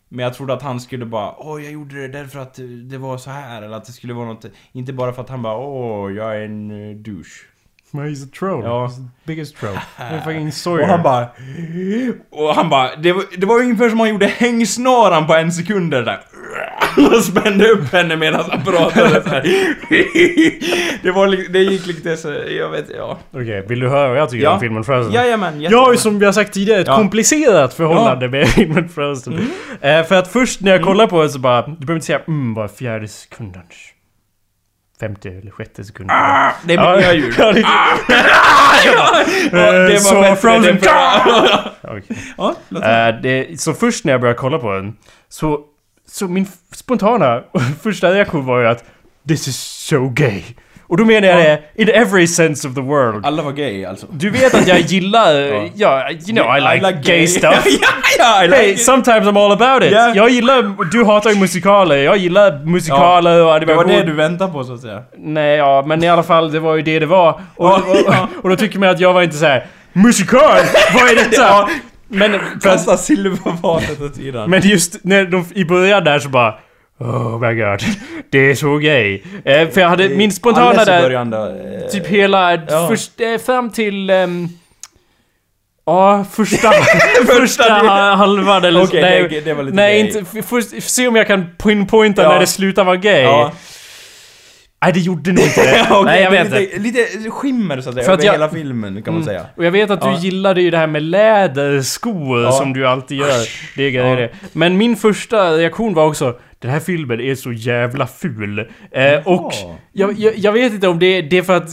Men 0.09 0.23
jag 0.23 0.33
trodde 0.33 0.53
att 0.53 0.61
han 0.61 0.79
skulle 0.79 1.05
bara 1.05 1.33
Åh, 1.37 1.63
jag 1.63 1.71
gjorde 1.71 1.95
det 2.01 2.07
därför 2.07 2.39
att 2.39 2.59
det 2.89 2.97
var 2.97 3.17
så 3.17 3.29
här 3.29 3.61
eller 3.61 3.77
att 3.77 3.85
det 3.85 3.91
skulle 3.91 4.13
vara 4.13 4.25
något 4.27 4.45
Inte 4.71 4.93
bara 4.93 5.13
för 5.13 5.21
att 5.21 5.29
han 5.29 5.41
bara 5.41 5.57
Åh, 5.57 6.11
jag 6.13 6.35
är 6.35 6.41
en 6.41 6.71
uh, 6.71 6.95
douche 6.95 7.45
Men 7.91 8.05
he's 8.09 8.23
a 8.25 8.29
troll. 8.39 8.63
Ja. 8.63 8.85
He's 8.87 8.95
the 8.95 9.01
biggest 9.25 9.57
troll. 9.57 9.77
En 10.11 10.21
fucking 10.23 10.51
Sawyer. 10.51 10.81
Och 10.83 10.87
han 10.89 11.03
bara... 11.03 11.27
Och 12.31 12.55
han 12.55 12.69
bara... 12.69 12.95
Det 12.95 13.13
var, 13.13 13.23
det 13.37 13.45
var 13.45 13.59
ungefär 13.59 13.89
som 13.89 13.99
han 13.99 14.09
gjorde 14.09 14.25
hängsnaran 14.27 15.27
på 15.27 15.33
en 15.33 15.51
sekund 15.51 15.91
där. 15.91 16.19
Och 17.15 17.23
spände 17.23 17.67
upp 17.69 17.91
henne 17.93 18.15
medan 18.15 18.45
han 18.49 18.61
pratade 18.63 19.23
så 19.23 19.29
här. 19.29 19.41
Det 21.03 21.11
var 21.11 21.51
Det 21.53 21.59
gick 21.59 21.85
lite 21.87 22.17
så... 22.17 22.29
Jag 22.57 22.69
vet, 22.69 22.85
ja. 22.97 23.17
Okej, 23.31 23.65
vill 23.67 23.79
du 23.79 23.89
höra 23.89 24.09
vad 24.09 24.17
jag 24.17 24.29
tycker 24.29 24.43
Ja. 24.43 24.51
om 24.53 24.59
filmen 24.59 24.83
Frozen? 24.83 25.13
Jajamän, 25.13 25.61
Jag 25.61 25.77
har 25.81 25.91
ju 25.91 25.97
som 25.97 26.19
vi 26.19 26.25
har 26.25 26.33
sagt 26.33 26.53
tidigare 26.53 26.81
ett 26.81 26.87
Ja. 26.87 26.95
komplicerat 26.95 27.73
förhållande 27.73 28.27
med 28.29 28.47
filmen 28.47 28.89
Frozen. 28.89 29.33
Mm. 29.33 29.99
Eh, 29.99 30.05
för 30.07 30.15
att 30.15 30.27
först 30.27 30.61
när 30.61 30.71
jag 30.71 30.81
kollar 30.81 31.07
på 31.07 31.23
det 31.23 31.29
så 31.29 31.39
bara... 31.39 31.61
Du 31.61 31.71
behöver 31.73 31.93
inte 31.93 32.05
säga 32.05 32.21
mm 32.27 32.53
var 32.53 32.67
fjärde 32.67 33.07
sekund 33.07 33.55
Anders. 33.57 33.93
Femte 34.99 35.29
eller 35.29 35.51
sjätte 35.51 35.83
sekund. 35.83 36.11
Ah, 36.11 36.51
det 36.65 36.73
är 36.73 36.77
mina 36.77 37.01
ja, 37.37 37.51
det- 37.53 37.59
Ja, 39.51 39.71
det 39.71 39.93
Eh, 39.93 39.99
så 39.99 40.15
var. 40.15 40.35
Frozen- 40.35 40.79
Det 40.79 42.75
var-. 42.81 43.07
Eh, 43.07 43.21
det, 43.21 43.61
så 43.61 43.73
först 43.73 44.05
när 44.05 44.11
jag 44.13 44.21
började 44.21 44.39
kolla 44.39 44.59
på 44.59 44.71
den 44.73 44.97
så, 45.29 45.59
så 46.07 46.27
min 46.27 46.47
spontana 46.71 47.43
första 47.83 48.11
reaktion 48.11 48.45
var 48.45 48.59
ju 48.59 48.67
att 48.67 48.83
This 49.27 49.47
is 49.47 49.57
so 49.57 50.09
gay. 50.09 50.43
Och 50.89 50.97
då 50.97 51.05
menar 51.05 51.27
jag 51.27 51.37
det 51.37 51.59
in 51.75 51.89
every 51.89 52.27
sense 52.27 52.67
of 52.67 52.75
the 52.75 52.81
world. 52.81 53.25
Alla 53.25 53.43
var 53.43 53.51
gay 53.51 53.85
alltså. 53.85 54.07
Du 54.11 54.29
vet 54.29 54.53
att 54.55 54.67
jag 54.67 54.79
gillar, 54.79 55.33
Ja. 55.41 55.69
ja, 55.75 56.09
you 56.11 56.19
know 56.43 56.57
I 56.57 56.79
like, 56.79 56.97
gay 57.03 57.27
stuff. 57.37 57.63
ja, 57.81 57.87
ja, 58.19 58.43
I 58.43 58.47
like 58.47 58.57
Hey, 58.57 58.71
it. 58.71 58.81
sometimes 58.81 59.27
I'm 59.27 59.45
all 59.45 59.51
about 59.51 59.83
it. 59.83 59.91
Ja. 59.91 60.11
Jag 60.15 60.29
gillar, 60.29 60.91
du 60.91 61.03
hatar 61.03 61.29
ju 61.29 61.35
musikaler, 61.39 61.97
jag 61.97 62.17
gillar 62.17 62.65
musikaler 62.65 63.31
och 63.45 63.59
Det 63.59 63.65
var 63.65 63.73
animation. 63.75 63.87
det 63.91 64.03
du 64.03 64.13
väntade 64.13 64.51
på 64.51 64.63
så 64.63 64.73
att 64.73 64.81
säga. 64.81 65.03
Nej, 65.17 65.57
ja, 65.57 65.83
men 65.87 66.03
i 66.03 66.09
alla 66.09 66.23
fall, 66.23 66.51
det 66.51 66.59
var 66.59 66.75
ju 66.75 66.81
det 66.81 66.99
det 66.99 67.05
var. 67.05 67.29
Och, 67.31 67.39
Ja, 67.67 67.81
och, 67.87 67.97
ja. 68.13 68.27
och, 68.43 68.49
då 68.49 68.55
tycker 68.55 68.79
man 68.79 68.89
att 68.89 68.99
jag 68.99 69.13
var 69.13 69.21
inte 69.21 69.35
så 69.37 69.45
här 69.45 69.65
musikal, 69.93 70.57
vad 70.93 71.09
är 71.11 71.15
detta? 71.15 71.41
Ja. 71.41 71.69
Men, 72.09 72.39
Kasta 72.61 72.97
silverfatet 72.97 74.01
åt 74.01 74.15
sidan. 74.15 74.49
men 74.49 74.61
just 74.61 75.03
när 75.03 75.25
de 75.25 75.45
i 75.55 75.65
början 75.65 76.03
där 76.03 76.19
så 76.19 76.29
bara 76.29 76.53
Oh 76.99 77.39
my 77.39 77.53
god, 77.55 77.79
det 78.29 78.51
är 78.51 78.55
så 78.55 78.77
gay. 78.77 79.21
Eh, 79.45 79.69
för 79.69 79.81
jag 79.81 79.89
hade 79.89 80.09
min 80.09 80.31
spontana 80.31 80.85
där, 80.85 81.11
eh, 81.13 81.89
typ 81.91 82.07
hela, 82.07 82.53
Ja. 82.69 82.87
först, 82.89 83.21
eh, 83.21 83.37
fram 83.45 83.69
till... 83.69 84.09
ehm, 84.09 84.47
Ja, 85.85 86.25
första, 86.31 86.71
Första 87.27 87.63
halvan 88.17 88.65
eller. 88.65 88.83
Okej, 88.83 89.01
Nej, 89.01 89.27
det, 89.29 89.41
det 89.41 89.53
var 89.53 89.63
lite 89.63 89.75
nej 89.75 90.03
gay. 90.03 90.19
inte, 90.19 90.41
först, 90.43 90.83
se 90.83 91.07
om 91.07 91.15
jag 91.15 91.27
kan 91.27 91.45
pinpointa 91.63 92.23
Ja. 92.23 92.29
när 92.29 92.39
det 92.39 92.47
slutar 92.47 92.83
vara 92.83 92.95
gay. 92.95 93.21
Ja. 93.21 93.51
Nej, 94.83 94.93
det 94.93 94.99
gjorde 94.99 95.31
nog 95.31 95.43
inte 95.43 95.61
det. 95.63 95.87
Okej, 95.91 96.03
nej, 96.05 96.23
jag 96.23 96.31
vet 96.31 96.43
lite, 96.51 96.63
inte. 96.63 96.79
Lite 96.79 97.29
skimmer 97.29 97.81
så 97.81 97.89
att 97.89 97.95
säga, 97.95 98.11
över 98.13 98.25
jag- 98.25 98.31
hela 98.31 98.49
filmen 98.49 99.01
kan 99.03 99.13
man 99.13 99.23
säga. 99.23 99.45
Och 99.57 99.65
jag 99.65 99.71
vet 99.71 99.89
att 99.91 100.01
du 100.01 100.07
Ja. 100.07 100.17
gillade 100.19 100.61
ju 100.61 100.71
det 100.71 100.77
här 100.77 100.87
med 100.87 101.03
läderskor 101.03 102.43
Ja. 102.43 102.51
som 102.51 102.73
du 102.73 102.87
alltid 102.87 103.17
gör. 103.17 103.47
Det 103.75 103.83
är 103.83 103.89
grejer 103.91 104.15
det. 104.17 104.29
Men 104.53 104.77
min 104.77 104.95
första 104.95 105.51
reaktion 105.51 105.93
var 105.93 106.05
också 106.05 106.39
den 106.59 106.71
här 106.71 106.79
filmen 106.79 107.19
är 107.21 107.35
så 107.35 107.51
jävla 107.51 108.07
ful. 108.07 108.59
Eh, 108.91 109.27
och 109.27 109.53
jag, 109.93 110.13
jag, 110.19 110.37
jag 110.37 110.51
vet 110.51 110.73
inte 110.73 110.87
om 110.87 110.99
det, 110.99 111.21
det 111.21 111.37
är 111.37 111.41
för 111.43 111.57
att 111.57 111.69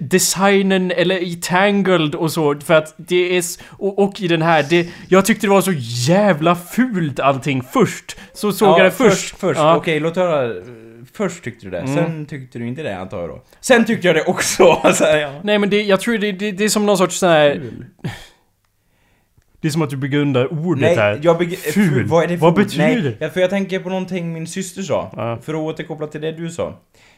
designen 0.00 0.90
eller 0.90 1.16
i 1.22 1.34
Tangled 1.42 2.14
och 2.14 2.32
så, 2.32 2.60
för 2.60 2.74
att 2.74 2.94
det 2.96 3.36
är... 3.36 3.44
Och, 3.68 3.98
och 3.98 4.20
i 4.20 4.28
den 4.28 4.42
här, 4.42 4.66
det, 4.70 4.88
jag 5.08 5.24
tyckte 5.24 5.46
det 5.46 5.50
var 5.50 5.60
så 5.60 5.72
jävla 6.08 6.56
fult 6.56 7.20
allting 7.20 7.62
först. 7.72 8.16
Så 8.32 8.52
såg 8.52 8.78
jag 8.78 8.86
det 8.86 8.90
först. 8.90 9.10
Först, 9.14 9.38
först. 9.38 9.60
Ja. 9.60 9.76
Okej, 9.76 10.00
låt 10.00 10.16
höra. 10.16 10.54
Först 11.12 11.44
tyckte 11.44 11.66
du 11.66 11.70
det, 11.70 11.78
Mm. 11.78 11.94
sen 11.94 12.26
tyckte 12.26 12.58
du 12.58 12.66
inte 12.68 12.82
det 12.82 12.98
antar 12.98 13.20
jag 13.20 13.28
då. 13.28 13.42
Sen 13.60 13.84
tyckte 13.84 14.06
jag 14.06 14.16
det 14.16 14.24
också. 14.24 14.64
Alltså, 14.82 15.04
ja. 15.04 15.40
Nej 15.42 15.58
men 15.58 15.70
det, 15.70 15.82
jag 15.82 16.00
tror 16.00 16.18
det, 16.18 16.32
det, 16.32 16.52
det 16.52 16.64
är 16.64 16.68
som 16.68 16.86
någon 16.86 16.98
sorts 16.98 17.18
sån 17.18 17.28
här... 17.28 17.62
Det 19.60 19.68
är 19.68 19.72
som 19.72 19.82
att 19.82 19.90
du 19.90 19.96
begrundar 19.96 20.52
ordet 20.52 20.82
Nej, 20.82 20.96
här. 20.96 21.20
jag 21.22 21.40
beg- 21.42 21.56
Ful. 21.56 22.06
Vad 22.06 22.24
är 22.24 22.28
det 22.28 22.38
för 22.38 22.44
Vad 22.44 22.54
betyder 22.54 23.16
det? 23.18 23.30
för 23.30 23.40
jag 23.40 23.50
tänker 23.50 23.78
på 23.80 23.88
någonting 23.88 24.32
min 24.32 24.46
syster 24.46 24.82
sa. 24.82 25.10
Ja. 25.16 25.38
För 25.42 25.54
att 25.54 25.60
återkoppla 25.60 26.06
till 26.06 26.20
det 26.20 26.32
du 26.32 26.50
sa. 26.50 26.74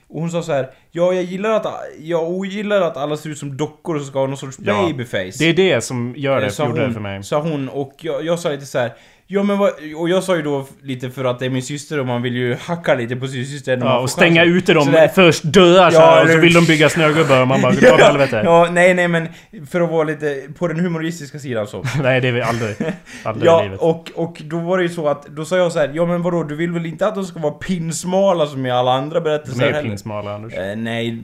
Och 0.09 0.21
hon 0.21 0.31
sa 0.31 0.43
så 0.43 0.53
här. 0.53 0.71
Ja, 0.91 1.13
jag 1.13 1.23
gillar 1.25 1.51
att, 1.51 1.67
jag 2.01 2.31
ogillar 2.31 2.81
att 2.81 2.97
alla 2.97 3.17
ser 3.17 3.31
ut 3.31 3.39
som 3.39 3.57
dockor 3.57 3.97
och 3.97 4.03
ska 4.03 4.19
ha 4.19 4.27
någon 4.27 4.37
sorts 4.37 4.57
Ja. 4.65 4.87
babyface. 4.87 5.39
Det 5.39 5.45
är 5.45 5.55
det 5.55 5.81
som 5.81 6.15
gör 6.17 6.41
det, 6.41 6.51
sa 6.51 6.67
gjorde 6.67 6.81
hon, 6.81 6.89
det 6.89 6.95
för 6.95 7.01
mig. 7.01 7.23
Sa 7.25 7.41
hon 7.41 7.69
och 7.69 7.93
jag, 8.01 8.25
jag 8.25 8.39
sa 8.39 8.51
lite 8.51 8.67
så 8.67 8.79
här. 8.79 8.93
Ja 9.33 9.43
men 9.43 9.59
vad, 9.59 9.71
och 9.97 10.09
jag 10.09 10.25
sa 10.25 10.37
ju 10.37 10.43
då 10.43 10.67
lite 10.83 11.11
för 11.11 11.25
att 11.25 11.39
det 11.39 11.47
är 11.47 11.51
min 11.51 11.63
syster 11.63 12.01
och 12.01 12.07
man 12.07 12.23
vill 12.23 12.37
ju 12.37 12.55
hacka 12.55 12.95
lite 12.95 13.17
på 13.17 13.27
sin 13.29 13.47
syster 13.47 13.77
när 13.77 13.85
man 13.85 13.93
Ja, 13.93 13.99
får 13.99 14.03
och 14.03 14.11
stänga 14.11 14.41
chansen. 14.41 14.57
ute 14.57 14.75
dem 14.75 14.85
Sådär. 14.85 15.09
först 15.09 15.43
dörrar 15.43 15.91
så 15.91 15.97
Ja, 15.97 16.11
här, 16.11 16.25
och 16.25 16.31
så 16.31 16.39
vill 16.39 16.53
de 16.53 16.65
bygga 16.65 16.89
snögubbar 16.89 17.41
och 17.41 17.49
man 17.49 17.63
bara, 17.63 17.73
åt 17.95 18.01
helvete. 18.01 18.43
ja, 18.45 18.69
nej 18.73 18.95
nej 18.95 19.09
men 19.09 19.29
för 19.71 19.81
att 19.81 19.91
vara 19.91 20.05
lite 20.05 20.43
på 20.59 20.69
den 20.69 20.81
humoristiska 20.81 21.39
sidan 21.39 21.67
så. 21.67 21.85
Nej, 22.03 22.21
det 22.21 22.29
är 22.29 22.33
vi 22.33 22.43
aldrig. 22.43 22.77
Aldrig 23.25 23.45
i 23.45 23.47
Ja, 23.47 23.63
livet. 23.63 23.81
och, 23.81 24.11
och 24.15 24.43
då 24.45 24.59
var 24.59 24.77
det 24.79 24.83
ju 24.83 24.89
så 24.89 25.09
att, 25.09 25.27
då 25.27 25.45
sa 25.45 25.57
jag 25.57 25.73
så 25.73 25.79
här, 25.79 25.91
ja 25.95 26.07
men 26.07 26.23
vadå, 26.23 26.43
du 26.43 26.55
vill 26.57 26.73
väl 26.73 26.87
inte 26.87 27.07
att 27.07 27.15
de 27.15 27.25
ska 27.25 27.41
vara 27.41 27.53
pinsmala 27.53 28.47
som 28.47 28.67
i 28.67 28.71
alla 28.71 28.93
andra 28.93 29.21
berättelser 29.21 29.73
heller? 29.73 29.83
pinsmala, 29.83 30.35
Anders. 30.35 30.55
Eh, 30.55 30.77
nej, 30.77 31.23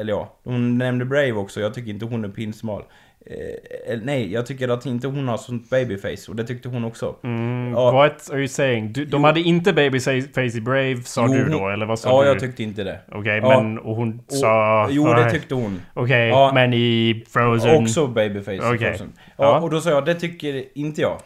eller 0.00 0.12
ja, 0.12 0.36
hon 0.44 0.78
nämnde 0.78 1.04
Brave 1.04 1.32
också, 1.32 1.60
jag 1.60 1.74
tycker 1.74 1.90
inte 1.90 2.04
hon 2.04 2.24
är 2.24 2.28
pinsmal. 2.28 2.82
Eh, 3.26 3.98
nej, 4.02 4.32
jag 4.32 4.46
tycker 4.46 4.68
att 4.68 4.86
inte 4.86 5.06
hon 5.06 5.28
har 5.28 5.36
sånt 5.36 5.70
babyface, 5.70 6.28
och 6.30 6.36
det 6.36 6.44
tyckte 6.44 6.68
hon 6.68 6.84
också. 6.84 7.14
Mm, 7.24 7.72
Ja. 7.72 7.92
What 7.92 8.30
are 8.30 8.38
you 8.38 8.48
saying? 8.48 8.92
Du, 8.92 9.04
de 9.04 9.20
Jo. 9.20 9.26
hade 9.26 9.40
inte 9.40 9.72
babyface 9.72 10.56
i 10.56 10.60
Brave, 10.60 11.02
sa 11.04 11.26
Jo, 11.26 11.32
du 11.34 11.44
då? 11.48 11.68
Eller 11.68 11.86
vad 11.86 11.98
sa 11.98 12.08
Ja, 12.08 12.22
du? 12.22 12.28
jag 12.28 12.40
tyckte 12.40 12.62
inte 12.62 12.84
det. 12.84 12.98
Okej, 13.12 13.36
Ja. 13.42 13.62
men... 13.62 13.78
Och 13.78 13.96
hon 13.96 14.20
Och, 14.26 14.32
sa... 14.32 14.88
jo, 14.90 15.06
det 15.14 15.30
tyckte 15.30 15.54
hon. 15.54 15.80
Okej, 15.94 16.28
Ja. 16.28 16.50
men 16.54 16.72
i 16.74 17.24
Frozen... 17.28 17.82
Också 17.82 18.06
babyface 18.06 18.54
i. 18.74 18.78
Frozen. 18.78 19.12
Ja, 19.18 19.32
Ja. 19.44 19.60
och 19.60 19.70
då 19.70 19.80
sa 19.80 19.90
jag, 19.90 20.04
det 20.04 20.14
tycker 20.14 20.64
inte 20.78 21.00
jag. 21.00 21.18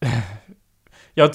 Jag... 1.14 1.30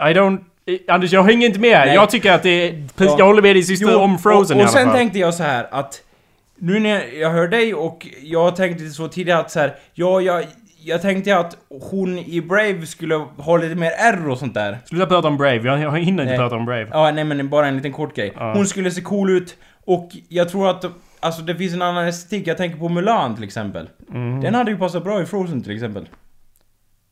I 0.00 0.14
don't... 0.14 0.38
eh, 0.66 0.94
Anders, 0.94 1.12
jag 1.12 1.22
hänger 1.22 1.46
inte 1.46 1.60
med. 1.60 1.86
Nej. 1.86 1.94
Jag 1.94 2.10
tycker 2.10 2.32
att 2.32 2.42
det 2.42 2.68
är... 2.68 2.84
Ja. 2.96 3.14
Jag 3.18 3.26
håller 3.26 3.42
med 3.42 3.56
din 3.56 3.64
syster 3.64 3.88
Jo, 3.92 3.98
om 3.98 4.18
Frozen 4.18 4.56
och, 4.56 4.62
i 4.62 4.64
och 4.64 4.68
alla 4.68 4.78
sen 4.78 4.86
fall. 4.88 4.96
tänkte 4.96 5.18
jag 5.18 5.34
så 5.34 5.42
här 5.42 5.66
att 5.70 6.02
nu 6.58 6.80
när 6.80 7.20
jag 7.20 7.30
hör 7.30 7.48
dig 7.48 7.74
och 7.74 8.06
jag 8.22 8.56
tänkte 8.56 8.88
så 8.88 9.08
tidigare 9.08 9.40
att 9.40 9.50
så 9.50 9.60
här, 9.60 9.74
ja, 9.94 10.20
jag, 10.20 10.44
jag 10.84 11.02
tänkte 11.02 11.38
att 11.38 11.56
hon 11.90 12.18
i 12.18 12.40
Brave 12.40 12.86
skulle 12.86 13.14
ha 13.36 13.56
lite 13.56 13.74
mer 13.74 13.90
R 13.98 14.28
och 14.28 14.38
sånt 14.38 14.54
där. 14.54 14.78
Sluta 14.84 15.06
prata 15.06 15.28
om 15.28 15.36
Brave. 15.36 15.56
Jag, 15.56 15.80
jag 15.80 15.98
hinner 15.98 16.22
inte 16.22 16.24
Nej. 16.24 16.38
prata 16.38 16.56
om 16.56 16.64
Brave. 16.64 16.88
Ja, 16.92 17.10
nej 17.10 17.24
men 17.24 17.48
bara 17.48 17.66
en 17.66 17.76
liten 17.76 17.92
kort 17.92 18.16
grej. 18.16 18.32
Ja. 18.36 18.52
Hon 18.52 18.66
skulle 18.66 18.90
se 18.90 19.00
cool 19.00 19.30
ut 19.30 19.56
och 19.84 20.10
jag 20.28 20.48
tror 20.48 20.70
att 20.70 20.84
Alltså 21.20 21.42
det 21.42 21.54
finns 21.54 21.74
en 21.74 21.82
annan 21.82 22.06
estetik, 22.06 22.46
jag 22.46 22.56
tänker 22.56 22.78
på 22.78 22.88
Mulan 22.88 23.34
till 23.34 23.44
exempel. 23.44 23.88
Mhm. 24.08 24.40
Den 24.40 24.54
hade 24.54 24.70
ju 24.70 24.78
passat 24.78 25.04
bra 25.04 25.22
i 25.22 25.26
Frozen 25.26 25.62
till 25.62 25.74
exempel. 25.74 26.08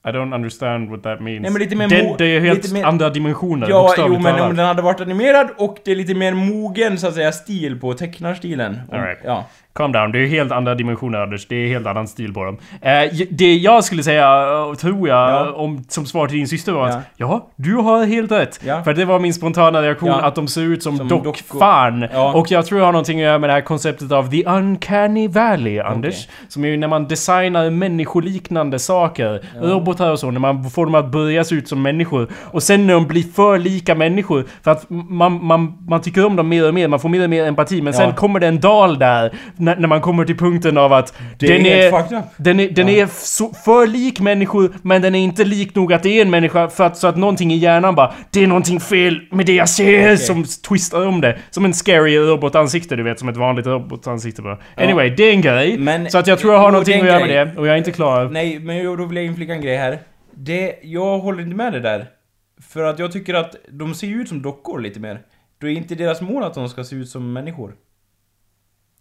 I 0.06 0.08
don't 0.12 0.34
understand 0.34 0.90
what 0.90 1.02
that 1.02 1.20
means. 1.20 1.42
Nej, 1.42 1.50
men 1.50 1.60
lite 1.62 1.76
mer 1.76 1.88
det, 1.88 2.14
det 2.18 2.24
är 2.36 2.40
helt 2.40 2.62
lite 2.62 2.74
mer- 2.74 2.84
andra 2.84 3.10
dimensioner, 3.10 3.68
Ja, 3.70 3.94
jo 3.98 4.18
men 4.18 4.40
om 4.40 4.56
den 4.56 4.66
hade 4.66 4.82
varit 4.82 5.00
animerad 5.00 5.48
och 5.58 5.78
det 5.84 5.90
är 5.92 5.96
lite 5.96 6.14
mer 6.14 6.34
mogen 6.34 6.98
så 6.98 7.06
att 7.08 7.14
säga 7.14 7.32
stil 7.32 7.80
på 7.80 7.94
tecknarstilen. 7.94 8.80
All 8.92 9.00
right. 9.00 9.18
Ja. 9.24 9.44
Calm 9.76 9.92
down, 9.92 10.12
det 10.12 10.18
är 10.18 10.26
helt 10.26 10.52
andra 10.52 10.74
dimensioner 10.74 11.18
Anders. 11.18 11.46
Det 11.48 11.56
är 11.56 11.68
helt 11.68 11.86
annan 11.86 12.06
stil 12.08 12.34
på 12.34 12.44
dem. 12.44 12.56
Eh, 12.82 12.90
det 13.30 13.54
jag 13.56 13.84
skulle 13.84 14.02
säga, 14.02 14.42
eh, 14.70 14.74
tror 14.74 15.08
jag, 15.08 15.16
Ja. 15.30 15.52
om, 15.52 15.84
som 15.88 16.06
svar 16.06 16.26
till 16.28 16.36
din 16.38 16.48
syster 16.48 16.72
var 16.72 16.88
att 16.88 16.98
ja, 17.16 17.48
du 17.56 17.74
har 17.74 18.04
helt 18.06 18.32
rätt. 18.32 18.60
Ja. 18.66 18.82
För 18.82 18.94
det 18.94 19.04
var 19.04 19.18
min 19.18 19.34
spontana 19.34 19.82
reaktion 19.82 20.10
att 20.10 20.34
de 20.34 20.48
ser 20.48 20.62
ut 20.62 20.82
som, 20.82 20.96
Som 20.96 21.08
dockfan. 21.08 22.06
Ja. 22.12 22.32
Och 22.34 22.50
jag 22.50 22.66
tror 22.66 22.80
jag 22.80 22.86
har 22.86 22.92
någonting 22.92 23.18
att 23.20 23.24
göra 23.24 23.38
med 23.38 23.50
det 23.50 23.54
här 23.54 23.60
konceptet 23.60 24.12
av 24.12 24.30
the 24.30 24.44
uncanny 24.44 25.28
valley, 25.28 25.78
Anders. 25.80 26.28
Som 26.48 26.64
är 26.64 26.68
ju 26.68 26.76
när 26.76 26.88
man 26.88 27.06
designar 27.08 27.70
människoliknande 27.70 28.78
saker, 28.78 29.40
robotar 29.60 30.10
och 30.10 30.18
så, 30.18 30.30
när 30.30 30.40
man 30.40 30.70
får 30.70 30.86
dem 30.86 30.94
att 30.94 31.06
börja 31.12 31.44
se 31.44 31.54
ut 31.54 31.68
som 31.68 31.82
människor. 31.82 32.28
Och 32.44 32.62
sen 32.62 32.86
när 32.86 32.94
de 32.94 33.06
blir 33.06 33.22
för 33.22 33.58
lika 33.58 33.94
människor, 33.94 34.44
för 34.62 34.70
att 34.70 34.90
man, 34.90 35.44
man, 35.44 35.78
man 35.88 36.00
tycker 36.00 36.26
om 36.26 36.36
dem 36.36 36.48
mer 36.48 36.68
och 36.68 36.74
mer, 36.74 36.88
man 36.88 37.00
får 37.00 37.08
mer 37.08 37.24
och 37.24 37.30
mer 37.30 37.44
empati, 37.44 37.82
men 37.82 37.94
sen 37.94 38.12
kommer 38.12 38.40
det 38.40 38.46
en 38.46 38.60
dal 38.60 38.98
där, 38.98 39.32
när, 39.66 39.76
när 39.76 39.88
man 39.88 40.00
kommer 40.00 40.24
till 40.24 40.36
punkten 40.36 40.78
av 40.78 40.92
att 40.92 41.14
Det 41.38 41.46
den 41.46 41.66
är 41.66 41.76
är... 41.76 42.22
Den 42.36 42.60
är, 42.60 42.70
den 42.70 42.88
Ja. 42.88 42.94
är 43.02 43.06
så, 43.06 43.52
för 43.64 43.86
lik 43.86 44.20
människor, 44.20 44.72
men 44.82 45.02
den 45.02 45.14
är 45.14 45.18
inte 45.18 45.44
lik 45.44 45.74
nog 45.74 45.92
att 45.92 46.02
det 46.02 46.08
är 46.18 46.22
en 46.22 46.30
människa 46.30 46.68
för 46.68 46.84
att, 46.84 46.96
så 46.96 47.06
att 47.06 47.16
någonting 47.16 47.52
i 47.52 47.56
hjärnan 47.56 47.94
bara 47.94 48.14
Det 48.30 48.42
är 48.42 48.46
någonting 48.46 48.80
fel 48.80 49.20
med 49.30 49.46
det 49.46 49.54
jag 49.54 49.68
ser 49.68 49.84
Okej. 50.02 50.16
som 50.18 50.44
twistar 50.68 51.06
om 51.06 51.20
det. 51.20 51.38
Som 51.50 51.64
en 51.64 51.74
scary 51.74 52.18
robotansikte 52.18 52.96
du 52.96 53.02
vet, 53.02 53.18
som 53.18 53.28
ett 53.28 53.36
vanligt 53.36 53.66
robotansikte 53.66 54.42
bara. 54.42 54.58
Anyway, 54.76 55.10
det 55.10 55.22
är 55.22 55.30
en 55.32 55.40
grej. 55.40 55.78
Men- 55.78 56.10
så 56.10 56.18
att 56.18 56.26
jag 56.26 56.38
tror 56.38 56.52
jag 56.52 56.60
har 56.60 56.66
Jo, 56.68 56.72
någonting 56.72 57.00
att 57.00 57.06
göra 57.06 57.26
med 57.26 57.28
det. 57.48 57.58
Och 57.60 57.66
jag 57.66 57.72
är 57.74 57.78
inte 57.78 57.92
klar. 57.92 58.24
Nej, 58.32 58.58
men 58.58 58.76
jo, 58.78 58.96
då 58.96 59.04
vill 59.04 59.16
jag 59.16 59.26
inflika 59.26 59.52
en 59.52 59.60
grej 59.60 59.76
här. 59.76 59.98
Det, 60.34 60.74
jag 60.82 61.18
håller 61.18 61.42
inte 61.42 61.56
med 61.56 61.72
det 61.72 61.80
där. 61.80 62.06
För 62.70 62.82
att 62.84 62.98
jag 62.98 63.12
tycker 63.12 63.34
att 63.34 63.54
de 63.70 63.94
ser 63.94 64.06
ju 64.06 64.20
ut 64.20 64.28
som 64.28 64.42
dockor 64.42 64.80
lite 64.80 65.00
mer. 65.00 65.20
Då 65.60 65.66
är 65.66 65.70
inte 65.72 65.94
deras 65.94 66.20
mål 66.20 66.42
att 66.44 66.54
de 66.54 66.68
ska 66.68 66.84
se 66.84 66.96
ut 66.96 67.08
som 67.08 67.32
människor. 67.32 67.72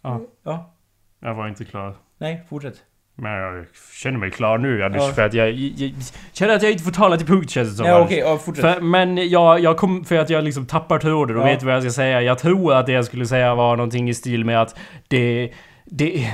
Ja. 0.05 0.21
Ja. 0.43 0.73
Jag 1.19 1.33
var 1.35 1.47
inte 1.47 1.65
klar. 1.65 1.95
Nej, 2.17 2.43
fortsätt. 2.49 2.75
Men 3.17 3.31
jag 3.31 3.65
känner 3.93 4.17
mig 4.19 4.31
klar 4.31 4.57
nu 4.57 4.83
Anders, 4.83 5.01
Ja. 5.01 5.11
för 5.13 5.21
att 5.25 5.33
jag, 5.33 5.51
jag, 5.51 5.71
jag 5.89 5.91
känner 6.33 6.55
att 6.55 6.63
jag 6.63 6.71
inte 6.71 6.83
får 6.83 6.91
tala 6.91 7.17
till 7.17 7.27
punkt 7.27 7.49
känns 7.49 7.69
det 7.69 7.75
som. 7.75 7.83
Nej, 7.83 7.93
Anders. 7.93 8.05
okej, 8.07 8.19
ja, 8.19 8.37
fortsätt. 8.37 8.75
För, 8.75 8.81
men 8.81 9.29
jag, 9.29 9.59
jag 9.59 9.77
kom, 9.77 10.05
för 10.05 10.15
att 10.17 10.29
jag 10.29 10.43
liksom 10.43 10.65
tappar 10.65 10.99
tråden 10.99 11.35
och 11.37 11.41
Ja. 11.41 11.45
vet 11.45 11.63
vad 11.63 11.73
jag 11.75 11.81
ska 11.83 11.91
säga. 11.91 12.21
Jag 12.21 12.39
tror 12.39 12.73
att 12.73 12.85
det 12.85 12.91
jag 12.91 13.05
skulle 13.05 13.25
säga 13.25 13.55
var 13.55 13.75
någonting 13.75 14.09
i 14.09 14.13
stil 14.13 14.45
med 14.45 14.61
att 14.61 14.79
det... 15.07 15.51
Det... 15.85 16.33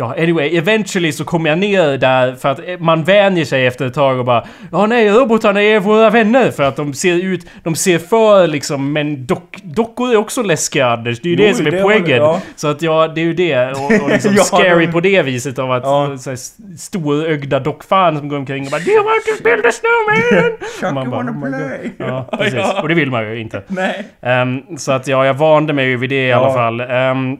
Ja, 0.00 0.14
anyway, 0.18 0.56
eventually 0.56 1.12
så 1.12 1.24
kommer 1.24 1.50
jag 1.50 1.58
ner 1.58 1.98
där 1.98 2.34
för 2.34 2.48
att 2.48 2.60
man 2.80 3.04
vänjer 3.04 3.44
sig 3.44 3.66
efter 3.66 3.86
ett 3.86 3.94
tag 3.94 4.18
och 4.18 4.24
bara 4.24 4.44
Ja 4.72 4.86
nej, 4.86 5.08
robotarna 5.10 5.62
är 5.62 5.80
våra 5.80 6.10
vänner 6.10 6.50
för 6.50 6.62
att 6.62 6.76
de 6.76 6.94
ser 6.94 7.14
ut, 7.14 7.46
de 7.62 7.74
ser 7.74 7.98
för 7.98 8.46
liksom, 8.46 8.92
men 8.92 9.26
dock, 9.26 9.56
dockor 9.62 10.12
är 10.12 10.16
också 10.16 10.42
läskiga 10.42 10.86
Anders. 10.86 11.20
Det 11.20 11.28
är 11.28 11.30
ju 11.30 11.36
Jo, 11.42 11.48
det 11.48 11.54
som 11.54 11.66
är 11.66 11.70
det 11.70 11.82
poängen. 11.82 12.16
ja. 12.16 12.40
Så 12.56 12.68
att 12.68 12.82
ja, 12.82 13.08
det 13.08 13.20
är 13.20 13.24
ju 13.24 13.34
det. 13.34 13.70
Och, 13.70 14.02
och 14.04 14.08
liksom 14.12 14.34
Ja, 14.36 14.42
scary 14.42 14.86
på 14.92 15.00
det 15.00 15.22
viset 15.22 15.58
av 15.58 15.72
att 15.72 15.82
Ja. 15.84 16.16
så 16.18 16.30
här, 16.30 16.38
storögda 16.78 17.60
dockfan 17.60 18.18
som 18.18 18.28
går 18.28 18.36
omkring 18.36 18.64
och 18.64 18.70
bara 18.70 18.80
Do 18.80 18.90
you 18.90 19.04
want 19.04 19.24
to 19.24 19.42
build 19.44 19.66
a 19.66 19.70
snowman? 19.72 20.50
Chuck, 20.80 20.92
Man 20.94 21.10
bara, 21.10 21.16
wanna 21.16 21.32
oh 21.32 21.68
play? 21.68 21.90
Ja, 21.98 22.28
precis. 22.38 22.74
Och 22.82 22.88
det 22.88 22.94
vill 22.94 23.10
man 23.10 23.24
ju 23.24 23.40
inte. 23.40 23.62
Nej. 23.66 24.04
Ehm, 24.22 24.62
så 24.78 24.92
att 24.92 25.06
ja, 25.08 25.26
jag 25.26 25.34
vande 25.34 25.72
mig 25.72 25.86
ju 25.86 25.96
vid 25.96 26.10
det 26.10 26.26
i 26.28 26.32
alla 26.32 26.52
fall. 26.52 26.80
Ehm, 26.80 27.36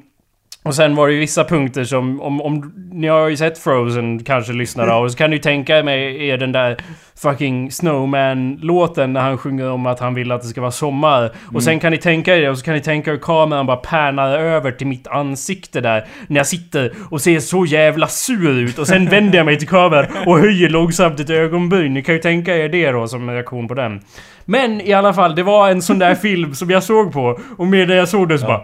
och 0.69 0.75
sen 0.75 0.95
var 0.95 1.07
det 1.07 1.13
ju 1.15 1.21
vissa 1.21 1.45
punkter 1.45 1.85
som, 1.85 2.21
om, 2.21 2.41
om 2.41 2.73
ni 2.93 3.09
har 3.09 3.29
ju 3.29 3.37
sett 3.37 3.59
Frozen 3.59 4.25
kanske 4.25 4.53
lyssnar 4.53 4.85
Mm. 4.85 4.97
av, 4.97 5.09
så 5.09 5.17
kan 5.17 5.31
ni 5.31 5.39
tänka 5.39 5.83
mig 5.83 6.31
är 6.31 6.37
den 6.39 6.53
där 6.53 6.77
fucking 7.23 7.71
Snowman-låten 7.71 9.13
när 9.13 9.21
han 9.21 9.39
sjunger 9.39 9.71
om 9.71 9.87
att 9.87 10.01
han 10.01 10.15
vill 10.15 10.33
att 10.33 10.43
det 10.43 10.49
ska 10.49 10.61
vara 10.61 10.71
sommar. 10.71 11.21
Mm. 11.21 11.33
Och 11.55 11.63
sen 11.63 11.81
kan 11.81 11.93
ni 11.93 11.99
tänka 11.99 12.37
er 12.37 12.41
det, 12.41 12.51
och 12.51 12.59
så 12.59 12.65
kan 12.65 12.75
ni 12.75 12.81
tänka 12.81 13.11
hur 13.11 13.19
kameran 13.19 13.67
bara 13.67 13.77
pärnar 13.77 14.39
över 14.39 14.73
till 14.73 14.87
mitt 14.87 15.07
ansikte 15.07 15.81
där. 15.81 16.07
När 16.27 16.37
jag 16.37 16.47
sitter 16.47 16.93
och 17.11 17.21
ser 17.21 17.41
så 17.41 17.65
jävla 17.67 18.07
sur 18.07 18.51
ut 18.51 18.79
och 18.79 18.87
sen 18.87 19.07
vänder 19.07 19.39
jag 19.39 19.45
mig 19.47 19.59
till 19.59 19.69
kameran 19.69 20.07
och 20.27 20.39
höjer 20.39 20.69
långsamt 20.69 21.21
ett 21.21 21.31
ögonbryn. 21.31 21.95
Ni 21.95 22.03
kan 22.03 22.15
ju 22.15 22.21
tänka 22.21 22.57
er 22.57 22.69
det 22.69 22.91
då 22.91 23.09
som 23.09 23.31
reaktion 23.31 23.69
på 23.69 23.75
den. 23.75 24.01
Men 24.45 24.81
i 24.81 24.93
alla 24.93 25.15
fall, 25.15 25.35
det 25.35 25.43
var 25.43 25.71
en 25.71 25.83
sån 25.83 25.99
där 25.99 26.15
film 26.15 26.55
som 26.55 26.71
jag 26.71 26.83
såg 26.83 27.13
på 27.13 27.39
och 27.57 27.67
medan 27.67 27.97
jag 27.97 28.09
såg 28.09 28.29
den 28.29 28.39
så 28.39 28.47
bara... 28.47 28.63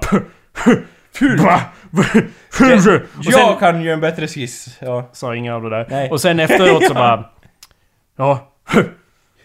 Ful! 1.14 1.38
Sen, 2.50 3.00
Jag 3.22 3.58
kan 3.58 3.82
ju 3.82 3.92
en 3.92 4.00
bättre 4.00 4.28
skiss. 4.28 4.78
Ja. 4.80 5.08
sa 5.12 5.34
inga 5.34 5.54
av 5.54 5.62
det 5.62 5.70
där. 5.70 5.86
Nej. 5.90 6.10
Och 6.10 6.20
sen 6.20 6.40
efteråt 6.40 6.84
så 6.86 6.94
bara... 6.94 7.24
Ja... 8.16 8.50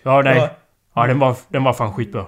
Ja, 0.04 0.22
nej. 0.22 0.50
Ja. 0.96 1.08
Den 1.08 1.20
var, 1.20 1.36
den 1.50 1.64
var 1.64 1.74
fan 1.74 1.94
skitbra. 1.94 2.26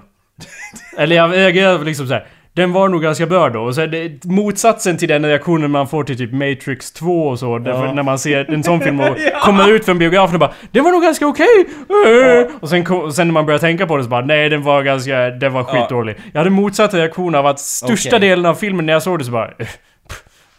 Eller 0.98 1.16
jag 1.16 1.34
reagerade 1.34 1.84
liksom 1.84 2.08
så 2.08 2.14
här. 2.14 2.28
Den 2.54 2.72
var 2.74 2.90
nog 2.90 3.02
ganska 3.02 3.26
bra 3.26 3.50
då. 3.50 3.74
Sen 3.74 3.92
det, 3.92 4.26
motsatsen 4.26 4.98
till 4.98 5.08
den 5.08 5.26
reaktionen 5.26 5.72
man 5.72 5.88
får 5.88 6.04
till 6.04 6.18
typ 6.18 6.32
Matrix 6.34 6.92
2 6.92 7.28
och 7.28 7.40
så. 7.40 7.62
Ja. 7.66 7.94
när 7.94 8.04
man 8.04 8.20
ser 8.20 8.52
en 8.54 8.64
sån 8.64 8.82
film 8.82 9.00
och 9.00 9.18
kommer 9.42 9.70
ut 9.72 9.86
från 9.86 9.98
biografen 10.00 10.36
och 10.36 10.40
bara 10.40 10.54
Den 10.72 10.84
var 10.84 10.92
nog 10.92 11.04
ganska 11.04 11.28
okej! 11.28 11.66
Ja. 11.90 12.48
Och 12.60 12.70
sen, 12.70 12.88
och 12.88 13.16
sen 13.16 13.28
när 13.28 13.34
man 13.34 13.46
börjar 13.46 13.60
tänka 13.60 13.88
på 13.88 13.98
det 13.98 14.04
så 14.04 14.10
bara 14.10 14.26
Nej 14.26 14.50
den 14.50 14.62
var 14.64 14.84
ganska... 14.84 15.30
Den 15.30 15.54
var 15.54 15.62
Ja. 15.62 15.66
skitdålig. 15.82 16.16
Jag 16.32 16.40
hade 16.40 16.50
motsatt 16.50 16.94
reaktion 16.94 17.36
av 17.36 17.46
att 17.46 17.60
största 17.60 18.16
Okej. 18.16 18.30
delen 18.30 18.46
av 18.46 18.56
filmen 18.56 18.86
när 18.86 18.94
jag 18.94 19.04
såg 19.04 19.20
det 19.20 19.26
så 19.26 19.32
bara... 19.32 19.52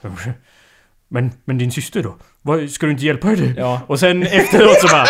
Men, 1.08 1.30
men 1.44 1.58
din 1.58 1.70
syster 1.72 2.02
då? 2.02 2.14
Vad, 2.44 2.70
ska 2.70 2.86
du 2.86 2.92
inte 2.92 3.04
hjälpa 3.06 3.28
henne? 3.28 3.54
Ja. 3.56 3.80
Och 3.86 4.00
sen 4.00 4.22
efteråt 4.22 4.80
så 4.80 4.86
bara... 4.88 5.02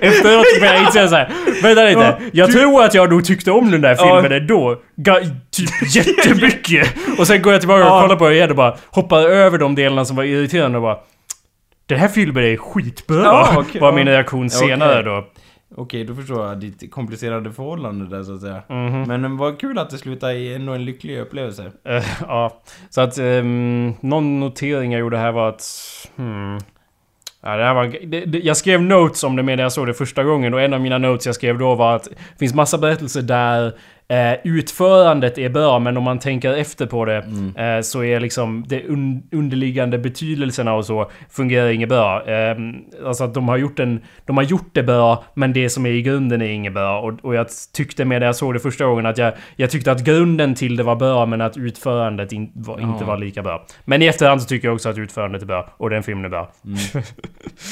efteråt 0.00 0.46
så 0.54 0.60
började 0.60 0.78
jag 0.78 0.86
inse 0.86 1.08
såhär... 1.08 1.32
Vänta 1.62 1.84
lite. 1.84 2.00
Ja, 2.00 2.18
jag 2.32 2.48
du- 2.48 2.52
tror 2.52 2.84
att 2.84 2.94
jag 2.94 3.10
nog 3.10 3.24
tyckte 3.24 3.50
om 3.50 3.70
den 3.70 3.80
där 3.80 3.96
Ja. 3.98 4.20
filmen 4.22 4.40
ändå. 4.42 4.76
Ga- 4.96 5.30
typ 5.50 5.96
jättemycket. 5.96 6.94
och 7.18 7.26
sen 7.26 7.42
går 7.42 7.52
jag 7.52 7.60
tillbaka 7.62 7.84
och 7.84 7.90
Ja. 7.90 8.02
kollar 8.02 8.16
på 8.16 8.28
det 8.28 8.34
igen 8.34 8.50
och 8.50 8.56
bara 8.56 8.76
hoppar 8.90 9.20
över 9.22 9.58
de 9.58 9.74
delarna 9.74 10.04
som 10.04 10.16
var 10.16 10.24
irriterande 10.24 10.78
och 10.78 10.82
bara... 10.82 10.96
Den 11.86 11.98
här 11.98 12.08
filmen 12.08 12.44
är 12.44 12.56
skitbra! 12.56 13.22
Ja, 13.24 13.54
okej, 13.56 13.80
var 13.80 13.88
ja. 13.88 13.94
min 13.94 14.06
reaktion 14.08 14.42
Ja, 14.42 14.48
senare 14.58 15.02
då. 15.02 15.24
Okej, 15.78 16.04
då 16.04 16.14
förstår 16.14 16.46
jag 16.46 16.60
ditt 16.60 16.90
komplicerade 16.90 17.52
förhållande 17.52 18.16
där 18.16 18.22
så 18.22 18.34
att 18.34 18.40
säga. 18.40 18.62
Mhm. 18.68 19.02
Men 19.02 19.24
eh, 19.24 19.30
vad 19.30 19.60
kul 19.60 19.78
att 19.78 19.90
det 19.90 19.98
slutar 19.98 20.30
i 20.30 20.54
ändå 20.54 20.72
en 20.72 20.84
lycklig 20.84 21.18
upplevelse. 21.18 21.72
Eh, 21.84 22.04
ja, 22.20 22.60
så 22.90 23.00
att 23.00 23.18
um, 23.18 23.94
någon 24.00 24.40
notering 24.40 24.92
jag 24.92 25.00
gjorde 25.00 25.18
här 25.18 25.32
var 25.32 25.48
att... 25.48 25.64
Hmm, 26.16 26.58
ja, 27.42 27.56
det 27.56 27.64
här 27.64 27.74
var, 27.74 28.06
det, 28.06 28.24
det, 28.24 28.38
jag 28.38 28.56
skrev 28.56 28.82
notes 28.82 29.24
om 29.24 29.36
det 29.36 29.42
medan 29.42 29.62
jag 29.62 29.72
såg 29.72 29.86
det 29.86 29.94
första 29.94 30.24
gången 30.24 30.54
och 30.54 30.60
en 30.60 30.74
av 30.74 30.80
mina 30.80 30.98
notes 30.98 31.26
jag 31.26 31.34
skrev 31.34 31.58
då 31.58 31.74
var 31.74 31.96
att 31.96 32.04
det 32.04 32.38
finns 32.38 32.54
massa 32.54 32.78
berättelser 32.78 33.22
där 33.22 33.74
Eh, 34.10 34.34
utförandet 34.44 35.38
är 35.38 35.48
bra, 35.48 35.78
men 35.78 35.96
om 35.96 36.02
man 36.04 36.18
tänker 36.18 36.52
efter 36.56 36.86
på 36.86 37.04
det 37.04 37.16
Mm. 37.18 37.56
eh, 37.56 37.80
så 37.82 38.04
är 38.04 38.20
liksom 38.20 38.64
det 38.68 38.82
un 38.88 39.22
underliggande 39.32 39.98
betydelserna 39.98 40.74
och 40.74 40.84
så 40.86 41.10
fungerar 41.30 41.68
inget 41.68 41.88
bra. 41.88 42.26
Eh, 42.30 42.56
alltså 43.06 43.24
att 43.24 43.34
de 43.34 43.48
har 43.48 43.56
gjort 43.56 43.78
en, 43.78 44.00
de 44.26 44.36
har 44.36 44.44
gjort 44.44 44.68
det 44.72 44.82
bra, 44.82 45.24
men 45.34 45.52
det 45.52 45.70
som 45.70 45.86
är 45.86 45.90
i 45.90 46.02
grunden 46.02 46.42
är 46.42 46.46
inget 46.48 46.72
bra. 46.74 47.00
Och, 47.00 47.12
och 47.22 47.34
jag 47.34 47.46
tyckte 47.74 48.04
med 48.04 48.22
det 48.22 48.26
jag 48.26 48.36
såg 48.36 48.54
det 48.54 48.60
första 48.60 48.84
gången 48.84 49.06
att 49.06 49.18
jag, 49.18 49.32
jag 49.56 49.70
tyckte 49.70 49.92
att 49.92 50.04
grunden 50.04 50.54
till 50.54 50.76
det 50.76 50.82
var 50.82 50.96
bra, 50.96 51.26
men 51.26 51.40
att 51.40 51.56
utförandet 51.56 52.32
in, 52.32 52.50
var, 52.54 52.80
inte 52.80 52.96
Ja. 53.00 53.06
var 53.06 53.16
lika 53.16 53.42
bra. 53.42 53.66
Men 53.84 54.02
i 54.02 54.06
efterhand 54.06 54.42
så 54.42 54.48
tycker 54.48 54.68
jag 54.68 54.74
också 54.74 54.88
att 54.88 54.98
utförandet 54.98 55.42
är 55.42 55.46
bra, 55.46 55.68
och 55.76 55.90
den 55.90 56.02
filmen 56.02 56.24
är 56.24 56.28
bra. 56.28 56.50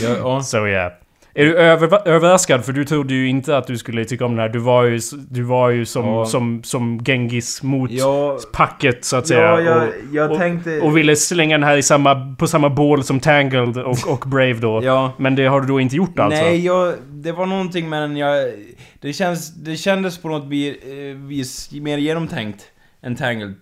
Ja, 0.02 0.08
ja. 0.18 0.40
Så 0.42 0.66
ja. 0.66 0.90
Är 1.38 1.44
du 1.44 1.56
över, 1.58 2.08
överraskad? 2.08 2.64
För 2.64 2.72
du 2.72 2.84
trodde 2.84 3.14
ju 3.14 3.28
inte 3.28 3.56
att 3.56 3.66
du 3.66 3.78
skulle 3.78 4.04
tycka 4.04 4.24
om 4.24 4.30
den 4.30 4.40
här. 4.40 4.48
Du 4.48 4.58
var 4.58 4.84
ju, 4.84 5.00
du 5.30 5.42
var 5.42 5.70
ju 5.70 5.84
som, 5.84 6.06
Ja. 6.06 6.24
som, 6.26 6.62
som 6.64 6.98
Genghis 7.04 7.62
mot 7.62 7.90
Ja, 7.90 8.38
packet 8.52 9.04
så 9.04 9.16
att 9.16 9.26
säga. 9.26 9.40
ja 9.40 9.60
jag, 9.60 9.82
och, 9.82 9.94
jag 10.12 10.30
och- 10.30 10.38
tänkte... 10.38 10.80
och 10.80 10.96
ville 10.96 11.16
slänga 11.16 11.58
den 11.58 11.64
här 11.68 11.76
i 11.76 11.82
samma, 11.82 12.36
på 12.38 12.46
samma 12.46 12.70
bål 12.70 13.04
som 13.04 13.20
Tangled 13.20 13.76
och, 13.78 13.98
och 14.08 14.24
Brave 14.26 14.52
då. 14.54 14.80
ja. 14.84 15.12
Men 15.18 15.34
det 15.34 15.46
har 15.46 15.60
du 15.60 15.66
då 15.66 15.80
inte 15.80 15.96
gjort 15.96 16.18
alltså? 16.18 16.42
Nej, 16.42 16.64
jag, 16.64 16.94
det 17.08 17.32
var 17.32 17.46
någonting 17.46 17.88
med 17.88 18.02
den 18.02 18.16
jag... 18.16 18.52
Det, 19.00 19.12
känns, 19.12 19.54
det 19.54 19.76
kändes 19.76 20.18
på 20.18 20.28
något 20.28 20.48
vis, 20.48 20.76
eh, 20.84 21.16
vis 21.28 21.70
mer 21.72 21.98
genomtänkt 21.98 22.64
än 23.02 23.16
Tangled. 23.16 23.54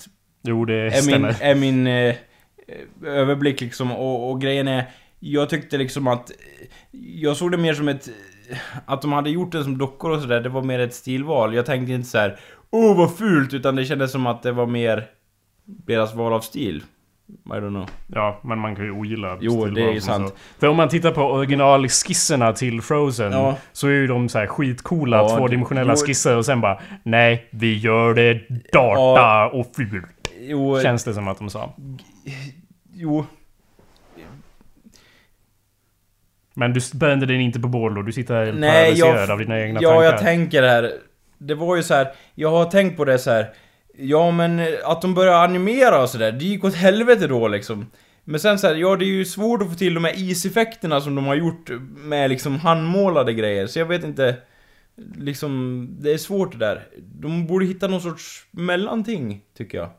Jo, 0.43 0.65
det 0.65 0.75
Är 0.75 0.83
min, 0.91 1.03
stämmer. 1.03 1.37
är 1.41 1.55
min 1.55 1.87
eh, 1.87 2.15
överblick 3.07 3.61
liksom. 3.61 3.93
Och, 3.93 4.31
och 4.31 4.41
grejen 4.41 4.69
är, 4.69 4.85
jag 5.33 5.49
tyckte 5.51 5.77
liksom 5.79 6.07
att... 6.07 6.31
Jag 7.17 7.37
såg 7.37 7.51
det 7.51 7.57
mer 7.57 7.75
som 7.75 7.89
ett... 7.89 8.09
Att 8.87 9.03
de 9.03 9.13
hade 9.13 9.31
gjort 9.31 9.53
den 9.53 9.65
som 9.65 9.79
dockor 9.79 10.11
och 10.11 10.21
sådär, 10.21 10.41
det 10.41 10.49
var 10.49 10.63
mer 10.63 10.79
ett 10.79 10.95
stilval. 10.95 11.55
Jag 11.55 11.67
tänkte 11.67 11.93
inte 11.93 12.09
så 12.09 12.19
här. 12.19 12.39
Åh 12.71 12.97
vad 12.97 13.17
fult! 13.17 13.55
Utan 13.55 13.77
det 13.77 13.85
kändes 13.85 14.13
som 14.13 14.27
att 14.27 14.43
det 14.43 14.53
var 14.53 14.67
mer 14.67 15.05
deras 15.65 16.15
val 16.15 16.33
av 16.33 16.41
stil. 16.41 16.83
I 17.47 17.49
don't 17.49 17.69
know. 17.69 17.89
Ja, 18.07 18.41
men 18.45 18.59
man 18.59 18.77
kan 18.77 18.85
ju 18.85 18.91
ogilla 18.91 19.39
Jo, 19.41 19.65
det 19.65 19.83
är 19.83 19.93
ju 19.93 20.01
sant. 20.01 20.29
så. 20.29 20.35
För 20.59 20.67
om 20.67 20.77
man 20.77 20.89
tittar 20.89 21.11
på 21.13 21.23
originalskisserna 21.23 22.53
till 22.53 22.83
Frozen 22.83 23.33
Ja. 23.33 23.57
så 23.73 23.87
är 23.87 23.93
ju 23.93 24.07
de 24.07 24.29
så 24.29 24.39
här 24.39 24.47
skitcoola 24.47 25.17
Ja, 25.17 25.37
tvådimensionella 25.37 25.95
jo. 25.97 26.07
skisser 26.07 26.37
och 26.37 26.45
sen 26.47 26.61
bara 26.61 26.81
Nej, 27.03 27.49
vi 27.51 27.79
gör 27.79 28.15
det 28.15 28.33
data 28.73 29.21
Ja. 29.21 29.51
och 29.53 29.67
fult. 29.77 30.83
Känns 30.83 31.05
det 31.05 31.15
som 31.15 31.29
att 31.29 31.39
de 31.39 31.51
sa. 31.51 31.75
jo. 32.95 33.27
Men 36.55 36.73
du 36.73 36.81
brände 36.95 37.27
den 37.27 37.41
inte 37.41 37.61
på 37.61 37.69
bål 37.69 37.95
då? 37.95 38.03
Du 38.03 38.13
sitter 38.13 38.35
här 38.35 38.53
Nej, 38.53 38.93
jag- 38.99 39.31
av 39.31 39.39
dina 39.39 39.61
egna 39.61 39.81
Ja, 39.83 39.89
tankar? 39.91 40.05
jag 40.05 40.19
tänker 40.19 40.63
det 40.63 40.69
här. 40.71 40.93
Det 41.39 41.55
var 41.55 41.77
ju 41.77 41.83
så 41.83 41.95
här. 41.95 42.09
jag 42.35 42.51
har 42.51 42.65
tänkt 42.65 42.97
på 42.97 43.05
det 43.05 43.19
så 43.19 43.31
här. 43.31 43.47
Ja 43.99 44.31
men 44.31 44.61
att 44.85 45.03
de 45.03 45.15
börjar 45.15 45.45
animera 45.45 46.03
och 46.03 46.09
sådär, 46.09 46.33
det 46.33 46.45
gick 46.45 46.65
åt 46.65 46.75
helvete 46.75 47.27
då 47.27 47.49
liksom. 47.49 47.87
Men 48.25 48.41
sen 48.41 48.59
så 48.59 48.67
här, 48.67 48.75
ja 48.75 48.97
det 48.97 49.05
är 49.05 49.07
ju 49.07 49.25
svårt 49.25 49.63
att 49.63 49.69
få 49.69 49.75
till 49.75 49.95
de 49.95 50.05
här 50.05 50.13
iseffekterna 50.17 51.01
som 51.01 51.15
de 51.15 51.27
har 51.27 51.35
gjort 51.35 51.71
med 51.97 52.31
liksom 52.31 52.59
handmålade 52.59 53.33
grejer, 53.35 53.67
så 53.67 53.79
jag 53.79 53.87
vet 53.87 54.05
inte... 54.05 54.37
Liksom, 55.17 55.89
det 56.01 56.13
är 56.13 56.19
svårt 56.19 56.53
det 56.53 56.59
där. 56.59 56.83
De 56.99 57.47
borde 57.47 57.67
hitta 57.67 57.89
någon 57.89 58.01
sorts 58.01 58.47
mellanting, 58.51 59.41
tycker 59.57 59.79
jag. 59.79 59.91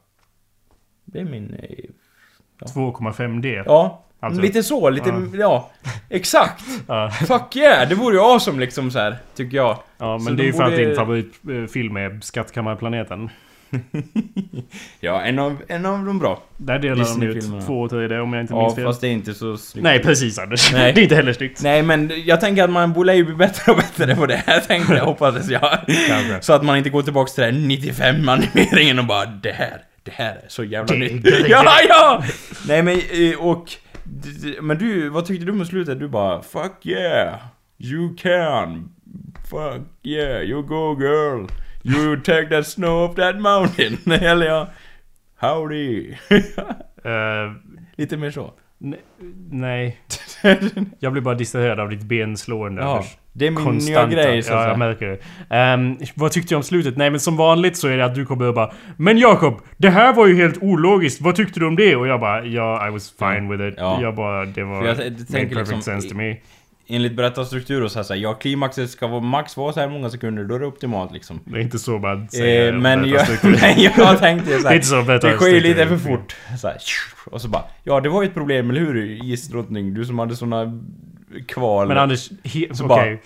Det 1.06 1.20
är 1.20 1.24
min... 1.26 1.54
eh, 1.54 1.86
2,5D. 2.66 3.64
Ja, 3.66 4.06
Alltså. 4.26 4.42
lite 4.42 4.64
så, 4.64 4.90
lite... 4.90 5.10
Ja. 5.10 5.22
Ja, 5.34 5.72
exakt! 6.10 6.64
Ja. 6.88 7.10
Fuck 7.12 7.56
yeah! 7.56 7.90
Det 7.90 7.96
vore 7.96 8.16
ju 8.16 8.22
awesome 8.22 8.60
liksom 8.60 8.92
så 8.92 9.00
här, 9.00 9.16
tycker 9.36 9.58
jag. 9.58 9.78
Ja, 9.98 10.20
Så 10.20 10.26
men 10.26 10.38
det 10.38 10.44
är 10.44 10.46
ju 10.46 10.54
för 10.54 10.64
att 10.64 10.72
borde- 10.72 10.86
din 10.86 10.96
favoritfilm 10.96 11.98
är 11.98 12.20
Skattkammarplaneten. 12.22 13.30
Ja, 15.00 15.22
en 15.22 15.40
av, 15.40 15.58
en 15.68 15.86
av 15.86 16.06
de 16.06 16.20
bra. 16.20 16.44
Där 16.58 16.80
delar 16.80 17.20
de 17.20 17.24
ut 17.28 17.66
två 17.66 17.82
och 17.82 17.90
tre 17.90 18.20
om 18.20 18.34
jag 18.34 18.44
inte 18.44 18.54
Ja, 18.54 18.62
minns 18.62 18.76
fel. 18.76 18.84
fast 18.86 19.02
det 19.02 19.08
är 19.08 19.12
inte 19.12 19.34
så 19.34 19.58
snyggt. 19.58 19.84
Nej, 19.84 20.00
precis 20.04 20.40
Anders. 20.40 20.74
Nej. 20.74 20.94
det 20.96 21.02
är 21.02 21.04
inte 21.04 21.16
heller 21.16 21.34
snyggt. 21.34 21.64
Nej, 21.64 21.82
men 21.84 22.12
jag 22.26 22.42
tänker 22.42 22.64
att 22.64 22.70
man 22.70 22.94
borde 22.94 23.16
ju 23.16 23.26
bli 23.26 23.36
bättre 23.36 23.72
och 23.72 23.78
bättre 23.78 24.16
på 24.16 24.26
det 24.26 24.44
här, 24.48 24.60
tänkte 24.60 24.94
jag, 24.94 25.06
hoppades 25.06 25.50
jag. 25.50 25.80
Så 26.44 26.54
att 26.54 26.64
man 26.64 26.78
inte 26.78 26.90
går 26.90 27.02
tillbaks 27.02 27.34
till 27.34 27.44
den 27.44 27.68
95 27.68 28.30
animeringen 28.30 29.00
och 29.00 29.06
bara 29.06 29.26
det 29.26 29.52
här, 29.52 29.78
det 30.04 30.12
här 30.14 30.32
är 30.32 30.46
så 30.48 30.64
jävla 30.64 30.96
nytt. 30.96 31.26
Ja, 31.50 31.80
ja! 31.90 32.24
Nej 32.68 32.82
men, 32.84 32.94
eh, 33.12 33.40
och... 33.40 33.66
Men 34.62 34.78
du, 34.78 35.10
vad 35.10 35.26
tyckte 35.26 35.46
du 35.46 35.54
med 35.54 35.68
slutet? 35.68 36.00
Du 36.00 36.08
bara 36.08 36.42
'Fuck 36.42 36.86
yeah! 36.86 37.40
You 37.78 38.16
can! 38.18 38.90
Fuck 39.50 39.82
yeah! 40.04 40.42
You 40.42 40.62
go 40.64 40.96
girl! 40.96 41.48
You 41.84 42.16
take 42.16 42.50
that 42.50 42.68
snow 42.68 43.06
off 43.06 43.16
that 43.16 43.36
mountain!' 43.40 43.98
Eller 44.24 44.46
ja... 44.46 44.68
Howdy! 45.36 46.16
Eh, 47.06 47.52
Lite 47.98 48.18
mer 48.18 48.32
så. 48.32 48.54
Ne- 48.80 48.98
nej. 49.52 49.98
Jag 51.00 51.12
blir 51.12 51.22
bara 51.22 51.36
distraherad 51.36 51.80
av 51.80 51.90
ditt 51.90 52.04
benslående 52.04 52.82
Ja, 52.82 53.04
det 53.34 53.48
är 53.48 53.52
min 53.52 53.64
Konstanta. 53.64 54.06
nya 54.08 54.24
grej 54.24 54.44
så 54.44 54.54
Ja, 54.54 54.68
jag 54.68 54.80
märker 54.80 55.08
det. 55.08 55.20
Ehm, 55.56 55.98
vad 56.16 56.32
tyckte 56.32 56.54
du 56.54 56.58
om 56.58 56.64
slutet? 56.64 56.98
Nej 56.98 57.10
men 57.10 57.20
som 57.20 57.38
vanligt 57.38 57.78
så 57.78 57.88
är 57.88 57.98
det 57.98 58.06
att 58.06 58.16
du 58.16 58.26
kommer 58.26 58.48
och 58.48 58.54
bara 58.54 58.72
Men 58.98 59.18
Jakob, 59.18 59.62
det 59.78 59.90
här 59.90 60.14
var 60.14 60.28
ju 60.28 60.36
helt 60.36 60.58
ologiskt. 60.64 61.22
Vad 61.22 61.36
tyckte 61.36 61.60
du 61.60 61.66
om 61.68 61.76
det? 61.76 61.96
Och 61.96 62.08
jag 62.08 62.20
bara 62.20 62.46
Ja, 62.46 62.88
I 62.88 62.92
was 62.92 63.14
fine 63.20 63.50
with 63.50 63.64
it. 63.64 63.74
Ja. 63.78 64.00
Jag 64.02 64.16
bara, 64.16 64.46
det 64.46 64.64
var... 64.64 64.82
För 64.82 64.88
jag 64.88 64.98
t- 64.98 65.04
made 65.04 65.16
tänker 65.26 65.40
perfect 65.56 65.58
liksom 65.58 65.82
sense 65.82 66.10
to 66.10 66.16
me. 66.16 66.36
Enligt 66.88 67.16
berättarstruktur 67.16 67.84
och 67.84 67.92
så 67.92 68.00
här, 68.00 68.04
så 68.04 68.14
här, 68.14 68.22
ja 68.22 68.34
klimaxet 68.34 68.90
ska 68.90 69.08
vara 69.08 69.22
max 69.22 69.58
vara 69.58 69.74
så 69.74 69.80
här 69.80 69.88
många 69.88 70.10
sekunder, 70.10 70.44
då 70.44 70.56
är 70.56 70.60
det 70.60 70.66
optimalt 70.66 71.12
liksom. 71.12 71.40
Det 71.46 71.58
är 71.58 71.62
inte 71.62 71.80
så 71.80 71.98
man 71.98 72.30
säger 72.30 72.74
Eh, 72.74 72.80
men 72.80 73.10
jag, 73.10 73.28
jag 73.78 74.20
tänkte 74.20 74.52
ju 74.52 74.60
så 74.60 74.70
Det 74.70 74.84
så 74.84 75.04
sker 75.36 75.48
ju 75.48 75.60
lite 75.60 75.88
för 75.88 75.98
fort. 75.98 76.36
Så 76.62 76.68
här, 76.68 76.78
och 77.26 77.42
så 77.42 77.48
bara, 77.48 77.64
ja 77.84 78.00
det 78.00 78.10
var 78.10 78.22
ju 78.22 78.28
ett 78.28 78.34
problem, 78.34 78.70
eller 78.70 78.82
hur 78.82 79.26
isdrottning? 79.26 79.94
Du 79.94 80.06
som 80.06 80.20
hade 80.20 80.36
såna 80.36 80.82
kval. 81.48 81.88
Men 81.88 81.98
Anders, 81.98 82.30
he, 82.44 82.68
så 82.72 82.86
okej. 82.86 82.88
bara, 82.88 83.18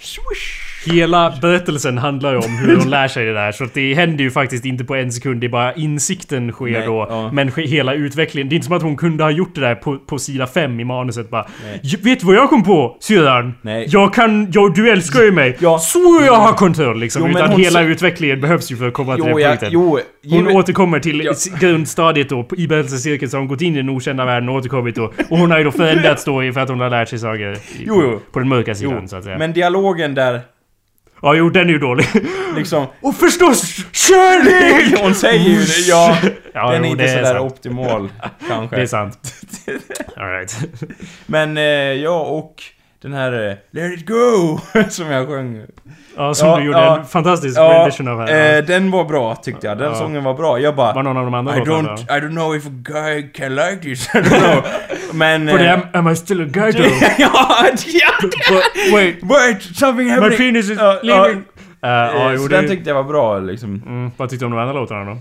Hela 0.85 1.33
berättelsen 1.41 1.97
handlar 1.97 2.31
ju 2.31 2.37
om 2.37 2.57
hur 2.57 2.75
hon 2.77 2.89
lär 2.89 3.07
sig 3.07 3.25
det 3.25 3.33
där. 3.33 3.51
Så 3.51 3.63
att 3.63 3.73
det 3.73 3.93
händer 3.93 4.23
ju 4.23 4.31
faktiskt 4.31 4.65
inte 4.65 4.83
på 4.83 4.95
en 4.95 5.11
sekund. 5.11 5.41
Det 5.41 5.47
är 5.47 5.49
bara 5.49 5.73
insikten 5.73 6.51
sker 6.51 6.65
Nej, 6.65 6.85
då. 6.85 7.07
ja. 7.09 7.29
Men 7.33 7.51
hela 7.55 7.93
utvecklingen. 7.93 8.49
Det 8.49 8.53
är 8.53 8.55
inte 8.55 8.67
som 8.67 8.75
att 8.75 8.81
hon 8.81 8.95
kunde 8.97 9.23
ha 9.23 9.31
gjort 9.31 9.55
det 9.55 9.61
där 9.61 9.75
på, 9.75 9.97
på 9.97 10.19
sida 10.19 10.47
5 10.47 10.79
i 10.79 10.83
manuset 10.83 11.29
bara. 11.29 11.45
Nej. 11.65 11.79
"J- 11.83 11.97
Vet 12.01 12.19
du 12.19 12.25
vad 12.25 12.35
jag 12.35 12.49
kom 12.49 12.63
på 12.63 12.97
syrran? 12.99 13.53
Jag 13.87 14.13
kan... 14.13 14.51
Jag, 14.53 14.75
du 14.75 14.89
älskar 14.89 15.21
ju 15.23 15.31
mig. 15.31 15.57
Ja. 15.59 15.79
Så 15.79 16.21
jag 16.25 16.35
har 16.35 16.53
kontroll 16.53 16.99
liksom. 16.99 17.21
Jo, 17.25 17.29
Utan 17.37 17.51
hela 17.59 17.71
sa- 17.71 17.81
utvecklingen 17.81 18.41
behövs 18.41 18.71
ju 18.71 18.75
för 18.75 18.87
att 18.87 18.93
komma 18.93 19.15
till 19.15 19.23
jo, 19.27 19.37
den 19.37 19.41
ja, 19.43 19.49
punkten. 19.49 19.69
jo, 19.71 19.99
Hon 20.29 20.47
återkommer 20.47 20.99
till 20.99 21.21
Ja. 21.25 21.33
grundstadiet 21.59 22.29
då, 22.29 22.47
i 22.57 22.67
berättelsecirkeln, 22.67 23.29
så 23.31 23.37
har 23.37 23.39
hon 23.39 23.47
gått 23.47 23.61
in 23.61 23.73
i 23.73 23.77
den 23.77 23.89
okända 23.89 24.25
världen 24.25 24.49
och 24.49 24.55
återkommit 24.55 24.95
då. 24.95 25.03
Och 25.29 25.37
hon 25.37 25.51
har 25.51 25.57
ju 25.57 25.63
då 25.63 25.71
förändrats 25.71 26.25
då 26.25 26.51
för 26.53 26.59
att 26.59 26.69
hon 26.69 26.79
har 26.79 26.89
lärt 26.89 27.09
sig 27.09 27.19
saker 27.19 27.57
Jo, 27.85 28.01
på, 28.01 28.19
på 28.31 28.39
den 28.39 28.47
mörka 28.49 28.75
sidan 28.75 29.07
så 29.07 29.15
att 29.15 29.23
säga. 29.23 29.37
men 29.37 29.53
dialogen 29.53 30.15
där, 30.15 30.41
Ja, 31.21 31.35
jo, 31.35 31.49
den 31.49 31.67
är 31.67 31.73
ju 31.73 31.79
dålig. 31.79 32.05
liksom... 32.55 32.87
Och 33.01 33.15
förstås 33.15 33.75
kärlek! 33.91 34.99
Hon 35.03 35.15
säger 35.15 35.49
ju 35.49 35.59
det, 35.59 35.79
ja. 35.87 36.17
Ja, 36.53 36.71
den 36.71 36.83
är 36.83 36.87
jo, 36.87 36.91
inte 36.91 37.07
sådär 37.07 37.23
sant. 37.23 37.51
optimal, 37.51 38.09
kanske. 38.47 38.75
Det 38.75 38.81
är 38.81 38.85
sant. 38.85 39.17
Alright. 40.15 40.57
Men, 41.25 41.57
eh, 41.57 41.63
ja 41.63 42.19
och 42.21 42.63
den 43.01 43.13
här 43.13 43.49
eh, 43.49 43.55
Let 43.71 43.99
it 43.99 44.05
go! 44.07 44.59
som 44.89 45.11
jag 45.11 45.27
sjöng. 45.27 45.65
Ja, 46.17 46.33
som 46.33 46.47
Ja, 46.47 46.57
du 46.57 46.63
gjorde 46.63 46.77
ja. 46.79 46.99
en 46.99 47.05
fantastisk 47.05 47.57
Ja, 47.57 47.73
rendition 47.73 48.07
av 48.07 48.19
här. 48.19 48.57
eh, 48.57 48.63
den 48.65 48.91
var 48.91 49.05
bra 49.05 49.35
tyckte 49.35 49.67
jag. 49.67 49.77
Den 49.77 49.87
Ja. 49.91 49.95
sången 49.95 50.23
var 50.23 50.33
bra. 50.33 50.59
Jag 50.59 50.75
bara... 50.75 50.93
Var 50.93 51.03
någon 51.03 51.17
av 51.17 51.23
de 51.25 51.33
andra 51.33 51.57
I 51.57 51.59
don't, 51.59 51.83
bra? 51.83 52.17
I 52.17 52.19
don't 52.21 52.29
know 52.31 52.55
if 52.55 52.65
a 52.67 52.69
guy 52.71 53.31
can 53.33 53.55
like 53.55 53.77
this. 53.81 54.07
I 54.15 54.17
don't 54.17 54.39
know. 54.39 54.63
Men... 55.13 55.47
For 55.49 55.59
eh, 55.59 55.65
them, 55.79 55.81
am 55.93 56.07
I 56.11 56.15
still 56.15 56.41
a 56.41 56.45
guy 56.45 56.71
though? 56.73 57.03
ja, 57.19 57.65
ja! 57.87 58.11
But, 58.21 58.93
wait, 58.93 59.23
Wait, 59.23 59.61
something 59.61 60.05
my 60.07 60.11
happening! 60.13 60.37
penis 60.37 60.69
is 60.69 60.77
Ja, 60.77 60.99
ja. 61.03 61.23
leaving. 61.23 61.37
Uh, 61.39 61.43
ja, 61.81 62.27
Eh, 62.27 62.31
jo, 62.33 62.39
så 62.39 62.47
den 62.47 62.67
tyckte 62.67 62.89
jag 62.89 62.95
var 62.95 63.03
bra 63.03 63.39
liksom. 63.39 63.83
Mm, 63.85 64.11
vad 64.17 64.29
tyckte 64.29 64.43
du 64.45 64.47
om 64.47 64.51
de 64.51 64.59
andra 64.61 64.73
låtarna 64.73 65.05
då? 65.11 65.17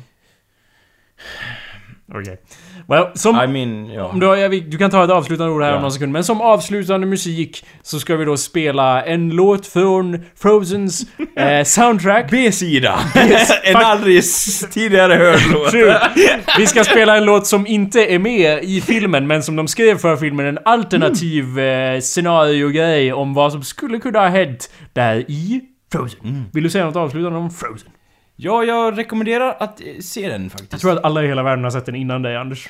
Okej. 2.19 2.41
Well, 2.89 3.07
som... 3.15 3.41
I 3.41 3.47
mean, 3.47 3.87
ja. 3.91 4.05
Om 4.05 4.21
du, 4.21 4.27
har- 4.27 4.71
du 4.71 4.79
kan 4.79 4.91
ta 4.91 5.05
ett 5.05 5.11
avslutande 5.11 5.53
ord 5.53 5.63
här 5.63 5.69
om 5.71 5.75
Ja. 5.75 5.81
någon 5.81 5.93
sekund. 5.93 6.13
Men 6.13 6.25
som 6.25 6.41
avslutande 6.41 7.07
musik 7.07 7.65
så 7.83 8.01
ska 8.01 8.17
vi 8.17 8.25
då 8.25 8.37
spela 8.37 9.03
en 9.05 9.31
låt 9.31 9.67
från 9.67 10.19
Frozens 10.41 11.07
eh, 11.37 11.65
soundtrack. 11.65 12.31
B-sida! 12.31 12.99
en 13.65 13.77
aldrig 13.77 14.23
tidigare 14.71 15.15
hörd 15.15 15.41
låt. 15.53 15.75
Vi 16.59 16.67
ska 16.67 16.85
spela 16.85 17.17
en 17.17 17.25
låt 17.25 17.47
som 17.47 17.67
inte 17.67 18.05
är 18.15 18.19
med 18.19 18.65
i 18.65 18.81
filmen, 18.81 19.27
men 19.27 19.43
som 19.43 19.57
de 19.57 19.69
skrev 19.69 19.99
för 19.99 20.17
filmen. 20.17 20.47
En 20.47 20.59
alternativ 20.65 21.59
eh, 21.59 22.01
scenario-grej 22.01 23.13
om 23.13 23.35
vad 23.35 23.53
som 23.53 23.63
skulle 23.63 23.99
kunna 23.99 24.19
ha 24.19 24.29
hänt 24.29 24.71
där 24.93 25.17
i 25.31 25.61
Frozen. 25.93 26.45
Vill 26.53 26.63
du 26.65 26.71
säga 26.71 26.85
något 26.85 26.97
avslutande 26.97 27.39
om 27.39 27.51
Frozen? 27.51 27.89
Ja, 28.41 28.65
jag 28.65 28.99
rekommenderar 28.99 29.57
att 29.61 29.81
eh, 29.81 29.87
se 30.01 30.29
den 30.29 30.43
Jag 30.43 30.53
faktiskt. 30.53 30.81
tror 30.81 30.93
att 30.93 31.05
alla 31.05 31.25
i 31.25 31.27
hela 31.27 31.43
världen 31.43 31.65
har 31.65 31.71
sett 31.71 31.87
den 31.87 31.95
innan 31.95 32.23
dig, 32.23 32.37
Anders. 32.37 32.69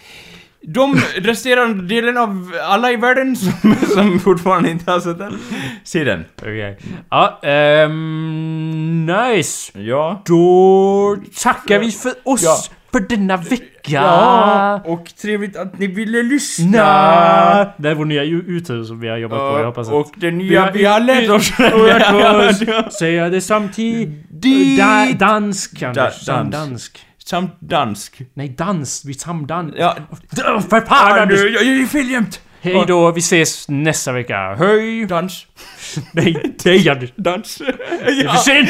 de 0.62 0.94
resterande 1.16 1.86
delen 1.86 2.16
av 2.16 2.52
alla 2.62 2.92
i 2.92 2.96
världen 2.96 3.36
som, 3.36 3.74
som 3.94 4.20
fortfarande 4.20 4.70
inte 4.70 4.90
har 4.90 5.00
sett 5.00 5.18
den, 5.18 5.38
se 5.84 6.04
den. 6.04 6.24
Okej. 6.38 6.78
Ja, 7.10 7.38
ehm... 7.42 9.06
nice. 9.06 9.78
Ja. 9.78 10.22
Då 10.26 11.16
tackar 11.42 11.78
vi 11.78 11.90
för 11.90 12.12
oss 12.24 12.42
Ja. 12.42 12.56
För 12.92 13.00
denna 13.00 13.36
vecka. 13.36 13.64
Ja, 13.90 14.80
och 14.84 15.06
trevligt 15.22 15.56
att 15.56 15.78
ni 15.78 15.86
ville 15.86 16.22
lyssna. 16.22 16.66
Nja. 16.66 17.72
Det 17.76 17.90
är 17.90 17.94
vår 17.94 18.04
nya 18.04 18.22
utur 18.24 18.84
som 18.84 19.00
vi 19.00 19.08
har 19.08 19.16
jobbat 19.16 19.38
på. 19.38 19.58
Jag 19.58 19.66
hoppas 19.66 19.88
att... 19.88 19.94
och 19.94 20.10
det 20.16 20.30
nya 20.30 20.70
vi 20.70 20.84
har 20.84 21.00
lärt 21.00 21.30
oss. 21.30 22.92
Säga 22.98 23.28
det 23.28 23.40
samtidigt. 23.40 24.78
Da, 24.78 25.06
dansk, 25.18 25.82
Anders. 25.82 26.26
Da- 26.26 26.32
dans. 26.32 26.52
Dansk. 26.52 26.98
Samt 27.24 27.56
dansk. 27.60 28.20
Nej, 28.34 28.48
dans. 28.48 29.04
Vi 29.04 29.14
samdans. 29.14 29.74
Ja. 29.78 29.96
Ja. 30.36 30.60
För 30.60 30.80
fan 30.80 31.18
Anders! 31.18 31.40
du, 31.40 31.54
jag 31.54 31.66
är 31.66 31.86
fel 31.86 32.10
jämt. 32.10 32.40
Hej 32.74 32.84
då, 32.86 33.10
vi 33.10 33.20
ses 33.20 33.68
nästa 33.68 34.12
vecka. 34.12 34.54
Hej! 34.54 35.06
Dans. 35.06 35.46
Nej, 36.12 36.56
nej 36.64 36.88
Anders. 36.88 37.12
Dans. 37.16 37.58
Det 37.58 37.64
är 37.64 38.28
för 38.28 38.36
sent! 38.44 38.68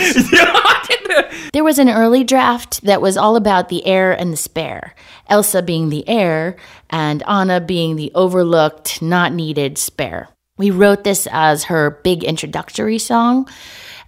There 1.53 1.65
was 1.65 1.79
an 1.79 1.89
early 1.89 2.25
draft 2.25 2.85
that 2.87 3.01
was 3.01 3.17
all 3.17 3.37
about 3.37 3.69
the 3.69 3.87
heir 3.87 4.13
and 4.13 4.33
the 4.33 4.37
spare. 4.37 4.95
Elsa 5.29 5.63
being 5.63 5.91
the 5.91 6.05
heir, 6.09 6.57
and 6.91 7.23
Anna 7.27 7.61
being 7.61 7.97
the 7.97 8.11
overlooked, 8.15 9.03
not 9.03 9.33
needed 9.33 9.79
spare. 9.79 10.29
We 10.59 10.71
wrote 10.71 11.05
this 11.05 11.27
as 11.31 11.65
her 11.65 12.01
big 12.05 12.25
introductory 12.25 12.99
song. 12.99 13.49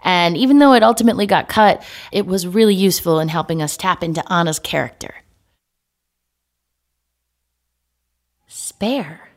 And 0.02 0.36
even 0.36 0.58
though 0.58 0.72
it 0.72 0.82
ultimately 0.82 1.26
got 1.26 1.48
cut, 1.48 1.82
it 2.12 2.26
was 2.26 2.46
really 2.46 2.74
useful 2.74 3.20
in 3.20 3.28
helping 3.28 3.62
us 3.62 3.76
tap 3.76 4.02
into 4.02 4.22
Anna's 4.32 4.58
character. 4.58 5.14
Spare. 8.48 9.29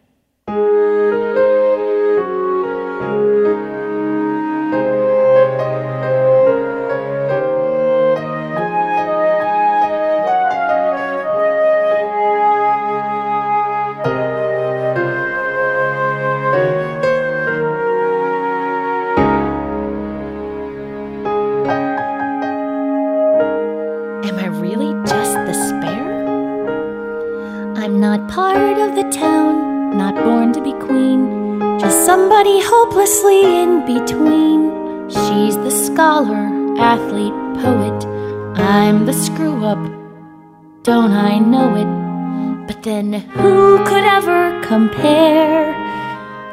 Compare? 44.73 45.69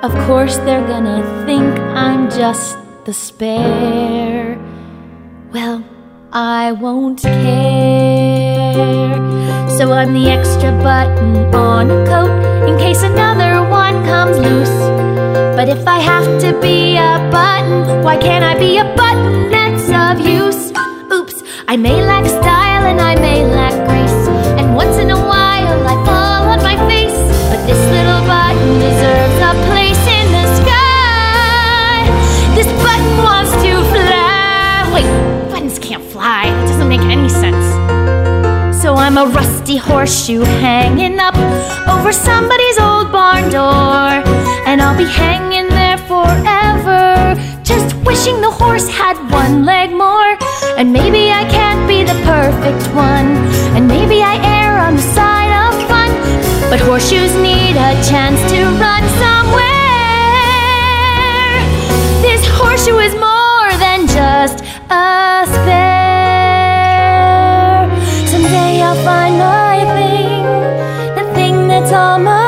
Of 0.02 0.12
course, 0.26 0.56
they're 0.66 0.86
gonna 0.86 1.20
think 1.46 1.72
I'm 2.06 2.28
just 2.28 2.76
the 3.06 3.14
spare. 3.14 4.58
Well, 5.54 5.78
I 6.30 6.72
won't 6.72 7.22
care. 7.22 8.76
So 9.76 9.84
I'm 10.00 10.12
the 10.12 10.26
extra 10.36 10.70
button 10.88 11.32
on 11.54 11.90
a 11.90 12.00
coat 12.12 12.34
in 12.68 12.76
case 12.76 13.02
another 13.02 13.54
one 13.82 13.96
comes 14.12 14.36
loose. 14.46 14.78
But 15.56 15.66
if 15.76 15.82
I 15.96 15.98
have 16.12 16.28
to 16.44 16.50
be 16.60 16.98
a 17.10 17.12
button, 17.36 18.04
why 18.04 18.16
can't 18.26 18.44
I 18.44 18.54
be 18.66 18.72
a 18.84 18.86
button 19.00 19.50
that's 19.54 19.88
of 20.04 20.16
use? 20.40 20.62
Oops, 21.16 21.36
I 21.72 21.74
may 21.86 21.98
lack 22.10 22.19
make 37.00 37.10
any 37.10 37.28
sense. 37.28 37.66
So 38.82 38.94
I'm 38.94 39.18
a 39.18 39.26
rusty 39.26 39.76
horseshoe 39.76 40.42
hanging 40.42 41.18
up 41.18 41.36
over 41.88 42.12
somebody's 42.12 42.78
old 42.78 43.12
barn 43.12 43.50
door. 43.50 44.10
And 44.66 44.80
I'll 44.80 44.96
be 44.96 45.04
hanging 45.04 45.68
there 45.68 45.98
forever, 45.98 47.34
just 47.62 47.94
wishing 48.04 48.40
the 48.40 48.50
horse 48.50 48.88
had 48.88 49.16
one 49.30 49.64
leg 49.64 49.90
more. 49.90 50.36
And 50.78 50.92
maybe 50.92 51.30
I 51.30 51.44
can't 51.50 51.86
be 51.88 52.02
the 52.02 52.18
perfect 52.24 52.84
one. 52.94 53.28
And 53.74 53.86
maybe 53.86 54.22
I 54.22 54.36
err 54.56 54.78
on 54.78 54.96
the 54.96 55.06
side 55.16 55.52
of 55.64 55.74
fun. 55.88 56.10
But 56.70 56.80
horseshoes 56.80 57.34
need 57.36 57.76
a 57.76 57.92
chance 58.10 58.40
to 58.52 58.58
run 58.84 59.04
somewhere. 59.24 59.68
This 62.22 62.42
horseshoe 62.58 62.98
is 62.98 63.14
more 63.14 63.70
than 63.84 64.06
just 64.06 64.64
a 64.90 65.46
spare. 65.46 65.79
Thing 72.00 72.39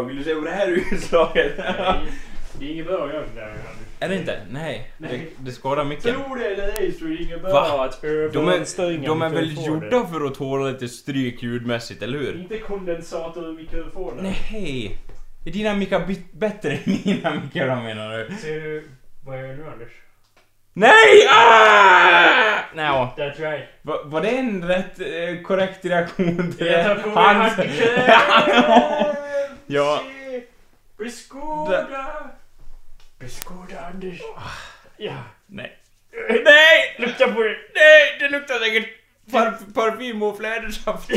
utslag. 0.00 0.04
Vill 0.06 0.16
du 0.16 0.24
se 0.24 0.34
på 0.34 0.40
det 0.40 0.50
här 0.50 0.68
utslaget? 0.92 1.56
Det 2.58 2.64
är 2.66 2.72
inget 2.72 2.86
bra 2.86 3.04
att 3.06 3.12
göra 3.14 3.24
sådär. 3.28 3.54
Är 4.00 4.08
det 4.08 4.16
inte? 4.16 4.40
Nej. 4.50 4.90
Nej. 4.98 5.30
Det, 5.38 5.44
det 5.44 5.52
skadar 5.52 5.84
micken. 5.84 6.14
Tror 6.14 6.36
det 6.36 6.44
eller 6.44 6.80
ej 6.80 6.92
så 6.92 7.04
är 7.04 7.08
det 7.08 7.22
inget 7.22 7.42
bra 7.42 7.52
Va? 7.52 7.84
att 7.84 8.00
De 8.02 8.48
är, 8.48 9.06
de 9.06 9.22
är 9.22 9.28
väl 9.28 9.46
mikrofoner. 9.48 9.84
gjorda 9.84 10.06
för 10.06 10.26
att 10.26 10.34
tåla 10.34 10.66
lite 10.70 10.88
stryk 10.88 11.42
ljudmässigt, 11.42 12.02
eller 12.02 12.18
hur? 12.18 12.40
Inte 12.40 12.58
kondensator 12.58 13.50
i 13.50 13.52
mikrofoner. 13.52 14.22
Nej. 14.22 14.98
Är 15.46 15.50
dina 15.50 15.74
mickar 15.74 16.06
bit- 16.06 16.32
bättre 16.32 16.72
än 16.72 16.78
mina 17.04 17.34
mickar 17.44 17.68
då 17.68 17.82
menar 17.82 18.18
du? 18.18 18.34
Ser 18.36 18.60
du 18.60 18.88
vad 19.24 19.38
jag 19.38 19.46
gör 19.48 19.54
nu 19.56 19.64
Anders? 19.72 19.88
Nej! 20.78 21.26
Ah! 21.30 22.58
No. 22.74 23.08
That's 23.16 23.38
right. 23.40 23.64
Va, 23.82 24.00
var 24.04 24.20
det 24.20 24.28
en 24.28 24.68
rätt 24.68 25.00
eh, 25.00 25.42
korrekt 25.42 25.84
reaktion 25.84 26.52
till 26.52 26.66
Jag 26.66 26.84
tar 26.84 26.94
på 26.94 27.08
mig 27.08 27.34
hans-! 27.34 27.56
Ja. 29.66 30.02
Beskåda! 30.98 31.86
Beskåda 33.18 33.74
Anders. 33.92 34.20
Ja. 34.96 35.12
Nej. 35.46 35.72
Nej! 36.44 36.94
Lukta 36.98 37.26
på 37.26 37.42
det! 37.42 37.56
Nej! 37.74 38.16
Det 38.20 38.28
luktar 38.28 38.54
säkert 38.54 38.88
par 39.32 39.52
parfym 39.74 40.22
och 40.22 40.36
flädersaft. 40.36 41.08
Det 41.08 41.14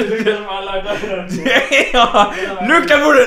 luktar 0.00 0.36
som 0.36 0.48
alla 0.48 0.72
andra. 0.72 0.92
Lukta 2.68 2.98
på 2.98 3.12
den! 3.12 3.26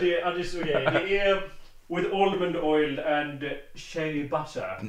Det 0.00 0.20
är 0.20 0.26
Anders 0.26 0.54
okej. 0.54 0.86
Det 1.08 1.18
är... 1.18 1.57
with 1.88 2.14
almond 2.14 2.56
oil 2.56 2.98
and 3.00 3.42
shea 3.74 4.12
butter. 4.30 4.80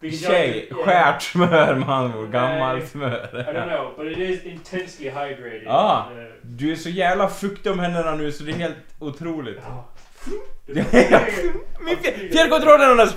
Jag- 0.00 0.14
Tjej, 0.14 0.68
skärt 0.72 1.22
smör 1.22 1.74
med 1.74 1.88
andra 1.88 2.18
ord. 2.18 2.30
Gammalt 2.32 2.94
Nej. 2.94 3.08
I 3.10 3.14
don't 3.14 3.32
smör. 3.32 3.68
know, 3.68 3.92
but 3.96 4.12
it 4.12 4.18
is 4.18 4.44
intensely 4.44 5.10
hydrated. 5.10 5.64
Ah. 5.68 5.98
Uh, 6.10 6.24
Du 6.42 6.72
är 6.72 6.76
så 6.76 6.88
jävla 6.88 7.28
fuktig 7.28 7.72
om 7.72 7.78
händerna 7.78 8.14
nu 8.14 8.32
så 8.32 8.44
det 8.44 8.50
är 8.52 8.56
helt 8.56 8.76
otroligt. 8.98 9.58
ja. 9.66 9.88
Min 11.84 11.96
fjär- 11.96 12.32
fjärrkontrollen 12.32 12.90
och 12.90 12.96
den 12.96 13.08